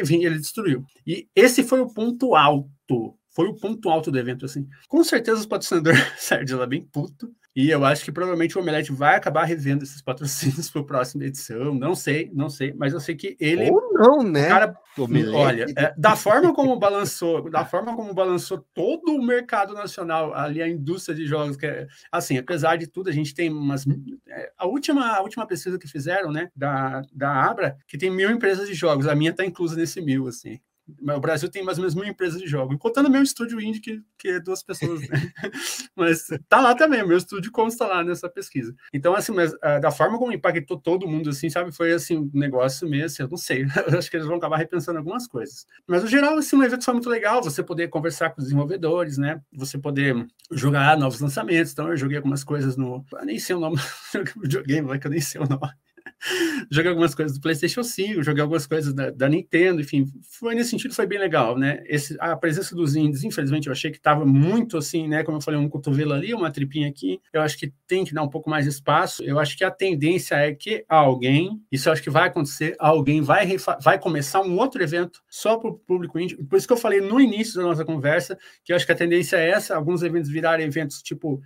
enfim, 0.00 0.24
ele 0.24 0.38
destruiu. 0.38 0.84
E 1.06 1.26
esse 1.34 1.62
foi 1.62 1.80
o 1.80 1.92
ponto 1.92 2.34
alto 2.34 3.16
foi 3.32 3.46
o 3.46 3.54
ponto 3.54 3.88
alto 3.88 4.10
do 4.10 4.18
evento, 4.18 4.44
assim. 4.44 4.66
Com 4.88 5.04
certeza 5.04 5.38
os 5.38 5.46
patrocinadores 5.46 6.00
saíram 6.18 6.44
de 6.44 6.54
lá 6.54 6.66
bem 6.66 6.82
puto, 6.82 7.32
e 7.54 7.68
eu 7.68 7.84
acho 7.84 8.04
que 8.04 8.12
provavelmente 8.12 8.56
o 8.56 8.60
Omelete 8.60 8.92
vai 8.92 9.16
acabar 9.16 9.44
revendo 9.44 9.82
esses 9.82 10.00
patrocínios 10.00 10.70
para 10.70 10.82
a 10.82 10.84
próxima 10.84 11.24
edição. 11.24 11.74
Não 11.74 11.96
sei, 11.96 12.30
não 12.32 12.48
sei, 12.48 12.72
mas 12.72 12.92
eu 12.92 13.00
sei 13.00 13.16
que 13.16 13.36
ele. 13.40 13.68
Ou 13.70 13.92
não, 13.92 14.22
né? 14.22 14.48
Cara, 14.48 14.76
olha, 15.34 15.66
é, 15.76 15.92
da 15.96 16.14
forma 16.14 16.54
como 16.54 16.78
balançou, 16.78 17.50
da 17.50 17.64
forma 17.64 17.96
como 17.96 18.14
balançou 18.14 18.64
todo 18.72 19.16
o 19.16 19.22
mercado 19.22 19.74
nacional, 19.74 20.32
ali 20.32 20.62
a 20.62 20.68
indústria 20.68 21.14
de 21.14 21.26
jogos, 21.26 21.56
que 21.56 21.66
é, 21.66 21.88
assim, 22.12 22.38
apesar 22.38 22.76
de 22.76 22.86
tudo, 22.86 23.10
a 23.10 23.12
gente 23.12 23.34
tem 23.34 23.50
umas. 23.50 23.84
É, 24.28 24.52
a, 24.56 24.66
última, 24.66 25.16
a 25.16 25.20
última 25.20 25.44
pesquisa 25.44 25.78
que 25.78 25.88
fizeram, 25.88 26.30
né, 26.30 26.48
da, 26.54 27.02
da 27.12 27.50
Abra, 27.50 27.76
que 27.88 27.98
tem 27.98 28.10
mil 28.10 28.30
empresas 28.30 28.68
de 28.68 28.74
jogos, 28.74 29.08
a 29.08 29.14
minha 29.14 29.32
está 29.32 29.44
inclusa 29.44 29.74
nesse 29.74 30.00
mil, 30.00 30.28
assim. 30.28 30.60
O 31.00 31.20
Brasil 31.20 31.50
tem 31.50 31.62
mais 31.62 31.78
ou 31.78 31.82
menos 31.82 31.94
mil 31.94 32.04
empresas 32.04 32.40
de 32.40 32.46
jogos, 32.46 32.76
contando 32.78 33.10
meu 33.10 33.22
estúdio 33.22 33.60
indie, 33.60 33.80
que, 33.80 34.02
que 34.18 34.28
é 34.28 34.40
duas 34.40 34.62
pessoas, 34.62 35.00
né? 35.08 35.32
mas 35.96 36.28
tá 36.48 36.60
lá 36.60 36.74
também, 36.74 37.06
meu 37.06 37.16
estúdio 37.16 37.52
consta 37.52 37.86
lá 37.86 38.02
nessa 38.04 38.28
pesquisa. 38.28 38.74
Então, 38.92 39.14
assim, 39.14 39.32
mas 39.32 39.52
uh, 39.52 39.80
da 39.80 39.90
forma 39.90 40.18
como 40.18 40.32
impactou 40.32 40.78
todo 40.78 41.08
mundo, 41.08 41.30
assim, 41.30 41.48
sabe, 41.50 41.72
foi 41.72 41.92
assim, 41.92 42.18
um 42.18 42.30
negócio 42.32 42.88
mesmo, 42.88 43.06
assim, 43.06 43.22
eu 43.22 43.28
não 43.28 43.36
sei, 43.36 43.66
eu 43.86 43.98
acho 43.98 44.10
que 44.10 44.16
eles 44.16 44.26
vão 44.26 44.36
acabar 44.36 44.56
repensando 44.56 44.98
algumas 44.98 45.26
coisas. 45.26 45.66
Mas, 45.86 46.02
no 46.02 46.08
geral, 46.08 46.36
assim, 46.38 46.56
um 46.56 46.62
evento 46.62 46.84
foi 46.84 46.94
muito 46.94 47.08
legal, 47.08 47.42
você 47.42 47.62
poder 47.62 47.88
conversar 47.88 48.30
com 48.30 48.40
os 48.40 48.44
desenvolvedores, 48.44 49.18
né? 49.18 49.40
Você 49.52 49.78
poder 49.78 50.26
jogar 50.50 50.96
novos 50.98 51.20
lançamentos. 51.20 51.72
Então, 51.72 51.88
eu 51.88 51.96
joguei 51.96 52.16
algumas 52.16 52.44
coisas 52.44 52.76
no. 52.76 53.04
Eu 53.12 53.24
nem 53.24 53.38
sei 53.38 53.56
o 53.56 53.60
nome 53.60 53.76
do 54.34 54.40
videogame, 54.40 54.98
que 54.98 55.06
eu 55.06 55.10
nem 55.10 55.20
sei 55.20 55.40
o 55.40 55.48
nome. 55.48 55.72
joguei 56.70 56.90
algumas 56.90 57.14
coisas 57.14 57.36
do 57.36 57.40
PlayStation 57.40 57.82
5, 57.82 58.22
joguei 58.22 58.42
algumas 58.42 58.66
coisas 58.66 58.92
da, 58.92 59.10
da, 59.10 59.28
Nintendo, 59.28 59.80
enfim, 59.80 60.06
foi 60.38 60.54
nesse 60.54 60.70
sentido 60.70 60.94
foi 60.94 61.06
bem 61.06 61.18
legal, 61.18 61.56
né? 61.56 61.82
Esse, 61.86 62.16
a 62.20 62.36
presença 62.36 62.74
dos 62.74 62.94
indies, 62.94 63.24
infelizmente, 63.24 63.66
eu 63.66 63.72
achei 63.72 63.90
que 63.90 63.96
estava 63.96 64.26
muito 64.26 64.76
assim, 64.76 65.08
né? 65.08 65.22
Como 65.22 65.38
eu 65.38 65.42
falei, 65.42 65.58
um 65.58 65.68
cotovelo 65.68 66.12
ali, 66.12 66.34
uma 66.34 66.50
tripinha 66.50 66.88
aqui. 66.88 67.20
Eu 67.32 67.40
acho 67.40 67.58
que 67.58 67.72
tem 67.86 68.04
que 68.04 68.14
dar 68.14 68.22
um 68.22 68.28
pouco 68.28 68.50
mais 68.50 68.64
de 68.64 68.70
espaço. 68.70 69.22
Eu 69.22 69.38
acho 69.38 69.56
que 69.56 69.64
a 69.64 69.70
tendência 69.70 70.34
é 70.34 70.54
que 70.54 70.84
alguém, 70.88 71.60
isso 71.70 71.88
eu 71.88 71.92
acho 71.92 72.02
que 72.02 72.10
vai 72.10 72.28
acontecer, 72.28 72.74
alguém 72.78 73.22
vai, 73.22 73.56
vai 73.82 73.98
começar 73.98 74.42
um 74.42 74.58
outro 74.58 74.82
evento 74.82 75.22
só 75.28 75.56
para 75.56 75.70
o 75.70 75.78
público 75.78 76.18
indie. 76.18 76.36
Por 76.36 76.56
isso 76.56 76.66
que 76.66 76.72
eu 76.72 76.76
falei 76.76 77.00
no 77.00 77.20
início 77.20 77.54
da 77.54 77.62
nossa 77.62 77.84
conversa, 77.84 78.38
que 78.64 78.72
eu 78.72 78.76
acho 78.76 78.86
que 78.86 78.92
a 78.92 78.96
tendência 78.96 79.36
é 79.36 79.50
essa, 79.50 79.74
alguns 79.74 80.02
eventos 80.02 80.30
virarem 80.30 80.66
eventos 80.66 81.02
tipo 81.02 81.40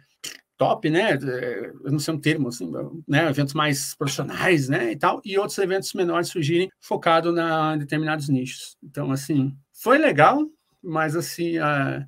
top, 0.57 0.89
né? 0.91 1.15
Eu 1.85 1.93
não 1.93 1.99
sei 1.99 2.15
um 2.15 2.21
termo, 2.21 2.49
assim, 2.49 2.71
né? 3.07 3.29
Eventos 3.29 3.55
mais 3.55 3.95
profissionais, 3.95 4.69
né? 4.69 4.93
E 4.93 4.97
tal, 4.97 5.21
e 5.25 5.39
outros 5.39 5.59
eventos 5.59 5.93
menores 5.95 6.29
surgirem 6.29 6.71
focado 6.81 7.33
na 7.33 7.75
em 7.75 7.79
determinados 7.79 8.29
nichos. 8.29 8.77
Então, 8.83 9.11
assim, 9.11 9.57
foi 9.73 9.99
legal, 9.99 10.47
mas 10.83 11.17
assim, 11.17 11.59
a, 11.59 12.07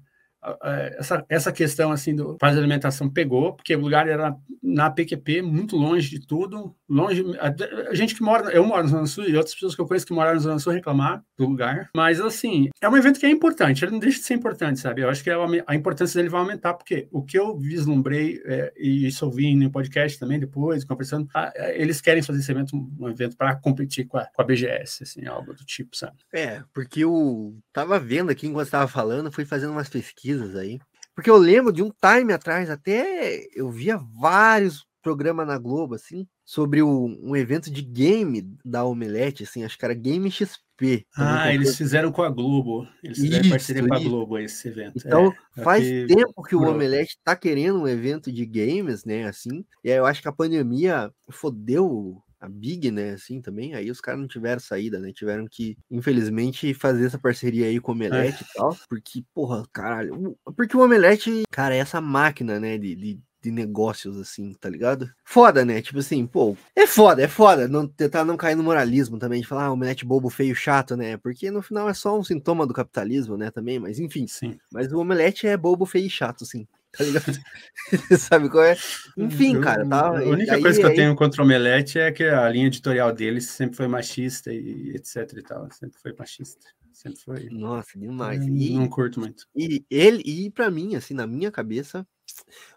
essa, 0.99 1.25
essa 1.29 1.53
questão 1.53 1.91
assim 1.91 2.15
do 2.15 2.37
prazo 2.37 2.55
de 2.55 2.61
alimentação 2.61 3.09
pegou, 3.09 3.55
porque 3.55 3.75
o 3.75 3.81
lugar 3.81 4.09
era 4.09 4.37
na 4.63 4.91
PQP, 4.91 5.43
muito 5.43 5.77
longe 5.77 6.09
de 6.09 6.25
tudo, 6.25 6.75
longe. 6.89 7.25
A, 7.39 7.91
a, 7.91 7.95
gente 7.95 8.15
que 8.15 8.23
mora, 8.23 8.51
eu 8.51 8.65
moro 8.65 8.83
na 8.83 8.89
Zona 8.89 9.07
Sul 9.07 9.29
e 9.29 9.37
outras 9.37 9.55
pessoas 9.55 9.75
que 9.75 9.81
eu 9.81 9.87
conheço 9.87 10.07
que 10.07 10.13
moraram 10.13 10.37
na 10.37 10.43
Zona 10.43 10.59
Sul 10.59 10.73
reclamar 10.73 11.23
do 11.37 11.47
lugar, 11.47 11.91
mas 11.95 12.21
assim, 12.21 12.69
é 12.81 12.89
um 12.89 12.97
evento 12.97 13.19
que 13.19 13.27
é 13.27 13.31
importante, 13.31 13.85
ele 13.85 13.93
não 13.93 13.99
deixa 13.99 14.19
de 14.19 14.25
ser 14.25 14.35
importante, 14.35 14.81
sabe? 14.81 15.03
Eu 15.03 15.09
acho 15.09 15.23
que 15.23 15.31
é 15.31 15.35
a 15.67 15.75
importância 15.75 16.19
dele 16.19 16.29
vai 16.29 16.41
aumentar, 16.41 16.75
porque 16.75 17.09
o 17.11 17.23
que 17.23 17.39
eu 17.39 17.57
vislumbrei, 17.57 18.41
é, 18.45 18.73
e 18.77 19.07
isso 19.07 19.25
eu 19.25 19.31
vi 19.31 19.55
no 19.55 19.71
podcast 19.71 20.19
também 20.19 20.39
depois, 20.39 20.85
conversando, 20.85 21.29
a, 21.35 21.53
eles 21.75 22.01
querem 22.01 22.23
fazer 22.23 22.41
esse 22.41 22.51
evento 22.51 22.77
um 22.99 23.09
evento 23.09 23.37
para 23.37 23.55
competir 23.57 24.07
com 24.07 24.19
a, 24.19 24.27
com 24.27 24.43
a 24.43 24.45
BGS, 24.45 25.03
assim, 25.03 25.27
algo 25.27 25.55
do 25.55 25.65
tipo, 25.65 25.97
sabe? 25.97 26.17
É, 26.33 26.63
porque 26.73 27.05
eu 27.05 27.57
tava 27.73 27.99
vendo 27.99 28.31
aqui 28.31 28.47
enquanto 28.47 28.67
estava 28.67 28.89
falando, 28.89 29.33
fui 29.33 29.45
fazendo 29.45 29.73
umas 29.73 29.89
pesquisas 29.89 30.36
pesquisas 30.37 30.57
aí. 30.57 30.79
Porque 31.15 31.31
eu 31.31 31.37
lembro 31.37 31.73
de 31.73 31.83
um 31.83 31.91
time 31.91 32.33
atrás, 32.33 32.69
até 32.69 33.47
eu 33.55 33.71
via 33.71 33.97
vários 33.97 34.87
programas 35.03 35.47
na 35.47 35.57
Globo, 35.57 35.95
assim, 35.95 36.27
sobre 36.45 36.83
o, 36.83 37.17
um 37.23 37.35
evento 37.35 37.71
de 37.71 37.81
game 37.81 38.55
da 38.65 38.85
Omelete, 38.85 39.45
assim, 39.45 39.65
acho 39.65 39.79
que 39.79 39.85
era 39.85 39.95
Game 39.95 40.31
XP. 40.31 41.07
Ah, 41.17 41.55
eles 41.55 41.77
fizeram 41.77 42.13
com 42.13 42.23
a 42.23 42.29
Globo. 42.29 42.87
Eles 43.03 43.19
fizeram 43.19 43.43
isso, 43.43 43.51
parceria 43.51 43.87
com 43.87 43.95
a 43.95 43.99
Globo 44.01 44.39
esse 44.39 44.69
evento. 44.69 44.95
Então, 44.99 45.33
é, 45.57 45.63
faz 45.63 45.85
tempo 45.85 46.43
que 46.43 46.57
o 46.57 46.69
Omelete 46.69 47.19
tá 47.25 47.35
querendo 47.35 47.81
um 47.81 47.89
evento 47.89 48.31
de 48.31 48.45
games, 48.45 49.05
né, 49.05 49.25
assim, 49.27 49.65
e 49.83 49.91
aí 49.91 49.97
eu 49.97 50.05
acho 50.05 50.21
que 50.21 50.29
a 50.29 50.33
pandemia 50.33 51.11
fodeu 51.31 52.21
a 52.41 52.49
Big, 52.49 52.91
né, 52.91 53.11
assim 53.11 53.41
também, 53.41 53.75
aí 53.75 53.91
os 53.91 54.01
caras 54.01 54.21
não 54.21 54.29
tiveram 54.29 54.61
saída, 54.61 54.99
né, 54.99 55.13
tiveram 55.13 55.47
que, 55.51 55.77
infelizmente, 55.91 56.75
fazer 56.75 57.07
essa 57.07 57.19
parceria 57.19 57.67
aí 57.67 57.81
com 57.81 57.93
o 57.93 57.95
Omelete 57.95 58.45
é. 58.45 58.47
e 58.47 58.55
tal, 58.55 58.77
porque, 58.89 59.25
porra, 59.35 59.65
caralho, 59.73 60.37
porque 60.57 60.77
o 60.77 60.85
Omelete, 60.85 61.43
cara, 61.51 61.75
é 61.75 61.79
essa 61.79 62.01
máquina, 62.01 62.61
né, 62.61 62.77
de, 62.77 62.95
de, 62.95 63.21
de, 63.43 63.51
negócios, 63.51 64.19
assim, 64.19 64.53
tá 64.55 64.69
ligado? 64.69 65.09
Foda, 65.25 65.65
né, 65.65 65.81
tipo 65.81 65.99
assim, 65.99 66.27
pô, 66.27 66.57
é 66.75 66.87
foda, 66.87 67.23
é 67.23 67.29
foda, 67.29 67.67
não, 67.67 67.87
tentar 67.87 68.25
não 68.25 68.37
cair 68.37 68.55
no 68.55 68.63
moralismo 68.63 69.19
também, 69.19 69.41
de 69.41 69.47
falar, 69.47 69.65
ah, 69.65 69.73
Omelete 69.73 70.05
bobo, 70.05 70.29
feio, 70.29 70.55
chato, 70.55 70.97
né, 70.97 71.17
porque 71.17 71.51
no 71.51 71.63
final 71.63 71.89
é 71.89 71.95
só 71.95 72.19
um 72.19 72.25
sintoma 72.25 72.67
do 72.67 72.75
capitalismo, 72.75 73.37
né, 73.37 73.51
também, 73.51 73.79
mas 73.79 73.99
enfim, 73.99 74.27
Sim. 74.27 74.59
mas 74.71 74.93
o 74.93 74.99
Omelete 74.99 75.47
é 75.47 75.57
bobo, 75.57 75.87
feio 75.87 76.07
e 76.07 76.11
chato, 76.11 76.45
assim, 76.45 76.67
tá 76.97 77.05
ligado? 77.05 77.39
Sabe 78.19 78.49
qual 78.49 78.65
é? 78.65 78.77
Enfim, 79.17 79.61
cara, 79.61 79.87
tá. 79.87 80.09
A 80.09 80.23
única 80.23 80.61
coisa 80.61 80.81
que 80.81 80.87
eu 80.87 80.95
tenho 80.95 81.15
contra 81.15 81.43
o 81.43 81.45
Omelete 81.45 81.99
é 81.99 82.11
que 82.11 82.25
a 82.25 82.49
linha 82.49 82.67
editorial 82.67 83.13
deles 83.13 83.47
sempre 83.47 83.77
foi 83.77 83.87
machista 83.87 84.53
e 84.53 84.91
etc 84.95 85.33
e 85.37 85.43
tal. 85.43 85.71
Sempre 85.71 85.99
foi 86.01 86.15
machista. 86.19 86.67
Sempre 86.93 87.21
foi. 87.21 87.49
Nossa, 87.51 87.99
demais. 87.99 88.43
E, 88.45 88.75
não 88.75 88.89
curto 88.89 89.21
muito. 89.21 89.47
E 89.55 89.85
ele, 89.91 90.23
e 90.25 90.51
para 90.51 90.71
mim, 90.71 90.97
assim, 90.97 91.13
na 91.13 91.27
minha 91.27 91.51
cabeça, 91.51 92.07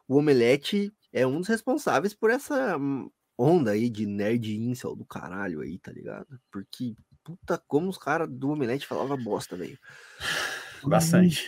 o 0.08 0.18
Omelete 0.18 0.92
é 1.14 1.26
um 1.26 1.40
dos 1.40 1.48
responsáveis 1.48 2.14
por 2.14 2.30
essa 2.30 2.78
onda 3.38 3.72
aí 3.72 3.90
de 3.90 4.06
nerd 4.06 4.54
incel 4.54 4.96
do 4.96 5.06
caralho 5.06 5.62
aí, 5.62 5.80
tá 5.80 5.92
ligado? 5.92 6.40
Porque, 6.52 6.96
puta, 7.24 7.62
como 7.66 7.88
os 7.88 7.98
caras 7.98 8.30
do 8.30 8.50
Omelete 8.50 8.86
falavam 8.86 9.18
bosta, 9.24 9.56
velho. 9.56 9.80
Bastante. 10.84 11.46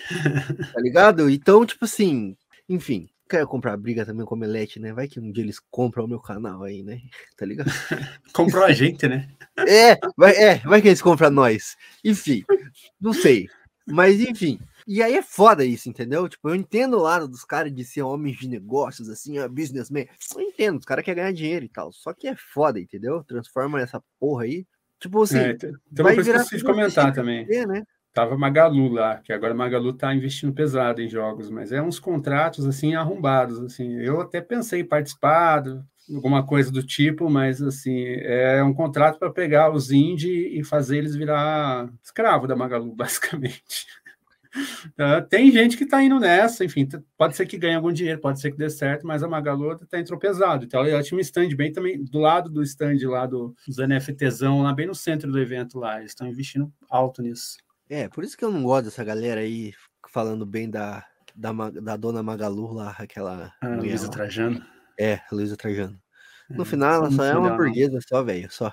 Tá 0.74 0.80
ligado? 0.80 1.30
Então, 1.30 1.66
tipo 1.66 1.86
assim, 1.86 2.36
enfim, 2.72 3.10
quero 3.30 3.48
comprar 3.48 3.76
briga 3.78 4.06
também 4.06 4.26
com 4.26 4.34
o 4.34 4.38
Omelete, 4.38 4.80
né? 4.80 4.94
Vai 4.94 5.08
que 5.08 5.20
um 5.20 5.32
dia 5.32 5.44
eles 5.44 5.60
compram 5.60 6.06
o 6.06 6.08
meu 6.08 6.20
canal 6.20 6.64
aí, 6.64 6.84
né? 6.84 7.02
Tá 7.38 7.46
ligado? 7.46 7.70
Comprou 8.34 8.64
a 8.64 8.72
gente, 8.72 9.08
né? 9.08 9.30
É, 9.58 9.98
vai, 10.16 10.36
é, 10.36 10.56
vai 10.60 10.82
que 10.82 10.88
eles 10.88 11.02
compram 11.02 11.30
nós. 11.30 11.76
Enfim, 12.04 12.44
não 13.00 13.14
sei. 13.14 13.48
Mas 13.86 14.20
enfim. 14.22 14.60
E 14.88 15.02
aí 15.02 15.16
é 15.16 15.22
foda 15.22 15.66
isso, 15.66 15.90
entendeu? 15.90 16.28
Tipo, 16.28 16.50
eu 16.50 16.56
entendo 16.56 16.98
o 16.98 17.02
lado 17.02 17.28
dos 17.28 17.44
caras 17.44 17.74
de 17.74 17.84
ser 17.84 18.02
homens 18.02 18.38
de 18.38 18.48
negócios, 18.48 19.10
assim, 19.10 19.38
a 19.38 19.48
businessman. 19.48 20.08
Eu 20.36 20.42
entendo, 20.42 20.80
os 20.80 20.86
caras 20.86 21.04
querem 21.04 21.24
ganhar 21.24 21.34
dinheiro 21.34 21.66
e 21.66 21.70
tal. 21.70 21.92
Só 21.92 22.14
que 22.14 22.28
é 22.28 22.36
foda, 22.36 22.80
entendeu? 22.80 23.24
Transforma 23.24 23.82
essa 23.82 24.02
porra 24.20 24.44
aí. 24.44 24.66
Tipo 25.00 25.24
assim. 25.24 25.38
É, 25.38 25.54
tem 25.56 25.72
uma 26.00 26.14
coisa 26.14 26.32
que 26.32 26.38
eu 26.38 26.42
preciso 26.42 26.66
comentar 26.66 27.14
também. 27.14 27.46
Ver, 27.46 27.68
né? 27.68 27.84
Tava 28.14 28.38
Magalu 28.38 28.90
lá, 28.90 29.18
que 29.18 29.32
agora 29.32 29.54
Magalu 29.54 29.94
tá 29.94 30.14
investindo 30.14 30.54
pesado 30.54 31.02
em 31.02 31.08
jogos, 31.08 31.50
mas 31.50 31.72
é 31.72 31.82
uns 31.82 32.00
contratos 32.00 32.66
assim 32.66 32.94
arrombados, 32.94 33.60
assim. 33.60 33.94
Eu 34.00 34.20
até 34.20 34.42
pensei 34.42 34.82
em 34.82 34.86
participar, 34.86 35.64
alguma 36.14 36.46
coisa 36.46 36.72
do 36.72 36.84
tipo, 36.84 37.30
mas 37.30 37.62
assim, 37.62 38.04
é 38.06 38.62
um 38.64 38.74
contrato 38.74 39.18
para 39.18 39.32
pegar 39.32 39.72
os 39.72 39.92
indie 39.92 40.60
e 40.60 40.64
fazer 40.64 40.98
eles 40.98 41.16
virar 41.16 41.90
escravo 42.04 42.48
da 42.48 42.56
Magalu, 42.56 42.94
basicamente. 42.96 43.88
Então, 44.86 45.22
tem 45.30 45.50
gente 45.50 45.78
que 45.78 45.86
está 45.86 46.04
indo 46.04 46.20
nessa, 46.20 46.66
enfim, 46.66 46.86
pode 47.18 47.38
ser 47.38 47.46
que 47.46 47.58
ganhe 47.58 47.76
algum 47.76 47.94
dinheiro, 47.94 48.20
pode 48.20 48.42
ser 48.42 48.52
que 48.52 48.58
dê 48.58 48.70
certo, 48.70 49.08
mas 49.08 49.24
a 49.24 49.28
Magalu 49.28 49.72
está 49.72 49.98
entrou 49.98 50.20
pesado. 50.20 50.66
Então, 50.66 50.86
ela 50.86 51.02
tinha 51.02 51.18
um 51.18 51.22
stand 51.22 51.56
bem 51.56 51.72
também 51.72 52.04
do 52.04 52.20
lado 52.20 52.50
do 52.50 52.62
stand 52.62 52.98
lá 53.04 53.26
do, 53.26 53.56
dos 53.66 53.78
NFTzão, 53.78 54.62
lá 54.62 54.74
bem 54.74 54.88
no 54.88 54.96
centro 54.96 55.32
do 55.32 55.40
evento 55.40 55.80
lá. 55.80 56.00
Eles 56.00 56.12
estão 56.12 56.28
investindo 56.28 56.70
alto 56.90 57.22
nisso. 57.22 57.58
É, 57.92 58.08
por 58.08 58.24
isso 58.24 58.38
que 58.38 58.46
eu 58.46 58.50
não 58.50 58.64
gosto 58.64 58.86
dessa 58.86 59.04
galera 59.04 59.42
aí 59.42 59.74
falando 60.10 60.46
bem 60.46 60.70
da, 60.70 61.06
da, 61.36 61.52
da 61.52 61.98
dona 61.98 62.24
Magalu 62.24 62.72
lá, 62.72 62.96
aquela. 62.98 63.52
Ah, 63.62 63.68
Luísa 63.68 64.10
Trajano. 64.10 64.66
É, 64.98 65.20
Luísa 65.30 65.58
Trajano. 65.58 66.00
No 66.50 66.64
é, 66.64 66.66
final, 66.66 66.94
ela 66.94 67.12
só 67.12 67.26
é 67.26 67.38
uma 67.38 67.50
burguesa, 67.50 68.00
só, 68.08 68.24
velho, 68.24 68.50
só. 68.50 68.72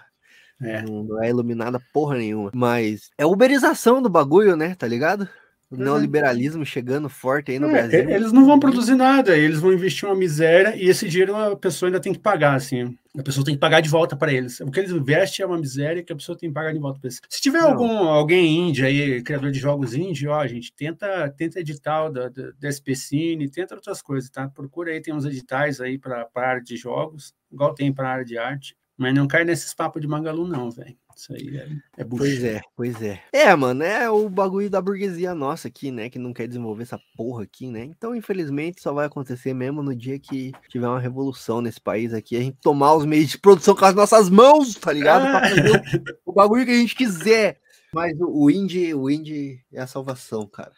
É. 0.62 0.82
Não, 0.82 1.02
não, 1.02 1.20
é 1.20 1.30
iluminada 1.30 1.80
porra 1.92 2.16
nenhuma. 2.16 2.52
Mas 2.54 3.10
é 3.18 3.26
uberização 3.26 4.00
do 4.00 4.08
bagulho, 4.08 4.54
né? 4.54 4.76
Tá 4.76 4.86
ligado? 4.86 5.28
O 5.68 5.74
uhum. 5.74 5.82
neoliberalismo 5.82 6.64
chegando 6.64 7.08
forte 7.08 7.50
aí 7.50 7.58
no 7.58 7.68
é, 7.70 7.72
Brasil. 7.72 8.10
Eles 8.10 8.30
não 8.30 8.46
vão 8.46 8.60
produzir 8.60 8.94
nada, 8.94 9.36
eles 9.36 9.58
vão 9.58 9.72
investir 9.72 10.08
uma 10.08 10.14
miséria 10.14 10.76
e 10.76 10.88
esse 10.88 11.08
dinheiro 11.08 11.34
a 11.34 11.56
pessoa 11.56 11.88
ainda 11.88 11.98
tem 11.98 12.12
que 12.12 12.20
pagar, 12.20 12.54
assim. 12.54 12.96
A 13.18 13.22
pessoa 13.22 13.44
tem 13.44 13.54
que 13.54 13.60
pagar 13.60 13.80
de 13.80 13.88
volta 13.88 14.16
para 14.16 14.32
eles. 14.32 14.60
O 14.60 14.70
que 14.70 14.78
eles 14.78 14.92
investem 14.92 15.42
é 15.42 15.46
uma 15.46 15.58
miséria 15.58 16.04
que 16.04 16.12
a 16.12 16.16
pessoa 16.16 16.38
tem 16.38 16.48
que 16.48 16.54
pagar 16.54 16.72
de 16.72 16.78
volta 16.78 17.00
para 17.00 17.08
eles. 17.08 17.20
Se 17.28 17.40
tiver 17.40 17.58
algum 17.58 18.08
alguém 18.08 18.68
índio 18.68 18.86
aí, 18.86 19.20
criador 19.22 19.50
de 19.50 19.58
jogos 19.58 19.92
índio, 19.92 20.30
ó, 20.30 20.46
gente, 20.46 20.72
tenta, 20.72 21.28
tenta 21.36 21.58
edital 21.58 22.12
da, 22.12 22.28
da, 22.28 22.52
da 22.56 22.68
SPCine, 22.68 23.50
tenta 23.50 23.74
outras 23.74 24.00
coisas, 24.00 24.30
tá? 24.30 24.48
Procura 24.48 24.92
aí, 24.92 25.00
tem 25.00 25.12
uns 25.12 25.24
editais 25.24 25.80
aí 25.80 25.98
para 25.98 26.28
a 26.32 26.40
área 26.40 26.62
de 26.62 26.76
jogos, 26.76 27.34
igual 27.50 27.74
tem 27.74 27.92
para 27.92 28.08
a 28.08 28.12
área 28.12 28.24
de 28.24 28.38
arte. 28.38 28.76
Mas 28.96 29.12
não 29.12 29.26
cai 29.26 29.44
nesses 29.44 29.74
papos 29.74 30.00
de 30.00 30.06
Magalu, 30.06 30.46
não, 30.46 30.70
velho. 30.70 30.96
Isso 31.18 31.32
aí 31.32 31.56
é, 31.56 32.02
é 32.02 32.04
Pois 32.04 32.44
é, 32.44 32.60
pois 32.76 33.02
é. 33.02 33.20
É, 33.32 33.52
mano, 33.56 33.82
é 33.82 34.08
o 34.08 34.28
bagulho 34.28 34.70
da 34.70 34.80
burguesia 34.80 35.34
nossa 35.34 35.66
aqui, 35.66 35.90
né? 35.90 36.08
Que 36.08 36.16
não 36.16 36.32
quer 36.32 36.46
desenvolver 36.46 36.84
essa 36.84 37.00
porra 37.16 37.42
aqui, 37.42 37.66
né? 37.66 37.82
Então, 37.82 38.14
infelizmente, 38.14 38.80
só 38.80 38.92
vai 38.92 39.06
acontecer 39.06 39.52
mesmo 39.52 39.82
no 39.82 39.96
dia 39.96 40.16
que 40.16 40.52
tiver 40.68 40.86
uma 40.86 41.00
revolução 41.00 41.60
nesse 41.60 41.80
país 41.80 42.14
aqui. 42.14 42.36
A 42.36 42.40
gente 42.40 42.58
tomar 42.62 42.94
os 42.94 43.04
meios 43.04 43.30
de 43.30 43.38
produção 43.38 43.74
com 43.74 43.84
as 43.84 43.96
nossas 43.96 44.30
mãos, 44.30 44.76
tá 44.76 44.92
ligado? 44.92 45.22
Pra 45.22 45.48
fazer 45.48 46.16
o, 46.24 46.32
bagulho 46.32 46.64
que 46.64 46.70
a 46.70 46.78
gente 46.78 46.94
quiser. 46.94 47.58
Mas 47.92 48.16
o, 48.20 48.44
o 48.44 48.50
indie, 48.50 48.94
o 48.94 49.10
indie 49.10 49.60
é 49.72 49.80
a 49.80 49.88
salvação, 49.88 50.46
cara. 50.46 50.72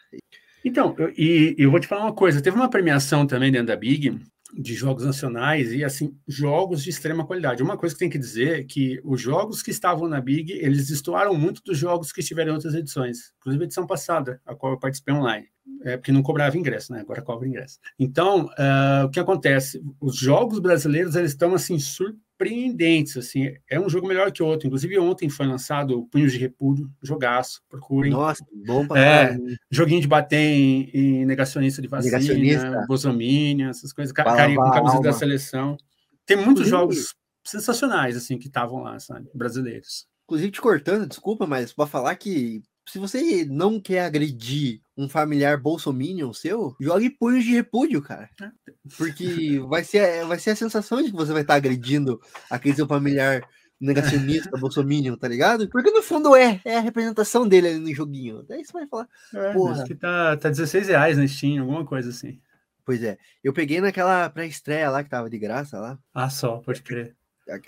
Então, 0.65 0.95
eu, 0.97 1.13
e 1.15 1.55
eu 1.55 1.69
vou 1.69 1.79
te 1.79 1.85
falar 1.85 2.01
uma 2.05 2.15
coisa: 2.15 2.41
teve 2.41 2.55
uma 2.55 2.69
premiação 2.69 3.27
também 3.27 3.51
dentro 3.51 3.67
da 3.67 3.75
Big 3.75 4.19
de 4.53 4.73
jogos 4.73 5.05
nacionais 5.05 5.71
e 5.71 5.83
assim 5.83 6.15
jogos 6.27 6.83
de 6.83 6.89
extrema 6.89 7.25
qualidade. 7.25 7.63
Uma 7.63 7.77
coisa 7.77 7.95
que 7.95 7.99
tem 7.99 8.09
que 8.09 8.17
dizer 8.17 8.59
é 8.59 8.63
que 8.63 8.99
os 9.03 9.21
jogos 9.21 9.61
que 9.61 9.71
estavam 9.71 10.07
na 10.07 10.19
Big 10.19 10.51
eles 10.51 10.87
destoaram 10.87 11.33
muito 11.33 11.61
dos 11.63 11.77
jogos 11.77 12.11
que 12.11 12.21
estiveram 12.21 12.51
em 12.51 12.55
outras 12.55 12.73
edições, 12.73 13.33
inclusive 13.39 13.63
a 13.63 13.65
edição 13.65 13.87
passada, 13.87 14.41
a 14.45 14.55
qual 14.55 14.73
eu 14.73 14.79
participei 14.79 15.13
online, 15.13 15.47
é 15.83 15.97
porque 15.97 16.11
não 16.11 16.23
cobrava 16.23 16.57
ingresso, 16.57 16.91
né? 16.91 17.01
Agora 17.01 17.21
cobra 17.21 17.47
ingresso. 17.47 17.79
Então, 17.97 18.45
uh, 18.45 19.05
o 19.05 19.09
que 19.09 19.19
acontece? 19.19 19.81
Os 19.99 20.15
jogos 20.15 20.59
brasileiros 20.59 21.15
eles 21.15 21.31
estão 21.31 21.53
assim 21.53 21.79
sur 21.79 22.15
surpreendentes, 22.41 23.17
assim, 23.17 23.53
é 23.69 23.79
um 23.79 23.89
jogo 23.89 24.07
melhor 24.07 24.31
que 24.31 24.41
outro. 24.41 24.67
Inclusive, 24.67 24.97
ontem 24.97 25.29
foi 25.29 25.45
lançado 25.45 25.99
o 25.99 26.07
Punhos 26.07 26.31
de 26.31 26.39
Repúdio, 26.39 26.89
jogaço, 27.01 27.61
procurem. 27.69 28.11
Nossa, 28.11 28.43
bom 28.65 28.87
pra 28.87 28.99
é, 28.99 29.37
Joguinho 29.69 30.01
de 30.01 30.07
bater 30.07 30.37
em, 30.37 30.89
em 30.93 31.25
negacionista 31.25 31.81
de 31.81 31.87
vacina, 31.87 32.17
negacionista. 32.17 32.85
Bosominion, 32.87 33.69
essas 33.69 33.93
coisas, 33.93 34.11
carinha 34.11 34.57
com 34.57 34.71
camisa 34.71 34.99
da 34.99 35.13
seleção. 35.13 35.77
Tem 36.25 36.37
muitos 36.37 36.67
jogos 36.67 37.13
sensacionais, 37.45 38.17
assim, 38.17 38.37
que 38.37 38.47
estavam 38.47 38.81
lá, 38.81 38.99
sabe, 38.99 39.29
brasileiros. 39.33 40.07
Inclusive, 40.25 40.51
te 40.51 40.61
cortando, 40.61 41.07
desculpa, 41.07 41.45
mas 41.45 41.73
para 41.73 41.87
falar 41.87 42.15
que 42.15 42.63
se 42.87 42.97
você 42.97 43.45
não 43.45 43.79
quer 43.79 44.05
agredir 44.05 44.81
um 45.01 45.09
familiar 45.09 45.57
bolsominion 45.57 46.31
seu, 46.33 46.75
jogue 46.79 47.09
punhos 47.09 47.43
de 47.43 47.51
repúdio, 47.51 48.01
cara. 48.01 48.29
É. 48.41 48.51
Porque 48.97 49.59
vai 49.67 49.83
ser, 49.83 50.25
vai 50.25 50.37
ser 50.37 50.51
a 50.51 50.55
sensação 50.55 51.01
de 51.01 51.09
que 51.09 51.15
você 51.15 51.33
vai 51.33 51.41
estar 51.41 51.55
agredindo 51.55 52.21
aquele 52.49 52.75
seu 52.75 52.87
familiar 52.87 53.41
negacionista, 53.79 54.51
bolsominion, 54.59 55.15
tá 55.15 55.27
ligado? 55.27 55.67
Porque 55.69 55.89
no 55.89 56.03
fundo 56.03 56.35
é, 56.35 56.61
é 56.63 56.77
a 56.77 56.81
representação 56.81 57.47
dele 57.47 57.69
ali 57.69 57.79
no 57.79 57.93
joguinho. 57.93 58.43
Daí 58.47 58.63
você 58.63 58.71
vai 58.71 58.87
falar, 58.87 59.07
é, 59.33 59.53
porra. 59.53 59.83
que 59.83 59.95
tá, 59.95 60.37
tá 60.37 60.49
16 60.49 60.89
reais 60.89 61.17
na 61.17 61.27
Steam, 61.27 61.61
alguma 61.61 61.83
coisa 61.83 62.09
assim. 62.09 62.39
Pois 62.85 63.01
é. 63.03 63.17
Eu 63.43 63.53
peguei 63.53 63.81
naquela 63.81 64.29
pré-estreia 64.29 64.89
lá 64.89 65.03
que 65.03 65.09
tava 65.09 65.29
de 65.29 65.39
graça 65.39 65.79
lá. 65.79 65.99
Ah, 66.13 66.29
só, 66.29 66.57
pode 66.57 66.81
crer. 66.81 67.15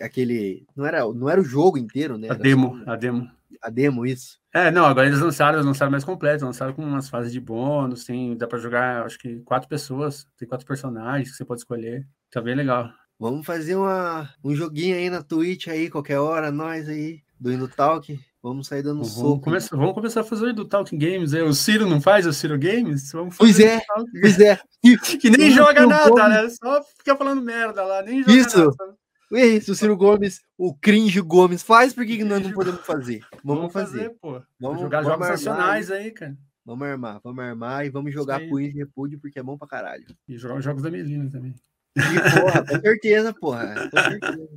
Aquele. 0.02 0.66
Não 0.76 0.86
era, 0.86 1.02
não 1.14 1.30
era 1.30 1.42
o 1.42 1.44
jogo 1.44 1.78
inteiro, 1.78 2.18
né? 2.18 2.30
A 2.30 2.36
demo, 2.36 2.80
só... 2.84 2.92
a 2.92 2.96
demo. 2.96 3.30
A 3.62 3.70
demo, 3.70 4.06
isso. 4.06 4.38
É, 4.54 4.70
não, 4.70 4.86
agora 4.86 5.08
eles 5.08 5.20
lançaram, 5.20 5.58
eles 5.58 5.66
lançaram 5.66 5.92
mais 5.92 6.04
completo, 6.04 6.46
lançaram 6.46 6.74
com 6.74 6.84
umas 6.84 7.10
fases 7.10 7.32
de 7.32 7.40
bônus, 7.40 8.04
tem, 8.04 8.38
dá 8.38 8.48
para 8.48 8.60
jogar, 8.60 9.06
acho 9.06 9.18
que 9.18 9.40
quatro 9.42 9.68
pessoas, 9.68 10.28
tem 10.38 10.48
quatro 10.48 10.66
personagens 10.66 11.32
que 11.32 11.38
você 11.38 11.46
pode 11.46 11.62
escolher. 11.62 12.08
Tá 12.32 12.42
bem 12.42 12.56
legal. 12.56 12.90
Vamos 13.20 13.46
fazer 13.46 13.76
uma, 13.76 14.30
um 14.44 14.56
joguinho 14.56 14.96
aí 14.96 15.10
na 15.10 15.24
Twitch 15.24 15.68
aí, 15.68 15.90
qualquer 15.90 16.20
hora, 16.20 16.52
nós 16.52 16.90
aí, 16.90 17.22
do 17.40 17.52
Indo 17.52 17.68
Talk. 17.68 18.20
Vamos 18.44 18.68
sair 18.68 18.84
dando 18.84 18.98
vamos 18.98 19.14
soco. 19.14 19.40
Começar, 19.40 19.78
vamos 19.78 19.94
começar 19.94 20.20
a 20.20 20.26
fazer 20.26 20.48
o 20.48 20.54
do 20.54 20.66
Talk 20.66 20.96
Games. 20.98 21.32
O 21.32 21.54
Ciro 21.54 21.88
não 21.88 22.02
faz 22.02 22.26
o 22.26 22.34
Ciro 22.34 22.60
Games? 22.60 23.10
Vamos 23.14 23.38
pois 23.38 23.58
é, 23.58 23.82
pois 24.20 24.38
é. 24.38 24.60
que 25.20 25.30
nem 25.30 25.50
joga 25.52 25.88
nada, 25.88 26.28
né? 26.28 26.50
Só 26.50 26.84
fica 26.98 27.16
falando 27.16 27.42
merda 27.42 27.84
lá, 27.86 28.02
nem 28.02 28.20
joga 28.20 28.34
Isso. 28.34 28.58
nada. 28.58 28.98
É 29.36 29.46
isso, 29.46 29.72
o 29.72 29.76
Ciro 29.76 29.98
Gomes, 29.98 30.42
o 30.58 30.76
Cringe 30.76 31.20
Gomes 31.22 31.64
faz, 31.64 31.94
por 31.94 32.06
que, 32.06 32.24
nós 32.24 32.42
não 32.42 32.52
podemos 32.52 32.86
fazer? 32.86 33.22
Vamos, 33.44 33.62
vamos 33.62 33.74
fazer. 33.74 33.98
fazer. 33.98 34.10
pô. 34.22 34.42
Vamos 34.60 34.82
jogar 34.82 35.02
vamos 35.02 35.14
jogos 35.14 35.30
nacionais 35.30 35.90
aí, 35.90 36.12
cara. 36.12 36.38
Vamos 36.66 36.88
armar, 36.88 37.20
vamos 37.24 37.44
armar 37.44 37.86
e 37.86 37.90
vamos 37.90 38.14
jogar 38.14 38.40
Punho 38.48 38.72
de 38.72 38.78
Repúdio, 38.78 39.20
porque 39.20 39.40
é 39.40 39.44
bom 39.44 39.58
pra 39.58 39.68
caralho. 39.68 40.06
E 40.28 40.38
jogar 40.38 40.56
os 40.56 40.64
jogos 40.64 40.84
da 40.84 40.90
Melina 40.90 41.30
também. 41.30 41.54
E, 41.98 42.40
porra, 42.40 42.66
com 42.66 42.80
certeza, 42.80 43.34
porra. 43.34 43.90
Com 43.90 44.00
certeza. 44.00 44.48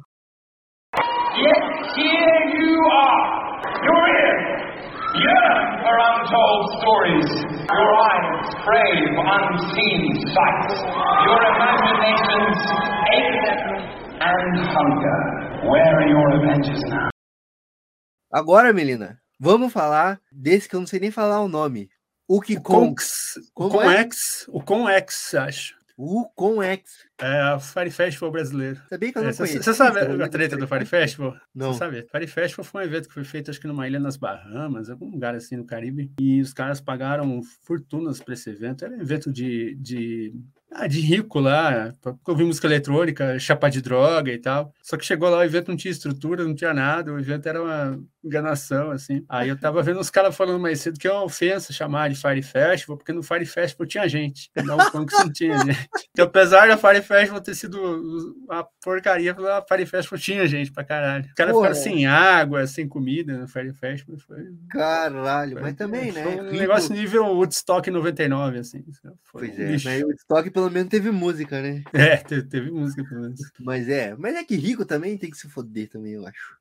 Yes, 1.37 1.97
here 1.97 2.47
you 2.57 2.81
are. 2.93 3.47
You're 3.85 4.09
in. 4.09 4.67
Yearn 5.21 5.83
for 5.83 5.97
untold 5.99 6.65
stories. 6.81 7.31
Your 7.69 7.91
eyes 8.07 8.55
crave 8.65 9.13
unseen 9.19 10.15
sights. 10.33 10.81
Your 11.27 11.41
imaginations 11.57 12.59
ache 13.13 14.06
and 14.21 14.59
hunger. 14.59 15.69
Where 15.69 15.97
are 15.97 16.09
your 16.09 16.31
Avengers 16.37 16.81
now? 16.89 17.09
Agora, 18.33 18.73
Melina, 18.73 19.21
vamos 19.39 19.73
falar 19.73 20.21
desse 20.31 20.69
que 20.69 20.77
eu 20.77 20.81
não 20.81 20.87
sei 20.87 21.01
nem 21.01 21.11
falar 21.11 21.41
o 21.41 21.49
nome. 21.49 21.89
O 22.29 22.41
que 22.41 22.59
com 22.61 22.93
o 23.55 23.71
com 23.71 23.83
é? 23.83 23.99
X, 23.99 24.47
o 24.49 24.61
com 24.61 24.89
X, 24.89 25.35
acho. 25.35 25.77
O 25.97 26.29
com 26.35 26.63
X. 26.63 27.07
É 27.19 27.55
o 27.55 27.61
Fire 27.61 27.91
Festival 27.91 28.31
brasileiro. 28.31 28.83
Sabia 28.91 29.13
que 29.13 29.19
eu 29.19 29.23
não 29.23 29.31
é, 29.31 29.35
conheço. 29.35 29.63
Você 29.63 29.73
sabe 29.73 30.01
a 30.01 30.29
treta 30.29 30.57
do 30.57 30.69
Fire 30.69 30.85
Festival? 30.85 31.35
Não. 31.55 31.73
Você 31.73 31.79
sabe? 31.79 32.07
Fire 32.11 32.27
Festival 32.27 32.65
foi 32.65 32.83
um 32.83 32.85
evento 32.85 33.09
que 33.09 33.15
foi 33.15 33.25
feito, 33.25 33.51
acho 33.51 33.61
que 33.61 33.67
numa 33.67 33.87
ilha 33.87 33.99
nas 33.99 34.17
Bahamas, 34.17 34.91
algum 34.91 35.09
lugar 35.09 35.35
assim 35.35 35.57
no 35.57 35.65
Caribe. 35.65 36.13
E 36.21 36.41
os 36.41 36.53
caras 36.53 36.81
pagaram 36.81 37.41
fortunas 37.63 38.21
para 38.21 38.35
esse 38.35 38.51
evento. 38.51 38.85
Era 38.85 38.95
um 38.95 39.01
evento 39.01 39.33
de, 39.33 39.75
de 39.77 40.35
ah, 40.79 40.87
de 40.87 41.01
rico 41.01 41.41
lá, 41.41 41.95
ouvir 42.27 42.45
música 42.45 42.67
eletrônica, 42.67 43.39
chapar 43.39 43.71
de 43.71 43.81
droga 43.81 44.31
e 44.31 44.39
tal. 44.39 44.75
Só 44.83 44.97
que 44.97 45.07
chegou 45.07 45.31
lá, 45.31 45.39
o 45.39 45.43
evento 45.43 45.69
não 45.69 45.77
tinha 45.77 45.91
estrutura, 45.91 46.45
não 46.45 46.55
tinha 46.55 46.75
nada, 46.75 47.13
o 47.13 47.19
evento 47.19 47.49
era 47.49 47.63
uma 47.63 47.99
enganação, 48.23 48.91
assim. 48.91 49.25
Aí 49.29 49.49
eu 49.49 49.59
tava 49.59 49.83
vendo 49.83 50.01
os 50.01 50.11
caras 50.11 50.37
falando 50.37 50.61
mais 50.61 50.81
cedo 50.81 50.99
que 50.99 51.07
é 51.07 51.13
uma 51.13 51.25
ofensa 51.25 51.73
chamar 51.73 52.11
de 52.11 52.17
Fire 52.17 52.43
Festival, 52.43 52.97
porque 52.99 53.13
no 53.13 53.23
Fire 53.23 53.47
Festival 53.47 53.87
tinha 53.87 54.09
gente, 54.09 54.51
não 54.65 54.77
o 54.77 54.93
não 54.93 55.33
tinha 55.33 55.57
gente. 55.59 55.89
Então, 56.11 56.27
apesar 56.27 56.69
da 56.69 56.77
Fire 56.77 57.03
Festival 57.03 57.41
ter 57.41 57.55
sido 57.55 57.81
uma 58.45 58.67
porcaria, 58.83 59.33
a 59.33 59.65
Fire 59.67 59.87
Festival 59.87 60.19
tinha 60.19 60.47
gente 60.47 60.73
pra 60.73 60.85
caralho. 60.85 61.25
Os 61.27 61.33
caras 61.33 61.57
ficaram 61.57 61.75
sem 61.75 62.07
água, 62.07 62.67
sem 62.67 62.87
comida 62.87 63.39
no 63.39 63.49
Fire 63.49 63.73
Festival. 63.73 64.19
Foi... 64.19 64.45
Caralho, 64.71 65.53
foi, 65.53 65.63
mas 65.63 65.75
também, 65.75 66.13
né? 66.13 66.27
um 66.27 66.53
negócio 66.53 66.93
nível 66.93 67.25
Woodstock 67.27 67.91
99, 67.91 68.59
assim. 68.59 68.85
Foi 69.25 69.49
pois 69.49 69.59
é, 69.59 69.71
mas 69.85 70.03
o 70.03 70.07
Woodstock 70.07 70.51
pelo 70.51 70.66
menos 70.71 70.89
teve 70.91 71.11
música, 71.11 71.61
né? 71.61 71.83
É, 71.93 72.17
teve, 72.17 72.43
teve 72.49 72.71
música 72.71 73.05
pelo 73.05 73.23
menos. 73.23 73.41
Mas 73.59 73.89
é, 73.89 74.15
mas 74.17 74.35
é 74.35 74.45
que 74.45 74.57
rico 74.57 74.85
também 74.85 75.17
tem 75.19 75.31
que 75.31 75.37
se 75.37 75.49
foder 75.49 75.89
também, 75.89 76.13
eu 76.13 76.27
acho. 76.27 76.57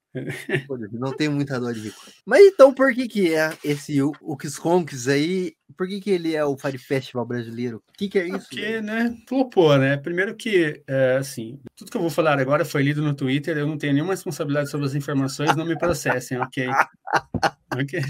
Não 0.92 1.16
tem 1.16 1.30
muita 1.30 1.60
dor 1.60 1.74
de 1.74 1.82
rico. 1.82 2.02
Mas 2.26 2.42
então, 2.46 2.74
por 2.74 2.94
que 2.94 3.08
que 3.08 3.34
é 3.34 3.54
esse 3.64 4.02
o, 4.02 4.12
o 4.22 4.38
Kiskonks 4.38 5.08
aí? 5.08 5.54
Por 5.78 5.88
que 5.88 6.00
que 6.00 6.12
ele 6.12 6.36
é 6.36 6.46
o 6.46 6.58
Fire 6.58 6.78
Festival 6.78 7.26
brasileiro? 7.26 7.78
O 7.78 7.98
que 7.98 8.08
que 8.08 8.20
é 8.20 8.28
isso? 8.28 8.48
Porque, 8.50 8.82
né, 8.82 9.16
flopou, 9.28 9.78
né? 9.78 9.98
Primeiro 9.98 10.36
que, 10.36 10.82
é, 10.88 11.18
assim, 11.18 11.60
tudo 11.76 11.92
que 11.92 11.98
eu 11.98 12.02
vou 12.02 12.10
falar 12.10 12.40
agora 12.40 12.64
foi 12.64 12.84
lido 12.84 13.02
no 13.02 13.14
Twitter, 13.14 13.58
eu 13.58 13.68
não 13.68 13.78
tenho 13.78 13.94
nenhuma 13.94 14.14
responsabilidade 14.14 14.70
sobre 14.70 14.86
as 14.86 14.96
informações, 14.96 15.56
não 15.56 15.66
me 15.66 15.78
processem, 15.78 16.40
ok? 16.40 16.68
ok. 17.74 18.02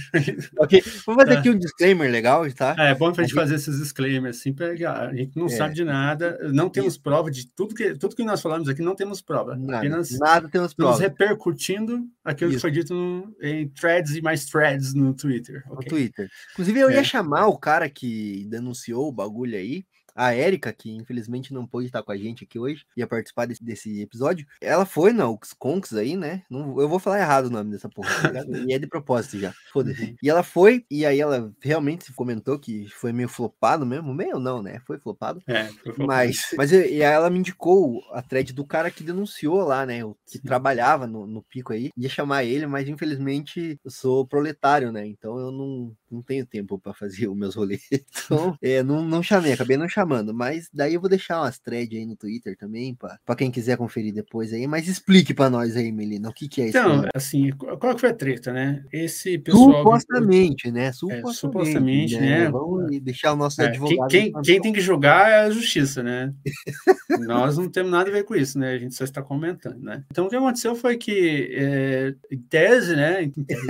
ok. 0.59 0.83
Vou 1.05 1.15
fazer 1.15 1.33
tá. 1.33 1.39
aqui 1.39 1.49
um 1.49 1.57
disclaimer 1.57 2.11
legal, 2.11 2.51
tá? 2.53 2.75
É, 2.77 2.91
é 2.91 2.95
bom 2.95 3.11
pra 3.11 3.23
gente 3.23 3.33
fazer 3.33 3.55
esses 3.55 3.79
disclaimers, 3.79 4.37
assim, 4.37 4.53
porque 4.53 4.85
a 4.85 5.13
gente 5.13 5.37
não 5.37 5.45
é. 5.47 5.49
sabe 5.49 5.73
de 5.73 5.83
nada, 5.83 6.37
não 6.53 6.69
temos 6.69 6.97
prova 6.97 7.31
de 7.31 7.47
tudo 7.47 7.73
que, 7.73 7.95
tudo 7.95 8.15
que 8.15 8.23
nós 8.23 8.41
falamos 8.41 8.67
aqui, 8.67 8.81
não 8.81 8.95
temos 8.95 9.21
prova. 9.21 9.55
Nada, 9.55 9.77
apenas 9.77 10.11
nada 10.19 10.49
temos 10.49 10.73
prova. 10.73 10.93
Estamos 10.93 11.11
repercutindo 11.11 11.94
aquilo 12.23 12.51
Isso. 12.51 12.57
que 12.57 12.61
foi 12.61 12.71
dito 12.71 12.93
no, 12.93 13.35
em 13.41 13.69
threads 13.69 14.15
e 14.15 14.21
mais 14.21 14.45
threads 14.45 14.93
no 14.93 15.13
Twitter. 15.13 15.63
Okay? 15.67 15.75
No 15.75 15.83
Twitter. 15.83 16.29
Inclusive, 16.51 16.79
eu 16.79 16.89
é. 16.89 16.95
ia 16.95 17.03
chamar 17.03 17.47
o 17.47 17.57
cara 17.57 17.89
que 17.89 18.45
denunciou 18.49 19.07
o 19.07 19.11
bagulho 19.11 19.55
aí, 19.55 19.85
a 20.15 20.33
Érica, 20.33 20.71
que 20.71 20.89
infelizmente 20.89 21.53
não 21.53 21.67
pôde 21.67 21.87
estar 21.87 22.01
com 22.01 22.11
a 22.11 22.17
gente 22.17 22.45
aqui 22.45 22.57
hoje, 22.57 22.85
ia 22.95 23.05
participar 23.05 23.45
desse, 23.45 23.63
desse 23.63 24.01
episódio. 24.01 24.47
Ela 24.61 24.85
foi 24.85 25.11
na 25.11 25.25
Conks 25.59 25.93
aí, 25.93 26.15
né? 26.15 26.43
Não, 26.49 26.79
eu 26.79 26.87
vou 26.87 26.99
falar 26.99 27.19
errado 27.19 27.47
o 27.47 27.49
nome 27.49 27.71
dessa 27.71 27.89
porra, 27.89 28.09
tá 28.31 28.45
e 28.67 28.73
é 28.73 28.79
de 28.79 28.87
propósito 28.87 29.39
já. 29.39 29.53
Foda-se. 29.73 30.01
Uhum. 30.03 30.15
E 30.23 30.29
ela 30.29 30.43
foi, 30.43 30.85
e 30.89 31.05
aí 31.05 31.19
ela 31.19 31.51
realmente 31.61 32.13
comentou 32.13 32.57
que 32.57 32.87
foi 32.89 33.11
meio 33.11 33.27
flopado 33.27 33.85
mesmo. 33.85 34.13
Meio 34.13 34.39
não, 34.39 34.61
né? 34.61 34.79
Foi 34.85 34.97
flopado. 34.97 35.41
É, 35.47 35.65
foi 35.65 35.93
flopado. 35.93 36.07
Mas, 36.07 36.49
mas 36.55 36.71
e 36.71 36.77
aí 36.77 37.01
ela 37.01 37.29
me 37.29 37.39
indicou 37.39 38.01
a 38.11 38.21
thread 38.21 38.53
do 38.53 38.65
cara 38.65 38.89
que 38.89 39.03
denunciou 39.03 39.63
lá, 39.63 39.85
né? 39.85 40.05
O 40.05 40.15
que 40.25 40.39
trabalhava 40.39 41.05
no, 41.05 41.27
no 41.27 41.43
pico 41.43 41.73
aí. 41.73 41.89
Ia 41.97 42.09
chamar 42.09 42.43
ele, 42.43 42.65
mas 42.65 42.87
infelizmente 42.87 43.79
eu 43.83 43.91
sou 43.91 44.25
proletário, 44.25 44.91
né? 44.91 45.05
Então 45.05 45.37
eu 45.37 45.51
não, 45.51 45.95
não 46.15 46.21
tenho 46.21 46.45
tempo 46.45 46.79
para 46.79 46.93
fazer 46.93 47.27
os 47.29 47.37
meus 47.37 47.55
rolês. 47.55 47.81
Então, 47.91 48.57
é, 48.61 48.81
não, 48.81 49.03
não 49.03 49.21
chamei, 49.21 49.53
acabei 49.53 49.77
não 49.77 49.87
chamando 49.87 50.33
mas 50.33 50.69
daí 50.73 50.93
eu 50.93 51.01
vou 51.01 51.09
deixar 51.09 51.41
umas 51.41 51.57
threads 51.59 51.97
aí 51.97 52.05
no 52.05 52.15
Twitter 52.15 52.57
também, 52.57 52.95
para 52.95 53.35
quem 53.35 53.51
quiser 53.51 53.77
conferir 53.77 54.13
depois 54.13 54.53
aí, 54.53 54.67
mas 54.67 54.87
explique 54.87 55.33
para 55.33 55.49
nós 55.49 55.75
aí, 55.75 55.91
Melina, 55.91 56.29
o 56.29 56.33
que, 56.33 56.47
que 56.47 56.61
é 56.61 56.67
isso? 56.67 56.77
Então, 56.77 57.05
assim, 57.13 57.51
qual 57.51 57.95
que 57.95 58.01
foi 58.01 58.09
a 58.09 58.13
treta, 58.13 58.51
né? 58.51 58.83
Esse 58.91 59.37
pessoal... 59.37 59.77
Supostamente, 59.77 60.71
né? 60.71 60.91
Supostamente, 60.91 61.29
é, 61.29 61.33
supostamente 61.33 62.19
né? 62.19 62.39
né? 62.39 62.49
Vamos 62.49 62.99
deixar 63.01 63.33
o 63.33 63.35
nosso 63.35 63.61
é, 63.61 63.67
advogado... 63.67 64.09
Quem, 64.09 64.31
quem, 64.31 64.41
quem, 64.41 64.61
tem 64.61 64.73
que 64.73 64.81
julgar 64.81 65.29
é 65.29 65.39
a 65.41 65.49
justiça, 65.49 66.03
né? 66.03 66.33
nós 67.25 67.57
não 67.57 67.69
temos 67.69 67.91
nada 67.91 68.09
a 68.09 68.13
ver 68.13 68.23
com 68.23 68.35
isso, 68.35 68.59
né? 68.59 68.73
A 68.73 68.77
gente 68.77 68.95
só 68.95 69.03
está 69.03 69.21
comentando, 69.21 69.81
né? 69.81 70.03
Então, 70.11 70.25
o 70.25 70.29
que 70.29 70.35
aconteceu 70.35 70.75
foi 70.75 70.97
que, 70.97 71.49
é, 71.53 72.15
em 72.31 72.39
tese, 72.39 72.95
né? 72.95 73.23
Em 73.23 73.31
tese, 73.43 73.65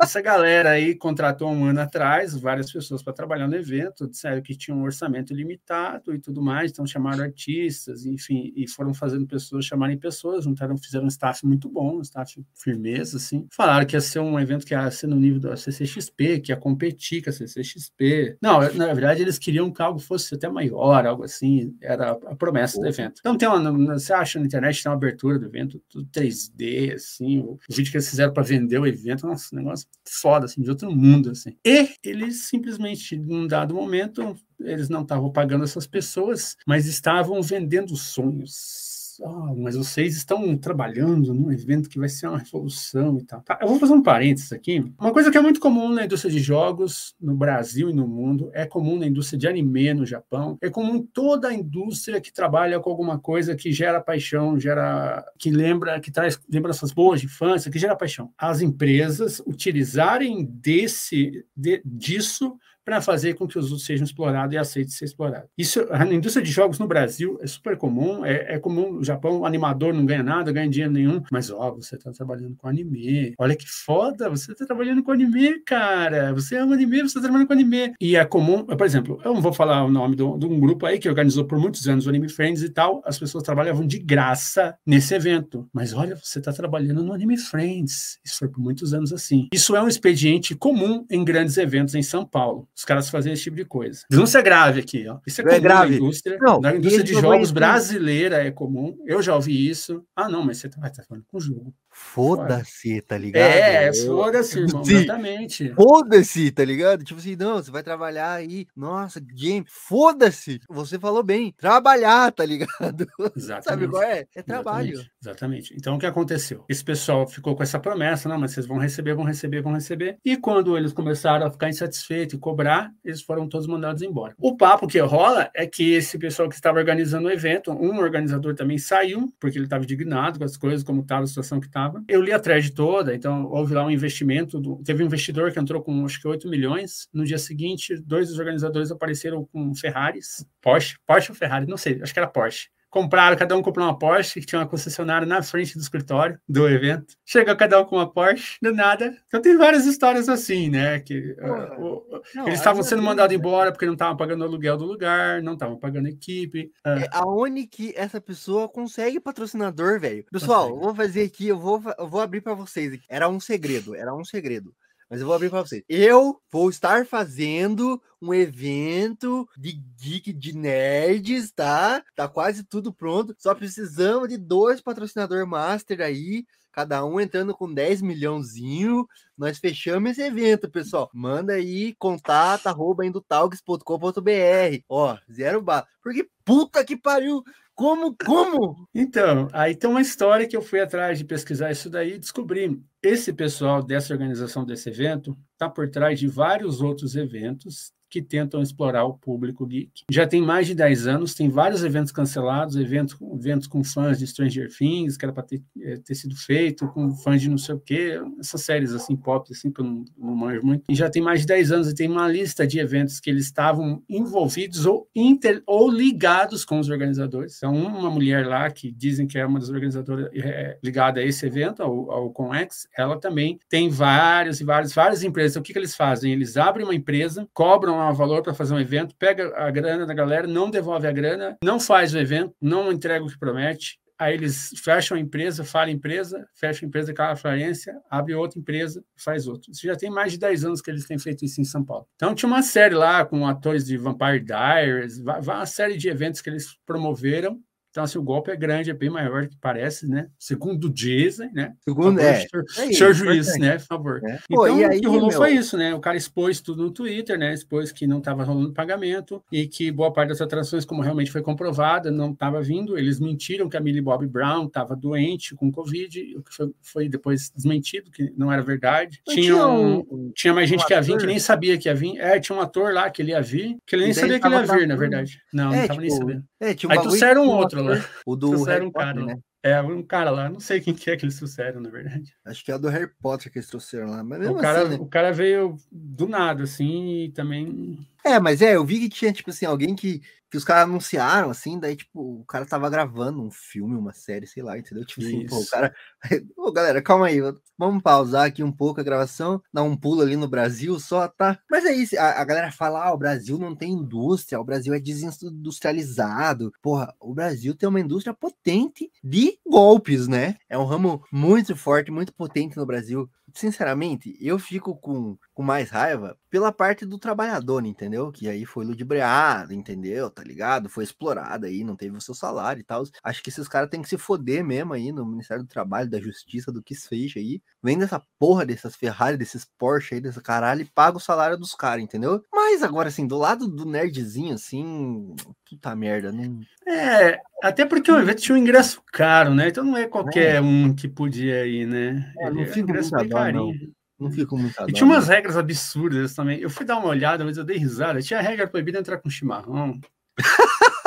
essa 0.00 0.20
galera 0.20 0.70
aí 0.70 0.94
contratou 0.94 1.50
um 1.50 1.59
ano 1.64 1.80
atrás 1.80 2.34
várias 2.34 2.72
pessoas 2.72 3.02
para 3.02 3.12
trabalhar 3.12 3.48
no 3.48 3.56
evento, 3.56 4.08
disseram 4.08 4.42
que 4.42 4.56
tinha 4.56 4.76
um 4.76 4.82
orçamento 4.82 5.34
limitado 5.34 6.14
e 6.14 6.18
tudo 6.18 6.42
mais, 6.42 6.70
então 6.70 6.86
chamaram 6.86 7.24
artistas, 7.24 8.04
enfim, 8.04 8.52
e 8.56 8.68
foram 8.68 8.92
fazendo 8.94 9.26
pessoas 9.26 9.64
chamarem 9.64 9.98
pessoas, 9.98 10.44
juntaram, 10.44 10.76
fizeram 10.76 11.04
um 11.04 11.08
staff 11.08 11.44
muito 11.46 11.68
bom, 11.68 11.98
um 11.98 12.02
staff 12.02 12.42
firmeza, 12.54 13.16
assim. 13.16 13.46
Falaram 13.52 13.86
que 13.86 13.96
ia 13.96 14.00
ser 14.00 14.20
um 14.20 14.38
evento 14.38 14.66
que 14.66 14.74
ia 14.74 14.90
ser 14.90 15.06
no 15.06 15.16
nível 15.16 15.40
da 15.40 15.56
CCXP, 15.56 16.40
que 16.40 16.52
ia 16.52 16.56
competir 16.56 17.22
com 17.22 17.30
a 17.30 17.32
CCXP. 17.32 18.36
Não, 18.42 18.60
na 18.74 18.92
verdade, 18.92 19.22
eles 19.22 19.38
queriam 19.38 19.70
que 19.72 19.82
algo 19.82 19.98
fosse 19.98 20.34
até 20.34 20.48
maior, 20.48 21.06
algo 21.06 21.24
assim, 21.24 21.74
era 21.80 22.12
a 22.12 22.36
promessa 22.36 22.80
do 22.80 22.86
evento. 22.86 23.20
Então, 23.20 23.36
tem 23.36 23.48
uma, 23.48 23.98
você 23.98 24.12
acha 24.12 24.38
na 24.38 24.46
internet, 24.46 24.82
tem 24.82 24.90
uma 24.90 24.96
abertura 24.96 25.38
do 25.38 25.46
evento, 25.46 25.80
tudo 25.88 26.08
3D, 26.10 26.94
assim, 26.94 27.40
o 27.40 27.58
vídeo 27.70 27.90
que 27.90 27.96
eles 27.96 28.08
fizeram 28.08 28.32
para 28.32 28.42
vender 28.42 28.78
o 28.78 28.86
evento, 28.86 29.26
nossa, 29.26 29.54
negócio 29.54 29.86
foda, 30.06 30.46
assim, 30.46 30.62
de 30.62 30.70
outro 30.70 30.90
mundo, 30.90 31.30
assim. 31.30 31.39
E 31.64 31.94
eles 32.04 32.42
simplesmente, 32.48 33.16
num 33.16 33.46
dado 33.46 33.74
momento, 33.74 34.34
eles 34.60 34.88
não 34.88 35.02
estavam 35.02 35.30
pagando 35.32 35.64
essas 35.64 35.86
pessoas, 35.86 36.56
mas 36.66 36.86
estavam 36.86 37.40
vendendo 37.42 37.96
sonhos 37.96 38.89
ah, 39.22 39.54
mas 39.56 39.76
vocês 39.76 40.16
estão 40.16 40.56
trabalhando 40.56 41.34
num 41.34 41.52
evento 41.52 41.88
que 41.88 41.98
vai 41.98 42.08
ser 42.08 42.26
uma 42.26 42.38
revolução 42.38 43.18
e 43.18 43.24
tal. 43.24 43.42
Tá, 43.42 43.58
eu 43.60 43.68
vou 43.68 43.78
fazer 43.78 43.92
um 43.92 44.02
parênteses 44.02 44.52
aqui. 44.52 44.80
Uma 44.98 45.12
coisa 45.12 45.30
que 45.30 45.36
é 45.36 45.40
muito 45.40 45.60
comum 45.60 45.88
na 45.90 46.04
indústria 46.04 46.32
de 46.32 46.38
jogos 46.38 47.14
no 47.20 47.34
Brasil 47.34 47.90
e 47.90 47.92
no 47.92 48.06
mundo, 48.06 48.50
é 48.54 48.64
comum 48.64 48.98
na 48.98 49.06
indústria 49.06 49.38
de 49.38 49.46
anime 49.46 49.94
no 49.94 50.06
Japão, 50.06 50.58
é 50.60 50.70
comum 50.70 51.02
toda 51.02 51.48
a 51.48 51.54
indústria 51.54 52.20
que 52.20 52.32
trabalha 52.32 52.80
com 52.80 52.90
alguma 52.90 53.18
coisa 53.18 53.54
que 53.54 53.72
gera 53.72 54.00
paixão, 54.00 54.58
gera 54.58 55.24
que 55.38 55.50
lembra, 55.50 56.00
que 56.00 56.10
traz 56.10 56.40
lembranças 56.50 56.92
boas 56.92 57.20
de 57.20 57.26
infância, 57.26 57.70
que 57.70 57.78
gera 57.78 57.96
paixão. 57.96 58.32
As 58.38 58.60
empresas 58.60 59.40
utilizarem 59.46 60.44
desse 60.44 61.44
de, 61.56 61.82
disso 61.84 62.56
para 62.84 63.00
fazer 63.00 63.34
com 63.34 63.46
que 63.46 63.58
os 63.58 63.66
outros 63.66 63.84
sejam 63.84 64.04
explorados 64.04 64.54
e 64.54 64.58
aceitem 64.58 64.90
ser 64.90 65.04
explorados. 65.04 65.48
Isso, 65.56 65.86
na 65.86 66.12
indústria 66.12 66.44
de 66.44 66.50
jogos 66.50 66.78
no 66.78 66.86
Brasil 66.86 67.38
é 67.40 67.46
super 67.46 67.76
comum, 67.76 68.24
é, 68.24 68.54
é 68.54 68.58
comum 68.58 68.94
no 68.94 69.04
Japão, 69.04 69.40
o 69.40 69.46
animador 69.46 69.92
não 69.94 70.04
ganha 70.04 70.22
nada, 70.22 70.52
ganha 70.52 70.68
dinheiro 70.68 70.92
nenhum, 70.92 71.22
mas 71.30 71.50
ó, 71.50 71.72
você 71.72 71.96
está 71.96 72.10
trabalhando 72.10 72.56
com 72.56 72.68
anime, 72.68 73.34
olha 73.38 73.54
que 73.54 73.68
foda, 73.68 74.28
você 74.28 74.52
está 74.52 74.66
trabalhando 74.66 75.02
com 75.02 75.12
anime, 75.12 75.60
cara, 75.60 76.32
você 76.32 76.56
ama 76.56 76.74
anime, 76.74 77.00
você 77.00 77.06
está 77.06 77.20
trabalhando 77.20 77.46
com 77.46 77.52
anime. 77.52 77.94
E 78.00 78.16
é 78.16 78.24
comum, 78.24 78.64
por 78.64 78.86
exemplo, 78.86 79.20
eu 79.24 79.34
não 79.34 79.40
vou 79.40 79.52
falar 79.52 79.84
o 79.84 79.90
nome 79.90 80.16
de 80.16 80.22
um 80.22 80.60
grupo 80.60 80.86
aí 80.86 80.98
que 80.98 81.08
organizou 81.08 81.44
por 81.44 81.58
muitos 81.58 81.86
anos 81.88 82.06
o 82.06 82.08
Anime 82.08 82.28
Friends 82.28 82.62
e 82.62 82.70
tal, 82.70 83.02
as 83.04 83.18
pessoas 83.18 83.44
trabalhavam 83.44 83.86
de 83.86 83.98
graça 83.98 84.74
nesse 84.86 85.14
evento, 85.14 85.68
mas 85.72 85.92
olha, 85.92 86.16
você 86.16 86.38
está 86.38 86.52
trabalhando 86.52 87.02
no 87.02 87.12
Anime 87.12 87.36
Friends, 87.36 88.18
isso 88.24 88.38
foi 88.38 88.48
por 88.48 88.60
muitos 88.60 88.94
anos 88.94 89.12
assim. 89.12 89.48
Isso 89.52 89.76
é 89.76 89.82
um 89.82 89.88
expediente 89.88 90.54
comum 90.54 91.04
em 91.10 91.24
grandes 91.24 91.56
eventos 91.56 91.94
em 91.94 92.02
São 92.02 92.24
Paulo 92.24 92.68
os 92.80 92.84
caras 92.86 93.10
fazem 93.10 93.34
esse 93.34 93.42
tipo 93.42 93.56
de 93.56 93.64
coisa. 93.66 94.06
Denúncia 94.08 94.40
grave 94.40 94.80
aqui, 94.80 95.06
ó. 95.06 95.18
Isso 95.26 95.42
é, 95.42 95.44
é 95.44 95.44
comum 95.44 95.56
é 95.56 95.60
grave. 95.60 95.90
na 95.90 95.96
indústria. 95.96 96.38
Não, 96.40 96.60
na 96.62 96.74
indústria 96.74 97.04
de 97.04 97.12
jogos 97.12 97.50
brasileira 97.50 98.42
é 98.42 98.50
comum. 98.50 98.96
Eu 99.04 99.20
já 99.20 99.34
ouvi 99.34 99.68
isso. 99.68 100.02
Ah, 100.16 100.30
não, 100.30 100.42
mas 100.42 100.56
você 100.56 100.70
tá, 100.70 100.80
tá 100.88 101.02
falando 101.02 101.22
com 101.30 101.38
jogo. 101.38 101.74
Foda-se, 102.12 103.00
tá 103.02 103.16
ligado? 103.16 103.42
É, 103.42 103.92
foda-se, 103.94 104.58
irmão, 104.58 104.82
exatamente. 104.84 105.72
Foda-se, 105.74 106.50
tá 106.50 106.64
ligado? 106.64 107.04
Tipo 107.04 107.20
assim, 107.20 107.36
não, 107.36 107.56
você 107.56 107.70
vai 107.70 107.82
trabalhar 107.82 108.32
aí. 108.32 108.66
Nossa, 108.74 109.20
game, 109.20 109.64
foda-se. 109.68 110.60
Você 110.68 110.98
falou 110.98 111.22
bem, 111.22 111.54
trabalhar, 111.56 112.32
tá 112.32 112.44
ligado? 112.44 113.06
Exatamente. 113.36 113.64
Sabe 113.64 113.88
qual 113.88 114.02
é? 114.02 114.26
É 114.34 114.42
trabalho. 114.42 114.94
Exatamente. 114.94 115.10
Exatamente. 115.22 115.74
Então, 115.76 115.96
o 115.96 115.98
que 115.98 116.06
aconteceu? 116.06 116.64
Esse 116.68 116.84
pessoal 116.84 117.26
ficou 117.26 117.54
com 117.54 117.62
essa 117.62 117.78
promessa, 117.78 118.28
não, 118.28 118.38
mas 118.38 118.52
vocês 118.52 118.66
vão 118.66 118.78
receber, 118.78 119.14
vão 119.14 119.24
receber, 119.24 119.62
vão 119.62 119.72
receber. 119.72 120.18
E 120.24 120.36
quando 120.36 120.76
eles 120.76 120.92
começaram 120.92 121.46
a 121.46 121.50
ficar 121.50 121.68
insatisfeitos 121.68 122.34
e 122.34 122.38
cobrar, 122.38 122.92
eles 123.04 123.22
foram 123.22 123.48
todos 123.48 123.66
mandados 123.66 124.02
embora. 124.02 124.34
O 124.38 124.56
papo 124.56 124.86
que 124.86 124.98
rola 124.98 125.50
é 125.54 125.66
que 125.66 125.92
esse 125.92 126.18
pessoal 126.18 126.48
que 126.48 126.54
estava 126.54 126.78
organizando 126.78 127.28
o 127.28 127.30
evento, 127.30 127.70
um 127.72 127.98
organizador 127.98 128.54
também 128.54 128.78
saiu, 128.78 129.32
porque 129.38 129.58
ele 129.58 129.66
estava 129.66 129.84
indignado 129.84 130.38
com 130.38 130.44
as 130.44 130.56
coisas, 130.56 130.82
como 130.82 131.02
estava 131.02 131.24
a 131.24 131.26
situação 131.26 131.60
que 131.60 131.66
estava 131.66 131.89
Eu 132.08 132.20
li 132.20 132.32
a 132.32 132.40
thread 132.40 132.72
toda, 132.72 133.14
então 133.14 133.46
houve 133.46 133.74
lá 133.74 133.84
um 133.84 133.90
investimento. 133.90 134.60
Do, 134.60 134.82
teve 134.84 135.02
um 135.02 135.06
investidor 135.06 135.52
que 135.52 135.58
entrou 135.58 135.82
com 135.82 136.04
acho 136.04 136.20
que 136.20 136.28
8 136.28 136.48
milhões. 136.48 137.08
No 137.12 137.24
dia 137.24 137.38
seguinte, 137.38 137.96
dois 137.96 138.28
dos 138.28 138.38
organizadores 138.38 138.90
apareceram 138.90 139.44
com 139.46 139.74
Ferraris, 139.74 140.44
Porsche, 140.60 140.98
Porsche 141.06 141.32
ou 141.32 141.36
Ferrari, 141.36 141.66
não 141.66 141.76
sei, 141.76 142.00
acho 142.02 142.12
que 142.12 142.18
era 142.18 142.28
Porsche 142.28 142.68
compraram, 142.90 143.36
cada 143.36 143.56
um 143.56 143.62
comprou 143.62 143.86
uma 143.86 143.98
Porsche, 143.98 144.40
que 144.40 144.46
tinha 144.46 144.60
uma 144.60 144.66
concessionária 144.66 145.26
na 145.26 145.42
frente 145.42 145.74
do 145.74 145.80
escritório 145.80 146.38
do 146.48 146.68
evento. 146.68 147.14
Chegou 147.24 147.56
cada 147.56 147.80
um 147.80 147.84
com 147.84 147.96
uma 147.96 148.10
Porsche, 148.10 148.58
do 148.60 148.74
nada. 148.74 149.16
Então 149.28 149.40
tem 149.40 149.56
várias 149.56 149.86
histórias 149.86 150.28
assim, 150.28 150.68
né? 150.68 150.98
Que 150.98 151.36
uh, 151.40 152.22
não, 152.34 152.46
eles 152.48 152.58
estavam 152.58 152.82
sendo 152.82 153.02
mandados 153.02 153.34
embora 153.34 153.70
porque 153.70 153.86
não 153.86 153.92
estavam 153.92 154.16
pagando 154.16 154.44
aluguel 154.44 154.76
do 154.76 154.84
lugar, 154.84 155.40
não 155.40 155.54
estavam 155.54 155.78
pagando 155.78 156.08
equipe. 156.08 156.72
Uh. 156.84 157.04
É 157.04 157.08
aonde 157.12 157.66
que 157.66 157.94
essa 157.96 158.20
pessoa 158.20 158.68
consegue 158.68 159.20
patrocinador, 159.20 160.00
velho? 160.00 160.24
Pessoal, 160.30 160.68
consegue. 160.68 160.84
vou 160.84 160.94
fazer 160.94 161.22
aqui, 161.22 161.48
eu 161.48 161.58
vou, 161.58 161.82
eu 161.96 162.08
vou 162.08 162.20
abrir 162.20 162.40
para 162.40 162.54
vocês. 162.54 162.98
Era 163.08 163.28
um 163.28 163.38
segredo, 163.38 163.94
era 163.94 164.12
um 164.14 164.24
segredo. 164.24 164.74
Mas 165.10 165.20
eu 165.20 165.26
vou 165.26 165.34
abrir 165.34 165.50
para 165.50 165.62
você. 165.62 165.84
Eu 165.88 166.40
vou 166.52 166.70
estar 166.70 167.04
fazendo 167.04 168.00
um 168.22 168.32
evento 168.32 169.48
de 169.58 169.72
geek 170.00 170.32
de 170.32 170.56
nerds, 170.56 171.50
tá? 171.50 172.04
Tá 172.14 172.28
quase 172.28 172.62
tudo 172.62 172.92
pronto. 172.92 173.34
Só 173.36 173.52
precisamos 173.54 174.28
de 174.28 174.38
dois 174.38 174.80
patrocinador 174.80 175.44
master 175.46 176.00
aí 176.00 176.44
cada 176.72 177.04
um 177.04 177.20
entrando 177.20 177.54
com 177.54 177.72
10 177.72 178.02
milhãozinho. 178.02 179.06
Nós 179.36 179.58
fechamos 179.58 180.12
esse 180.12 180.22
evento, 180.22 180.70
pessoal. 180.70 181.10
Manda 181.12 181.54
aí 181.54 181.94
contato 181.98 182.68
arroba 182.68 183.04
indotalks.com.br. 183.04 184.84
Ó, 184.88 185.18
zero 185.30 185.60
bar. 185.60 185.86
Porque 186.02 186.28
puta 186.44 186.84
que 186.84 186.96
pariu! 186.96 187.42
Como, 187.80 188.14
como? 188.14 188.86
Então, 188.94 189.48
aí 189.54 189.74
tem 189.74 189.88
uma 189.88 190.02
história 190.02 190.46
que 190.46 190.54
eu 190.54 190.60
fui 190.60 190.80
atrás 190.80 191.16
de 191.16 191.24
pesquisar 191.24 191.70
isso 191.70 191.88
daí 191.88 192.12
e 192.12 192.18
descobri. 192.18 192.78
Esse 193.02 193.32
pessoal 193.32 193.82
dessa 193.82 194.12
organização 194.12 194.66
desse 194.66 194.90
evento 194.90 195.34
está 195.54 195.66
por 195.66 195.88
trás 195.88 196.20
de 196.20 196.28
vários 196.28 196.82
outros 196.82 197.16
eventos 197.16 197.90
que 198.10 198.20
tentam 198.20 198.60
explorar 198.60 199.04
o 199.04 199.14
público 199.14 199.64
geek. 199.64 200.04
Já 200.10 200.26
tem 200.26 200.42
mais 200.42 200.66
de 200.66 200.74
10 200.74 201.06
anos, 201.06 201.34
tem 201.34 201.48
vários 201.48 201.84
eventos 201.84 202.10
cancelados, 202.12 202.76
eventos, 202.76 203.16
eventos 203.32 203.68
com 203.68 203.84
fãs 203.84 204.18
de 204.18 204.26
Stranger 204.26 204.68
Things, 204.76 205.16
que 205.16 205.24
era 205.24 205.32
para 205.32 205.44
ter, 205.44 205.62
é, 205.80 205.96
ter, 205.98 206.14
sido 206.14 206.34
feito, 206.34 206.88
com 206.88 207.14
fãs 207.14 207.40
de 207.40 207.48
não 207.48 207.58
sei 207.58 207.74
o 207.74 207.80
quê, 207.80 208.20
essas 208.40 208.62
séries 208.62 208.92
assim, 208.92 209.16
pop, 209.16 209.48
assim, 209.52 209.70
que 209.70 209.80
eu 209.80 209.84
não, 209.84 210.04
não 210.18 210.34
manjo 210.34 210.66
muito. 210.66 210.84
E 210.88 210.94
já 210.94 211.08
tem 211.08 211.22
mais 211.22 211.42
de 211.42 211.46
10 211.46 211.72
anos 211.72 211.88
e 211.88 211.94
tem 211.94 212.08
uma 212.08 212.26
lista 212.26 212.66
de 212.66 212.78
eventos 212.78 213.20
que 213.20 213.30
eles 213.30 213.44
estavam 213.44 214.02
envolvidos 214.08 214.86
ou, 214.86 215.08
inter, 215.14 215.62
ou 215.66 215.90
ligados 215.90 216.64
com 216.64 216.80
os 216.80 216.88
organizadores. 216.88 217.56
Então, 217.56 217.74
uma 217.74 218.10
mulher 218.10 218.46
lá, 218.46 218.68
que 218.70 218.90
dizem 218.90 219.26
que 219.26 219.38
é 219.38 219.46
uma 219.46 219.60
das 219.60 219.70
organizadoras 219.70 220.28
é, 220.34 220.78
ligada 220.82 221.20
a 221.20 221.24
esse 221.24 221.46
evento, 221.46 221.82
ao, 221.82 222.10
ao 222.10 222.30
Conex, 222.30 222.88
ela 222.96 223.18
também 223.18 223.58
tem 223.68 223.88
vários 223.88 224.60
e 224.60 224.64
vários, 224.64 224.92
várias 224.92 225.22
empresas. 225.22 225.52
Então, 225.52 225.60
o 225.60 225.64
que, 225.64 225.72
que 225.72 225.78
eles 225.78 225.94
fazem? 225.94 226.32
Eles 226.32 226.56
abrem 226.56 226.84
uma 226.84 226.94
empresa, 226.94 227.48
cobram 227.52 227.99
um 228.08 228.14
valor 228.14 228.42
para 228.42 228.54
fazer 228.54 228.74
um 228.74 228.80
evento, 228.80 229.14
pega 229.18 229.52
a 229.56 229.70
grana 229.70 230.06
da 230.06 230.14
galera, 230.14 230.46
não 230.46 230.70
devolve 230.70 231.06
a 231.06 231.12
grana, 231.12 231.56
não 231.62 231.78
faz 231.78 232.14
o 232.14 232.18
evento, 232.18 232.54
não 232.60 232.92
entrega 232.92 233.24
o 233.24 233.28
que 233.28 233.38
promete, 233.38 233.98
aí 234.18 234.34
eles 234.34 234.72
fecham 234.76 235.16
a 235.16 235.20
empresa, 235.20 235.64
fala 235.64 235.86
a 235.86 235.90
empresa, 235.90 236.46
fecha 236.54 236.84
a 236.84 236.86
empresa 236.86 237.14
com 237.14 237.22
a 237.22 237.34
falência, 237.34 237.98
abre 238.10 238.34
outra 238.34 238.58
empresa, 238.58 239.02
faz 239.16 239.46
outro. 239.46 239.70
Isso 239.72 239.86
já 239.86 239.96
tem 239.96 240.10
mais 240.10 240.32
de 240.32 240.38
10 240.38 240.64
anos 240.66 240.82
que 240.82 240.90
eles 240.90 241.06
têm 241.06 241.18
feito 241.18 241.42
isso 241.42 241.58
em 241.58 241.64
São 241.64 241.82
Paulo. 241.82 242.06
Então 242.16 242.34
tinha 242.34 242.46
uma 242.46 242.62
série 242.62 242.94
lá 242.94 243.24
com 243.24 243.46
atores 243.46 243.86
de 243.86 243.96
Vampire 243.96 244.40
Diaries, 244.40 245.18
uma 245.18 245.64
série 245.64 245.96
de 245.96 246.10
eventos 246.10 246.42
que 246.42 246.50
eles 246.50 246.76
promoveram 246.84 247.58
então, 247.90 248.04
assim, 248.04 248.18
o 248.18 248.22
golpe 248.22 248.52
é 248.52 248.56
grande, 248.56 248.90
é 248.90 248.94
bem 248.94 249.10
maior 249.10 249.42
do 249.42 249.48
que 249.48 249.56
parece, 249.60 250.08
né? 250.08 250.28
Segundo 250.38 250.88
dizem, 250.88 251.52
né? 251.52 251.72
Segundo, 251.80 252.20
é. 252.20 252.46
Senhor, 252.46 252.64
é 252.78 252.92
senhor 252.92 253.12
juiz, 253.12 253.58
né? 253.58 253.78
Por 253.78 253.86
favor. 253.86 254.20
É. 254.24 254.38
Então, 254.44 254.44
Pô, 254.48 254.62
aí, 254.62 254.98
o 254.98 255.00
que 255.00 255.08
rolou 255.08 255.28
meu... 255.28 255.36
foi 255.36 255.50
isso, 255.52 255.76
né? 255.76 255.92
O 255.92 255.98
cara 255.98 256.16
expôs 256.16 256.60
tudo 256.60 256.84
no 256.84 256.92
Twitter, 256.92 257.36
né? 257.36 257.52
Expôs 257.52 257.90
que 257.90 258.06
não 258.06 258.18
estava 258.18 258.44
rolando 258.44 258.72
pagamento 258.72 259.42
e 259.50 259.66
que 259.66 259.90
boa 259.90 260.12
parte 260.12 260.28
das 260.28 260.40
atrações, 260.40 260.84
como 260.84 261.02
realmente 261.02 261.32
foi 261.32 261.42
comprovada, 261.42 262.12
não 262.12 262.30
estava 262.30 262.62
vindo. 262.62 262.96
Eles 262.96 263.18
mentiram 263.18 263.68
que 263.68 263.76
a 263.76 263.80
Millie 263.80 264.00
Bob 264.00 264.24
Brown 264.24 264.66
estava 264.66 264.94
doente 264.94 265.56
com 265.56 265.72
Covid, 265.72 266.36
o 266.36 266.42
que 266.44 266.54
foi, 266.54 266.70
foi, 266.80 267.08
depois 267.08 267.50
desmentido, 267.50 268.08
que 268.12 268.32
não 268.36 268.52
era 268.52 268.62
verdade. 268.62 269.20
tinha, 269.28 269.66
um, 269.66 270.30
tinha 270.32 270.54
mais 270.54 270.68
gente 270.68 270.86
que 270.86 270.92
ia 270.92 271.02
vir 271.02 271.18
que 271.18 271.26
nem 271.26 271.40
sabia 271.40 271.76
que 271.76 271.88
ia 271.88 271.94
vir. 271.94 272.18
É, 272.18 272.38
tinha 272.38 272.56
um 272.56 272.60
ator 272.60 272.94
lá 272.94 273.10
que 273.10 273.20
ele 273.20 273.32
ia 273.32 273.42
vir, 273.42 273.76
que 273.84 273.96
ele 273.96 274.04
nem 274.04 274.14
sabia 274.14 274.38
que 274.38 274.46
ele 274.46 274.54
ia 274.54 274.62
vir, 274.62 274.86
na 274.86 274.94
verdade. 274.94 275.40
Não, 275.52 275.72
é, 275.72 275.76
não 275.76 275.82
estava 275.82 276.00
tipo, 276.00 276.00
nem 276.02 276.10
sabendo. 276.10 276.44
É, 276.60 276.74
tinha 276.74 276.88
um 276.88 276.92
Aí 276.92 277.00
trouxeram 277.00 277.44
um 277.44 277.50
outro 277.50 277.79
lá. 277.80 277.94
O 278.26 278.36
do 278.36 278.50
trouxeram 278.50 278.86
um 278.86 278.92
cara, 278.92 279.24
né? 279.24 279.38
É, 279.62 279.80
um 279.82 280.02
cara 280.02 280.30
lá, 280.30 280.48
não 280.48 280.58
sei 280.58 280.80
quem 280.80 280.94
que 280.94 281.10
é 281.10 281.16
que 281.16 281.24
eles 281.24 281.36
trouxeram, 281.36 281.82
na 281.82 281.90
verdade. 281.90 282.34
Acho 282.46 282.64
que 282.64 282.72
é 282.72 282.74
o 282.74 282.78
do 282.78 282.88
Harry 282.88 283.10
Potter 283.20 283.52
que 283.52 283.58
eles 283.58 283.68
trouxeram 283.68 284.08
lá. 284.08 284.24
Mas 284.24 284.48
o, 284.48 284.54
cara, 284.54 284.82
assim, 284.82 284.90
né? 284.90 284.96
o 284.98 285.06
cara 285.06 285.32
veio 285.32 285.76
do 285.92 286.26
nada, 286.26 286.62
assim, 286.62 287.24
e 287.24 287.32
também. 287.32 287.98
É, 288.24 288.38
mas 288.38 288.62
é, 288.62 288.76
eu 288.76 288.84
vi 288.84 289.00
que 289.00 289.08
tinha, 289.08 289.32
tipo 289.32 289.50
assim, 289.50 289.66
alguém 289.66 289.94
que 289.94 290.20
que 290.50 290.56
os 290.56 290.64
caras 290.64 290.82
anunciaram, 290.82 291.48
assim, 291.48 291.78
daí, 291.78 291.94
tipo, 291.94 292.40
o 292.40 292.44
cara 292.44 292.66
tava 292.66 292.90
gravando 292.90 293.40
um 293.40 293.50
filme, 293.52 293.96
uma 293.96 294.12
série, 294.12 294.48
sei 294.48 294.64
lá, 294.64 294.76
entendeu? 294.76 295.06
Tipo 295.06 295.24
assim, 295.24 295.46
pô, 295.46 295.60
o 295.60 295.66
cara. 295.66 295.94
Ô, 296.56 296.72
galera, 296.72 297.00
calma 297.00 297.26
aí, 297.26 297.38
vamos 297.78 298.02
pausar 298.02 298.46
aqui 298.46 298.62
um 298.62 298.72
pouco 298.72 299.00
a 299.00 299.04
gravação, 299.04 299.62
dar 299.72 299.84
um 299.84 299.96
pulo 299.96 300.22
ali 300.22 300.36
no 300.36 300.48
Brasil 300.48 300.98
só, 300.98 301.28
tá? 301.28 301.56
Mas 301.70 301.84
é 301.84 301.92
isso, 301.94 302.18
a, 302.18 302.40
a 302.40 302.44
galera 302.44 302.72
fala, 302.72 303.04
ah, 303.06 303.14
o 303.14 303.18
Brasil 303.18 303.58
não 303.58 303.76
tem 303.76 303.92
indústria, 303.92 304.60
o 304.60 304.64
Brasil 304.64 304.92
é 304.92 304.98
desindustrializado. 304.98 306.72
Porra, 306.82 307.14
o 307.20 307.32
Brasil 307.32 307.72
tem 307.72 307.88
uma 307.88 308.00
indústria 308.00 308.34
potente 308.34 309.08
de 309.22 309.56
golpes, 309.64 310.26
né? 310.26 310.56
É 310.68 310.76
um 310.76 310.84
ramo 310.84 311.22
muito 311.32 311.76
forte, 311.76 312.10
muito 312.10 312.34
potente 312.34 312.76
no 312.76 312.84
Brasil 312.84 313.30
sinceramente, 313.54 314.36
eu 314.40 314.58
fico 314.58 314.96
com, 314.96 315.36
com 315.54 315.62
mais 315.62 315.90
raiva 315.90 316.36
pela 316.48 316.72
parte 316.72 317.06
do 317.06 317.18
trabalhador, 317.18 317.84
entendeu? 317.84 318.30
Que 318.32 318.48
aí 318.48 318.64
foi 318.64 318.84
ludibriado, 318.84 319.72
entendeu? 319.72 320.30
Tá 320.30 320.42
ligado? 320.42 320.88
Foi 320.88 321.04
explorado 321.04 321.66
aí, 321.66 321.84
não 321.84 321.96
teve 321.96 322.16
o 322.16 322.20
seu 322.20 322.34
salário 322.34 322.80
e 322.80 322.84
tal. 322.84 323.04
Acho 323.22 323.42
que 323.42 323.50
esses 323.50 323.68
caras 323.68 323.88
têm 323.90 324.02
que 324.02 324.08
se 324.08 324.18
foder 324.18 324.64
mesmo 324.64 324.92
aí 324.92 325.12
no 325.12 325.24
Ministério 325.26 325.62
do 325.62 325.68
Trabalho, 325.68 326.10
da 326.10 326.20
Justiça, 326.20 326.72
do 326.72 326.82
que 326.82 326.94
fez 326.94 327.32
aí. 327.36 327.62
Vem 327.82 327.98
dessa 327.98 328.22
porra 328.38 328.66
dessas 328.66 328.96
Ferrari, 328.96 329.36
desses 329.36 329.64
Porsche 329.78 330.16
aí, 330.16 330.20
dessa 330.20 330.40
caralho, 330.40 330.82
e 330.82 330.90
paga 330.92 331.16
o 331.16 331.20
salário 331.20 331.56
dos 331.56 331.74
caras, 331.74 332.02
entendeu? 332.02 332.42
Mas 332.52 332.82
agora, 332.82 333.08
assim, 333.08 333.26
do 333.26 333.36
lado 333.36 333.68
do 333.68 333.84
nerdzinho, 333.84 334.54
assim, 334.54 335.34
puta 335.70 335.94
merda, 335.94 336.32
não. 336.32 336.60
É, 336.86 337.38
até 337.62 337.86
porque 337.86 338.10
o 338.10 338.18
evento 338.18 338.42
tinha 338.42 338.56
um 338.56 338.60
ingresso 338.60 339.00
caro, 339.12 339.54
né? 339.54 339.68
Então 339.68 339.84
não 339.84 339.96
é 339.96 340.06
qualquer 340.06 340.56
é. 340.56 340.60
um 340.60 340.92
que 340.92 341.06
podia 341.06 341.64
ir, 341.64 341.86
né? 341.86 342.32
É, 342.40 342.50
não 342.50 342.66
fica 342.66 342.80
ingresso 342.80 343.16
bem 343.16 343.28
carinho. 343.28 343.72
Não. 343.72 344.00
Não 344.20 344.30
fico 344.30 344.58
muito 344.58 344.74
E 344.86 344.92
tinha 344.92 345.06
umas 345.06 345.28
regras 345.28 345.56
absurdas 345.56 346.34
também. 346.34 346.60
Eu 346.60 346.68
fui 346.68 346.84
dar 346.84 346.98
uma 346.98 347.08
olhada, 347.08 347.42
mas 347.42 347.56
eu 347.56 347.64
dei 347.64 347.78
risada. 347.78 348.20
Tinha 348.20 348.40
regra 348.42 348.66
proibida 348.66 348.98
entrar 348.98 349.16
com 349.16 349.30
chimarrão. 349.30 349.98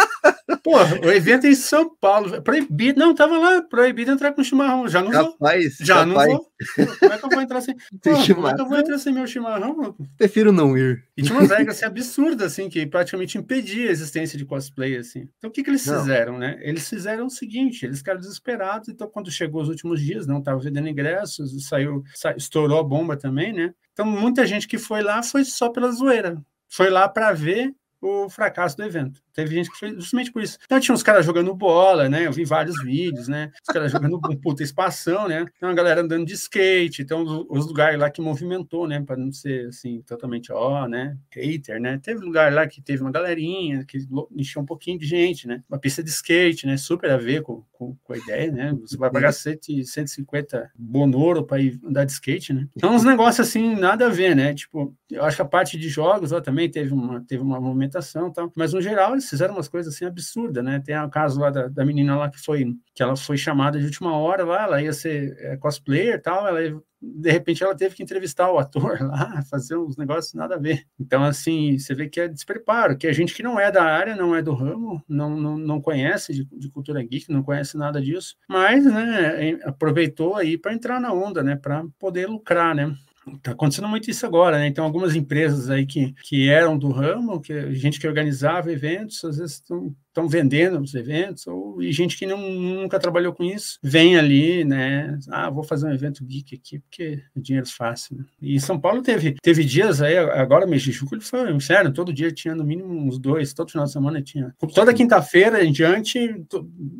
Pô, 0.63 0.77
o 0.77 1.11
evento 1.11 1.45
é 1.45 1.49
em 1.49 1.55
São 1.55 1.93
Paulo, 1.95 2.41
proibido, 2.41 2.99
não, 2.99 3.13
tava 3.13 3.37
lá, 3.37 3.61
proibido 3.61 4.11
entrar 4.11 4.31
com 4.31 4.43
chimarrão, 4.43 4.87
já 4.87 5.01
não 5.01 5.11
capaz, 5.11 5.77
vou. 5.77 5.85
Já 5.85 6.05
não 6.05 6.15
vou. 6.15 6.51
Como 6.99 7.13
é 7.13 7.17
que 7.17 7.25
eu 7.25 7.29
vou 7.29 7.41
entrar 7.41 7.61
sem, 7.61 7.75
Pô, 8.01 8.33
como 8.35 8.47
é 8.47 8.55
que 8.55 8.61
eu 8.61 8.67
vou 8.67 8.77
entrar 8.77 8.97
sem 8.97 9.13
meu 9.13 9.27
chimarrão? 9.27 9.95
Prefiro 10.17 10.51
não 10.51 10.77
ir. 10.77 11.03
E 11.17 11.23
tinha 11.23 11.37
umas 11.37 11.49
regras 11.49 11.77
assim, 11.77 11.85
absurdas, 11.85 12.53
assim, 12.53 12.69
que 12.69 12.85
praticamente 12.85 13.37
impedia 13.37 13.89
a 13.89 13.91
existência 13.91 14.37
de 14.37 14.45
cosplay, 14.45 14.97
assim. 14.97 15.27
Então, 15.37 15.49
o 15.49 15.53
que 15.53 15.63
que 15.63 15.69
eles 15.69 15.85
não. 15.85 15.99
fizeram, 15.99 16.37
né? 16.37 16.57
Eles 16.61 16.87
fizeram 16.87 17.25
o 17.25 17.29
seguinte, 17.29 17.85
eles 17.85 17.97
ficaram 17.97 18.19
desesperados, 18.19 18.89
então, 18.89 19.09
quando 19.09 19.29
chegou 19.31 19.61
os 19.61 19.69
últimos 19.69 20.01
dias, 20.01 20.25
não 20.25 20.41
tava 20.41 20.59
vendendo 20.59 20.87
ingressos, 20.87 21.67
saiu, 21.67 22.03
saiu 22.15 22.37
estourou 22.37 22.79
a 22.79 22.83
bomba 22.83 23.17
também, 23.17 23.51
né? 23.51 23.73
Então, 23.91 24.05
muita 24.05 24.45
gente 24.45 24.67
que 24.67 24.77
foi 24.77 25.01
lá 25.01 25.21
foi 25.21 25.43
só 25.43 25.69
pela 25.69 25.91
zoeira. 25.91 26.41
Foi 26.69 26.89
lá 26.89 27.07
para 27.07 27.31
ver 27.33 27.73
o 28.01 28.29
fracasso 28.29 28.75
do 28.75 28.83
evento. 28.83 29.21
Teve 29.33 29.55
gente 29.55 29.71
que 29.71 29.77
foi 29.77 29.93
justamente 29.95 30.31
por 30.31 30.41
isso. 30.41 30.57
Então 30.65 30.79
tinha 30.79 30.93
uns 30.93 31.03
caras 31.03 31.25
jogando 31.25 31.53
bola, 31.55 32.07
né? 32.07 32.27
Eu 32.27 32.31
vi 32.31 32.45
vários 32.45 32.81
vídeos, 32.83 33.27
né? 33.27 33.51
Os 33.67 33.73
caras 33.73 33.91
jogando 33.91 34.17
um 34.17 34.35
puta 34.35 34.63
espação, 34.63 35.27
né? 35.27 35.45
Tem 35.59 35.67
uma 35.67 35.73
galera 35.73 36.01
andando 36.01 36.25
de 36.25 36.33
skate, 36.33 37.01
então 37.01 37.23
os, 37.49 37.65
lugares 37.65 37.99
lá 37.99 38.09
que 38.09 38.21
movimentou, 38.21 38.87
né? 38.87 39.01
Para 39.01 39.17
não 39.17 39.31
ser 39.31 39.67
assim, 39.67 40.01
totalmente, 40.01 40.51
ó, 40.51 40.87
né? 40.87 41.17
Hater, 41.31 41.79
né? 41.79 41.99
Teve 42.01 42.23
lugar 42.23 42.53
lá 42.53 42.67
que 42.67 42.81
teve 42.81 43.01
uma 43.01 43.11
galerinha 43.11 43.83
que 43.85 43.99
encheu 44.35 44.61
um 44.61 44.65
pouquinho 44.65 44.99
de 44.99 45.05
gente, 45.05 45.47
né? 45.47 45.63
Uma 45.69 45.79
pista 45.79 46.03
de 46.03 46.09
skate, 46.09 46.67
né? 46.67 46.77
Super 46.77 47.11
a 47.11 47.17
ver 47.17 47.41
com, 47.41 47.63
com, 47.71 47.95
com 48.03 48.13
a 48.13 48.17
ideia, 48.17 48.51
né? 48.51 48.73
Você 48.81 48.97
vai 48.97 49.09
pagar 49.09 49.33
150 49.33 50.71
bonoro 50.75 51.43
para 51.43 51.61
ir 51.61 51.79
andar 51.83 52.05
de 52.05 52.11
skate, 52.11 52.53
né? 52.53 52.67
Então, 52.75 52.93
uns 52.93 53.03
negócios 53.03 53.47
assim, 53.47 53.75
nada 53.75 54.07
a 54.07 54.09
ver, 54.09 54.35
né? 54.35 54.53
Tipo, 54.53 54.95
eu 55.09 55.23
acho 55.23 55.37
que 55.37 55.41
a 55.41 55.45
parte 55.45 55.77
de 55.77 55.89
jogos 55.89 56.31
lá 56.31 56.41
também 56.41 56.69
teve 56.69 56.93
uma, 56.93 57.21
teve 57.21 57.41
uma 57.41 57.59
movimentação 57.59 58.27
e 58.27 58.33
tal, 58.33 58.51
mas 58.55 58.73
no 58.73 58.81
geral 58.81 59.15
fizeram 59.29 59.55
umas 59.55 59.67
coisas 59.67 59.93
assim 59.93 60.05
absurdas, 60.05 60.63
né? 60.63 60.79
Tem 60.79 60.97
o 60.97 61.09
caso 61.09 61.39
lá 61.39 61.49
da, 61.49 61.67
da 61.67 61.85
menina 61.85 62.15
lá 62.15 62.29
que 62.29 62.39
foi 62.39 62.75
que 62.93 63.03
ela 63.03 63.15
foi 63.15 63.37
chamada 63.37 63.79
de 63.79 63.85
última 63.85 64.15
hora 64.17 64.43
lá, 64.45 64.63
ela 64.63 64.81
ia 64.81 64.93
ser 64.93 65.35
é, 65.39 65.57
cosplayer 65.57 66.15
e 66.15 66.19
tal, 66.19 66.47
ela 66.47 66.81
de 67.03 67.29
repente 67.29 67.61
ela 67.61 67.75
teve 67.75 67.95
que 67.95 68.03
entrevistar 68.03 68.49
o 68.49 68.57
ator 68.57 69.01
lá, 69.01 69.41
fazer 69.49 69.77
uns 69.77 69.97
negócios 69.97 70.33
nada 70.33 70.55
a 70.55 70.59
ver. 70.59 70.85
Então, 70.97 71.23
assim, 71.23 71.77
você 71.77 71.93
vê 71.93 72.07
que 72.07 72.19
é 72.19 72.27
despreparo, 72.27 72.97
que 72.97 73.07
a 73.07 73.13
gente 73.13 73.33
que 73.33 73.43
não 73.43 73.59
é 73.59 73.69
da 73.71 73.83
área, 73.83 74.15
não 74.15 74.33
é 74.33 74.41
do 74.41 74.53
ramo, 74.53 75.03
não, 75.07 75.35
não, 75.35 75.57
não 75.57 75.81
conhece 75.81 76.33
de, 76.33 76.45
de 76.45 76.69
cultura 76.69 77.03
geek, 77.03 77.29
não 77.29 77.43
conhece 77.43 77.77
nada 77.77 78.01
disso, 78.01 78.35
mas, 78.47 78.85
né, 78.85 79.59
aproveitou 79.63 80.35
aí 80.35 80.57
para 80.57 80.73
entrar 80.73 80.99
na 81.01 81.11
onda, 81.11 81.43
né, 81.43 81.55
para 81.55 81.83
poder 81.99 82.27
lucrar, 82.27 82.73
né. 82.73 82.95
Está 83.27 83.51
acontecendo 83.51 83.87
muito 83.87 84.09
isso 84.09 84.25
agora, 84.25 84.57
né? 84.57 84.67
Então, 84.67 84.83
algumas 84.83 85.15
empresas 85.15 85.69
aí 85.69 85.85
que, 85.85 86.13
que 86.23 86.49
eram 86.49 86.77
do 86.77 86.91
ramo, 86.91 87.39
que 87.39 87.73
gente 87.73 87.99
que 87.99 88.07
organizava 88.07 88.71
eventos, 88.71 89.23
às 89.23 89.37
vezes 89.37 89.55
estão 89.55 89.95
estão 90.13 90.29
vendendo 90.29 90.79
os 90.79 90.93
eventos, 90.93 91.47
ou 91.47 91.81
e 91.81 91.91
gente 91.91 92.17
que 92.17 92.27
não, 92.27 92.37
nunca 92.37 92.99
trabalhou 92.99 93.33
com 93.33 93.43
isso, 93.43 93.79
vem 93.81 94.15
ali, 94.15 94.63
né? 94.63 95.17
Ah, 95.29 95.49
vou 95.49 95.63
fazer 95.63 95.87
um 95.87 95.93
evento 95.93 96.23
geek 96.23 96.55
aqui, 96.55 96.79
porque 96.79 97.19
é 97.35 97.39
dinheiro 97.39 97.67
fácil. 97.67 98.17
Né? 98.17 98.25
E 98.39 98.59
São 98.59 98.79
Paulo 98.79 99.01
teve, 99.01 99.35
teve 99.41 99.63
dias 99.63 100.01
aí, 100.01 100.15
agora 100.17 100.67
mês 100.67 100.83
de 100.83 100.91
julho 100.91 101.19
foi 101.19 101.51
um 101.51 101.57
inferno, 101.57 101.91
todo 101.91 102.13
dia 102.13 102.31
tinha 102.31 102.53
no 102.53 102.63
mínimo 102.63 102.93
uns 102.93 103.17
dois, 103.17 103.53
todo 103.53 103.71
final 103.71 103.85
de 103.85 103.91
semana 103.91 104.21
tinha. 104.21 104.53
Toda 104.73 104.93
quinta-feira 104.93 105.63
em 105.65 105.71
diante, 105.71 106.45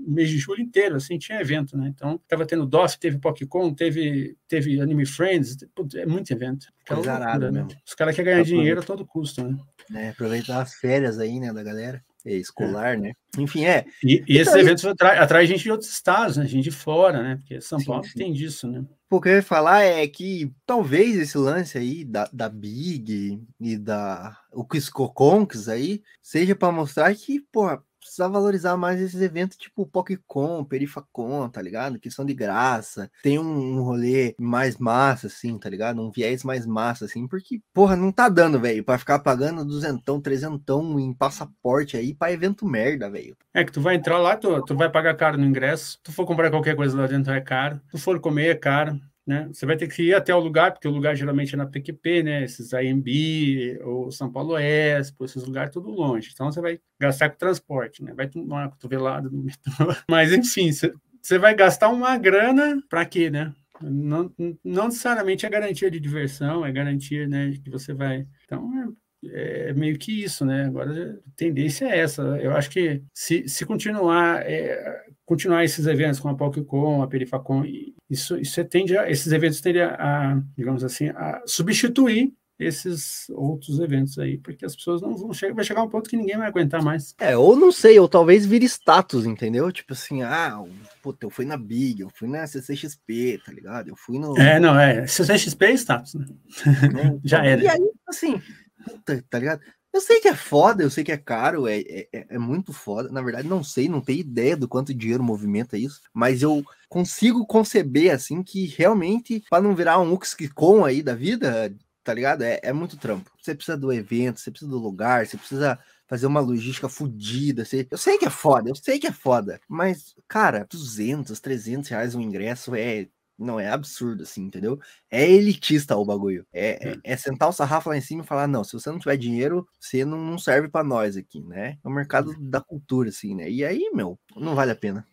mês 0.08 0.30
de 0.30 0.40
julho 0.40 0.62
inteiro, 0.62 0.96
assim, 0.96 1.20
tinha 1.20 1.40
evento, 1.40 1.78
né? 1.78 1.92
Então, 1.94 2.20
tava 2.28 2.46
tendo 2.46 2.66
DOF, 2.66 3.00
teve 3.00 3.20
PocCon, 3.20 3.74
teve, 3.74 4.36
teve 4.48 4.82
Anime 4.82 5.06
Friends, 5.06 5.58
é 5.96 6.06
muito 6.06 6.32
evento. 6.32 6.68
Coisa 6.88 7.18
loucura, 7.18 7.52
né? 7.52 7.68
Os 7.86 7.94
caras 7.94 8.16
querem 8.16 8.32
ganhar 8.32 8.44
dinheiro 8.44 8.80
a 8.80 8.84
todo 8.84 9.06
custo, 9.06 9.44
né? 9.44 9.56
É, 9.94 10.10
aproveitar 10.10 10.62
as 10.62 10.74
férias 10.76 11.20
aí, 11.20 11.40
né, 11.40 11.52
da 11.54 11.62
galera. 11.62 12.02
É 12.26 12.34
escolar, 12.34 12.94
é. 12.94 12.98
né? 12.98 13.14
Enfim, 13.38 13.66
é. 13.66 13.86
E, 14.04 14.24
e 14.28 14.38
esses 14.38 14.54
eventos 14.54 14.86
atraem 14.86 15.20
atrai 15.20 15.46
gente 15.46 15.64
de 15.64 15.72
outros 15.72 15.92
estados, 15.92 16.38
né? 16.38 16.46
Gente 16.46 16.64
de 16.64 16.72
fora, 16.72 17.22
né? 17.22 17.36
Porque 17.36 17.60
São 17.60 17.80
sim, 17.80 17.86
Paulo 17.86 18.04
sim. 18.04 18.14
tem 18.16 18.34
disso, 18.34 18.68
né? 18.68 18.86
O 19.10 19.22
que 19.22 19.30
eu 19.30 19.34
ia 19.34 19.44
falar 19.44 19.84
é 19.84 20.08
que 20.08 20.52
talvez 20.66 21.16
esse 21.16 21.38
lance 21.38 21.78
aí 21.78 22.04
da, 22.04 22.28
da 22.34 22.50
Big 22.50 23.40
e 23.60 23.78
da 23.78 24.36
o 24.52 24.66
Conks 24.66 25.68
aí 25.68 26.02
seja 26.22 26.56
para 26.56 26.72
mostrar 26.72 27.14
que, 27.14 27.40
porra, 27.52 27.84
precisa 28.04 28.28
valorizar 28.28 28.78
mais 28.78 29.02
esses 29.02 29.22
eventos 29.22 29.58
tipo 29.58 29.86
PocCon, 29.86 30.64
Perifacon, 30.64 31.50
tá 31.50 31.62
ligado? 31.62 32.00
Que 32.00 32.12
são 32.12 32.26
de 32.26 32.34
graça. 32.34 33.10
Tem 33.22 33.40
um, 33.40 33.78
um 33.78 33.84
rolê 33.84 34.36
mais 34.38 34.78
massa, 34.78 35.28
assim, 35.28 35.58
tá 35.58 35.70
ligado? 35.70 36.02
Um 36.02 36.12
viés 36.12 36.44
mais 36.44 36.66
massa, 36.66 37.06
assim, 37.06 37.28
porque, 37.28 37.62
porra, 37.74 37.96
não 37.96 38.12
tá 38.12 38.30
dando, 38.30 38.60
velho, 38.60 38.84
pra 38.84 38.98
ficar 38.98 39.20
pagando 39.20 39.66
duzentão, 39.66 40.22
trezentão 40.22 41.00
em 41.00 41.14
passaporte 41.14 41.98
aí 41.98 42.14
pra 42.14 42.32
evento 42.32 42.66
merda, 42.66 43.10
velho. 43.10 43.36
É 43.54 43.64
que 43.64 43.72
tu 43.72 43.82
vai 43.82 43.96
entrar 43.96 44.18
lá, 44.20 44.36
tu, 44.36 44.62
tu 44.64 44.76
vai 44.76 44.90
pagar 44.90 45.16
caro 45.16 45.38
no 45.38 45.46
ingresso, 45.46 46.00
tu 46.04 46.12
for 46.12 46.26
comprar 46.26 46.50
qualquer 46.50 46.76
coisa 46.76 46.98
lá 46.98 47.08
dentro 47.08 47.32
é 47.32 47.42
caro, 47.42 47.80
tu 47.90 47.98
for 47.98 48.20
comer 48.20 48.48
é 48.48 48.56
caro, 48.56 49.00
né? 49.26 49.48
Você 49.52 49.66
vai 49.66 49.78
ter 49.78 49.88
que 49.88 50.04
ir 50.04 50.14
até 50.14 50.36
o 50.36 50.40
lugar, 50.40 50.74
porque 50.74 50.88
o 50.88 50.92
lugar 50.92 51.16
geralmente 51.16 51.54
é 51.54 51.58
na 51.58 51.66
PQP, 51.66 52.24
né? 52.24 52.44
Esses 52.44 52.74
IMB, 52.74 53.80
ou 53.84 54.12
São 54.12 54.32
Paulo 54.32 54.58
Expo, 54.58 55.26
esses 55.26 55.44
lugares 55.44 55.72
tudo 55.72 55.90
longe. 55.90 56.30
Então 56.34 56.52
você 56.52 56.62
vai 56.62 56.80
gastar 57.00 57.30
com 57.30 57.38
transporte, 57.38 58.04
né? 58.04 58.14
Vai 58.14 58.28
tomar 58.28 58.64
uma 58.64 58.70
cotovelada 58.70 59.30
no 59.30 59.44
metrô. 59.44 59.72
Mas 60.10 60.34
enfim, 60.34 60.72
você, 60.72 60.94
você 61.22 61.38
vai 61.38 61.56
gastar 61.56 61.90
uma 61.90 62.18
grana 62.18 62.82
para 62.90 63.06
quê, 63.06 63.30
né? 63.30 63.54
Não, 63.82 64.32
não 64.64 64.86
necessariamente 64.86 65.46
é 65.46 65.50
garantia 65.50 65.90
de 65.90 66.00
diversão, 66.00 66.66
é 66.66 66.72
garantia, 66.72 67.28
né, 67.28 67.52
que 67.64 67.70
você 67.70 67.94
vai. 67.94 68.26
Então, 68.46 68.96
é, 69.26 69.70
é 69.70 69.74
meio 69.74 69.98
que 69.98 70.24
isso, 70.24 70.46
né? 70.46 70.66
Agora 70.66 71.20
a 71.26 71.32
tendência 71.36 71.86
é 71.86 72.00
essa. 72.00 72.22
Eu 72.22 72.56
acho 72.56 72.70
que 72.70 73.02
se, 73.14 73.48
se 73.48 73.66
continuar 73.66 74.42
é, 74.46 75.06
continuar 75.26 75.64
esses 75.64 75.86
eventos 75.88 76.20
com 76.20 76.30
a 76.30 76.36
POCCOM, 76.36 77.02
a 77.02 77.08
Perifacom, 77.08 77.64
isso, 78.10 78.38
isso 78.38 78.64
tende 78.66 78.98
a, 78.98 79.10
esses 79.10 79.32
eventos 79.32 79.62
tendem 79.62 79.84
a, 79.84 80.42
digamos 80.56 80.84
assim, 80.84 81.10
a 81.10 81.42
substituir 81.46 82.34
esses 82.60 83.30
outros 83.32 83.80
eventos 83.80 84.18
aí, 84.20 84.38
porque 84.38 84.66
as 84.66 84.76
pessoas 84.76 85.02
não 85.02 85.16
vão 85.16 85.34
chegar, 85.34 85.56
vai 85.56 85.64
chegar 85.64 85.84
um 85.84 85.90
ponto 85.90 86.10
que 86.10 86.16
ninguém 86.16 86.38
vai 86.38 86.48
aguentar 86.48 86.84
mais. 86.84 87.16
É, 87.20 87.36
ou 87.36 87.56
não 87.56 87.72
sei, 87.72 88.00
ou 88.00 88.08
talvez 88.08 88.46
vire 88.46 88.66
status, 88.66 89.26
entendeu? 89.26 89.72
Tipo 89.72 89.94
assim, 89.94 90.22
ah, 90.22 90.64
puta, 91.02 91.26
eu 91.26 91.30
fui 91.30 91.46
na 91.46 91.58
Big, 91.58 92.02
eu 92.02 92.10
fui 92.10 92.28
na 92.30 92.46
CCXP, 92.46 93.42
tá 93.46 93.52
ligado? 93.52 93.90
Eu 93.90 93.96
fui 93.96 94.20
no. 94.20 94.38
É, 94.38 94.60
não, 94.60 94.80
é. 94.80 95.06
CCXP 95.08 95.66
é 95.66 95.74
status, 95.74 96.14
né? 96.14 96.26
É, 96.68 97.20
Já 97.28 97.44
era. 97.44 97.62
E 97.62 97.68
aí, 97.68 97.92
assim, 98.08 98.42
puta, 98.86 99.24
tá 99.30 99.40
ligado? 99.40 99.62
Eu 99.94 100.02
sei 100.02 100.20
que 100.20 100.28
é 100.28 100.36
foda, 100.36 100.82
eu 100.82 100.90
sei 100.90 101.04
que 101.04 101.12
é 101.12 101.18
caro, 101.18 101.68
é, 101.68 101.80
é, 101.80 102.08
é, 102.12 102.38
muito 102.40 102.74
foda. 102.74 103.10
Na 103.10 103.22
verdade, 103.22 103.48
não 103.48 103.64
sei, 103.64 103.88
não 103.88 104.02
tenho 104.02 104.22
ideia 104.22 104.58
do 104.58 104.68
quanto 104.68 104.92
dinheiro 104.92 105.24
movimenta 105.24 105.78
isso, 105.78 106.02
mas 106.12 106.42
eu 106.42 106.64
consigo 106.90 107.46
conceber, 107.46 108.12
assim, 108.12 108.42
que 108.42 108.66
realmente, 108.66 109.44
para 109.52 109.62
não 109.62 109.76
virar 109.76 110.00
um 110.00 110.12
Uxcom 110.12 110.84
aí 110.84 111.04
da 111.04 111.14
vida, 111.14 111.72
tá 112.04 112.12
ligado? 112.12 112.42
É, 112.42 112.60
é 112.64 112.74
muito 112.74 112.98
trampo. 112.98 113.30
Você 113.40 113.54
precisa 113.54 113.78
do 113.78 113.94
evento, 113.94 114.40
você 114.40 114.50
precisa 114.50 114.72
do 114.72 114.80
lugar, 114.80 115.28
você 115.28 115.38
precisa 115.38 115.78
fazer 116.08 116.26
uma 116.26 116.40
logística 116.40 116.90
fodida. 116.90 117.64
Você... 117.64 117.88
Eu 117.90 117.98
sei 117.98 118.18
que 118.18 118.26
é 118.26 118.30
foda, 118.32 118.70
eu 118.70 118.76
sei 118.76 118.98
que 119.00 119.08
é 119.08 119.12
foda, 119.12 119.60
mas, 119.68 120.16
cara, 120.28 120.66
200, 120.70 121.40
300 121.40 121.90
reais 121.90 122.16
um 122.16 122.22
ingresso 122.22 122.74
é 122.74 123.08
não, 123.38 123.60
é 123.60 123.68
absurdo, 123.68 124.24
assim, 124.24 124.44
entendeu? 124.44 124.80
É 125.10 125.30
elitista 125.30 125.96
o 125.98 126.06
bagulho. 126.06 126.46
É, 126.54 126.92
é, 126.92 126.98
é, 127.04 127.18
sentar 127.18 127.50
o 127.50 127.54
sarrafo 127.54 127.90
lá 127.90 127.98
em 127.98 128.02
cima 128.02 128.24
e 128.24 128.28
falar: 128.28 128.48
não, 128.48 128.64
se 128.64 128.74
você 128.74 128.90
não 128.90 129.00
tiver 129.00 129.18
dinheiro, 129.18 129.68
você 129.80 130.06
não, 130.06 130.18
não 130.18 130.38
serve 130.38 130.70
para 130.70 130.84
nós 130.84 131.18
aqui, 131.18 131.42
né? 131.42 131.78
É 131.84 131.88
o 131.88 131.92
mercado 131.92 132.32
uhum. 132.32 132.50
da 132.50 132.62
cultura, 132.62 133.10
assim, 133.10 133.36
né? 133.36 133.50
E 133.50 133.66
aí, 133.66 133.90
meu, 133.94 134.20
não 134.36 134.56
vale 134.56 134.72
a 134.72 134.76
pena. 134.76 135.06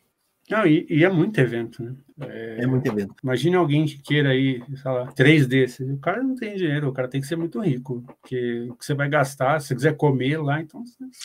Não, 0.51 0.67
e, 0.67 0.85
e 0.91 1.05
é 1.05 1.09
muito 1.09 1.39
evento, 1.39 1.81
né? 1.81 1.95
É, 2.23 2.65
é, 2.65 2.67
muito 2.67 2.85
evento. 2.85 3.15
Imagine 3.23 3.55
alguém 3.55 3.87
que 3.87 4.03
queira 4.03 4.31
aí, 4.31 4.61
sei 4.83 4.91
lá, 4.91 5.07
três 5.13 5.47
desses. 5.47 5.89
O 5.89 5.97
cara 5.99 6.25
não 6.25 6.35
tem 6.35 6.57
dinheiro, 6.57 6.89
o 6.89 6.93
cara 6.93 7.07
tem 7.07 7.21
que 7.21 7.27
ser 7.27 7.37
muito 7.37 7.61
rico. 7.61 8.03
Porque 8.05 8.67
o 8.69 8.75
que 8.75 8.85
você 8.85 8.93
vai 8.93 9.09
gastar, 9.09 9.61
se 9.61 9.69
você 9.69 9.75
quiser 9.77 9.97
comer 9.97 10.39
lá, 10.39 10.61
então. 10.61 10.83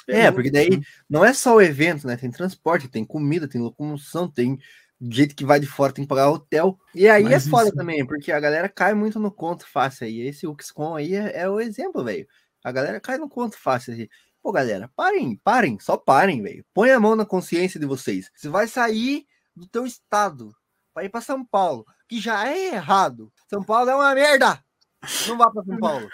É, 0.08 0.32
porque 0.32 0.52
daí 0.52 0.80
não 1.10 1.26
é 1.26 1.34
só 1.34 1.56
o 1.56 1.62
evento, 1.62 2.06
né? 2.06 2.16
Tem 2.16 2.30
transporte, 2.30 2.88
tem 2.88 3.04
comida, 3.04 3.48
tem 3.48 3.60
locomoção, 3.60 4.30
tem 4.30 4.60
do 5.00 5.14
jeito 5.14 5.36
que 5.36 5.46
vai 5.46 5.60
de 5.60 5.68
fora 5.68 5.94
tem 5.94 6.06
que 6.06 6.10
pagar 6.10 6.30
hotel. 6.30 6.78
E 6.94 7.08
aí 7.08 7.24
Mas 7.24 7.48
é 7.48 7.50
foda 7.50 7.68
isso... 7.68 7.76
também, 7.76 8.06
porque 8.06 8.32
a 8.32 8.40
galera 8.40 8.70
cai 8.70 8.94
muito 8.94 9.20
no 9.20 9.32
conto 9.32 9.68
fácil 9.68 10.08
aí. 10.08 10.22
Esse 10.22 10.48
UXCOM 10.48 10.96
aí 10.96 11.16
é, 11.16 11.42
é 11.42 11.50
o 11.50 11.60
exemplo, 11.60 12.04
velho. 12.04 12.28
A 12.64 12.72
galera 12.72 13.00
cai 13.00 13.18
no 13.18 13.30
conto 13.30 13.58
fácil 13.58 13.94
aí. 13.94 14.10
Pô, 14.42 14.52
galera, 14.52 14.92
parem, 14.96 15.36
parem, 15.44 15.80
só 15.80 15.98
parem, 15.98 16.42
velho. 16.42 16.66
Põe 16.74 16.92
a 16.92 17.00
mão 17.00 17.16
na 17.16 17.26
consciência 17.26 17.80
de 17.80 17.86
vocês. 17.86 18.30
Você 18.36 18.48
vai 18.48 18.68
sair 18.68 19.26
do 19.56 19.68
teu 19.68 19.86
estado 19.86 20.56
para 20.94 21.04
ir 21.04 21.10
para 21.10 21.22
São 21.22 21.44
Paulo, 21.44 21.86
que 22.08 22.20
já 22.20 22.48
é 22.48 22.76
errado. 22.76 23.32
São 23.50 23.64
Paulo 23.64 23.90
é 23.90 23.96
uma 23.96 24.14
merda. 24.14 24.64
Não 25.28 25.38
vá 25.38 25.52
para 25.52 25.64
São 25.64 25.78
Paulo. 25.78 26.10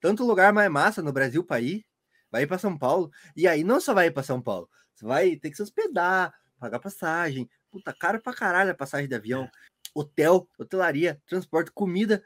Tanto 0.00 0.24
lugar 0.24 0.52
mais 0.52 0.70
massa 0.70 1.02
no 1.02 1.12
Brasil 1.12 1.44
para 1.44 1.60
ir, 1.60 1.84
vai 2.30 2.42
ir 2.42 2.46
para 2.46 2.58
São 2.58 2.76
Paulo. 2.76 3.10
E 3.36 3.46
aí 3.46 3.62
não 3.62 3.80
só 3.80 3.94
vai 3.94 4.10
para 4.10 4.22
São 4.22 4.40
Paulo, 4.40 4.68
você 4.94 5.04
vai 5.04 5.36
ter 5.36 5.50
que 5.50 5.56
se 5.56 5.62
hospedar, 5.62 6.32
pagar 6.58 6.78
passagem, 6.78 7.48
puta, 7.72 7.92
caro 7.92 8.20
pra 8.20 8.34
caralho 8.34 8.70
a 8.70 8.74
passagem 8.74 9.08
de 9.08 9.14
avião, 9.14 9.48
hotel, 9.94 10.46
hotelaria, 10.58 11.20
transporte, 11.26 11.72
comida 11.72 12.22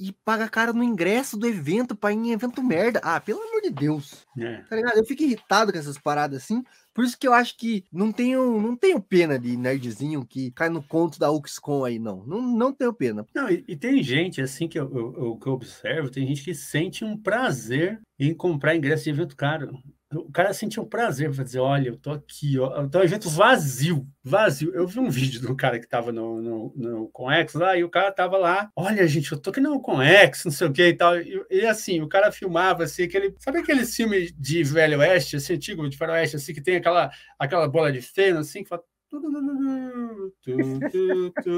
e 0.00 0.12
paga 0.12 0.48
caro 0.48 0.72
no 0.72 0.84
ingresso 0.84 1.36
do 1.36 1.46
evento 1.46 1.96
para 1.96 2.12
ir 2.12 2.16
em 2.16 2.30
evento 2.30 2.62
merda. 2.62 3.00
Ah, 3.02 3.20
pelo 3.20 3.40
amor 3.42 3.62
de 3.62 3.70
Deus. 3.70 4.24
É. 4.38 4.58
Tá 4.62 4.76
ligado? 4.76 4.96
Eu 4.96 5.04
fico 5.04 5.24
irritado 5.24 5.72
com 5.72 5.78
essas 5.78 5.98
paradas 5.98 6.42
assim. 6.42 6.62
Por 6.94 7.04
isso 7.04 7.18
que 7.18 7.26
eu 7.26 7.32
acho 7.32 7.56
que 7.56 7.84
não 7.92 8.12
tenho, 8.12 8.60
não 8.60 8.76
tenho 8.76 9.00
pena 9.00 9.38
de 9.38 9.56
nerdzinho 9.56 10.24
que 10.24 10.52
cai 10.52 10.68
no 10.68 10.82
conto 10.82 11.18
da 11.18 11.30
UXCOM 11.30 11.84
aí, 11.84 11.98
não. 11.98 12.24
Não, 12.24 12.40
não 12.40 12.72
tenho 12.72 12.92
pena. 12.92 13.26
Não, 13.34 13.50
e, 13.50 13.64
e 13.66 13.76
tem 13.76 14.02
gente, 14.02 14.40
assim, 14.40 14.68
que 14.68 14.78
eu, 14.78 15.14
eu, 15.16 15.36
que 15.36 15.46
eu 15.48 15.52
observo, 15.52 16.10
tem 16.10 16.26
gente 16.26 16.44
que 16.44 16.54
sente 16.54 17.04
um 17.04 17.16
prazer 17.16 18.00
em 18.18 18.32
comprar 18.32 18.76
ingresso 18.76 19.04
de 19.04 19.10
evento 19.10 19.36
caro 19.36 19.72
o 20.14 20.32
cara 20.32 20.54
sentia 20.54 20.82
um 20.82 20.88
prazer 20.88 21.30
para 21.30 21.44
dizer, 21.44 21.58
olha, 21.58 21.88
eu 21.88 21.96
tô 21.96 22.12
aqui, 22.12 22.58
ó, 22.58 22.82
então, 22.82 23.02
evento 23.02 23.28
vazio, 23.28 24.06
vazio. 24.24 24.74
Eu 24.74 24.86
vi 24.86 24.98
um 24.98 25.10
vídeo 25.10 25.40
do 25.40 25.54
cara 25.54 25.78
que 25.78 25.86
tava 25.86 26.10
no, 26.10 26.40
no, 26.40 26.72
no 26.74 27.08
Conex 27.08 27.52
lá, 27.52 27.76
e 27.76 27.84
o 27.84 27.90
cara 27.90 28.10
tava 28.10 28.38
lá, 28.38 28.70
olha, 28.74 29.06
gente, 29.06 29.30
eu 29.30 29.38
tô 29.38 29.50
aqui 29.50 29.60
no 29.60 29.80
Conex, 29.80 30.44
não 30.46 30.52
sei 30.52 30.66
o 30.66 30.72
que 30.72 30.88
e 30.88 30.94
tal, 30.96 31.18
e, 31.20 31.44
e, 31.50 31.66
assim, 31.66 32.00
o 32.00 32.08
cara 32.08 32.32
filmava, 32.32 32.84
assim, 32.84 33.02
aquele, 33.02 33.34
sabe 33.38 33.58
aquele 33.58 33.84
filme 33.84 34.30
de 34.32 34.62
Velho 34.64 34.98
Oeste, 34.98 35.36
assim, 35.36 35.54
antigo, 35.54 35.86
de 35.88 36.02
Oeste, 36.02 36.36
assim, 36.36 36.54
que 36.54 36.62
tem 36.62 36.76
aquela, 36.76 37.10
aquela 37.38 37.68
bola 37.68 37.92
de 37.92 38.00
feno, 38.00 38.38
assim, 38.38 38.62
que 38.62 38.68
fala, 38.70 38.82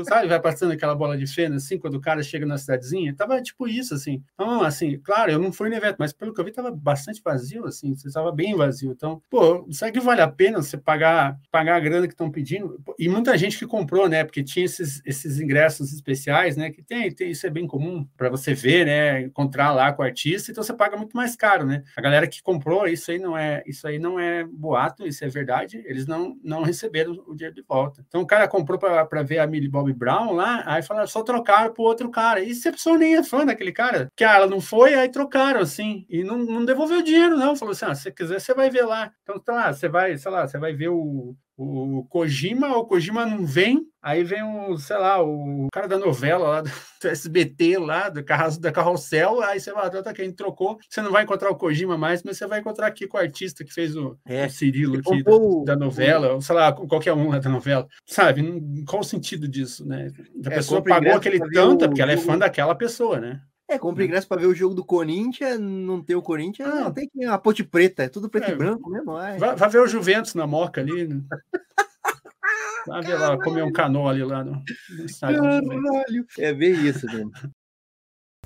sabe, 0.04 0.28
vai 0.28 0.40
passando 0.40 0.72
aquela 0.72 0.94
bola 0.94 1.18
de 1.18 1.26
feno 1.26 1.56
assim, 1.56 1.78
quando 1.78 1.94
o 1.94 2.00
cara 2.00 2.22
chega 2.22 2.46
na 2.46 2.56
cidadezinha, 2.56 3.14
tava 3.14 3.42
tipo 3.42 3.66
isso, 3.66 3.94
assim. 3.94 4.22
Então, 4.34 4.62
assim, 4.62 4.98
claro, 4.98 5.32
eu 5.32 5.38
não 5.38 5.52
fui 5.52 5.68
no 5.68 5.74
evento, 5.74 5.96
mas 5.98 6.12
pelo 6.12 6.32
que 6.32 6.40
eu 6.40 6.44
vi, 6.44 6.52
tava 6.52 6.70
bastante 6.70 7.20
vazio, 7.22 7.66
assim, 7.66 7.92
estava 7.92 8.30
bem 8.30 8.56
vazio. 8.56 8.92
Então, 8.92 9.20
pô, 9.28 9.66
será 9.70 9.90
que 9.90 10.00
vale 10.00 10.20
a 10.20 10.28
pena 10.28 10.62
você 10.62 10.76
pagar, 10.76 11.38
pagar 11.50 11.76
a 11.76 11.80
grana 11.80 12.06
que 12.06 12.14
estão 12.14 12.30
pedindo? 12.30 12.80
E 12.98 13.08
muita 13.08 13.36
gente 13.36 13.58
que 13.58 13.66
comprou, 13.66 14.08
né, 14.08 14.24
porque 14.24 14.42
tinha 14.42 14.64
esses, 14.64 15.02
esses 15.04 15.40
ingressos 15.40 15.92
especiais, 15.92 16.56
né, 16.56 16.70
que 16.70 16.82
tem, 16.82 17.12
tem 17.12 17.30
isso 17.30 17.46
é 17.46 17.50
bem 17.50 17.66
comum 17.66 18.06
para 18.16 18.30
você 18.30 18.54
ver, 18.54 18.86
né, 18.86 19.22
encontrar 19.22 19.72
lá 19.72 19.92
com 19.92 20.02
o 20.02 20.04
artista, 20.04 20.50
então 20.50 20.62
você 20.62 20.72
paga 20.72 20.96
muito 20.96 21.16
mais 21.16 21.34
caro, 21.36 21.64
né? 21.66 21.82
A 21.96 22.00
galera 22.00 22.26
que 22.26 22.42
comprou, 22.42 22.86
isso 22.86 23.10
aí 23.10 23.18
não 23.18 23.36
é, 23.36 23.62
isso 23.66 23.86
aí 23.86 23.98
não 23.98 24.18
é 24.18 24.44
boato, 24.44 25.06
isso 25.06 25.24
é 25.24 25.28
verdade, 25.28 25.82
eles 25.86 26.06
não, 26.06 26.38
não 26.42 26.62
receberam 26.62 27.22
o 27.26 27.34
dinheiro 27.40 27.54
de 27.54 27.62
volta. 27.62 28.04
Então 28.06 28.20
o 28.20 28.26
cara 28.26 28.46
comprou 28.46 28.78
para 28.78 29.22
ver 29.22 29.38
a 29.38 29.46
Millie 29.46 29.68
Bob 29.68 29.92
Brown 29.92 30.32
lá, 30.32 30.62
aí 30.66 30.82
falaram, 30.82 31.06
só 31.06 31.22
trocaram 31.22 31.72
pro 31.72 31.82
outro 31.82 32.10
cara. 32.10 32.40
E 32.40 32.54
se 32.54 32.68
a 32.68 32.72
pessoa 32.72 32.98
nem 32.98 33.16
é 33.16 33.22
fã 33.22 33.44
daquele 33.44 33.72
cara, 33.72 34.08
que 34.14 34.24
ela 34.24 34.46
não 34.46 34.60
foi, 34.60 34.94
aí 34.94 35.08
trocaram 35.08 35.60
assim, 35.60 36.06
e 36.08 36.22
não, 36.22 36.38
não 36.38 36.64
devolveu 36.64 36.98
o 37.00 37.02
dinheiro, 37.02 37.36
não. 37.36 37.56
Falou 37.56 37.72
assim: 37.72 37.86
ah, 37.86 37.94
se 37.94 38.02
você 38.02 38.12
quiser, 38.12 38.40
você 38.40 38.54
vai 38.54 38.70
ver 38.70 38.84
lá. 38.84 39.12
Então, 39.22 39.38
tá 39.38 39.52
lá, 39.52 39.72
você 39.72 39.88
vai, 39.88 40.16
sei 40.16 40.30
lá, 40.30 40.46
você 40.46 40.58
vai 40.58 40.72
ver 40.74 40.88
o, 40.88 41.34
o 41.62 42.04
Kojima, 42.04 42.76
o 42.76 42.84
Kojima 42.86 43.26
não 43.26 43.44
vem, 43.44 43.82
aí 44.02 44.24
vem 44.24 44.42
o, 44.42 44.78
sei 44.78 44.96
lá, 44.96 45.22
o 45.22 45.68
cara 45.72 45.86
da 45.86 45.98
novela 45.98 46.48
lá 46.48 46.62
do 46.62 46.70
SBT 47.08 47.78
lá, 47.78 48.08
do 48.08 48.24
carro, 48.24 48.58
da 48.58 48.72
Carrossel, 48.72 49.42
aí 49.42 49.60
você 49.60 49.72
vai, 49.72 49.86
ah, 49.86 50.02
tá, 50.02 50.12
quem 50.12 50.32
trocou, 50.32 50.78
você 50.88 51.02
não 51.02 51.12
vai 51.12 51.24
encontrar 51.24 51.50
o 51.50 51.56
Kojima 51.56 51.98
mais, 51.98 52.22
mas 52.22 52.38
você 52.38 52.46
vai 52.46 52.60
encontrar 52.60 52.86
aqui 52.86 53.06
com 53.06 53.16
o 53.16 53.20
artista 53.20 53.64
que 53.64 53.72
fez 53.72 53.94
o, 53.96 54.16
É, 54.26 54.46
o 54.46 54.50
Cirilo 54.50 54.98
aqui 54.98 55.22
da, 55.22 55.74
da 55.74 55.76
novela, 55.76 56.32
ou 56.34 56.40
sei 56.40 56.54
lá, 56.54 56.72
qualquer 56.72 57.12
um 57.12 57.28
lá 57.28 57.38
da 57.38 57.50
novela. 57.50 57.86
Sabe, 58.06 58.42
não- 58.42 58.84
qual 58.86 59.00
o 59.00 59.04
sentido 59.04 59.46
disso, 59.46 59.86
né? 59.86 60.08
A 60.44 60.48
É, 60.50 60.54
pessoa 60.54 60.82
pagou 60.82 61.14
aquele 61.14 61.38
tanto, 61.38 61.84
é 61.84 61.86
o 61.86 61.88
porque 61.90 62.02
ela 62.02 62.12
é 62.12 62.16
fã 62.16 62.38
daquela 62.38 62.74
pessoa, 62.74 63.20
né? 63.20 63.40
É, 63.70 63.78
compra 63.78 64.04
ingresso 64.04 64.26
pra 64.26 64.36
ver 64.36 64.46
o 64.46 64.54
jogo 64.54 64.74
do 64.74 64.84
Corinthians, 64.84 65.58
não 65.60 66.02
ter 66.02 66.16
o 66.16 66.22
Corinthians, 66.22 66.68
Ah. 66.68 66.80
não 66.80 66.92
tem 66.92 67.08
que 67.08 67.24
a 67.24 67.38
ponte 67.38 67.62
preta, 67.62 68.02
é 68.02 68.08
tudo 68.08 68.28
preto 68.28 68.48
É. 68.50 68.52
e 68.52 68.56
branco 68.56 68.90
mesmo. 68.90 69.16
ai. 69.16 69.38
Vai, 69.38 69.54
vai 69.54 69.68
ver 69.68 69.78
o 69.80 69.86
Juventus 69.86 70.34
na 70.34 70.46
Moca 70.46 70.80
ali, 70.80 71.06
né? 71.06 71.20
Vai 72.86 73.02
ver 73.02 73.14
lá, 73.18 73.36
comer 73.38 73.62
um 73.62 73.70
canole 73.70 74.24
lá 74.24 74.42
no, 74.42 74.52
no 74.98 75.04
estádio. 75.04 75.38
Caralho. 75.42 76.26
É 76.38 76.52
bem 76.52 76.72
isso, 76.86 77.04
mesmo. 77.06 77.30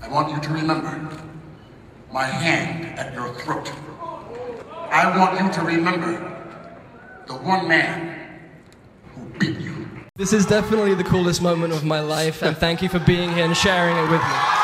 I 0.03 0.09
want 0.11 0.29
you 0.33 0.41
to 0.41 0.53
remember 0.53 0.91
my 2.13 2.25
hand 2.25 2.99
at 2.99 3.15
your 3.15 3.33
throat. 3.37 3.71
I 4.91 5.17
want 5.17 5.41
you 5.41 5.49
to 5.51 5.61
remember 5.65 6.19
the 7.27 7.33
one 7.35 7.67
man 7.69 8.17
who 9.17 9.25
beat 9.39 9.61
you. 9.61 9.87
This 10.17 10.33
is 10.33 10.45
definitely 10.47 10.97
the 10.97 11.05
coolest 11.09 11.41
moment 11.41 11.73
of 11.73 11.85
my 11.85 12.01
life, 12.01 12.43
and 12.45 12.57
thank 12.59 12.83
you 12.83 12.89
for 12.89 12.99
being 13.07 13.33
here 13.33 13.45
and 13.45 13.57
sharing 13.57 13.97
it 13.97 14.11
with 14.11 14.21
me. 14.21 14.64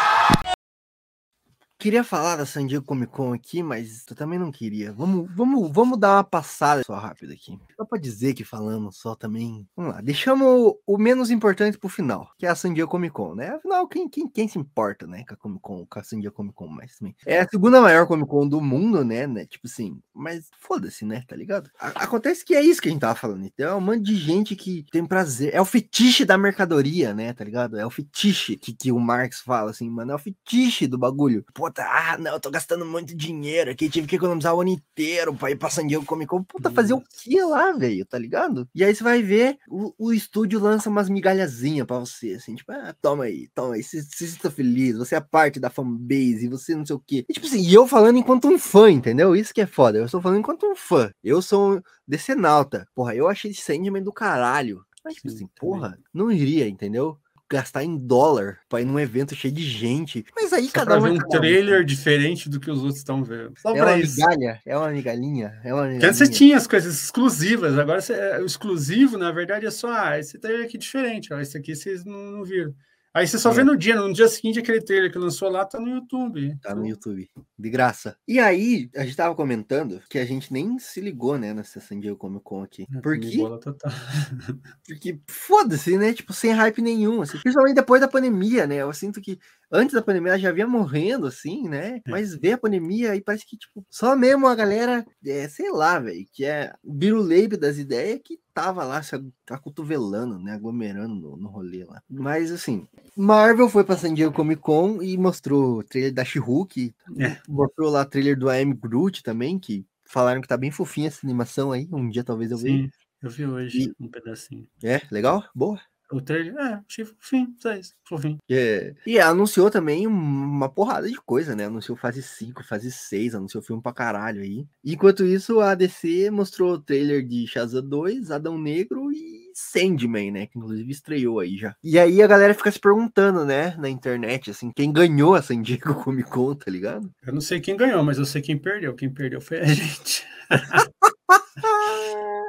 Queria 1.81 2.05
falar 2.05 2.36
da 2.36 2.44
San 2.44 2.66
Diego 2.66 2.85
Comic 2.85 3.11
Con 3.11 3.32
aqui, 3.32 3.62
mas 3.62 4.05
eu 4.07 4.15
também 4.15 4.39
não 4.39 4.52
queria. 4.52 4.93
Vamos, 4.93 5.27
vamos, 5.35 5.73
vamos 5.73 5.98
dar 5.98 6.16
uma 6.16 6.24
passada 6.24 6.82
só 6.85 6.94
rápida 6.94 7.32
aqui. 7.32 7.59
Só 7.74 7.86
pra 7.86 7.98
dizer 7.98 8.35
que 8.35 8.44
falando 8.44 8.93
só 8.93 9.15
também. 9.15 9.66
Vamos 9.74 9.94
lá, 9.94 10.02
deixamos 10.02 10.74
o 10.86 10.98
menos 10.98 11.31
importante 11.31 11.78
pro 11.78 11.89
final, 11.89 12.31
que 12.39 12.44
é 12.44 12.51
a 12.51 12.55
San 12.55 12.74
Diego 12.74 12.90
Comic 12.90 13.15
Con, 13.15 13.35
né? 13.35 13.48
Afinal, 13.55 13.89
quem, 13.89 14.11
quem, 14.11 14.28
quem 14.28 14.47
se 14.47 14.59
importa, 14.59 15.07
né, 15.07 15.24
com 15.27 15.32
a 15.32 15.36
Comic 15.39 15.62
Con, 15.62 15.86
com 15.86 15.98
a 15.98 16.02
San 16.02 16.20
Diego 16.20 16.36
Comic 16.36 16.55
Con 16.55 16.69
mais 16.69 16.97
também. 16.98 17.16
É 17.24 17.40
a 17.40 17.48
segunda 17.48 17.81
maior 17.81 18.07
Comic 18.07 18.28
Con 18.28 18.47
do 18.47 18.61
mundo, 18.61 19.02
né? 19.02 19.27
né? 19.27 19.47
Tipo 19.47 19.66
assim, 19.66 19.98
mas 20.12 20.51
foda-se, 20.61 21.07
né? 21.07 21.24
Tá 21.27 21.35
ligado? 21.35 21.70
A- 21.81 22.05
acontece 22.05 22.44
que 22.44 22.55
é 22.55 22.61
isso 22.61 22.82
que 22.82 22.89
a 22.89 22.93
gente 22.93 23.01
tava 23.01 23.15
falando. 23.15 23.47
Então, 23.47 23.70
é 23.70 23.74
um 23.74 23.81
monte 23.81 24.02
de 24.02 24.16
gente 24.16 24.55
que 24.55 24.85
tem 24.93 25.07
prazer. 25.07 25.55
É 25.55 25.61
o 25.62 25.65
fetiche 25.65 26.27
da 26.27 26.36
mercadoria, 26.36 27.15
né? 27.15 27.32
Tá 27.32 27.43
ligado? 27.43 27.78
É 27.78 27.86
o 27.86 27.90
fetiche 27.90 28.55
que, 28.59 28.74
que 28.74 28.93
o 28.93 29.01
Marx 29.01 29.40
fala, 29.40 29.70
assim, 29.70 29.89
mano. 29.89 30.12
É 30.12 30.15
o 30.15 30.19
fetiche 30.19 30.86
do 30.86 30.98
bagulho. 30.98 31.43
Puta, 31.71 31.85
ah, 31.85 32.19
não, 32.19 32.33
eu 32.33 32.41
tô 32.41 32.51
gastando 32.51 32.85
muito 32.85 33.15
dinheiro 33.15 33.71
aqui. 33.71 33.89
Tive 33.89 34.09
que 34.09 34.17
economizar 34.17 34.53
o 34.53 34.61
ano 34.61 34.71
inteiro 34.71 35.33
pra 35.33 35.53
ir 35.53 35.57
pra 35.57 35.71
San 35.71 35.87
Diego 35.87 36.05
Comic 36.05 36.29
Con. 36.29 36.43
Puta, 36.43 36.69
fazer 36.69 36.95
o 36.95 37.01
que 37.01 37.41
lá, 37.43 37.71
velho? 37.71 38.05
Tá 38.05 38.19
ligado? 38.19 38.69
E 38.75 38.83
aí 38.83 38.93
você 38.93 39.05
vai 39.05 39.23
ver, 39.23 39.57
o, 39.69 39.95
o 39.97 40.13
estúdio 40.13 40.59
lança 40.59 40.91
umas 40.91 41.09
migalhazinhas 41.09 41.87
pra 41.87 42.01
você, 42.01 42.33
assim, 42.33 42.57
tipo, 42.57 42.73
ah, 42.73 42.93
toma 43.01 43.25
aí, 43.25 43.49
toma 43.55 43.75
aí. 43.75 43.85
Se 43.85 44.03
se 44.03 44.27
sinta 44.33 44.51
feliz, 44.51 44.97
você 44.97 45.15
é 45.15 45.21
parte 45.21 45.61
da 45.61 45.71
fanbase, 45.71 46.49
você 46.49 46.75
não 46.75 46.85
sei 46.85 46.97
o 46.97 47.03
quê. 47.07 47.25
E, 47.29 47.33
tipo 47.33 47.47
assim, 47.47 47.61
e 47.61 47.73
eu 47.73 47.87
falando 47.87 48.19
enquanto 48.19 48.49
um 48.49 48.59
fã, 48.59 48.91
entendeu? 48.91 49.37
Isso 49.37 49.55
que 49.55 49.61
é 49.61 49.67
foda. 49.67 49.99
Eu 49.99 50.07
estou 50.07 50.21
falando 50.21 50.41
enquanto 50.41 50.67
um 50.67 50.75
fã. 50.75 51.13
Eu 51.23 51.41
sou 51.41 51.77
um 51.77 51.83
decenalta. 52.05 52.85
Porra, 52.97 53.15
eu 53.15 53.29
achei 53.29 53.55
Sandman 53.55 54.03
do 54.03 54.13
caralho. 54.13 54.85
Mas, 55.05 55.15
tipo 55.15 55.31
Sim, 55.31 55.37
assim, 55.37 55.49
porra, 55.59 55.99
não 56.13 56.33
iria, 56.33 56.69
entendeu? 56.69 57.17
Gastar 57.52 57.82
em 57.82 57.97
dólar 57.98 58.59
pra 58.68 58.81
ir 58.81 58.85
num 58.85 58.98
evento 59.01 59.35
cheio 59.35 59.52
de 59.52 59.62
gente. 59.64 60.24
Mas 60.36 60.52
aí 60.52 60.66
Só 60.66 60.72
cada 60.72 60.86
pra 60.93 60.98
um 60.98 61.02
ver 61.02 61.09
vai 61.09 61.18
um 61.18 61.28
trailer 61.28 61.85
diferente 61.85 62.48
do 62.48 62.60
que 62.60 62.70
os 62.70 62.78
outros 62.78 62.98
estão 62.98 63.24
vendo. 63.24 63.55
Só 63.59 63.70
É 63.70 63.74
pra 63.74 63.86
uma 63.86 63.98
isso. 63.98 64.14
migalha, 64.20 64.60
é 64.64 64.77
uma 64.77 64.89
migalhinha, 64.90 65.60
é 65.64 65.74
uma 65.74 65.89
Porque 65.89 66.06
antes 66.06 66.18
você 66.18 66.24
migalhinha. 66.24 66.39
tinha 66.39 66.56
as 66.56 66.66
coisas 66.68 67.02
exclusivas, 67.05 67.77
agora 67.77 68.01
você- 68.01 68.12
é, 68.14 68.40
o 68.40 68.47
exclusivo, 68.47 69.18
na 69.18 69.32
verdade, 69.32 69.66
é 69.66 69.70
só, 69.70 69.90
ah, 69.93 70.16
esse 70.18 70.39
trailer 70.39 70.66
aqui 70.66 70.77
é 70.77 70.81
diferente, 70.81 71.32
ó, 71.35 71.40
esse 71.40 71.59
aqui 71.59 71.74
vocês 71.74 72.05
não, 72.05 72.31
não 72.31 72.44
viram. 72.44 72.72
Aí 73.12 73.27
você 73.27 73.39
só 73.39 73.51
É. 73.51 73.55
vê 73.55 73.65
no 73.65 73.77
dia, 73.77 73.97
no 73.97 74.12
dia 74.12 74.28
seguinte, 74.28 74.61
aquele 74.61 74.81
trailer 74.81 75.11
que 75.11 75.19
lançou 75.19 75.51
lá 75.51 75.65
tá 75.65 75.81
no 75.81 75.89
YouTube. 75.89 76.57
Tá 76.62 76.74
no 76.74 76.87
YouTube. 76.87 77.28
De 77.59 77.69
graça. 77.70 78.16
E 78.27 78.39
aí, 78.39 78.89
a 78.95 79.03
gente 79.05 79.16
tava 79.16 79.35
comentando 79.35 80.01
que 80.09 80.16
a 80.19 80.24
gente 80.24 80.53
nem 80.53 80.78
se 80.78 81.01
ligou, 81.01 81.37
né, 81.37 81.53
nessa 81.53 81.81
San 81.81 81.99
Diego 81.99 82.16
Comic 82.16 82.45
Con 82.45 82.62
aqui. 82.62 82.87
É, 82.95 83.01
Por 83.01 83.19
quê? 83.19 83.37
bola 83.37 83.59
total. 83.59 83.91
Porque 84.87 85.20
foda-se, 85.28 85.99
né? 85.99 86.12
Tipo, 86.12 86.32
sem 86.32 86.53
hype 86.53 86.81
nenhum. 86.81 87.23
Assim. 87.23 87.39
Principalmente 87.39 87.74
depois 87.74 88.01
da 88.01 88.09
pandemia, 88.09 88.66
né? 88.66 88.77
Eu 88.77 88.93
sinto 88.93 89.20
que 89.20 89.39
antes 89.73 89.95
da 89.95 90.03
pandemia 90.03 90.39
já 90.39 90.53
vinha 90.53 90.66
morrendo, 90.69 91.27
assim, 91.27 91.69
né? 91.69 92.01
É. 92.07 92.11
Mas 92.11 92.35
vê 92.37 92.53
a 92.53 92.59
pandemia 92.59 93.16
e 93.16 93.20
parece 93.20 93.45
que, 93.45 93.57
tipo, 93.57 93.85
só 93.91 94.15
mesmo 94.16 94.47
a 94.47 94.55
galera, 94.55 95.05
é, 95.27 95.49
sei 95.49 95.70
lá, 95.73 95.99
velho, 95.99 96.24
que 96.32 96.45
é 96.45 96.73
biruleibe 96.85 97.57
das 97.57 97.77
ideias 97.78 98.20
que 98.24 98.39
tava 98.61 98.85
lá 98.85 99.03
se 99.03 99.15
acotovelando, 99.49 100.39
né? 100.39 100.53
Aglomerando 100.53 101.15
no, 101.15 101.37
no 101.37 101.49
rolê 101.49 101.85
lá. 101.85 102.03
Mas, 102.09 102.51
assim, 102.51 102.87
Marvel 103.16 103.69
foi 103.69 103.85
pra 103.85 103.97
San 103.97 104.12
Diego 104.15 104.35
Comic 104.35 104.61
Con 104.61 105.03
e 105.03 105.16
mostrou 105.16 105.78
o 105.78 105.85
trailer 105.85 106.12
da 106.12 106.24
She-Hulk, 106.24 106.95
É. 107.19 107.39
mostrou 107.49 107.91
lá 107.91 108.03
o 108.03 108.07
trailer 108.07 108.39
do 108.39 108.49
AM 108.49 108.74
Groot 108.74 109.23
também, 109.23 109.59
que 109.59 109.85
falaram 110.05 110.41
que 110.41 110.49
tá 110.49 110.57
bem 110.57 110.70
fofinha 110.70 111.09
essa 111.09 111.27
animação 111.27 111.73
aí. 111.73 111.89
Um 111.91 112.09
dia 112.09 112.24
talvez 112.24 112.51
eu 112.51 112.59
veja. 112.59 112.85
Sim, 112.85 112.91
eu 113.23 113.31
vi 113.31 113.47
hoje 113.47 113.93
um 113.99 114.09
pedacinho. 114.09 114.66
É, 114.82 115.01
legal? 115.11 115.45
Boa. 115.55 115.81
O 116.12 116.20
trailer, 116.20 116.57
é, 116.57 116.81
achei 116.89 117.05
fofinho, 117.05 117.55
só 117.59 117.73
isso, 117.74 117.95
fofinho. 118.05 118.39
É. 118.51 118.95
E 119.07 119.19
anunciou 119.20 119.70
também 119.70 120.07
um- 120.09 120.11
uma 120.11 120.69
porrada 120.69 121.09
de 121.09 121.16
coisa, 121.20 121.55
né? 121.55 121.66
Anunciou 121.66 121.97
fase 121.97 122.20
5, 122.23 122.65
fase 122.65 122.91
6, 122.91 123.35
anunciou 123.35 123.62
filme 123.62 123.81
pra 123.82 123.93
caralho 123.93 124.43
aí. 124.43 124.66
Enquanto 124.85 125.24
isso, 125.24 125.61
a 125.61 125.74
DC 125.74 126.31
mostrou 126.31 126.73
o 126.74 126.78
trailer 126.81 127.24
de 127.24 127.47
Shazam 127.47 127.82
2, 127.89 128.31
Adão 128.31 128.59
Negro 128.59 129.12
e 129.12 129.51
Sandman, 129.55 130.32
né? 130.32 130.47
Que 130.47 130.59
inclusive 130.59 130.91
estreou 130.91 131.39
aí 131.39 131.57
já. 131.57 131.74
E 131.82 131.99
aí 131.99 132.20
a 132.23 132.27
galera 132.27 132.55
fica 132.55 132.70
se 132.73 132.81
perguntando, 132.81 133.45
né? 133.45 133.77
Na 133.78 133.89
internet, 133.89 134.51
assim, 134.51 134.73
quem 134.74 134.93
ganhou 134.93 135.35
a 135.35 135.43
San 135.43 135.62
Diego 135.62 135.95
Comic 136.03 136.28
Con, 136.31 136.55
tá 136.57 136.70
ligado? 136.70 137.11
Eu 137.24 137.32
não 137.32 137.41
sei 137.41 137.61
quem 137.61 137.77
ganhou, 137.77 138.03
mas 138.03 138.19
eu 138.19 138.24
sei 138.24 138.43
quem 138.43 138.59
perdeu. 138.59 138.95
Quem 138.95 139.09
perdeu 139.11 139.41
foi 139.41 139.61
a 139.61 139.65
gente. 139.73 140.24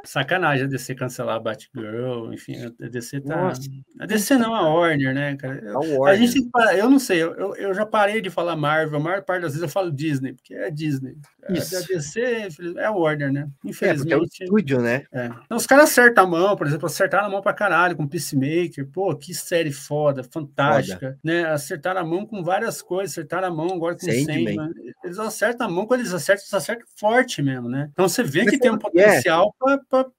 Sacanagem 0.03 0.65
a 0.65 0.67
DC 0.67 0.95
cancelar 0.95 1.35
a 1.35 1.39
Batgirl, 1.39 2.33
enfim, 2.33 2.55
a 2.81 2.87
DC 2.87 3.21
tá. 3.21 3.35
Nossa. 3.35 3.61
A 3.99 4.05
DC 4.07 4.35
não, 4.37 4.55
a 4.55 4.67
Warner, 4.67 5.13
né, 5.13 5.35
cara? 5.35 5.59
Eu- 5.63 5.77
A 5.79 5.85
A 5.85 5.87
Warner. 5.99 6.17
gente 6.27 6.41
que 6.41 6.49
parar, 6.49 6.75
eu 6.75 6.89
não 6.89 6.97
sei, 6.97 7.21
eu, 7.21 7.55
eu- 7.55 7.73
já 7.73 7.85
parei 7.85 8.19
de 8.19 8.29
falar 8.31 8.55
Marvel, 8.55 8.97
a 8.97 9.03
maior 9.03 9.21
parte 9.21 9.43
das 9.43 9.51
vezes 9.51 9.61
eu 9.61 9.69
falo 9.69 9.91
Disney, 9.91 10.33
porque 10.33 10.55
é 10.55 10.71
Disney. 10.71 11.15
A, 11.47 11.53
Isso. 11.53 11.77
a 11.77 11.81
DC 11.81 12.47
é 12.77 12.85
a 12.85 12.91
Warner, 12.91 13.31
né? 13.31 13.41
É, 13.41 13.43
porque 13.43 13.53
é 13.53 13.67
o 13.67 13.69
Infelizmente. 13.69 14.43
estúdio, 14.43 14.81
né? 14.81 15.03
É. 15.13 15.27
Então, 15.45 15.57
os 15.57 15.67
caras 15.67 15.91
acertam 15.91 16.23
a 16.23 16.27
mão, 16.27 16.55
por 16.55 16.65
exemplo, 16.65 16.87
acertaram 16.87 17.27
a 17.27 17.29
mão 17.29 17.41
pra 17.41 17.53
caralho 17.53 17.95
com 17.95 18.07
Peacemaker. 18.07 18.87
Pô, 18.91 19.15
que 19.15 19.33
série 19.33 19.71
foda, 19.71 20.23
fantástica. 20.23 21.17
Né? 21.23 21.45
Acertaram 21.45 22.01
a 22.01 22.05
mão 22.05 22.25
com 22.25 22.43
várias 22.43 22.81
coisas, 22.81 23.11
acertaram 23.11 23.47
a 23.47 23.51
mão 23.51 23.71
agora 23.73 23.95
com 23.95 24.01
Sandman. 24.01 24.71
Eles 25.03 25.19
acertam 25.19 25.67
a 25.67 25.69
mão, 25.69 25.85
quando 25.85 26.01
eles 26.01 26.13
acertam, 26.13 26.41
eles 26.43 26.53
acertam 26.53 26.85
forte 26.97 27.41
mesmo, 27.41 27.69
né? 27.69 27.89
Então 27.91 28.07
você 28.07 28.23
vê 28.23 28.43
Mas 28.43 28.51
que 28.51 28.59
tem 28.59 28.71
um 28.71 28.75
o 28.75 28.77
é? 28.77 28.79
potencial 28.79 29.40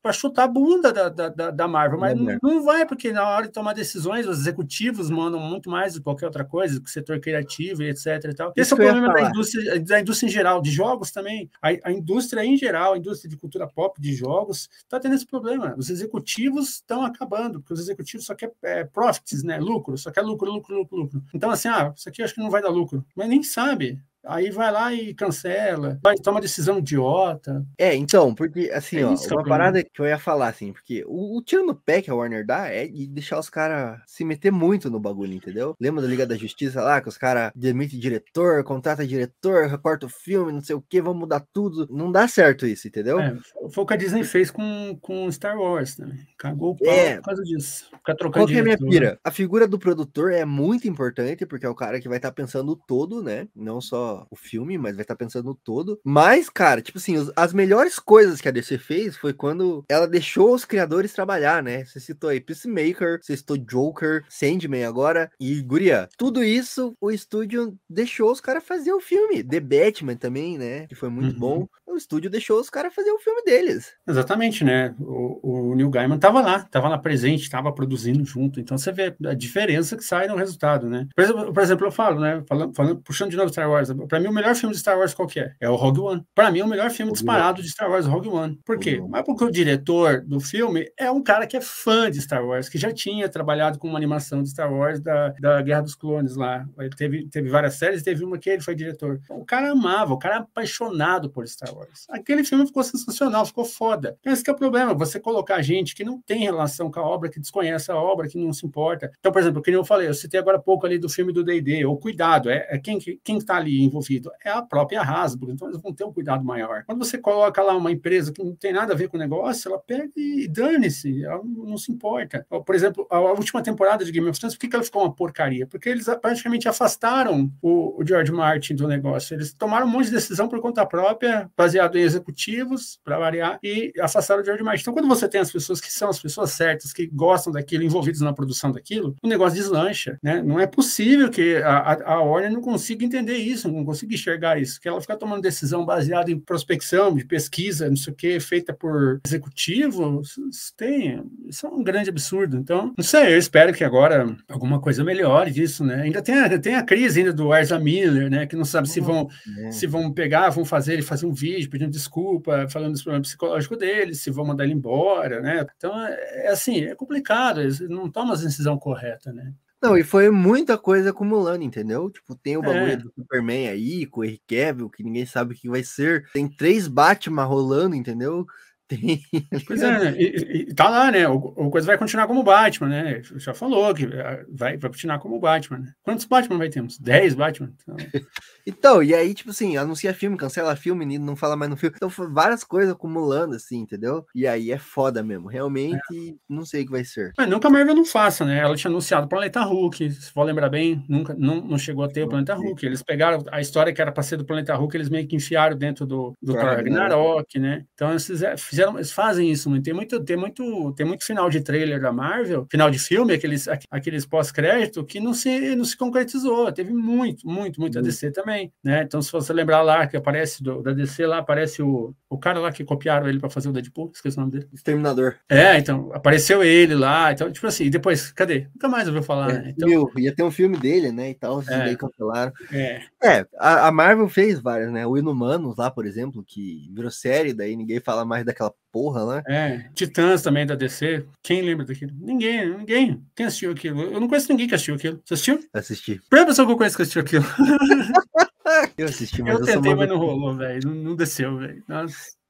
pra 0.03 0.13
chutar 0.13 0.45
a 0.45 0.49
bunda 0.49 0.93
da, 0.93 1.09
da, 1.09 1.51
da- 1.51 1.69
Marvel, 1.69 1.99
mas 1.99 2.13
Da 2.13 2.19
não, 2.19 2.25
Marvel. 2.25 2.41
não 2.43 2.63
vai, 2.65 2.87
porque 2.87 3.13
na 3.13 3.29
hora 3.29 3.47
de 3.47 3.53
tomar 3.53 3.73
decisões, 3.73 4.27
os 4.27 4.39
executivos 4.41 5.11
mandam 5.11 5.41
muito 5.41 5.71
mais 5.71 5.95
do 5.95 6.01
que 6.01 6.05
qualquer 6.05 6.27
outra 6.27 6.45
coisa, 6.45 6.75
do 6.75 6.83
que 6.83 6.89
o 6.89 6.93
setor 6.93 7.21
criativo 7.21 7.83
e 7.83 7.89
etc. 7.91 8.07
E 8.07 8.35
tal. 8.35 8.53
Esse 8.57 8.61
Isso 8.61 8.75
é 8.75 8.77
o 8.77 8.91
problema 8.93 9.13
da 9.15 9.29
indústria, 9.29 9.81
da 9.81 10.01
indústria 10.01 10.27
em 10.29 10.31
geral, 10.31 10.61
de 10.61 10.71
jogos 10.71 11.11
também. 11.11 11.51
A, 11.61 11.69
a 11.85 11.93
indústria 11.93 12.45
em 12.45 12.57
geral, 12.57 12.95
a 12.95 12.99
indústria 12.99 13.29
de 13.31 13.37
cultura 13.37 13.67
pop, 13.67 14.01
de 14.01 14.15
jogos, 14.15 14.69
está 14.79 14.99
tendo 15.01 15.15
esse 15.15 15.27
problema. 15.27 15.75
Os 15.77 15.91
executivos 15.91 16.71
estão 16.71 17.05
acabando, 17.05 17.61
porque 17.61 17.75
os 17.75 17.81
executivos 17.81 18.27
só 18.27 18.35
querem 18.35 18.55
é, 18.63 18.85
profits, 18.85 19.43
né? 19.43 19.59
Lucro, 19.59 19.97
só 19.99 20.11
quer 20.11 20.23
lucro, 20.23 20.51
lucro, 20.51 20.75
lucro, 20.77 20.97
lucro. 20.97 21.23
Então, 21.35 21.51
assim, 21.51 21.69
ah, 21.69 21.93
isso 21.97 22.09
aqui 22.09 22.21
eu 22.23 22.25
acho 22.25 22.35
que 22.35 22.41
não 22.41 22.51
vai 22.51 22.63
dar 22.63 22.69
lucro, 22.71 23.05
mas 23.15 23.29
nem 23.29 23.43
sabe. 23.43 24.01
Aí 24.25 24.51
vai 24.51 24.71
lá 24.71 24.93
e 24.95 25.13
cancela, 25.15 25.99
vai 26.03 26.15
toma 26.17 26.41
decisão 26.41 26.79
idiota. 26.79 27.65
É, 27.79 27.95
então, 27.95 28.35
porque 28.35 28.71
assim, 28.73 28.99
É 28.99 29.05
ó, 29.07 29.15
isso 29.15 29.25
é 29.25 29.27
uma 29.29 29.35
problema. 29.43 29.49
parada 29.59 29.83
que 29.83 30.01
eu 30.01 30.07
ia 30.07 30.19
falar, 30.19 30.49
assim, 30.49 30.73
porque 30.73 31.05
o, 31.07 31.37
o 31.39 31.43
tiro 31.43 31.67
no 31.67 31.75
pé 31.75 32.01
que 32.01 32.11
a 32.11 32.15
Warner 32.15 32.47
dá 32.47 32.69
é 32.69 32.87
de 32.87 33.07
deixar 33.09 33.39
os 33.39 33.51
caras 33.51 34.01
se 34.07 34.25
meter 34.25 34.53
muito 34.53 34.89
no 34.91 35.01
bagulho, 35.01 35.33
entendeu? 35.35 35.75
Lembra 35.81 36.03
da 36.03 36.09
Liga 36.09 36.27
da 36.27 36.37
Justiça 36.37 36.81
lá, 36.83 37.01
que 37.01 37.09
os 37.09 37.19
caras 37.19 37.51
demitem 37.55 37.99
diretor, 37.99 38.63
contrata 38.65 39.07
diretor, 39.07 39.67
recorta 39.67 40.07
o 40.07 40.09
filme, 40.09 40.53
não 40.53 40.61
sei 40.63 40.77
o 40.77 40.83
que, 40.89 41.03
vão 41.03 41.15
mudar 41.15 41.45
tudo. 41.53 41.89
Não 41.91 42.11
dá 42.13 42.29
certo 42.29 42.67
isso, 42.67 42.87
entendeu? 42.87 43.19
É, 43.19 43.37
foi 43.73 43.83
o 43.83 43.87
que 43.87 43.95
a 43.95 43.97
Disney 43.97 44.23
fez 44.25 44.51
com, 44.51 44.97
com 45.01 45.31
Star 45.33 45.59
Wars 45.59 45.97
também. 45.97 46.19
Cagou 46.39 46.73
o 46.73 46.77
pau 46.77 46.93
É. 46.93 47.17
por 47.17 47.25
causa 47.25 47.43
disso. 47.43 47.87
Ficar 47.91 48.15
trocando 48.15 48.45
Qual 48.45 48.47
que 48.47 48.57
é 48.57 48.61
a 48.61 48.63
minha 48.63 48.77
diretor. 48.77 48.91
pira? 48.93 49.21
A 49.25 49.31
figura 49.31 49.67
do 49.67 49.79
produtor 49.79 50.33
é 50.33 50.45
muito 50.45 50.87
importante, 50.87 51.45
porque 51.47 51.67
é 51.67 51.69
o 51.69 51.75
cara 51.75 52.01
que 52.01 52.09
vai 52.09 52.19
estar 52.19 52.31
pensando 52.33 52.71
o 52.73 52.77
todo, 52.77 53.23
né? 53.23 53.49
Não 53.55 53.81
só 53.81 54.12
o 54.31 54.37
filme, 54.37 54.77
mas 54.79 54.95
vai 54.97 55.03
estar 55.03 55.17
pensando 55.17 55.51
o 55.51 55.55
todo. 55.55 55.99
Mas, 56.05 56.49
cara, 56.49 56.81
tipo 56.83 56.99
assim, 56.99 57.17
os- 57.17 57.31
as 57.37 57.53
melhores 57.53 57.99
coisas 57.99 58.41
que 58.41 58.49
a 58.49 58.53
DC 58.53 58.79
fez 58.79 59.17
foi 59.17 59.33
quando 59.33 59.85
ela 59.89 60.07
deixou 60.07 60.55
os 60.55 60.65
criadores 60.65 61.13
trabalhar, 61.13 61.63
né? 61.63 61.85
Você 61.85 62.01
citou 62.01 62.31
aí 62.31 62.41
Peacemaker, 62.41 63.19
você 63.21 63.37
citou 63.37 63.57
Joker, 63.57 64.25
Sandman 64.29 64.85
agora, 64.85 65.31
e 65.41 65.61
Guria. 65.63 66.09
Tudo 66.17 66.43
isso 66.45 66.95
o 67.01 67.11
estúdio 67.11 67.77
deixou 67.89 68.31
os 68.31 68.41
caras 68.41 68.65
fazer 68.65 68.93
o 68.93 69.01
filme. 69.01 69.43
The 69.43 69.61
Batman 69.61 70.17
também, 70.17 70.59
né? 70.59 70.87
Que 70.87 70.95
foi 70.95 71.09
muito 71.09 71.35
Uhum. 71.35 71.39
bom. 71.39 71.69
o 71.85 71.97
estúdio 71.97 72.31
deixou 72.31 72.59
os 72.59 72.71
caras 72.71 72.95
fazer 72.95 73.11
o 73.11 73.19
filme 73.19 73.43
deles. 73.45 73.93
Exatamente, 74.09 74.65
né? 74.65 74.95
O, 74.99 75.71
o 75.73 75.75
Neil 75.75 75.91
Gaiman 75.91 76.17
estava 76.17 76.41
lá, 76.41 76.57
estava 76.61 76.89
lá 76.89 76.97
presente, 76.97 77.43
estava 77.43 77.71
produzindo 77.71 78.25
junto. 78.25 78.59
Então 78.59 78.79
você 78.79 78.91
vê 78.91 79.15
a 79.27 79.35
diferença 79.35 79.95
que 79.95 80.03
sai 80.03 80.27
no 80.27 80.35
resultado, 80.37 80.89
né? 80.89 81.07
Por 81.15 81.23
exemplo, 81.23 81.53
por 81.53 81.63
exemplo 81.63 81.87
eu 81.87 81.93
falo, 81.93 82.19
né? 82.19 82.43
Falando, 82.49 82.75
falando, 82.75 83.01
puxando 83.03 83.31
de 83.31 83.37
novo 83.37 83.51
Star 83.51 83.69
Wars, 83.71 83.91
para 84.07 84.21
mim 84.21 84.29
o 84.29 84.33
melhor 84.33 84.55
filme 84.55 84.75
de 84.75 84.81
Star 84.81 84.99
Wars 84.99 85.15
qual 85.15 85.29
que 85.29 85.41
é? 85.41 85.53
É 85.61 85.69
o 85.69 85.77
Rogue 85.77 86.01
One. 86.01 86.25
Para 86.35 86.51
mim 86.51 86.63
o 86.63 86.67
melhor 86.67 86.91
filme 86.91 87.11
Rogue 87.11 87.21
disparado 87.21 87.59
One. 87.59 87.63
de 87.63 87.71
Star 87.71 87.91
Wars 87.91 88.07
é 88.07 88.09
o 88.09 88.13
Rogue 88.13 88.29
One. 88.29 88.59
Por 88.65 88.79
quê? 88.79 88.97
Rogue 88.97 89.11
Mas 89.11 89.23
porque 89.25 89.45
o 89.45 89.51
diretor 89.51 90.23
do 90.23 90.41
filme 90.41 90.91
é 90.99 91.11
um 91.11 91.23
cara 91.23 91.47
que 91.47 91.57
é 91.57 91.61
fã 91.61 92.11
de 92.11 92.21
Star 92.21 92.45
Wars, 92.45 92.69
que 92.69 92.79
já 92.79 92.93
tinha 92.93 93.29
trabalhado 93.29 93.79
com 93.79 93.89
uma 93.89 93.99
animação 93.99 94.43
de 94.43 94.51
Star 94.51 94.73
Wars 94.73 95.01
da, 95.01 95.31
da 95.41 95.63
Guerra 95.63 95.83
dos 95.83 95.95
Clones 95.95 96.37
lá. 96.37 96.67
Ele 96.79 96.91
teve, 96.91 97.29
teve 97.29 97.49
várias 97.49 97.75
séries, 97.75 98.03
teve 98.03 98.25
uma 98.25 98.39
que 98.39 98.51
ele 98.51 98.63
foi 98.63 98.75
diretor. 98.75 99.21
O 99.31 99.45
cara 99.45 99.71
amava, 99.71 100.15
o 100.15 100.19
cara 100.19 100.37
é 100.37 100.39
apaixonado 100.39 101.31
por 101.31 101.47
Star 101.47 101.75
Wars. 101.75 102.07
Aquele 102.11 102.45
filme 102.45 102.67
ficou 102.67 102.83
sensacional, 102.83 103.45
ficou 103.47 103.65
foda. 103.65 104.17
Esse 104.25 104.49
é 104.49 104.53
o 104.53 104.57
problema, 104.57 104.95
você 104.95 105.21
colocar 105.21 105.61
gente 105.63 105.95
que 105.95 106.05
não 106.05 106.21
tem 106.21 106.41
relação 106.41 106.91
com 106.91 107.01
a 107.01 107.03
obra, 107.03 107.29
que 107.29 107.41
desconhece 107.41 107.91
a 107.91 107.97
obra, 107.97 108.29
que 108.29 108.39
não 108.39 108.53
se 108.53 108.67
importa. 108.67 109.11
Então, 109.19 109.33
por 109.33 109.41
exemplo, 109.41 109.63
como 109.63 109.77
eu 109.77 109.85
falei, 109.85 110.09
eu 110.09 110.15
citei 110.15 110.39
agora 110.39 110.59
pouco 110.59 110.87
ali 110.87 110.99
do 110.99 111.09
filme 111.09 111.33
do 111.33 111.45
D&D, 111.45 111.85
ou 111.85 111.99
cuidado, 111.99 112.51
é, 112.51 112.67
é 112.71 112.79
quem 112.79 112.99
quem 113.25 113.39
está 113.39 113.57
ali 113.57 113.85
envolvido? 113.93 114.31
É 114.45 114.51
a 114.51 114.63
própria 114.63 115.03
Hasbro, 115.03 115.53
então 115.53 115.69
eles 115.69 115.81
vão 115.81 115.93
ter 115.93 116.05
um 116.05 116.13
cuidado 116.13 116.45
maior. 116.45 116.85
Quando 116.87 116.99
você 116.99 117.19
coloca 117.19 117.63
lá 117.63 117.77
uma 117.77 117.93
empresa 117.93 118.33
que 118.33 118.43
não 118.43 118.55
tem 118.55 118.73
nada 118.73 118.93
a 118.93 118.97
ver 118.97 119.09
com 119.09 119.17
o 119.17 119.21
negócio, 119.21 119.69
ela 119.69 119.79
pega 119.79 120.11
e 120.17 120.49
dane-se, 120.49 121.25
ela 121.25 121.43
não 121.45 121.77
se 121.77 121.93
importa. 121.93 122.47
Por 122.65 122.75
exemplo, 122.75 123.07
a 123.11 123.21
última 123.21 123.63
temporada 123.63 124.05
de 124.05 124.13
Game 124.13 124.29
of 124.29 124.39
Thrones, 124.39 124.57
por 124.57 124.69
que 124.69 124.75
ela 124.75 124.85
ficou 124.85 125.03
uma 125.03 125.15
porcaria? 125.15 125.67
Porque 125.67 125.89
eles 125.89 126.07
praticamente 126.21 126.69
afastaram 126.69 127.51
o, 127.61 128.03
George 128.05 128.33
Martin 128.33 128.75
do 128.75 128.89
negócio. 128.89 129.35
Eles 129.35 129.53
tomaram 129.55 129.87
um 129.87 129.91
monte 129.91 130.07
de 130.07 130.13
decisão 130.13 130.49
por 130.49 130.61
conta 130.61 130.85
própria, 130.85 131.51
baseado 131.57 131.97
em 131.97 132.03
executivos, 132.03 132.99
para 133.05 133.19
variar, 133.19 133.59
e 133.63 133.93
afastaram 134.01 134.43
o 134.43 134.45
George 134.45 134.63
Martin. 134.63 134.83
Então, 134.83 134.95
quando 134.95 135.09
você 135.09 135.29
tem 135.29 135.41
as 135.41 135.53
pessoas 135.53 135.81
que 135.81 135.93
são 135.93 136.09
as 136.09 136.21
pessoas 136.21 136.51
certas, 136.53 136.93
que 136.93 137.07
gostam 137.07 137.53
daquilo, 137.53 137.85
envolvidos 137.85 138.21
na 138.21 138.33
produção 138.33 138.73
daquilo, 138.73 139.15
o 139.23 139.29
negócio 139.29 139.57
deslancha. 139.57 140.19
Né? 140.23 140.43
Não 140.43 140.59
é 140.59 140.67
possível 140.67 141.31
que 141.31 141.57
a, 141.57 141.79
a, 141.79 142.13
a 142.15 142.23
Warner 142.23 142.53
não 142.53 142.61
consiga 142.61 143.05
entender 143.05 143.37
isso, 143.37 143.71
não 143.71 143.82
consiga 143.85 144.15
enxergar 144.15 144.61
isso, 144.61 144.81
que 144.81 144.89
ela 144.89 145.01
fica 145.01 145.17
tomando 145.17 145.43
decisão 145.43 145.85
baseada 145.85 146.31
em 146.31 146.39
prospecção, 146.39 147.15
de 147.15 147.25
pesquisa, 147.25 147.89
não 147.89 147.97
sei 147.97 148.13
o 148.13 148.17
que, 148.17 148.41
feita 148.41 148.73
por 148.73 149.21
executivos, 149.25 150.37
isso, 150.51 150.75
tem, 150.77 151.23
isso 151.47 151.67
é 151.67 151.71
um 151.71 151.83
grande 151.83 152.11
absurdo. 152.11 152.57
Então, 152.57 152.93
não 152.97 153.05
sei, 153.05 153.35
eu 153.35 153.39
espero 153.39 153.73
que 153.73 153.85
agora 153.85 154.37
alguma 154.49 154.81
coisa 154.81 155.05
melhore 155.05 155.51
disso, 155.51 155.85
né? 155.85 156.03
Ainda 156.03 156.23
tem 156.23 156.35
a, 156.35 156.59
tem 156.59 156.75
a 156.75 156.83
crise 156.83 157.21
ainda 157.21 157.33
do 157.33 157.55
Ezra 157.55 157.79
Miller, 157.79 158.31
né? 158.31 158.47
Que 158.47 158.57
não 158.57 158.65
sabe 158.65 158.89
se 158.89 159.01
vão, 159.01 159.29
é. 159.59 159.71
se 159.71 159.87
vão 159.87 160.13
pegar, 160.13 160.51
vão 160.51 160.65
fazer 160.65 160.95
ele 160.95 161.03
fazer 161.03 161.27
um 161.27 161.33
vídeo 161.33 161.71
pedindo 161.71 161.91
desculpa, 161.91 162.67
falando 162.69 162.93
dos 162.93 163.03
problemas 163.03 163.29
psicológicos 163.29 163.79
dele, 163.79 164.15
se 164.15 164.31
vão 164.31 164.45
mandar 164.45 164.65
ele 164.65 164.75
embora, 164.75 165.41
né? 165.41 165.67
Então, 165.77 166.01
é, 166.05 166.47
é 166.47 166.49
assim, 166.49 166.85
é 166.85 166.95
complicado, 166.95 167.61
eles 167.61 167.81
não 167.81 168.11
tomam 168.11 168.35
a 168.35 168.37
decisão 168.37 168.79
correta, 168.79 169.33
né? 169.33 169.53
Não, 169.83 169.99
e 169.99 170.05
foi 170.05 170.31
muita 170.31 170.79
coisa 170.79 171.11
acumulando, 171.11 171.65
entendeu? 171.65 172.09
Tipo, 172.09 172.37
tem 172.37 172.57
o 172.57 172.63
bagulho 172.63 172.93
é. 172.93 172.97
do 172.97 173.13
Superman 173.13 173.69
aí, 173.69 174.07
com 174.07 174.21
o 174.21 174.25
Henry 174.25 174.41
Cavill, 174.47 174.89
que 174.89 175.03
ninguém 175.03 175.27
sabe 175.27 175.55
o 175.55 175.57
que 175.57 175.69
vai 175.69 175.83
ser. 175.83 176.31
Tem 176.33 176.49
três 176.49 176.87
Batman 176.87 177.45
rolando, 177.45 177.97
entendeu? 177.97 178.47
Tem. 178.89 179.23
Pois 179.67 179.83
é, 179.83 179.99
né? 179.99 180.15
e, 180.19 180.69
e, 180.71 180.75
tá 180.75 180.89
lá, 180.89 181.11
né? 181.11 181.29
O, 181.29 181.37
o 181.37 181.71
coisa 181.71 181.87
vai 181.87 181.97
continuar 181.97 182.27
como 182.27 182.43
Batman, 182.43 182.89
né? 182.89 183.23
Já 183.37 183.55
falou 183.55 183.95
que 183.95 184.05
eh, 184.05 184.45
vai, 184.51 184.77
vai 184.77 184.91
continuar 184.91 185.19
como 185.19 185.39
Batman, 185.39 185.79
né? 185.79 185.93
Quantos 186.03 186.25
Batman 186.25 186.59
vai 186.59 186.69
ter? 186.69 186.83
Uns 186.83 186.99
10 186.99 187.35
Batman? 187.35 187.73
Então... 187.83 187.97
então, 188.67 189.03
e 189.03 189.15
aí, 189.15 189.33
tipo 189.35 189.51
assim, 189.51 189.77
anuncia 189.77 190.13
filme, 190.13 190.37
cancela 190.37 190.77
filme, 190.77 191.19
não 191.19 191.37
fala 191.37 191.57
mais 191.57 191.71
no 191.71 191.77
filme. 191.77 191.97
Então, 191.97 192.11
várias 192.31 192.65
coisas 192.65 192.93
acumulando, 192.93 193.55
assim, 193.55 193.79
entendeu? 193.79 194.27
E 194.35 194.47
aí 194.47 194.71
é 194.71 194.79
foda 194.79 195.23
mesmo. 195.23 195.49
Realmente, 195.49 196.31
é. 196.31 196.35
não 196.49 196.65
sei 196.65 196.83
o 196.83 196.87
que 196.87 196.93
vai 196.93 197.05
ser. 197.05 197.33
Mas 197.37 197.49
nunca 197.49 197.69
a 197.69 197.71
Marvel 197.71 197.95
não 197.95 198.05
faça, 198.05 198.45
né? 198.45 198.59
Ela 198.59 198.77
tinha 198.77 198.91
anunciado 198.91 199.27
o 199.27 199.29
Planeta 199.29 199.63
Hulk, 199.63 200.11
se 200.11 200.31
for 200.31 200.43
lembrar 200.43 200.69
bem, 200.69 201.05
nunca, 201.09 201.35
não, 201.39 201.61
não 201.61 201.79
chegou 201.79 202.05
a 202.05 202.09
ter 202.09 202.25
o 202.25 202.29
Planeta 202.29 202.55
Hulk. 202.55 202.85
Eles 202.85 203.03
pegaram 203.03 203.43
a 203.51 203.61
história 203.61 203.93
que 203.93 204.03
era 204.03 204.13
pra 204.13 204.23
ser 204.23 204.37
do 204.37 204.45
Planeta 204.45 204.75
Hulk, 204.75 204.97
eles 204.97 205.09
meio 205.09 205.27
que 205.27 205.37
enfiaram 205.37 205.77
dentro 205.77 206.05
do, 206.05 206.33
do 206.43 206.55
Ragnarok, 206.55 207.59
né? 207.59 207.85
Então, 207.95 208.11
eles 208.11 208.29
fizeram 208.59 208.82
fizeram, 208.83 208.97
eles 208.97 209.13
fazem 209.13 209.51
isso 209.51 209.71
muito. 209.71 209.85
Tem 209.85 209.95
muito, 209.95 210.25
tem 210.25 210.37
muito, 210.37 210.93
tem 210.93 211.07
muito 211.07 211.25
final 211.25 211.49
de 211.49 211.61
trailer 211.61 212.01
da 212.01 212.13
Marvel, 212.13 212.67
final 212.71 212.91
de 212.91 212.99
filme, 212.99 213.35
aqueles, 213.35 213.69
aqueles 213.91 214.27
pós-crédito 214.27 215.05
que 215.05 215.21
não 215.21 215.33
se, 215.33 215.75
não 215.77 215.85
se 215.85 215.97
concretizou. 215.97 216.71
Teve 216.73 216.93
muito, 216.93 217.47
muito, 217.47 217.81
muito 217.81 217.99
a 217.99 218.01
uhum. 218.01 218.07
DC 218.07 218.31
também, 218.33 218.73
né? 218.83 219.03
Então, 219.03 219.23
se 219.23 219.31
você 219.31 219.53
lembrar 219.53 219.83
lá 219.83 220.07
que 220.07 220.17
aparece 220.17 220.63
do, 220.63 220.83
da 220.83 220.93
DC 220.93 221.27
lá, 221.27 221.39
aparece 221.39 221.83
o, 221.83 222.15
o 222.29 222.39
cara 222.39 222.59
lá 222.59 222.73
que 222.73 222.85
copiaram 222.85 223.29
ele 223.29 223.39
para 223.39 223.51
fazer 223.51 223.69
o 223.69 223.73
Deadpool, 223.73 224.11
esqueci 224.15 224.37
o 224.37 224.41
nome 224.41 224.53
dele. 224.53 224.69
Exterminador. 224.73 225.37
É, 225.49 225.79
então, 225.79 226.11
apareceu 226.13 226.63
ele 226.63 226.95
lá, 226.95 227.33
então, 227.33 227.51
tipo 227.51 227.67
assim, 227.67 227.89
depois, 227.91 228.33
cadê? 228.33 228.67
Nunca 228.75 228.89
mais 228.89 229.07
ouviu 229.07 229.23
falar, 229.23 229.51
é, 229.51 229.53
né? 229.55 229.75
Então, 229.77 229.89
meu, 229.89 230.11
ia 230.17 230.35
ter 230.35 230.43
um 230.43 230.51
filme 230.51 230.77
dele, 230.77 231.13
né, 231.13 231.31
e 231.31 231.35
tal, 231.35 231.63
é, 231.63 231.95
cancelaram. 231.95 232.53
É, 232.73 233.03
é 233.23 233.47
a, 233.59 233.89
a, 233.89 233.93
Marvel 233.93 234.29
fez 234.29 234.61
várias, 234.61 234.91
né? 234.91 235.07
O 235.07 235.17
Inumanos 235.17 235.77
lá, 235.77 235.91
por 235.91 236.07
exemplo, 236.07 236.43
que 236.45 236.91
virou 236.93 237.11
série, 237.11 237.53
daí 237.53 237.77
ninguém 237.77 238.01
fala 238.01 238.25
mais 238.25 238.45
daquela 238.45 238.62
porra, 238.93 239.37
né? 239.37 239.43
É, 239.49 239.91
Titãs 239.95 240.43
também 240.43 240.67
da 240.67 240.75
DC. 240.75 241.25
Quem 241.43 241.63
lembra 241.63 241.87
daquilo? 241.87 242.13
Ninguém, 242.15 242.77
ninguém. 242.77 243.27
Quem 243.35 243.47
assistiu 243.47 243.73
aquilo? 243.73 244.03
Eu 244.03 244.21
não 244.21 244.29
conheço 244.29 244.51
ninguém 244.51 244.69
que 244.69 244.75
assistiu 244.75 244.95
aquilo. 244.95 245.21
Você 245.25 245.35
assistiu? 245.35 245.61
Assisti. 245.73 246.21
Primeira 246.29 246.49
pessoa 246.49 246.67
que 246.67 246.73
eu 246.73 246.77
conheço 246.77 246.97
que 246.97 247.03
assistiu 247.03 247.23
aquilo. 247.23 247.45
eu 248.99 249.07
assisti, 249.07 249.43
mas 249.43 249.55
eu, 249.55 249.61
eu 249.61 249.67
tentei, 249.67 249.95
mas 249.95 250.09
não 250.09 250.19
rolou, 250.19 250.55
velho. 250.55 250.81
Não, 250.87 250.95
não 250.95 251.17
desceu, 251.17 251.57
velho. 251.57 251.83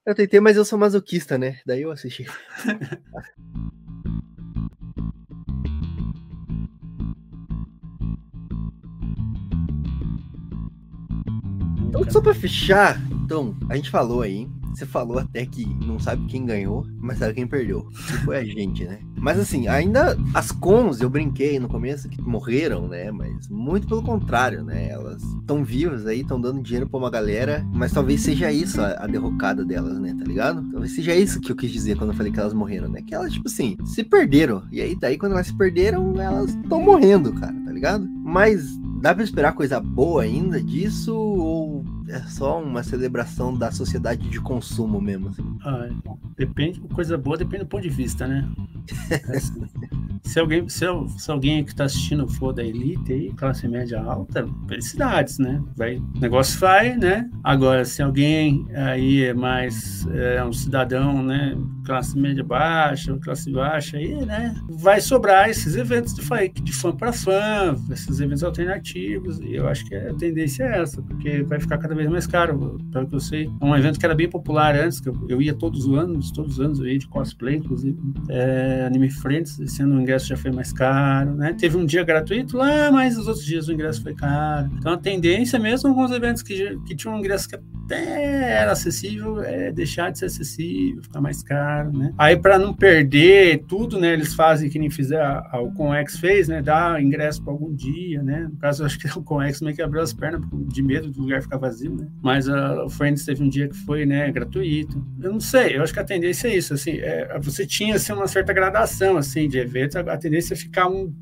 Eu 0.05 0.15
tentei, 0.15 0.41
mas 0.41 0.57
eu 0.57 0.65
sou 0.65 0.79
masoquista, 0.79 1.39
né? 1.39 1.61
Daí 1.65 1.83
eu 1.83 1.91
assisti. 1.91 2.27
Então, 11.93 12.11
só 12.11 12.23
pra 12.23 12.33
fechar, 12.33 12.99
então, 13.23 13.55
a 13.69 13.77
gente 13.77 13.91
falou 13.91 14.23
aí 14.23 14.49
você 14.73 14.87
falou 14.87 15.19
até 15.19 15.45
que 15.45 15.67
não 15.85 15.99
sabe 15.99 16.27
quem 16.27 16.45
ganhou, 16.45 16.87
mas 17.01 17.19
sabe 17.19 17.35
quem 17.35 17.47
perdeu. 17.47 17.87
Que 18.07 18.13
foi 18.25 18.39
a 18.39 18.45
gente, 18.45 18.85
né? 18.85 19.01
Mas 19.19 19.39
assim, 19.39 19.69
ainda 19.69 20.17
as 20.35 20.51
cons, 20.51 21.01
eu 21.01 21.09
brinquei 21.09 21.59
no 21.59 21.69
começo 21.69 22.09
que 22.09 22.21
morreram, 22.21 22.89
né? 22.89 23.11
Mas 23.11 23.49
muito 23.49 23.87
pelo 23.87 24.03
contrário, 24.03 24.65
né? 24.65 24.89
Elas 24.91 25.23
estão 25.23 25.65
vivas 25.65 26.07
aí, 26.07 26.21
estão 26.21 26.41
dando 26.41 26.63
dinheiro 26.63 26.89
pra 26.89 26.99
uma 26.99 27.11
galera, 27.11 27.65
mas 27.73 27.93
talvez 27.93 28.21
seja 28.23 28.51
isso 28.51 28.81
a, 28.81 29.05
a, 29.05 29.07
derrocada 29.07 29.65
delas, 29.65 29.99
né? 29.99 30.15
Tá 30.19 30.25
ligado? 30.25 30.63
Talvez 30.71 30.93
seja 30.93 31.15
isso 31.15 31.41
que 31.41 31.53
eu 31.53 31.57
quis 31.57 31.71
dizer 31.71 31.97
quando 31.97 32.11
eu 32.11 32.17
falei 32.17 32.33
que 32.33 32.41
elas 32.41 32.55
morreram, 32.55 32.89
né? 32.89 33.03
Que 33.03 33.15
elas, 33.15 33.33
tipo 33.33 33.49
assim, 33.49 33.77
se 33.85 34.03
perderam. 34.03 34.63
E 34.73 34.81
aí, 34.81 34.97
daí, 34.99 35.19
quando 35.19 35.33
elas 35.33 35.47
se 35.49 35.55
perderam, 35.57 36.21
elas 36.21 36.55
estão 36.55 36.81
morrendo, 36.81 37.33
cara, 37.35 37.55
tá 37.65 37.73
ligado? 37.73 38.09
Mas 38.25 38.81
dá 39.03 39.13
pra 39.13 39.25
esperar 39.25 39.53
coisa 39.53 39.81
boa 39.81 40.23
ainda 40.23 40.63
disso? 40.63 41.13
Ou 41.15 41.85
é 42.09 42.21
só 42.21 42.63
uma 42.63 42.85
celebração 42.85 43.57
da 43.57 43.73
sociedade 43.73 44.29
de 44.31 44.41
consumo 44.41 45.01
mesmo. 45.01 45.29
Assim. 45.29 45.59
Ah, 45.65 45.89
depende, 46.37 46.81
coisa 46.95 47.19
boa 47.19 47.37
depende 47.37 47.65
do 47.65 47.69
ponto 47.69 47.83
de 47.83 47.91
vista, 47.91 48.27
né? 48.27 48.49
É 49.11 49.37
assim, 49.37 49.67
se 50.23 50.39
alguém, 50.39 50.69
se, 50.69 50.87
se 51.19 51.31
alguém 51.31 51.65
que 51.65 51.73
está 51.73 51.85
assistindo 51.85 52.29
for 52.29 52.53
da 52.53 52.65
elite 52.65 53.13
aí, 53.13 53.33
classe 53.33 53.67
média 53.67 54.01
alta, 54.01 54.49
felicidades, 54.69 55.39
né? 55.39 55.63
Vai, 55.77 56.01
negócio 56.21 56.59
vai, 56.61 56.97
né? 56.97 57.29
Agora, 57.43 57.85
se 57.85 58.03
alguém 58.03 58.67
aí 58.75 59.25
é 59.25 59.35
mais 59.35 60.07
é, 60.13 60.43
um 60.45 60.53
cidadão, 60.53 61.23
né? 61.23 61.57
Classe 61.85 62.17
média 62.19 62.45
baixa, 62.45 63.19
classe 63.19 63.51
baixa 63.51 63.97
aí, 63.97 64.15
né? 64.25 64.55
Vai 64.71 65.01
sobrar 65.01 65.51
esses 65.51 65.77
eventos 65.77 66.15
de, 66.15 66.23
de 66.63 66.73
fã 66.73 66.93
para 66.93 67.13
fã, 67.13 67.77
esses 67.91 68.21
eventos 68.21 68.45
alternativos, 68.45 69.41
e 69.41 69.55
eu 69.57 69.67
acho 69.69 69.85
que 69.87 69.95
a 69.95 70.15
tendência 70.15 70.65
é 70.65 70.81
essa, 70.81 71.03
porque 71.03 71.43
vai 71.43 71.59
ficar 71.59 71.79
cada 71.79 71.95
vez 71.95 72.09
mais 72.09 72.27
caro, 72.27 72.79
pelo 72.93 73.09
que 73.09 73.15
eu 73.15 73.21
sei. 73.21 73.51
É 73.61 73.65
um 73.65 73.77
evento 73.77 73.99
que 73.99 74.07
era 74.07 74.15
bem 74.15 74.29
popular 74.29 74.77
antes, 74.77 75.01
que 75.01 75.09
eu, 75.09 75.27
eu 75.29 75.43
ia 75.43 75.53
todos 75.53 75.87
os 75.87 75.99
anos, 75.99 76.31
todos 76.31 76.53
os 76.53 76.61
anos 76.61 76.79
eu 76.79 76.87
ia 76.87 76.99
de 76.99 77.09
cosplay, 77.09 77.57
inclusive. 77.57 77.99
É, 78.29 78.85
Anime 78.87 79.11
Friends, 79.11 79.59
esse 79.59 79.83
ano 79.83 79.97
o 79.97 80.12
ingresso 80.13 80.27
já 80.27 80.37
foi 80.37 80.51
mais 80.53 80.73
caro, 80.73 81.35
né? 81.35 81.55
Teve 81.59 81.77
um 81.77 81.87
dia 81.87 82.05
gratuito 82.05 82.57
lá, 82.57 82.91
mas 82.91 83.17
os 83.17 83.27
outros 83.27 83.45
dias 83.45 83.69
o 83.69 83.73
ingresso 83.73 84.03
foi 84.03 84.15
caro. 84.15 84.71
Então 84.79 84.93
a 84.93 84.99
tendência 84.99 85.59
mesmo 85.59 85.89
alguns 85.89 86.11
eventos 86.11 86.43
que, 86.43 86.79
que 86.87 86.95
tinham 86.95 87.15
um 87.15 87.19
ingresso 87.19 87.49
que 87.49 87.57
até 87.85 88.61
era 88.61 88.73
acessível 88.73 89.43
é 89.43 89.73
deixar 89.73 90.11
de 90.11 90.19
ser 90.19 90.27
acessível, 90.27 91.03
ficar 91.03 91.21
mais 91.21 91.43
caro, 91.43 91.97
né? 91.97 92.13
Aí 92.17 92.37
para 92.37 92.59
não 92.59 92.73
perder 92.75 93.65
tudo, 93.67 93.99
né? 93.99 94.13
Eles 94.13 94.35
fazem 94.35 94.69
que 94.69 94.79
nem 94.79 94.91
fizer 94.91 95.21
a, 95.21 95.61
o 95.61 95.73
Conex 95.73 96.19
fez, 96.19 96.49
né? 96.49 96.63
Dá 96.63 97.01
ingresso 97.01 97.43
para 97.43 97.53
algum 97.53 97.75
dia, 97.75 98.23
né? 98.23 98.49
No 98.51 98.57
caso, 98.59 98.83
eu 98.83 98.87
acho 98.87 98.99
que 98.99 99.07
o 99.19 99.23
Conex 99.23 99.61
meio 99.61 99.75
que 99.75 99.83
abriu 99.83 100.03
as 100.03 100.13
pernas 100.13 100.43
de 100.53 100.83
medo 100.83 101.11
do 101.11 101.23
lugar 101.23 101.43
ficar 101.43 101.59
vazio 101.59 101.95
né? 101.97 102.07
Mas 102.23 102.49
o 102.49 102.89
Friends 102.89 103.25
teve 103.25 103.43
um 103.43 103.49
dia 103.49 103.69
que 103.69 103.77
foi, 103.77 104.07
né, 104.07 104.31
gratuito. 104.31 105.05
Eu 105.21 105.33
não 105.33 105.41
sei, 105.41 105.77
eu 105.77 105.83
acho 105.83 105.93
que 105.93 106.01
a 106.01 106.05
tendência 106.05 106.49
é 106.49 106.57
isso, 106.57 106.75
assim, 106.75 106.99
é, 106.99 107.39
você 107.41 107.67
tinha, 107.67 107.97
assim, 107.97 108.13
uma 108.13 108.27
certa 108.27 108.53
gradação, 108.53 109.17
assim, 109.17 109.49
de 109.49 109.59
eventos, 109.59 109.97
a, 110.11 110.17
tendência 110.17 110.55
é 110.55 110.57
ficar 110.57 110.89
um 110.89 111.15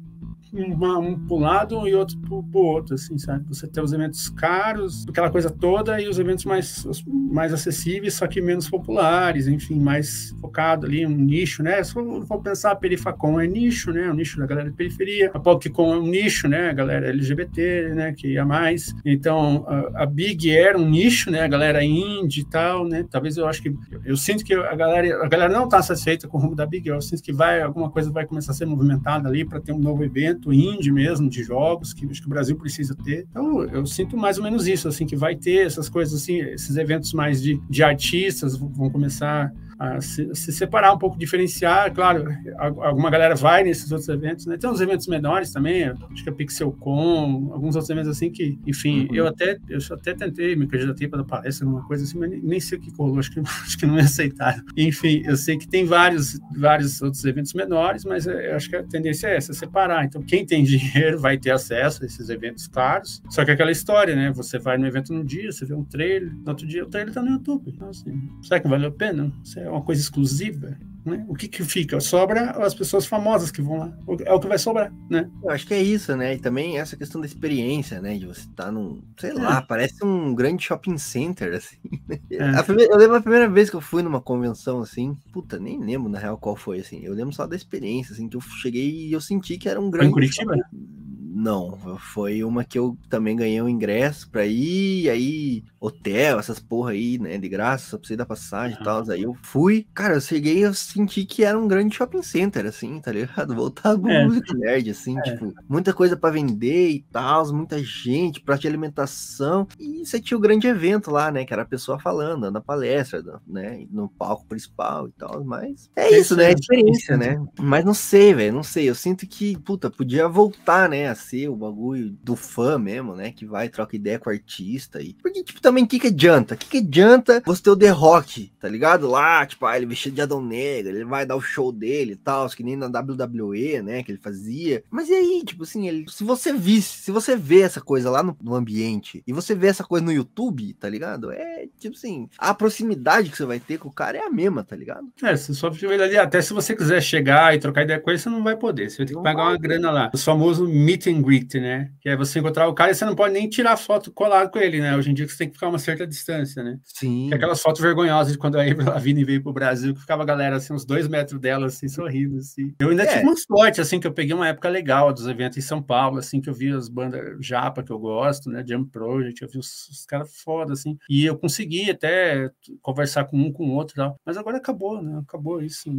um 0.53 0.79
para 0.79 1.37
um 1.37 1.41
lado 1.41 1.87
e 1.87 1.95
outro 1.95 2.19
para 2.19 2.35
o 2.35 2.65
outro, 2.65 2.95
assim, 2.95 3.17
sabe? 3.19 3.45
Você 3.49 3.67
tem 3.67 3.83
os 3.83 3.93
eventos 3.93 4.29
caros, 4.29 5.07
aquela 5.09 5.31
coisa 5.31 5.51
toda, 5.51 6.01
e 6.01 6.09
os 6.09 6.19
eventos 6.19 6.45
mais, 6.45 6.85
mais 7.07 7.53
acessíveis, 7.53 8.15
só 8.15 8.27
que 8.27 8.41
menos 8.41 8.69
populares, 8.69 9.47
enfim, 9.47 9.79
mais 9.79 10.35
focado 10.41 10.87
ali, 10.87 11.07
um 11.07 11.11
nicho, 11.11 11.63
né? 11.63 11.83
Se 11.83 11.93
for 11.93 12.41
pensar, 12.43 12.73
a 12.73 12.77
Perifacom 12.77 13.41
é 13.41 13.47
nicho, 13.47 13.93
né? 13.93 14.11
O 14.11 14.15
nicho 14.15 14.39
da 14.39 14.47
galera 14.47 14.71
de 14.71 14.77
periferia, 14.77 15.31
a 15.33 15.39
PocCon 15.39 15.95
é 15.95 15.99
um 15.99 16.07
nicho, 16.07 16.49
né? 16.49 16.71
A 16.71 16.73
galera 16.73 17.09
LGBT, 17.09 17.95
né? 17.95 18.13
Que 18.13 18.29
ia 18.29 18.45
mais. 18.45 18.95
Então, 19.05 19.65
a, 19.69 20.03
a 20.03 20.07
Big 20.07 20.51
era 20.51 20.79
um 20.79 20.89
nicho, 20.89 21.31
né? 21.31 21.43
A 21.43 21.49
galera 21.49 21.85
indie 21.85 22.41
e 22.41 22.45
tal, 22.45 22.87
né? 22.87 23.05
Talvez 23.09 23.37
eu 23.37 23.47
acho 23.47 23.63
que, 23.63 23.69
eu, 23.69 24.01
eu 24.05 24.17
sinto 24.17 24.45
que 24.45 24.55
a 24.55 24.75
galera, 24.75 25.25
a 25.25 25.29
galera 25.29 25.53
não 25.53 25.65
está 25.65 25.83
satisfeita 25.83 26.27
com 26.27 26.39
o 26.39 26.41
rumo 26.41 26.57
da 26.57 26.67
Big, 26.67 26.89
eu 26.89 27.01
sinto 27.01 27.23
que 27.23 27.33
vai, 27.33 27.61
alguma 27.61 27.91
coisa 27.91 28.11
vai 28.11 28.27
começar 28.27 28.53
a 28.53 28.55
ser 28.55 28.67
movimentada 28.67 29.29
ali 29.29 29.45
para 29.45 29.61
ter 29.61 29.73
um 29.73 29.79
novo 29.79 30.05
evento 30.05 30.40
indie 30.53 30.91
mesmo, 30.91 31.29
de 31.29 31.43
jogos, 31.43 31.93
que 31.93 32.07
acho 32.07 32.21
que 32.21 32.27
o 32.27 32.31
Brasil 32.31 32.57
precisa 32.57 32.95
ter. 32.95 33.27
Então, 33.31 33.63
eu 33.65 33.85
sinto 33.85 34.17
mais 34.17 34.39
ou 34.39 34.45
menos 34.45 34.67
isso, 34.67 34.89
assim, 34.89 35.07
que 35.07 35.17
vai 35.17 35.37
ter 35.37 35.67
essas 35.67 35.89
coisas, 35.89 36.23
assim, 36.23 36.41
esses 36.41 36.77
eventos 36.77 37.13
mais 37.13 37.43
de, 37.43 37.61
de 37.69 37.83
artistas 37.83 38.57
vão 38.57 38.91
começar 38.91 39.53
a 39.81 39.99
se, 40.03 40.29
se, 40.35 40.53
separar 40.53 40.93
um 40.93 40.99
pouco, 40.99 41.19
diferenciar. 41.19 41.91
Claro, 41.95 42.27
alguma 42.59 43.09
galera 43.09 43.35
vai 43.35 43.65
nesses 43.65 43.91
outros 43.91 44.11
eventos, 44.11 44.45
né? 44.45 44.59
Tem 44.59 44.69
uns 44.69 44.81
eventos 44.83 45.07
menores 45.07 45.51
também, 45.53 45.85
acho 45.85 46.23
que 46.23 46.29
a 46.29 46.33
PixelCon, 46.33 47.51
alguns 47.51 47.77
outros 47.77 47.89
eventos 47.89 48.11
assim 48.11 48.31
que, 48.31 48.59
enfim, 48.67 49.09
uhum. 49.09 49.15
eu 49.15 49.27
até 49.27 49.59
eu 49.71 49.79
até 49.93 50.15
tentei 50.15 50.55
me 50.55 50.67
candidatei 50.67 51.09
para 51.09 51.25
palestra, 51.25 51.67
alguma 51.67 51.83
coisa 51.87 52.05
assim, 52.05 52.19
mas 52.19 52.31
nem 52.43 52.61
sei 52.61 52.77
o 52.77 52.81
que 52.81 52.91
rolou, 52.91 53.19
acho 53.19 53.31
que, 53.33 53.41
acho 53.41 53.79
que 53.79 53.87
não 53.87 53.95
me 53.95 54.03
aceitaram. 54.03 54.63
Enfim, 54.77 55.23
eu 55.25 55.37
sei 55.37 55.57
que 55.57 55.67
tem 55.67 55.87
vários, 55.87 56.39
vários 56.55 57.01
outros 57.01 57.25
eventos 57.25 57.55
menores, 57.55 58.05
mas 58.05 58.27
eu 58.27 58.55
acho 58.55 58.69
que 58.69 58.77
a 58.77 58.83
tendência 58.83 59.29
é 59.29 59.37
essa, 59.37 59.55
separar. 59.55 60.05
Então, 60.05 60.23
quem 60.23 60.45
tem 60.45 60.63
dinheiro 60.65 61.19
vai 61.19 61.39
ter 61.39 61.53
acesso 61.53 62.03
a 62.03 62.07
esses 62.07 62.29
eventos 62.29 62.69
caros, 62.69 63.23
só 63.31 63.47
que 63.47 63.51
aquela 63.51 63.71
história, 63.71 64.15
né? 64.15 64.31
Você 64.33 64.59
vai 64.59 64.77
no 64.77 64.87
evento 64.87 65.15
num 65.15 65.25
dia, 65.25 65.51
você 65.51 65.65
vê 65.65 65.73
um 65.73 65.85
trailer, 65.85 66.35
no 66.35 66.51
outro 66.51 66.67
dia 66.67 66.85
o 66.85 66.89
trailer 66.89 67.15
tá 67.15 67.23
no 67.23 67.31
YouTube. 67.31 67.73
Então, 67.75 67.89
assim, 67.89 68.29
será 68.43 68.61
que 68.61 68.69
vale 68.69 68.85
a 68.85 68.91
pena? 68.91 69.33
Você 69.43 69.61
é 69.61 69.70
uma 69.71 69.83
coisa 69.83 70.01
exclusiva, 70.01 70.77
né? 71.05 71.25
O 71.29 71.35
que 71.35 71.49
que 71.49 71.65
fica? 71.65 71.99
Sobra 72.01 72.51
as 72.65 72.75
pessoas 72.75 73.07
famosas 73.07 73.51
que 73.51 73.63
vão 73.63 73.79
lá. 73.79 73.93
É 74.25 74.33
o 74.33 74.41
que 74.41 74.47
vai 74.47 74.59
sobrar, 74.59 74.93
né? 75.09 75.29
Eu 75.43 75.51
acho 75.51 75.67
que 75.67 75.75
é 75.75 75.83
isso, 75.83 76.15
né? 76.17 76.35
E 76.35 76.39
também 76.39 76.79
essa 76.79 76.97
questão 76.97 77.21
da 77.21 77.27
experiência, 77.27 78.01
né? 78.01 78.17
De 78.19 78.27
você 78.27 78.41
estar 78.41 78.65
tá 78.65 78.73
num, 78.73 79.03
sei 79.19 79.33
lá, 79.33 79.59
é. 79.59 79.67
parece 79.67 80.05
um 80.05 80.35
grande 80.35 80.65
shopping 80.65 80.99
center, 80.99 81.55
assim. 81.55 81.77
Né? 82.09 82.19
É. 82.31 82.63
Primeira, 82.63 82.93
eu 82.93 82.99
lembro 82.99 83.17
a 83.17 83.21
primeira 83.21 83.49
vez 83.49 83.71
que 83.71 83.77
eu 83.77 83.81
fui 83.81 84.03
numa 84.03 84.21
convenção, 84.21 84.81
assim, 84.81 85.17
puta, 85.33 85.59
nem 85.59 85.81
lembro 85.81 86.09
na 86.09 86.19
real 86.19 86.37
qual 86.37 86.57
foi, 86.57 86.81
assim. 86.81 87.01
Eu 87.03 87.15
lembro 87.15 87.35
só 87.35 87.47
da 87.47 87.57
experiência, 87.57 88.13
assim, 88.13 88.29
que 88.29 88.37
eu 88.37 88.41
cheguei 88.41 89.07
e 89.09 89.13
eu 89.13 89.21
senti 89.21 89.57
que 89.57 89.69
era 89.69 89.81
um 89.81 89.91
grande. 89.91 90.11
Foi 90.11 90.11
em 90.11 90.29
Curitiba? 90.29 90.57
Shopping. 90.57 91.01
Não, 91.33 91.79
foi 92.13 92.45
uma 92.45 92.65
que 92.65 92.79
eu 92.79 92.99
também 93.09 93.35
ganhei 93.35 93.63
um 93.63 93.69
ingresso 93.69 94.29
pra 94.29 94.45
ir, 94.45 95.09
aí 95.09 95.65
hotel, 95.81 96.39
essas 96.39 96.59
porra 96.59 96.91
aí, 96.91 97.19
né, 97.19 97.39
de 97.39 97.49
graça, 97.49 97.91
só 97.91 97.97
precisei 97.97 98.17
da 98.17 98.27
passagem 98.27 98.77
e 98.79 98.85
tal. 98.85 99.09
Aí 99.11 99.23
eu 99.23 99.35
fui, 99.43 99.87
cara, 99.95 100.15
eu 100.15 100.21
cheguei 100.21 100.59
e 100.59 100.63
eu 100.63 100.75
senti 100.75 101.25
que 101.25 101.43
era 101.43 101.59
um 101.59 101.67
grande 101.67 101.97
shopping 101.97 102.23
center, 102.23 102.67
assim, 102.67 103.01
tá 103.01 103.11
ligado? 103.11 103.55
Voltar 103.57 103.95
é. 103.95 104.25
música 104.25 104.53
nerd, 104.55 104.91
assim, 104.91 105.19
é. 105.19 105.23
tipo, 105.23 105.55
muita 105.69 105.95
coisa 105.95 106.17
para 106.17 106.35
vender 106.35 106.91
e 106.91 107.01
tal, 107.11 107.51
muita 107.53 107.83
gente, 107.83 108.41
prato 108.41 108.61
de 108.61 108.69
alimentação. 108.69 109.67
E 109.79 110.05
você 110.05 110.21
tinha 110.21 110.37
o 110.37 110.41
grande 110.41 110.67
evento 110.67 111.11
lá, 111.11 111.31
né, 111.31 111.45
que 111.45 111.53
era 111.53 111.63
a 111.63 111.67
pessoa 111.67 111.99
falando, 111.99 112.51
na 112.51 112.61
palestra, 112.61 113.23
né, 113.47 113.87
no 113.91 114.09
palco 114.09 114.45
principal 114.47 115.09
e 115.09 115.13
tal, 115.13 115.43
mas 115.45 115.89
é 115.97 116.19
isso, 116.19 116.37
né, 116.37 116.51
é 116.51 116.53
experiência, 116.53 117.17
né? 117.17 117.43
Mas 117.59 117.85
não 117.85 117.95
sei, 117.95 118.35
velho, 118.35 118.53
não 118.53 118.63
sei, 118.63 118.89
eu 118.89 118.95
sinto 118.95 119.27
que, 119.27 119.57
puta, 119.59 119.91
podia 119.91 120.29
voltar, 120.29 120.89
né, 120.89 121.15
ser 121.15 121.49
o 121.49 121.57
bagulho 121.57 122.11
do 122.23 122.37
fã 122.37 122.79
mesmo, 122.79 123.15
né? 123.15 123.33
Que 123.33 123.47
vai, 123.47 123.69
troca 123.69 123.97
ideia 123.97 124.19
com 124.19 124.29
o 124.29 124.33
artista. 124.33 125.01
E... 125.01 125.15
Porque, 125.15 125.43
tipo, 125.43 125.61
também, 125.71 125.85
o 125.85 125.87
que, 125.87 126.01
que 126.01 126.09
adianta? 126.09 126.55
O 126.55 126.59
que, 126.59 126.67
que 126.67 126.79
adianta 126.79 127.43
você 127.47 127.63
ter 127.63 127.71
o 127.71 127.77
The 127.77 127.91
Rock, 127.91 128.53
tá 128.61 128.69
ligado? 128.69 129.09
Lá, 129.09 129.47
tipo, 129.47 129.65
ah, 129.65 129.77
ele 129.77 129.87
vestido 129.87 130.17
de 130.17 130.21
Adão 130.21 130.45
Negro, 130.45 130.97
ele 130.97 131.05
vai 131.05 131.25
dar 131.25 131.37
o 131.37 131.41
show 131.41 131.71
dele 131.71 132.13
e 132.13 132.17
tal, 132.17 132.49
que 132.49 132.65
nem 132.65 132.77
na 132.77 132.87
WWE, 132.87 133.81
né? 133.83 134.03
Que 134.03 134.11
ele 134.11 134.19
fazia. 134.19 134.83
Mas 134.91 135.09
e 135.09 135.15
aí, 135.15 135.43
tipo 135.45 135.63
assim, 135.63 135.87
ele, 135.87 136.07
se 136.09 136.25
você 136.25 136.53
visse, 136.53 137.03
se 137.03 137.13
você 137.13 137.37
vê 137.37 137.61
essa 137.61 137.81
coisa 137.81 138.11
lá 138.11 138.23
no, 138.23 138.37
no 138.43 138.55
ambiente 138.55 139.23
e 139.27 139.33
você 139.33 139.55
vê 139.55 139.69
essa 139.69 139.85
coisa 139.85 140.05
no 140.05 140.13
YouTube, 140.13 140.75
tá 140.75 140.89
ligado? 140.89 141.31
É, 141.31 141.69
tipo 141.79 141.97
assim, 141.97 142.29
a 142.37 142.53
proximidade 142.53 143.31
que 143.31 143.37
você 143.37 143.45
vai 143.45 143.61
ter 143.61 143.79
com 143.79 143.89
o 143.89 143.93
cara 143.93 144.19
é 144.19 144.27
a 144.27 144.31
mesma, 144.31 144.65
tá 144.65 144.75
ligado? 144.75 145.07
É, 145.23 145.37
você 145.37 145.55
só 145.55 145.71
ele 145.71 146.03
ali, 146.03 146.17
até 146.17 146.43
se 146.43 146.53
você 146.53 146.75
quiser 146.75 147.01
chegar 147.01 147.55
e 147.55 147.61
trocar 147.61 147.83
ideia 147.83 148.01
com 148.01 148.11
ele, 148.11 148.19
você 148.19 148.29
não 148.29 148.43
vai 148.43 148.57
poder. 148.57 148.91
Você 148.91 148.99
vai 148.99 149.07
ter 149.07 149.15
que 149.15 149.23
pagar 149.23 149.45
uma 149.45 149.57
grana 149.57 149.91
lá. 149.91 150.11
O 150.13 150.19
famoso 150.19 150.67
meet 150.67 151.07
and 151.07 151.23
greet, 151.23 151.55
né? 151.55 151.93
Que 152.01 152.09
é 152.09 152.17
você 152.17 152.41
encontrar 152.41 152.67
o 152.67 152.75
cara 152.75 152.91
e 152.91 152.95
você 152.95 153.05
não 153.05 153.15
pode 153.15 153.33
nem 153.33 153.49
tirar 153.49 153.77
foto 153.77 154.11
colado 154.11 154.51
com 154.51 154.59
ele, 154.59 154.81
né? 154.81 154.97
Hoje 154.97 155.11
em 155.11 155.15
dia 155.15 155.29
você 155.29 155.39
tem 155.39 155.51
que 155.51 155.60
ficar 155.61 155.69
uma 155.69 155.79
certa 155.79 156.07
distância, 156.07 156.63
né? 156.63 156.79
Sim. 156.85 157.29
Que 157.29 157.35
aquelas 157.35 157.61
fotos 157.61 157.83
vergonhosas 157.83 158.33
de 158.33 158.39
quando 158.39 158.57
a 158.57 158.63
Avril 158.63 158.87
Lavigne 158.87 159.25
veio 159.25 159.43
pro 159.43 159.53
Brasil, 159.53 159.95
que 159.95 160.01
ficava 160.01 160.23
a 160.23 160.27
galera 160.27 160.57
assim, 160.57 160.73
uns 160.73 160.87
dois 160.87 161.07
metros 161.07 161.39
dela, 161.39 161.67
assim, 161.67 161.87
sorrindo, 161.87 162.39
assim. 162.39 162.75
Eu 162.81 162.89
ainda 162.89 163.03
é. 163.03 163.07
tive 163.07 163.25
uma 163.25 163.37
sorte, 163.37 163.81
assim, 163.81 164.01
que 164.01 164.07
eu 164.07 164.13
peguei 164.13 164.35
uma 164.35 164.49
época 164.49 164.69
legal 164.69 165.13
dos 165.13 165.27
eventos 165.27 165.59
em 165.59 165.61
São 165.61 165.83
Paulo, 165.83 166.19
assim, 166.19 166.41
que 166.41 166.49
eu 166.49 166.55
vi 166.55 166.73
as 166.73 166.89
bandas 166.89 167.37
japa 167.45 167.83
que 167.83 167.93
eu 167.93 167.99
gosto, 167.99 168.49
né? 168.49 168.65
Jump 168.67 168.91
Project, 168.91 169.43
eu 169.43 169.49
vi 169.49 169.59
os, 169.59 169.89
os 169.89 170.07
caras 170.07 170.35
foda, 170.43 170.73
assim. 170.73 170.97
E 171.09 171.27
eu 171.27 171.37
consegui 171.37 171.91
até 171.91 172.51
conversar 172.81 173.25
com 173.25 173.37
um, 173.37 173.53
com 173.53 173.69
o 173.69 173.75
outro 173.75 173.95
e 173.95 173.97
tal. 173.97 174.17
Mas 174.25 174.39
agora 174.39 174.57
acabou, 174.57 175.03
né? 175.03 175.21
Acabou 175.23 175.63
isso. 175.63 175.91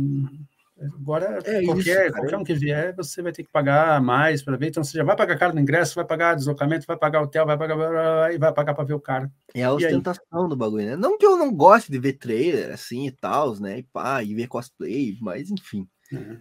Agora, 0.95 1.39
é 1.45 1.63
qualquer, 1.63 2.07
isso, 2.07 2.13
qualquer 2.13 2.37
um 2.37 2.43
que 2.43 2.53
vier, 2.53 2.95
você 2.95 3.21
vai 3.21 3.31
ter 3.31 3.43
que 3.43 3.51
pagar 3.51 4.01
mais 4.01 4.41
para 4.41 4.57
ver. 4.57 4.67
Então, 4.67 4.83
você 4.83 4.97
já 4.97 5.03
vai 5.03 5.15
pagar 5.15 5.37
caro 5.37 5.53
no 5.53 5.59
ingresso, 5.59 5.95
vai 5.95 6.05
pagar 6.05 6.35
deslocamento, 6.35 6.87
vai 6.87 6.97
pagar 6.97 7.21
hotel, 7.21 7.45
vai 7.45 7.57
pagar 7.57 8.33
e 8.33 8.37
vai 8.37 8.53
pagar 8.53 8.73
para 8.73 8.83
ver 8.83 8.93
o 8.93 8.99
cara. 8.99 9.31
É 9.53 9.63
a 9.63 9.73
ostentação 9.73 10.49
do 10.49 10.55
bagulho, 10.55 10.85
né? 10.85 10.95
Não 10.95 11.17
que 11.17 11.25
eu 11.25 11.37
não 11.37 11.53
goste 11.53 11.91
de 11.91 11.99
ver 11.99 12.13
trailer 12.13 12.73
assim 12.73 13.07
e 13.07 13.11
tal, 13.11 13.55
né? 13.59 13.79
E 13.79 13.83
pá, 13.83 14.23
e 14.23 14.33
ver 14.33 14.47
cosplay, 14.47 15.17
mas 15.21 15.51
enfim. 15.51 15.87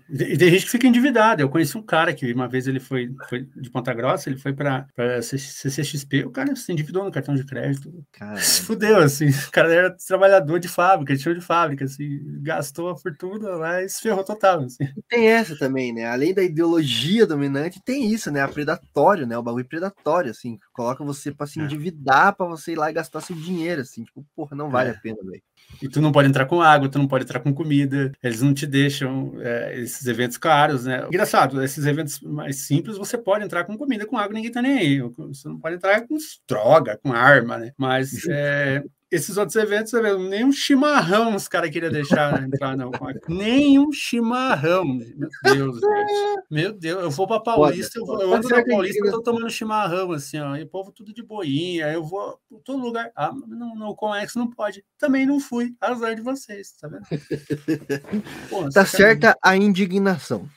E 0.09 0.36
tem 0.36 0.51
gente 0.51 0.64
que 0.64 0.70
fica 0.70 0.86
endividada. 0.86 1.42
Eu 1.42 1.48
conheci 1.48 1.76
um 1.78 1.82
cara 1.82 2.12
que 2.12 2.32
uma 2.32 2.48
vez 2.48 2.66
ele 2.66 2.80
foi, 2.80 3.14
foi 3.28 3.48
de 3.56 3.70
Ponta 3.70 3.94
Grossa, 3.94 4.28
ele 4.28 4.38
foi 4.38 4.52
para 4.52 4.86
CCXP, 5.22 6.24
o 6.24 6.30
cara 6.30 6.55
se 6.56 6.72
endividou 6.72 7.05
no 7.05 7.12
cartão 7.12 7.34
de 7.34 7.44
crédito. 7.44 7.92
Caramba. 8.12 8.40
Se 8.40 8.62
fudeu, 8.62 8.98
assim. 8.98 9.28
O 9.28 9.51
cara 9.51 9.72
era 9.72 9.97
trabalhador 9.97 10.59
de 10.59 10.68
fábrica, 10.68 11.14
de 11.14 11.22
show 11.22 11.34
de 11.34 11.40
fábrica, 11.40 11.84
assim, 11.84 12.20
gastou 12.42 12.90
a 12.90 12.97
fortuna 12.97 13.51
lá 13.51 13.82
e 13.82 13.88
se 13.88 14.01
ferrou 14.01 14.24
total. 14.24 14.62
Assim. 14.62 14.88
Tem 15.09 15.28
essa 15.28 15.56
também, 15.56 15.92
né? 15.92 16.06
Além 16.06 16.34
da 16.34 16.42
ideologia 16.42 17.26
dominante, 17.26 17.80
tem 17.84 18.12
isso, 18.12 18.30
né? 18.30 18.40
A 18.40 18.48
predatório, 18.48 19.26
né? 19.26 19.36
O 19.38 19.42
bagulho 19.42 19.64
predatório, 19.64 20.30
assim, 20.30 20.59
coloca 20.72 21.05
você 21.05 21.32
para 21.32 21.47
se 21.47 21.60
é. 21.60 21.64
endividar, 21.64 22.34
para 22.34 22.47
você 22.47 22.72
ir 22.72 22.76
lá 22.76 22.90
e 22.90 22.94
gastar 22.94 23.20
seu 23.20 23.36
dinheiro, 23.36 23.82
assim, 23.82 24.05
tipo, 24.05 24.24
porra, 24.34 24.56
não 24.56 24.70
vale 24.70 24.90
é. 24.90 24.92
a 24.92 24.98
pena, 24.98 25.18
velho. 25.22 25.42
E 25.82 25.89
tu 25.89 26.01
não 26.01 26.12
pode 26.12 26.28
entrar 26.28 26.45
com 26.47 26.61
água, 26.61 26.89
tu 26.89 26.99
não 26.99 27.09
pode 27.09 27.24
entrar 27.24 27.41
com 27.41 27.55
comida, 27.55 28.12
eles 28.23 28.43
não 28.43 28.53
te 28.53 28.66
deixam 28.66 29.32
é, 29.41 29.81
esses 29.81 30.07
eventos 30.07 30.37
caros, 30.37 30.85
né? 30.85 31.07
Engraçado, 31.07 31.62
esses 31.62 31.87
eventos 31.87 32.20
mais 32.20 32.66
simples 32.66 32.99
você 32.99 33.16
pode 33.16 33.45
entrar 33.45 33.65
com 33.65 33.78
comida, 33.78 34.07
com 34.07 34.19
água, 34.19 34.35
ninguém 34.35 34.53
tá 34.53 34.61
nem 34.61 34.78
aí. 34.78 35.01
Você 35.01 35.49
não 35.49 35.59
pode 35.59 35.77
entrar 35.77 36.07
com 36.07 36.16
droga, 36.47 36.99
com 37.03 37.12
arma, 37.12 37.57
né? 37.57 37.73
Mas 37.78 38.27
é, 38.28 38.82
esses 39.11 39.37
outros 39.37 39.57
eventos, 39.57 39.93
nem 40.28 40.45
um 40.45 40.53
chimarrão 40.53 41.35
os 41.35 41.49
caras 41.49 41.70
queriam 41.70 41.91
deixar 41.91 42.43
entrar, 42.45 42.77
não. 42.77 42.91
Nem 43.28 43.78
um 43.78 43.91
chimarrão. 43.91 44.85
Meu 44.85 45.28
Deus, 45.43 45.81
gente. 45.81 46.43
Meu 46.51 46.73
Deus, 46.73 47.03
eu 47.03 47.11
vou 47.11 47.27
para 47.27 47.41
Paulista, 47.41 47.99
eu, 47.99 48.07
vou, 48.07 48.20
eu 48.23 48.32
ando 48.32 48.49
na 48.49 48.65
Paulista, 48.65 49.05
eu 49.05 49.11
tô 49.12 49.23
tomando 49.23 49.51
chimarrão, 49.51 50.12
assim, 50.12 50.39
ó, 50.39 50.57
e 50.57 50.62
o 50.62 50.69
povo 50.69 50.93
tudo 50.93 51.12
de 51.12 51.23
boinha, 51.23 51.93
eu 51.93 52.05
vou 52.05 52.39
todo 52.65 52.81
lugar. 52.81 53.11
Ah, 53.16 53.32
não, 53.47 53.74
no 53.74 53.97
Comex 53.97 54.35
não 54.35 54.49
pode. 54.49 54.85
Também 54.99 55.27
não 55.27 55.41
fui. 55.41 55.74
Azar 55.81 56.15
de 56.15 56.23
vocês, 56.23 56.73
tá 56.81 56.89
vendo? 56.89 57.03
Pô, 58.49 58.69
tá 58.70 58.85
certa 58.85 59.37
a 59.43 59.57
indignação. 59.57 60.49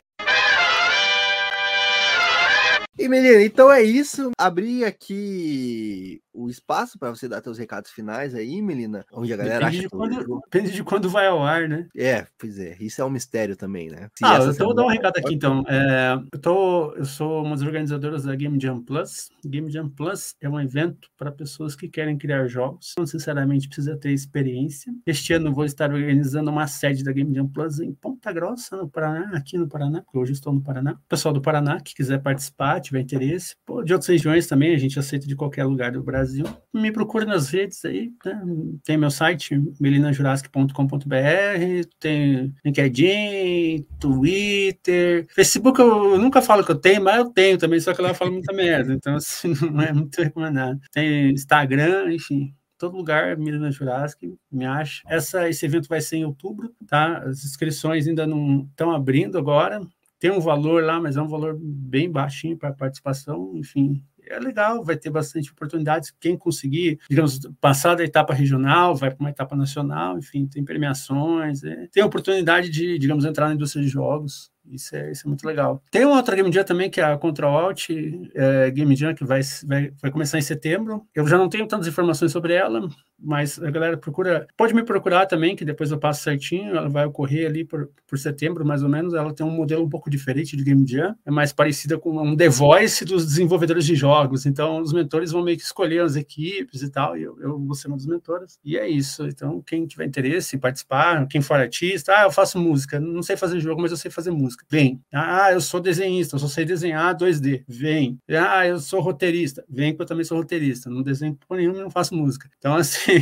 E 2.98 3.10
menina, 3.10 3.42
então 3.42 3.72
é 3.72 3.82
isso. 3.82 4.30
Abri 4.38 4.86
aqui 4.86 6.22
o 6.34 6.50
espaço 6.50 6.98
para 6.98 7.10
você 7.10 7.28
dar 7.28 7.42
seus 7.42 7.58
recados 7.58 7.92
finais 7.92 8.34
aí, 8.34 8.62
Melina, 8.62 9.06
onde 9.14 9.32
a 9.32 9.38
galera 9.38 9.60
depende 9.60 9.78
acha 9.78 9.88
de 9.88 9.90
quando, 9.90 10.42
Depende 10.46 10.72
de 10.72 10.84
quando 10.84 11.10
vai 11.10 11.28
ao 11.28 11.44
ar, 11.44 11.70
né? 11.70 11.88
É, 11.96 12.26
pois 12.38 12.58
é, 12.58 12.76
isso 12.80 13.02
é 13.02 13.06
um 13.06 13.10
mistério 13.10 13.56
também, 13.56 13.90
né? 13.90 14.10
Se 14.18 14.26
ah, 14.26 14.40
então 14.42 14.66
vou 14.66 14.76
dar 14.76 14.84
um 14.84 14.90
recado 14.90 15.18
aqui 15.18 15.34
então. 15.34 15.64
É, 15.68 16.20
eu, 16.34 16.40
tô, 16.40 16.94
eu 16.96 17.06
sou 17.06 17.44
uma 17.44 17.56
das 17.56 17.62
organizadoras 17.62 18.24
da 18.24 18.36
Game 18.36 18.60
Jam 18.60 18.82
Plus. 18.82 19.30
Game 19.46 19.72
Jam 19.72 19.90
Plus 19.90 20.36
é 20.42 20.50
um 20.50 20.60
evento 20.60 21.10
para 21.18 21.32
pessoas 21.32 21.76
que 21.76 21.88
querem 21.88 22.18
criar 22.18 22.48
jogos, 22.48 22.94
não 22.98 23.04
necessariamente 23.04 23.68
precisa 23.68 23.96
ter 23.96 24.12
experiência. 24.12 24.92
Este 25.06 25.34
ano 25.34 25.54
vou 25.54 25.66
estar 25.66 25.92
organizando 25.92 26.50
uma 26.50 26.68
sede 26.68 27.04
da 27.04 27.12
Game 27.12 27.34
Jam 27.34 27.48
Plus 27.48 27.80
em 27.80 27.94
Ponta 27.94 28.32
Grossa, 28.32 28.76
no 28.76 28.90
Paraná, 28.90 29.38
aqui 29.38 29.58
no 29.58 29.68
Paraná, 29.68 30.02
porque 30.02 30.18
hoje 30.18 30.34
estou 30.34 30.52
no 30.52 30.62
Paraná. 30.62 30.94
O 30.94 31.08
pessoal 31.08 31.34
do 31.34 31.42
Paraná 31.42 31.80
que 31.80 31.94
quiser 31.94 32.22
participar, 32.22 32.80
tiver 32.80 33.02
interesse, 33.02 33.56
pô, 33.66 33.84
de 33.84 33.94
outras 33.94 34.10
regiões 34.10 34.48
também, 34.48 34.74
a 34.74 34.80
gente 34.80 34.98
aceita 34.98 35.28
de 35.28 35.36
qualquer 35.36 35.66
lugar 35.66 35.92
do 35.92 36.04
Brasil 36.04 36.23
Brasil. 36.24 36.46
Me 36.74 36.92
procura 36.92 37.26
nas 37.26 37.50
redes 37.50 37.84
aí, 37.84 38.12
né? 38.26 38.42
Tem 38.84 38.98
meu 38.98 39.12
site, 39.12 39.62
melinajurassic.com.br, 39.80 41.88
tem 42.00 42.54
LinkedIn, 42.64 43.86
Twitter, 44.00 45.28
Facebook 45.30 45.80
eu 45.80 46.18
nunca 46.18 46.42
falo 46.42 46.64
que 46.64 46.72
eu 46.72 46.80
tenho, 46.80 47.04
mas 47.04 47.18
eu 47.18 47.30
tenho 47.30 47.58
também, 47.58 47.80
só 47.80 47.94
que 47.94 48.02
lá 48.02 48.10
eu 48.10 48.16
falo 48.16 48.32
muita 48.32 48.54
merda, 48.54 48.94
então 48.94 49.16
assim, 49.16 49.54
não 49.70 49.82
é 49.82 49.92
muito 49.92 50.22
recomendado. 50.22 50.80
Tem 50.92 51.32
Instagram, 51.32 52.14
enfim, 52.14 52.56
todo 52.78 52.96
lugar, 52.96 53.38
Milena 53.38 53.70
Jurassic, 53.70 54.34
me 54.52 54.66
acha. 54.66 55.04
Essa, 55.08 55.50
esse 55.50 55.66
evento 55.66 55.90
vai 55.90 56.00
ser 56.00 56.18
em 56.18 56.26
outubro, 56.26 56.74
tá? 56.88 57.20
As 57.20 57.44
inscrições 57.44 58.08
ainda 58.08 58.26
não 58.26 58.68
estão 58.72 58.92
abrindo 58.92 59.38
agora. 59.38 59.82
Tem 60.20 60.32
um 60.32 60.40
valor 60.40 60.84
lá, 60.84 61.02
mas 61.02 61.18
é 61.18 61.22
um 61.22 61.28
valor 61.28 61.58
bem 61.60 62.10
baixinho 62.10 62.58
para 62.58 62.72
participação, 62.72 63.52
enfim. 63.56 64.02
É 64.28 64.40
legal, 64.40 64.84
vai 64.84 64.96
ter 64.96 65.10
bastante 65.10 65.52
oportunidades. 65.52 66.14
Quem 66.20 66.38
conseguir, 66.38 67.00
digamos, 67.10 67.40
passar 67.60 67.96
da 67.96 68.04
etapa 68.04 68.34
regional, 68.34 68.96
vai 68.96 69.10
para 69.10 69.20
uma 69.20 69.30
etapa 69.30 69.56
nacional, 69.56 70.18
enfim, 70.18 70.46
tem 70.46 70.64
premiações, 70.64 71.64
é. 71.64 71.88
tem 71.92 72.04
oportunidade 72.04 72.70
de, 72.70 72.98
digamos, 72.98 73.26
entrar 73.26 73.48
na 73.48 73.56
indústria 73.56 73.84
de 73.84 73.90
jogos. 73.90 74.53
Isso 74.70 74.96
é, 74.96 75.12
isso 75.12 75.28
é 75.28 75.28
muito 75.28 75.46
legal. 75.46 75.82
Tem 75.92 76.06
uma 76.06 76.18
outra 76.18 76.36
Game 76.36 76.52
Jam 76.52 76.64
também, 76.64 76.90
que 76.90 77.02
é 77.02 77.04
a 77.04 77.18
Control 77.18 77.58
Alt 77.58 77.90
é, 78.34 78.72
Game 78.72 78.96
Jam, 78.96 79.14
que 79.14 79.26
vai, 79.26 79.42
vai, 79.66 79.92
vai 80.02 80.12
começar 80.12 80.38
em 80.38 80.42
setembro. 80.42 81.06
Eu 81.14 81.28
já 81.28 81.38
não 81.38 81.50
tenho 81.50 81.68
tantas 81.68 81.88
informações 81.88 82.32
sobre 82.32 82.54
ela, 82.54 82.88
mas 83.20 83.62
a 83.62 83.70
galera 83.70 83.98
procura. 83.98 84.48
Pode 84.58 84.74
me 84.74 84.84
procurar 84.84 85.26
também, 85.26 85.56
que 85.56 85.66
depois 85.66 85.92
eu 85.92 85.98
passo 85.98 86.24
certinho. 86.24 86.76
Ela 86.76 86.90
vai 86.90 87.06
ocorrer 87.06 87.48
ali 87.48 87.66
por, 87.66 87.90
por 88.08 88.18
setembro, 88.18 88.66
mais 88.66 88.84
ou 88.84 88.90
menos. 88.90 89.14
Ela 89.14 89.34
tem 89.34 89.46
um 89.46 89.52
modelo 89.52 89.84
um 89.84 89.90
pouco 89.90 90.10
diferente 90.10 90.56
de 90.56 90.64
Game 90.64 90.86
Jam, 90.88 91.16
é 91.26 91.32
mais 91.32 91.52
parecida 91.52 91.98
com 91.98 92.22
um 92.22 92.36
The 92.36 92.50
Voice 92.50 93.06
dos 93.06 93.26
desenvolvedores 93.26 93.86
de 93.86 93.96
jogos. 93.96 94.46
Então, 94.46 94.82
os 94.82 94.94
mentores 94.94 95.32
vão 95.32 95.44
meio 95.44 95.58
que 95.58 95.64
escolher 95.64 96.02
as 96.02 96.16
equipes 96.16 96.82
e 96.82 96.90
tal, 96.90 97.18
e 97.18 97.24
eu, 97.24 97.38
eu 97.40 97.60
vou 97.60 97.76
ser 97.76 97.90
um 97.90 97.96
dos 97.96 98.06
mentores. 98.06 98.58
E 98.64 98.78
é 98.78 98.88
isso. 98.88 99.26
Então, 99.26 99.62
quem 99.62 99.86
tiver 99.86 100.06
interesse 100.06 100.56
em 100.56 100.60
participar, 100.60 101.28
quem 101.28 101.42
for 101.42 101.58
artista, 101.58 102.14
ah, 102.16 102.24
eu 102.24 102.32
faço 102.32 102.60
música, 102.60 103.00
não 103.00 103.22
sei 103.22 103.36
fazer 103.36 103.60
jogo, 103.60 103.82
mas 103.82 103.92
eu 103.92 103.98
sei 103.98 104.10
fazer 104.10 104.32
música. 104.32 104.53
Vem. 104.70 105.02
Ah, 105.14 105.52
eu 105.52 105.62
sou 105.62 105.80
desenhista, 105.80 106.36
eu 106.36 106.40
só 106.40 106.48
sei 106.48 106.66
desenhar 106.66 107.16
2D. 107.16 107.64
Vem. 107.68 108.18
Ah, 108.30 108.68
eu 108.68 108.80
sou 108.80 109.02
roteirista. 109.02 109.64
Vem, 109.70 109.96
que 109.96 110.02
eu 110.02 110.06
também 110.06 110.24
sou 110.24 110.38
roteirista. 110.38 110.90
Não 110.90 111.02
desenho 111.04 111.38
por 111.48 111.58
nenhum 111.58 111.74
não 111.74 111.90
faço 111.90 112.16
música. 112.16 112.50
Então, 112.58 112.76
assim, 112.78 113.14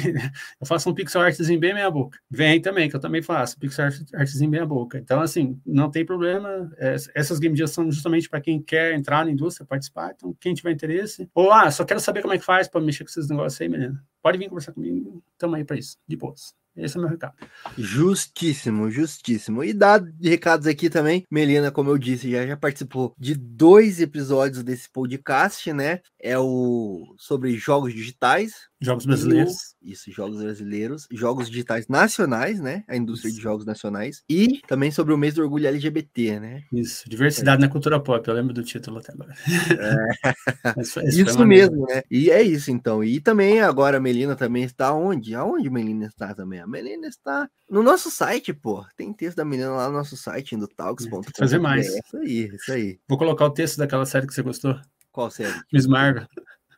eu 0.59 0.65
faço 0.65 0.89
um 0.89 0.93
pixel 0.93 1.21
artzinho 1.21 1.59
bem 1.59 1.73
meia 1.73 1.89
boca. 1.89 2.19
Vem 2.29 2.61
também, 2.61 2.89
que 2.89 2.95
eu 2.95 2.99
também 2.99 3.21
faço 3.21 3.57
pixel 3.59 3.85
artzinho 4.13 4.49
meia 4.49 4.65
boca. 4.65 4.97
Então, 4.97 5.21
assim, 5.21 5.59
não 5.65 5.89
tem 5.89 6.05
problema. 6.05 6.71
É, 6.77 6.95
essas 7.15 7.39
game 7.39 7.55
jams 7.55 7.71
são 7.71 7.91
justamente 7.91 8.29
para 8.29 8.41
quem 8.41 8.61
quer 8.61 8.93
entrar 8.93 9.25
na 9.25 9.31
indústria, 9.31 9.65
participar. 9.65 10.13
Então, 10.15 10.35
quem 10.39 10.53
tiver 10.53 10.71
interesse. 10.71 11.29
Ou, 11.33 11.51
ah, 11.51 11.69
só 11.71 11.83
quero 11.83 11.99
saber 11.99 12.21
como 12.21 12.33
é 12.33 12.37
que 12.37 12.45
faz 12.45 12.67
para 12.67 12.81
mexer 12.81 13.03
com 13.03 13.09
esses 13.09 13.29
negócios 13.29 13.59
aí, 13.61 13.69
menina. 13.69 14.01
Pode 14.21 14.37
vir 14.37 14.49
conversar 14.49 14.73
comigo. 14.73 15.23
Tamo 15.37 15.55
aí 15.55 15.63
para 15.65 15.77
isso. 15.77 15.97
De 16.07 16.15
boas. 16.15 16.60
Esse 16.75 16.95
é 16.95 16.99
o 16.99 17.01
meu 17.01 17.11
recado. 17.11 17.33
Justíssimo, 17.77 18.89
justíssimo. 18.89 19.63
E 19.63 19.73
de 19.73 20.29
recados 20.29 20.67
aqui 20.67 20.89
também, 20.89 21.25
Melina, 21.29 21.71
como 21.71 21.89
eu 21.89 21.97
disse, 21.97 22.31
já, 22.31 22.47
já 22.47 22.55
participou 22.55 23.13
de 23.19 23.35
dois 23.35 23.99
episódios 23.99 24.63
desse 24.63 24.89
podcast, 24.89 25.71
né? 25.73 25.99
É 26.19 26.37
o 26.39 27.13
sobre 27.17 27.57
jogos 27.57 27.93
digitais, 27.93 28.53
Jogos 28.81 29.05
brasileiros. 29.05 29.75
Isso, 29.83 30.11
jogos 30.11 30.41
brasileiros, 30.41 31.07
jogos 31.11 31.47
digitais 31.49 31.87
nacionais, 31.87 32.59
né? 32.59 32.83
A 32.87 32.95
indústria 32.95 33.29
Isso. 33.29 33.37
de 33.37 33.43
jogos 33.43 33.63
nacionais. 33.63 34.23
E 34.27 34.59
também 34.67 34.89
sobre 34.89 35.13
o 35.13 35.17
mês 35.17 35.35
do 35.35 35.43
orgulho 35.43 35.67
LGBT, 35.67 36.39
né? 36.39 36.63
Isso, 36.73 37.07
diversidade 37.07 37.61
é. 37.61 37.65
na 37.65 37.71
cultura 37.71 37.99
pop, 37.99 38.27
eu 38.27 38.33
lembro 38.33 38.53
do 38.53 38.63
título 38.63 38.97
até 38.97 39.13
agora. 39.13 39.33
É. 39.79 40.31
isso 40.81 41.45
mesmo, 41.45 41.85
né? 41.85 42.01
E 42.09 42.31
é 42.31 42.41
isso, 42.41 42.71
então. 42.71 43.03
E 43.03 43.21
também 43.21 43.61
agora 43.61 43.97
a 43.97 44.01
Melina 44.01 44.35
também 44.35 44.63
está 44.63 44.91
onde? 44.93 45.35
Aonde 45.35 45.67
a 45.67 45.71
Melina 45.71 46.07
está 46.07 46.33
também? 46.33 46.59
A 46.59 46.67
Melina 46.67 47.07
está 47.07 47.47
no 47.69 47.83
nosso 47.83 48.09
site, 48.09 48.51
pô. 48.51 48.83
Tem 48.97 49.13
texto 49.13 49.37
da 49.37 49.45
Melina 49.45 49.69
lá 49.69 49.89
no 49.89 49.97
nosso 49.97 50.17
site, 50.17 50.57
do 50.57 50.67
talks.com. 50.67 51.21
Fazer 51.37 51.59
mais. 51.59 51.87
É 51.87 51.99
isso 51.99 52.17
aí, 52.17 52.55
isso 52.55 52.71
aí. 52.71 52.99
Vou 53.07 53.17
colocar 53.17 53.45
o 53.45 53.51
texto 53.51 53.77
daquela 53.77 54.07
série 54.07 54.25
que 54.25 54.33
você 54.33 54.41
gostou. 54.41 54.75
Qual 55.11 55.29
série? 55.29 55.53
Miss 55.71 55.85
Marvel. 55.85 56.25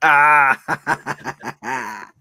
Ah! 0.05 0.59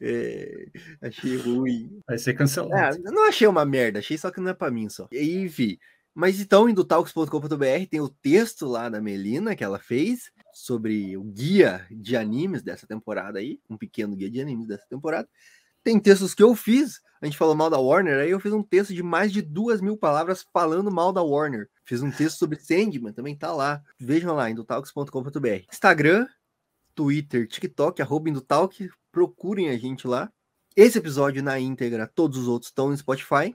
é, 0.00 0.66
achei 1.00 1.36
ruim. 1.36 2.00
Vai 2.06 2.18
ser 2.18 2.34
cancelado. 2.34 2.96
É, 2.96 3.10
não 3.12 3.28
achei 3.28 3.46
uma 3.46 3.64
merda, 3.64 4.00
achei 4.00 4.18
só 4.18 4.30
que 4.30 4.40
não 4.40 4.50
é 4.50 4.54
pra 4.54 4.72
mim 4.72 4.88
só. 4.88 5.08
E, 5.12 5.38
enfim. 5.38 5.78
Mas 6.12 6.40
então, 6.40 6.68
indo 6.68 6.84
talks.com.br, 6.84 7.86
tem 7.88 8.00
o 8.00 8.08
texto 8.08 8.66
lá 8.66 8.88
da 8.88 9.00
Melina 9.00 9.54
que 9.54 9.62
ela 9.62 9.78
fez 9.78 10.32
sobre 10.52 11.16
o 11.16 11.22
guia 11.22 11.86
de 11.90 12.16
animes 12.16 12.60
dessa 12.60 12.88
temporada 12.88 13.38
aí, 13.38 13.60
um 13.70 13.76
pequeno 13.76 14.16
guia 14.16 14.28
de 14.28 14.40
animes 14.40 14.66
dessa 14.66 14.84
temporada. 14.88 15.28
Tem 15.84 16.00
textos 16.00 16.34
que 16.34 16.42
eu 16.42 16.56
fiz, 16.56 17.00
a 17.22 17.26
gente 17.26 17.38
falou 17.38 17.54
mal 17.54 17.70
da 17.70 17.78
Warner, 17.78 18.18
aí 18.18 18.30
eu 18.30 18.40
fiz 18.40 18.52
um 18.52 18.64
texto 18.64 18.92
de 18.92 19.02
mais 19.02 19.32
de 19.32 19.40
duas 19.40 19.80
mil 19.80 19.96
palavras 19.96 20.44
falando 20.52 20.90
mal 20.90 21.12
da 21.12 21.22
Warner. 21.22 21.68
Fiz 21.84 22.02
um 22.02 22.10
texto 22.10 22.36
sobre 22.36 22.58
Sandman, 22.58 23.12
também 23.12 23.36
tá 23.36 23.52
lá. 23.52 23.80
Vejam 23.98 24.34
lá, 24.34 24.46
talks.com.br. 24.66 25.64
Instagram, 25.72 26.26
Twitter, 26.98 27.46
TikTok, 27.46 28.02
arroba 28.02 28.28
Indutalk, 28.28 28.90
procurem 29.12 29.68
a 29.68 29.78
gente 29.78 30.08
lá. 30.08 30.28
Esse 30.74 30.98
episódio 30.98 31.40
na 31.44 31.56
íntegra, 31.56 32.10
todos 32.12 32.36
os 32.36 32.48
outros 32.48 32.70
estão 32.70 32.88
no 32.88 32.96
Spotify, 32.96 33.54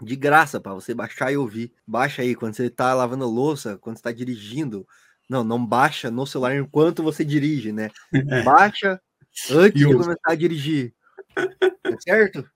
de 0.00 0.14
graça 0.14 0.60
para 0.60 0.72
você 0.72 0.94
baixar 0.94 1.32
e 1.32 1.36
ouvir. 1.36 1.72
Baixa 1.84 2.22
aí 2.22 2.36
quando 2.36 2.54
você 2.54 2.66
está 2.66 2.94
lavando 2.94 3.26
louça, 3.26 3.76
quando 3.78 3.96
está 3.96 4.12
dirigindo. 4.12 4.86
Não, 5.28 5.42
não 5.42 5.66
baixa 5.66 6.12
no 6.12 6.24
celular 6.24 6.54
enquanto 6.54 7.02
você 7.02 7.24
dirige, 7.24 7.72
né? 7.72 7.90
É. 8.14 8.44
Baixa 8.44 9.00
antes 9.50 9.80
de 9.80 9.92
começar 9.92 10.14
a 10.24 10.36
dirigir. 10.36 10.94
Tá 11.34 11.96
certo? 11.98 12.48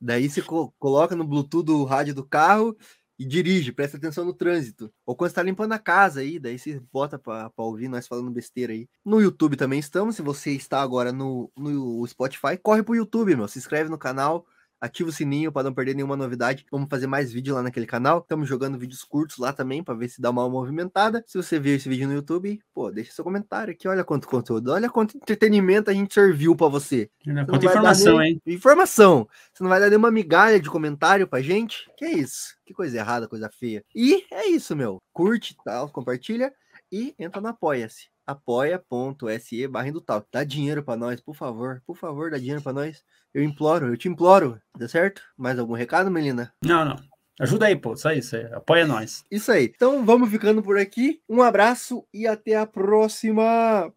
Daí 0.00 0.30
você 0.30 0.40
coloca 0.78 1.16
no 1.16 1.24
Bluetooth 1.24 1.64
do 1.66 1.82
rádio 1.82 2.14
do 2.14 2.24
carro 2.24 2.76
e 3.18 3.24
dirige, 3.24 3.72
presta 3.72 3.96
atenção 3.96 4.24
no 4.24 4.32
trânsito. 4.32 4.92
Ou 5.06 5.14
quando 5.14 5.30
está 5.30 5.42
limpando 5.42 5.72
a 5.72 5.78
casa 5.78 6.20
aí, 6.20 6.38
daí 6.38 6.58
você 6.58 6.80
bota 6.92 7.18
para 7.18 7.50
ouvir 7.56 7.88
nós 7.88 8.06
falando 8.06 8.30
besteira 8.30 8.72
aí. 8.72 8.88
No 9.04 9.20
YouTube 9.20 9.56
também 9.56 9.78
estamos. 9.78 10.16
Se 10.16 10.22
você 10.22 10.52
está 10.52 10.80
agora 10.80 11.12
no, 11.12 11.50
no 11.56 12.06
Spotify, 12.06 12.56
corre 12.60 12.82
pro 12.82 12.96
YouTube, 12.96 13.36
meu. 13.36 13.48
Se 13.48 13.58
inscreve 13.58 13.90
no 13.90 13.98
canal, 13.98 14.46
ativa 14.82 15.10
o 15.10 15.12
sininho 15.12 15.52
para 15.52 15.62
não 15.62 15.72
perder 15.72 15.94
nenhuma 15.94 16.16
novidade. 16.16 16.66
Vamos 16.70 16.88
fazer 16.90 17.06
mais 17.06 17.32
vídeo 17.32 17.54
lá 17.54 17.62
naquele 17.62 17.86
canal. 17.86 18.18
Estamos 18.18 18.48
jogando 18.48 18.76
vídeos 18.76 19.04
curtos 19.04 19.38
lá 19.38 19.52
também 19.52 19.82
para 19.82 19.94
ver 19.94 20.08
se 20.08 20.20
dá 20.20 20.28
uma 20.28 20.48
movimentada. 20.48 21.22
Se 21.24 21.38
você 21.38 21.60
viu 21.60 21.76
esse 21.76 21.88
vídeo 21.88 22.08
no 22.08 22.14
YouTube, 22.14 22.60
pô, 22.74 22.90
deixa 22.90 23.12
seu 23.12 23.22
comentário 23.22 23.72
aqui. 23.72 23.86
Olha 23.86 24.02
quanto 24.02 24.26
conteúdo, 24.26 24.72
olha 24.72 24.90
quanto 24.90 25.16
entretenimento 25.16 25.88
a 25.88 25.94
gente 25.94 26.12
serviu 26.12 26.56
para 26.56 26.66
você. 26.66 27.08
Quanta 27.24 27.64
informação, 27.64 28.18
nem... 28.18 28.32
hein? 28.32 28.42
Informação. 28.44 29.28
Você 29.52 29.62
não 29.62 29.70
vai 29.70 29.78
dar 29.78 29.88
nenhuma 29.88 30.10
migalha 30.10 30.58
de 30.58 30.68
comentário 30.68 31.28
pra 31.28 31.40
gente? 31.40 31.88
Que 31.96 32.04
é 32.04 32.12
isso? 32.12 32.56
Que 32.66 32.74
coisa 32.74 32.98
errada, 32.98 33.28
coisa 33.28 33.48
feia. 33.48 33.84
E 33.94 34.24
é 34.32 34.48
isso, 34.48 34.74
meu. 34.74 35.00
Curte, 35.12 35.56
tal, 35.64 35.88
compartilha 35.90 36.52
e 36.92 37.14
entra 37.18 37.40
no 37.40 37.48
Apoia-se 37.48 38.12
apoia.se 38.26 39.66
barra 39.66 39.92
tal. 40.04 40.24
Dá 40.30 40.44
dinheiro 40.44 40.82
para 40.82 40.96
nós, 40.96 41.20
por 41.20 41.34
favor. 41.34 41.82
Por 41.86 41.96
favor, 41.96 42.30
dá 42.30 42.38
dinheiro 42.38 42.62
para 42.62 42.72
nós. 42.72 43.04
Eu 43.34 43.42
imploro, 43.42 43.88
eu 43.88 43.96
te 43.96 44.08
imploro. 44.08 44.60
Dá 44.76 44.88
certo? 44.88 45.22
Mais 45.36 45.58
algum 45.58 45.74
recado, 45.74 46.10
Melina? 46.10 46.54
Não, 46.64 46.84
não. 46.84 46.96
Ajuda 47.40 47.66
aí, 47.66 47.76
pô. 47.76 47.96
Só 47.96 48.12
isso. 48.12 48.36
Aí. 48.36 48.44
Apoia 48.52 48.86
nós. 48.86 49.24
Isso 49.30 49.50
aí. 49.50 49.72
Então 49.74 50.04
vamos 50.04 50.30
ficando 50.30 50.62
por 50.62 50.78
aqui. 50.78 51.20
Um 51.28 51.42
abraço 51.42 52.06
e 52.12 52.26
até 52.26 52.56
a 52.56 52.66
próxima. 52.66 53.92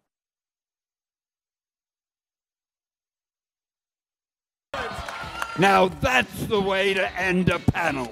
Now 5.58 5.88
that's 6.02 6.46
the 6.48 6.60
way 6.60 6.94
to 6.94 7.00
end 7.18 7.50
a 7.50 7.58
panel. 7.58 8.10